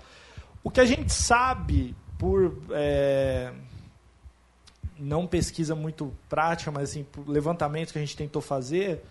O 0.62 0.70
que 0.70 0.80
a 0.80 0.84
gente 0.84 1.12
sabe 1.12 1.94
por 2.20 2.54
é, 2.72 3.50
não 4.98 5.26
pesquisa 5.26 5.74
muito 5.74 6.12
prática, 6.28 6.70
mas 6.70 6.90
assim, 6.90 7.02
por 7.02 7.26
levantamentos 7.26 7.92
que 7.92 7.98
a 7.98 8.02
gente 8.02 8.14
tentou 8.14 8.42
fazer, 8.42 9.02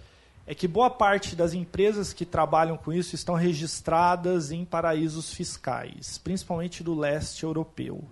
é 0.45 0.53
que 0.53 0.67
boa 0.67 0.91
parte 0.91 1.35
das 1.35 1.55
empresas 1.55 2.13
que 2.13 2.23
trabalham 2.23 2.77
com 2.77 2.93
isso 2.93 3.15
estão 3.15 3.33
registradas 3.33 4.51
em 4.51 4.63
paraísos 4.63 5.33
fiscais, 5.33 6.19
principalmente 6.19 6.83
do 6.83 6.93
leste 6.93 7.43
europeu. 7.43 8.03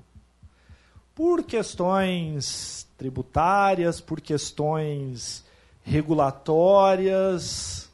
Por 1.14 1.44
questões 1.44 2.88
tributárias, 2.98 4.02
por 4.02 4.20
questões 4.20 5.46
regulatórias, 5.84 7.88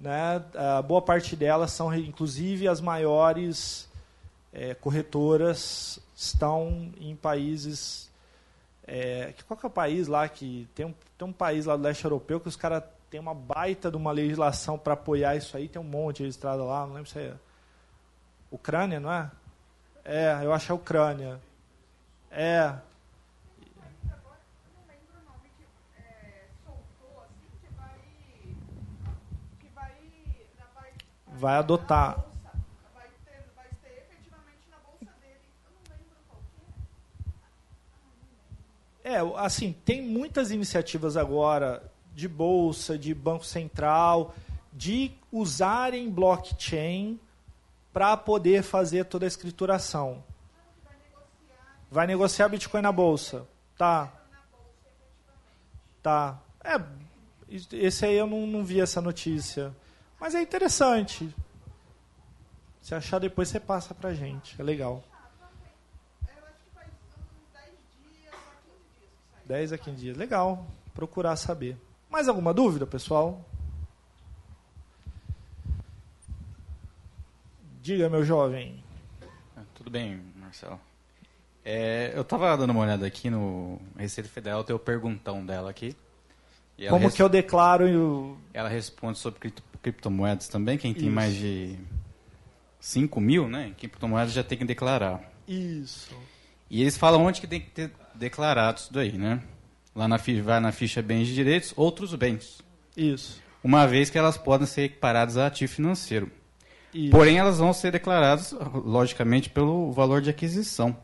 né? 0.00 0.42
A 0.56 0.82
boa 0.82 1.00
parte 1.00 1.36
delas 1.36 1.70
são, 1.70 1.94
inclusive, 1.94 2.66
as 2.66 2.80
maiores 2.80 3.88
eh, 4.52 4.74
corretoras 4.74 6.00
estão 6.26 6.92
em 7.00 7.14
países. 7.16 8.10
que 9.36 9.44
qual 9.44 9.58
que 9.58 9.66
é 9.66 9.68
o 9.68 9.72
país 9.72 10.08
lá 10.08 10.28
que 10.28 10.68
tem 10.74 10.86
um, 10.86 10.94
tem 11.18 11.28
um 11.28 11.32
país 11.32 11.66
lá 11.66 11.76
do 11.76 11.82
leste 11.82 12.04
europeu 12.04 12.40
que 12.40 12.48
os 12.48 12.56
caras 12.56 12.82
têm 13.10 13.20
uma 13.20 13.34
baita 13.34 13.90
de 13.90 13.96
uma 13.96 14.12
legislação 14.12 14.78
para 14.78 14.94
apoiar 14.94 15.36
isso 15.36 15.56
aí, 15.56 15.68
tem 15.68 15.80
um 15.80 15.84
monte 15.84 16.22
registrado 16.22 16.64
lá, 16.66 16.86
não 16.86 16.94
lembro 16.94 17.10
se 17.10 17.18
é 17.18 17.34
Ucrânia, 18.50 19.00
não 19.00 19.12
é? 19.12 19.30
É, 20.04 20.40
eu 20.42 20.52
acho 20.52 20.66
que 20.66 20.72
é 20.72 20.74
Ucrânia. 20.74 21.40
É, 22.30 22.74
vai 31.44 31.56
adotar. 31.56 32.33
É, 39.04 39.16
assim, 39.36 39.76
tem 39.84 40.00
muitas 40.00 40.50
iniciativas 40.50 41.14
agora 41.14 41.92
de 42.14 42.26
bolsa, 42.26 42.98
de 42.98 43.12
banco 43.12 43.44
central, 43.44 44.34
de 44.72 45.12
usarem 45.30 46.10
blockchain 46.10 47.20
para 47.92 48.16
poder 48.16 48.62
fazer 48.62 49.04
toda 49.04 49.26
a 49.26 49.28
escrituração. 49.28 50.24
Vai 51.90 52.06
negociar 52.06 52.48
Bitcoin 52.48 52.80
na 52.80 52.90
bolsa. 52.90 53.46
Tá. 53.76 54.10
Tá. 56.02 56.40
É, 56.64 56.80
esse 57.72 58.06
aí 58.06 58.14
eu 58.16 58.26
não, 58.26 58.46
não 58.46 58.64
vi 58.64 58.80
essa 58.80 59.02
notícia. 59.02 59.74
Mas 60.18 60.34
é 60.34 60.40
interessante. 60.40 61.32
Se 62.80 62.94
achar 62.94 63.18
depois 63.18 63.48
você 63.48 63.60
passa 63.60 63.94
pra 63.94 64.14
gente. 64.14 64.58
É 64.58 64.64
legal. 64.64 65.04
10 69.46 69.72
a 69.72 69.78
15 69.78 69.96
dias. 70.00 70.16
Legal. 70.16 70.66
Procurar 70.94 71.36
saber. 71.36 71.76
Mais 72.10 72.28
alguma 72.28 72.54
dúvida, 72.54 72.86
pessoal? 72.86 73.44
Diga, 77.82 78.08
meu 78.08 78.24
jovem. 78.24 78.82
Ah, 79.56 79.62
Tudo 79.74 79.90
bem, 79.90 80.20
Marcelo. 80.36 80.80
É, 81.64 82.12
eu 82.14 82.22
estava 82.22 82.56
dando 82.56 82.70
uma 82.70 82.80
olhada 82.80 83.06
aqui 83.06 83.30
no 83.30 83.80
Receita 83.96 84.28
Federal, 84.28 84.64
tem 84.64 84.74
o 84.76 84.78
perguntão 84.78 85.44
dela 85.44 85.70
aqui. 85.70 85.96
Como 86.90 87.10
que 87.10 87.22
eu 87.22 87.28
declaro 87.28 87.86
o... 87.86 88.38
ela 88.52 88.68
responde 88.68 89.18
sobre 89.18 89.38
cripto- 89.40 89.62
criptomoedas 89.82 90.48
também. 90.48 90.76
Quem 90.76 90.92
tem 90.92 91.04
Isso. 91.06 91.14
mais 91.14 91.34
de 91.34 91.78
5 92.80 93.20
mil 93.20 93.48
né, 93.48 93.68
em 93.68 93.74
criptomoedas 93.74 94.32
já 94.32 94.42
tem 94.42 94.58
que 94.58 94.64
declarar. 94.64 95.22
Isso. 95.46 96.14
E 96.68 96.80
eles 96.82 96.96
falam 96.98 97.24
onde 97.24 97.40
que 97.40 97.46
tem 97.46 97.60
que 97.60 97.70
ter 97.70 97.92
declarado 98.14 98.80
isso 98.80 98.92
daí, 98.92 99.12
né? 99.12 99.42
Lá 99.94 100.08
na 100.08 100.18
ficha, 100.18 100.42
vai 100.42 100.60
na 100.60 100.72
ficha 100.72 101.00
bens 101.00 101.28
e 101.28 101.32
direitos, 101.32 101.72
outros 101.76 102.14
bens. 102.14 102.60
Isso. 102.96 103.40
Uma 103.62 103.86
vez 103.86 104.10
que 104.10 104.18
elas 104.18 104.36
podem 104.36 104.66
ser 104.66 104.82
equiparadas 104.82 105.36
a 105.36 105.46
ativo 105.46 105.72
financeiro. 105.72 106.30
Isso. 106.92 107.10
Porém, 107.10 107.38
elas 107.38 107.58
vão 107.58 107.72
ser 107.72 107.92
declaradas, 107.92 108.54
logicamente, 108.74 109.50
pelo 109.50 109.90
valor 109.92 110.20
de 110.20 110.30
aquisição. 110.30 110.96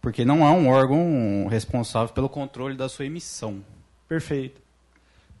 Porque 0.00 0.24
não 0.24 0.46
há 0.46 0.52
um 0.52 0.68
órgão 0.68 1.46
responsável 1.48 2.12
pelo 2.14 2.28
controle 2.28 2.76
da 2.76 2.88
sua 2.88 3.06
emissão. 3.06 3.64
Perfeito. 4.08 4.60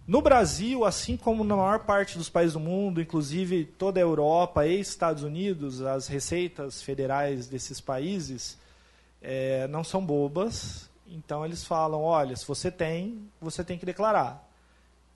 No 0.06 0.22
Brasil, 0.22 0.84
assim 0.84 1.16
como 1.16 1.42
na 1.42 1.56
maior 1.56 1.80
parte 1.80 2.16
dos 2.16 2.28
países 2.28 2.52
do 2.52 2.60
mundo, 2.60 3.00
inclusive 3.00 3.64
toda 3.64 3.98
a 3.98 4.02
Europa 4.02 4.64
e 4.64 4.78
Estados 4.78 5.24
Unidos, 5.24 5.82
as 5.82 6.06
receitas 6.06 6.80
federais 6.80 7.48
desses 7.48 7.80
países 7.80 8.56
é, 9.20 9.66
não 9.68 9.82
são 9.84 10.04
bobas. 10.04 10.90
Então 11.06 11.44
eles 11.44 11.64
falam: 11.64 12.02
olha, 12.02 12.36
se 12.36 12.46
você 12.46 12.70
tem, 12.70 13.28
você 13.40 13.62
tem 13.64 13.78
que 13.78 13.86
declarar. 13.86 14.46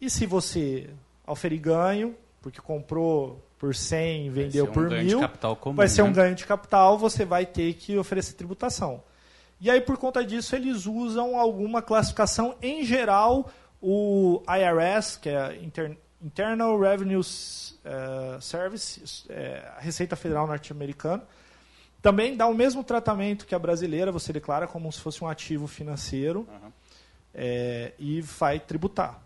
E 0.01 0.09
se 0.09 0.27
você 0.27 0.91
oferir 1.27 1.61
ganho, 1.61 2.17
porque 2.41 2.61
comprou 2.61 3.45
por 3.59 3.75
100 3.75 4.31
vendeu 4.31 4.65
um 4.65 4.73
por 4.73 4.89
ganho 4.89 5.05
mil, 5.05 5.57
comum, 5.57 5.77
vai 5.77 5.87
ser 5.87 6.03
um 6.03 6.07
né? 6.07 6.13
ganho 6.15 6.35
de 6.35 6.47
capital, 6.47 6.97
você 6.97 7.27
vai 7.27 7.45
ter 7.45 7.75
que 7.75 7.99
oferecer 7.99 8.33
tributação. 8.33 9.03
E 9.61 9.71
aí, 9.71 9.81
por 9.83 9.99
conta 9.99 10.25
disso, 10.25 10.57
eles 10.57 10.87
usam 10.87 11.39
alguma 11.39 11.83
classificação, 11.83 12.57
em 12.63 12.83
geral, 12.83 13.51
o 13.83 14.43
IRS, 14.49 15.19
que 15.19 15.29
é 15.29 15.57
Inter- 15.63 15.99
Internal 16.23 16.79
Revenue 16.81 17.21
eh, 17.85 18.39
Service, 18.41 19.27
a 19.77 19.81
Receita 19.81 20.17
Federal 20.17 20.47
norte-americana, 20.47 21.23
também 22.03 22.37
dá 22.37 22.47
o 22.47 22.55
mesmo 22.55 22.83
tratamento 22.83 23.47
que 23.47 23.55
a 23.55 23.59
brasileira, 23.59 24.11
você 24.11 24.33
declara 24.33 24.67
como 24.67 24.91
se 24.93 25.01
fosse 25.01 25.23
um 25.23 25.29
ativo 25.29 25.67
financeiro 25.67 26.49
eh, 27.35 27.93
e 27.99 28.21
vai 28.23 28.59
tributar. 28.59 29.21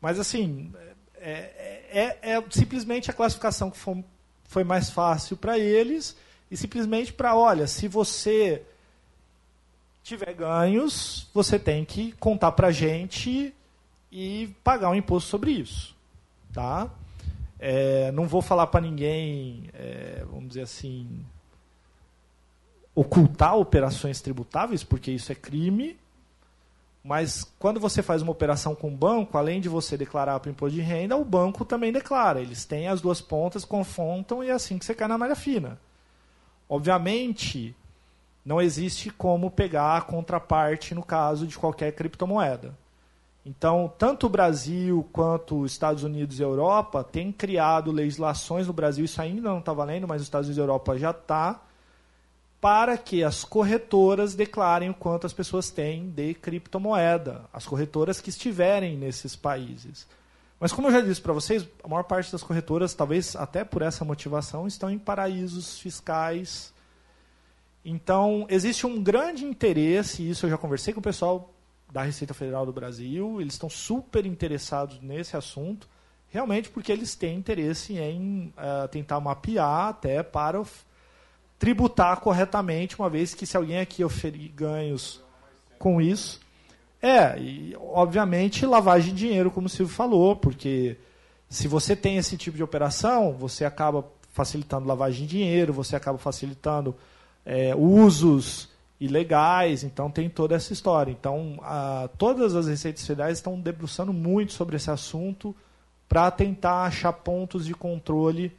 Mas, 0.00 0.18
assim, 0.18 0.72
é, 1.16 2.16
é- 2.22 2.34
é 2.36 2.44
simplesmente 2.50 3.10
a 3.10 3.14
classificação 3.14 3.70
que 3.70 3.76
foi, 3.78 4.04
foi 4.44 4.64
mais 4.64 4.90
fácil 4.90 5.36
para 5.36 5.58
eles 5.58 6.16
e 6.50 6.56
simplesmente 6.56 7.12
para, 7.12 7.34
olha, 7.36 7.66
se 7.66 7.88
você 7.88 8.62
tiver 10.02 10.32
ganhos, 10.32 11.28
você 11.34 11.58
tem 11.58 11.84
que 11.84 12.12
contar 12.12 12.52
para 12.52 12.68
a 12.68 12.72
gente 12.72 13.52
e 14.10 14.54
pagar 14.64 14.90
um 14.90 14.94
imposto 14.94 15.28
sobre 15.28 15.50
isso. 15.50 15.94
Tá? 16.52 16.88
É, 17.58 18.10
não 18.12 18.26
vou 18.26 18.40
falar 18.40 18.68
para 18.68 18.80
ninguém, 18.80 19.68
é, 19.74 20.24
vamos 20.30 20.48
dizer 20.48 20.62
assim, 20.62 21.26
ocultar 22.98 23.56
operações 23.56 24.20
tributáveis, 24.20 24.82
porque 24.82 25.12
isso 25.12 25.30
é 25.30 25.34
crime. 25.34 25.96
Mas 27.04 27.44
quando 27.56 27.78
você 27.78 28.02
faz 28.02 28.22
uma 28.22 28.32
operação 28.32 28.74
com 28.74 28.88
o 28.88 28.96
banco, 28.96 29.38
além 29.38 29.60
de 29.60 29.68
você 29.68 29.96
declarar 29.96 30.40
para 30.40 30.48
o 30.48 30.50
imposto 30.50 30.74
de 30.74 30.80
renda, 30.80 31.16
o 31.16 31.24
banco 31.24 31.64
também 31.64 31.92
declara. 31.92 32.40
Eles 32.40 32.64
têm 32.64 32.88
as 32.88 33.00
duas 33.00 33.20
pontas, 33.20 33.64
confrontam 33.64 34.42
e 34.42 34.48
é 34.48 34.52
assim 34.52 34.78
que 34.78 34.84
você 34.84 34.96
cai 34.96 35.06
na 35.06 35.16
malha 35.16 35.36
fina. 35.36 35.78
Obviamente, 36.68 37.72
não 38.44 38.60
existe 38.60 39.10
como 39.10 39.48
pegar 39.48 39.96
a 39.96 40.02
contraparte 40.02 40.92
no 40.92 41.04
caso 41.04 41.46
de 41.46 41.56
qualquer 41.56 41.92
criptomoeda. 41.92 42.76
Então, 43.46 43.92
tanto 43.96 44.26
o 44.26 44.28
Brasil 44.28 45.08
quanto 45.12 45.60
os 45.60 45.70
Estados 45.70 46.02
Unidos 46.02 46.40
e 46.40 46.42
a 46.42 46.46
Europa 46.46 47.04
têm 47.04 47.30
criado 47.30 47.92
legislações 47.92 48.66
no 48.66 48.72
Brasil, 48.72 49.04
isso 49.04 49.22
ainda 49.22 49.48
não 49.48 49.60
está 49.60 49.72
valendo, 49.72 50.08
mas 50.08 50.20
os 50.20 50.26
Estados 50.26 50.48
Unidos 50.48 50.58
e 50.58 50.60
a 50.60 50.64
Europa 50.64 50.98
já 50.98 51.12
está, 51.12 51.62
para 52.60 52.98
que 52.98 53.22
as 53.22 53.44
corretoras 53.44 54.34
declarem 54.34 54.90
o 54.90 54.94
quanto 54.94 55.26
as 55.26 55.32
pessoas 55.32 55.70
têm 55.70 56.10
de 56.10 56.34
criptomoeda, 56.34 57.44
as 57.52 57.64
corretoras 57.66 58.20
que 58.20 58.30
estiverem 58.30 58.96
nesses 58.96 59.36
países. 59.36 60.06
Mas 60.58 60.72
como 60.72 60.88
eu 60.88 60.92
já 60.92 61.00
disse 61.00 61.20
para 61.20 61.32
vocês, 61.32 61.66
a 61.84 61.88
maior 61.88 62.02
parte 62.02 62.32
das 62.32 62.42
corretoras, 62.42 62.94
talvez 62.94 63.36
até 63.36 63.62
por 63.62 63.80
essa 63.82 64.04
motivação, 64.04 64.66
estão 64.66 64.90
em 64.90 64.98
paraísos 64.98 65.78
fiscais. 65.78 66.74
Então, 67.84 68.44
existe 68.50 68.84
um 68.84 69.00
grande 69.00 69.44
interesse, 69.44 70.22
e 70.22 70.30
isso 70.30 70.46
eu 70.46 70.50
já 70.50 70.58
conversei 70.58 70.92
com 70.92 70.98
o 70.98 71.02
pessoal 71.02 71.54
da 71.92 72.02
Receita 72.02 72.34
Federal 72.34 72.66
do 72.66 72.72
Brasil, 72.72 73.40
eles 73.40 73.54
estão 73.54 73.70
super 73.70 74.26
interessados 74.26 75.00
nesse 75.00 75.36
assunto, 75.36 75.88
realmente 76.28 76.68
porque 76.68 76.90
eles 76.90 77.14
têm 77.14 77.38
interesse 77.38 77.96
em 77.96 78.52
eh, 78.56 78.88
tentar 78.88 79.20
mapear 79.20 79.88
até 79.88 80.22
para 80.22 80.60
tributar 81.58 82.20
corretamente, 82.20 82.98
uma 82.98 83.10
vez 83.10 83.34
que 83.34 83.46
se 83.46 83.56
alguém 83.56 83.80
aqui 83.80 84.04
oferir 84.04 84.50
ganhos 84.52 85.20
com 85.78 86.00
isso. 86.00 86.40
É, 87.00 87.38
e 87.38 87.76
obviamente 87.78 88.66
lavagem 88.66 89.14
de 89.14 89.26
dinheiro, 89.26 89.50
como 89.50 89.66
o 89.66 89.70
Silvio 89.70 89.94
falou, 89.94 90.34
porque 90.36 90.96
se 91.48 91.68
você 91.68 91.94
tem 91.96 92.16
esse 92.16 92.36
tipo 92.36 92.56
de 92.56 92.62
operação, 92.62 93.32
você 93.32 93.64
acaba 93.64 94.04
facilitando 94.32 94.86
lavagem 94.86 95.22
de 95.26 95.38
dinheiro, 95.38 95.72
você 95.72 95.96
acaba 95.96 96.18
facilitando 96.18 96.94
é, 97.46 97.74
usos 97.74 98.68
ilegais, 99.00 99.84
então 99.84 100.10
tem 100.10 100.28
toda 100.28 100.54
essa 100.56 100.72
história. 100.72 101.10
Então, 101.10 101.58
a- 101.62 102.08
todas 102.18 102.54
as 102.54 102.66
receitas 102.66 103.06
federais 103.06 103.38
estão 103.38 103.58
debruçando 103.58 104.12
muito 104.12 104.52
sobre 104.52 104.76
esse 104.76 104.90
assunto 104.90 105.54
para 106.08 106.30
tentar 106.30 106.82
achar 106.84 107.12
pontos 107.12 107.64
de 107.64 107.74
controle 107.74 108.52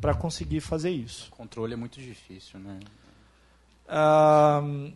para 0.00 0.14
conseguir 0.14 0.60
fazer 0.60 0.90
isso. 0.90 1.28
O 1.32 1.36
controle 1.36 1.74
é 1.74 1.76
muito 1.76 2.00
difícil, 2.00 2.58
né? 2.60 2.78
Ahn, 3.88 4.92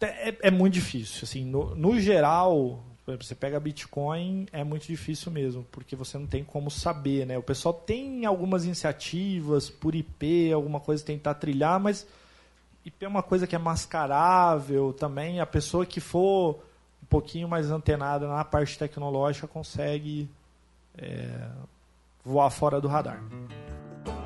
é, 0.00 0.48
é 0.48 0.50
muito 0.50 0.74
difícil. 0.74 1.20
Assim, 1.24 1.44
no, 1.44 1.74
no 1.74 2.00
geral, 2.00 2.82
por 3.04 3.12
exemplo, 3.12 3.26
você 3.26 3.34
pega 3.34 3.60
Bitcoin, 3.60 4.46
é 4.52 4.62
muito 4.62 4.86
difícil 4.86 5.32
mesmo, 5.32 5.66
porque 5.70 5.96
você 5.96 6.18
não 6.18 6.26
tem 6.26 6.44
como 6.44 6.70
saber. 6.70 7.26
Né? 7.26 7.36
O 7.38 7.42
pessoal 7.42 7.72
tem 7.72 8.24
algumas 8.24 8.64
iniciativas 8.64 9.68
por 9.68 9.94
IP, 9.94 10.52
alguma 10.52 10.80
coisa 10.80 11.04
tentar 11.04 11.34
trilhar, 11.34 11.80
mas 11.80 12.06
IP 12.84 13.04
é 13.04 13.08
uma 13.08 13.22
coisa 13.22 13.46
que 13.46 13.54
é 13.54 13.58
mascarável 13.58 14.92
também. 14.92 15.40
A 15.40 15.46
pessoa 15.46 15.84
que 15.84 16.00
for 16.00 16.62
um 17.02 17.06
pouquinho 17.06 17.48
mais 17.48 17.70
antenada 17.70 18.28
na 18.28 18.44
parte 18.44 18.78
tecnológica 18.78 19.46
consegue 19.46 20.28
é, 20.96 21.48
voar 22.24 22.50
fora 22.50 22.80
do 22.80 22.88
radar. 22.88 23.22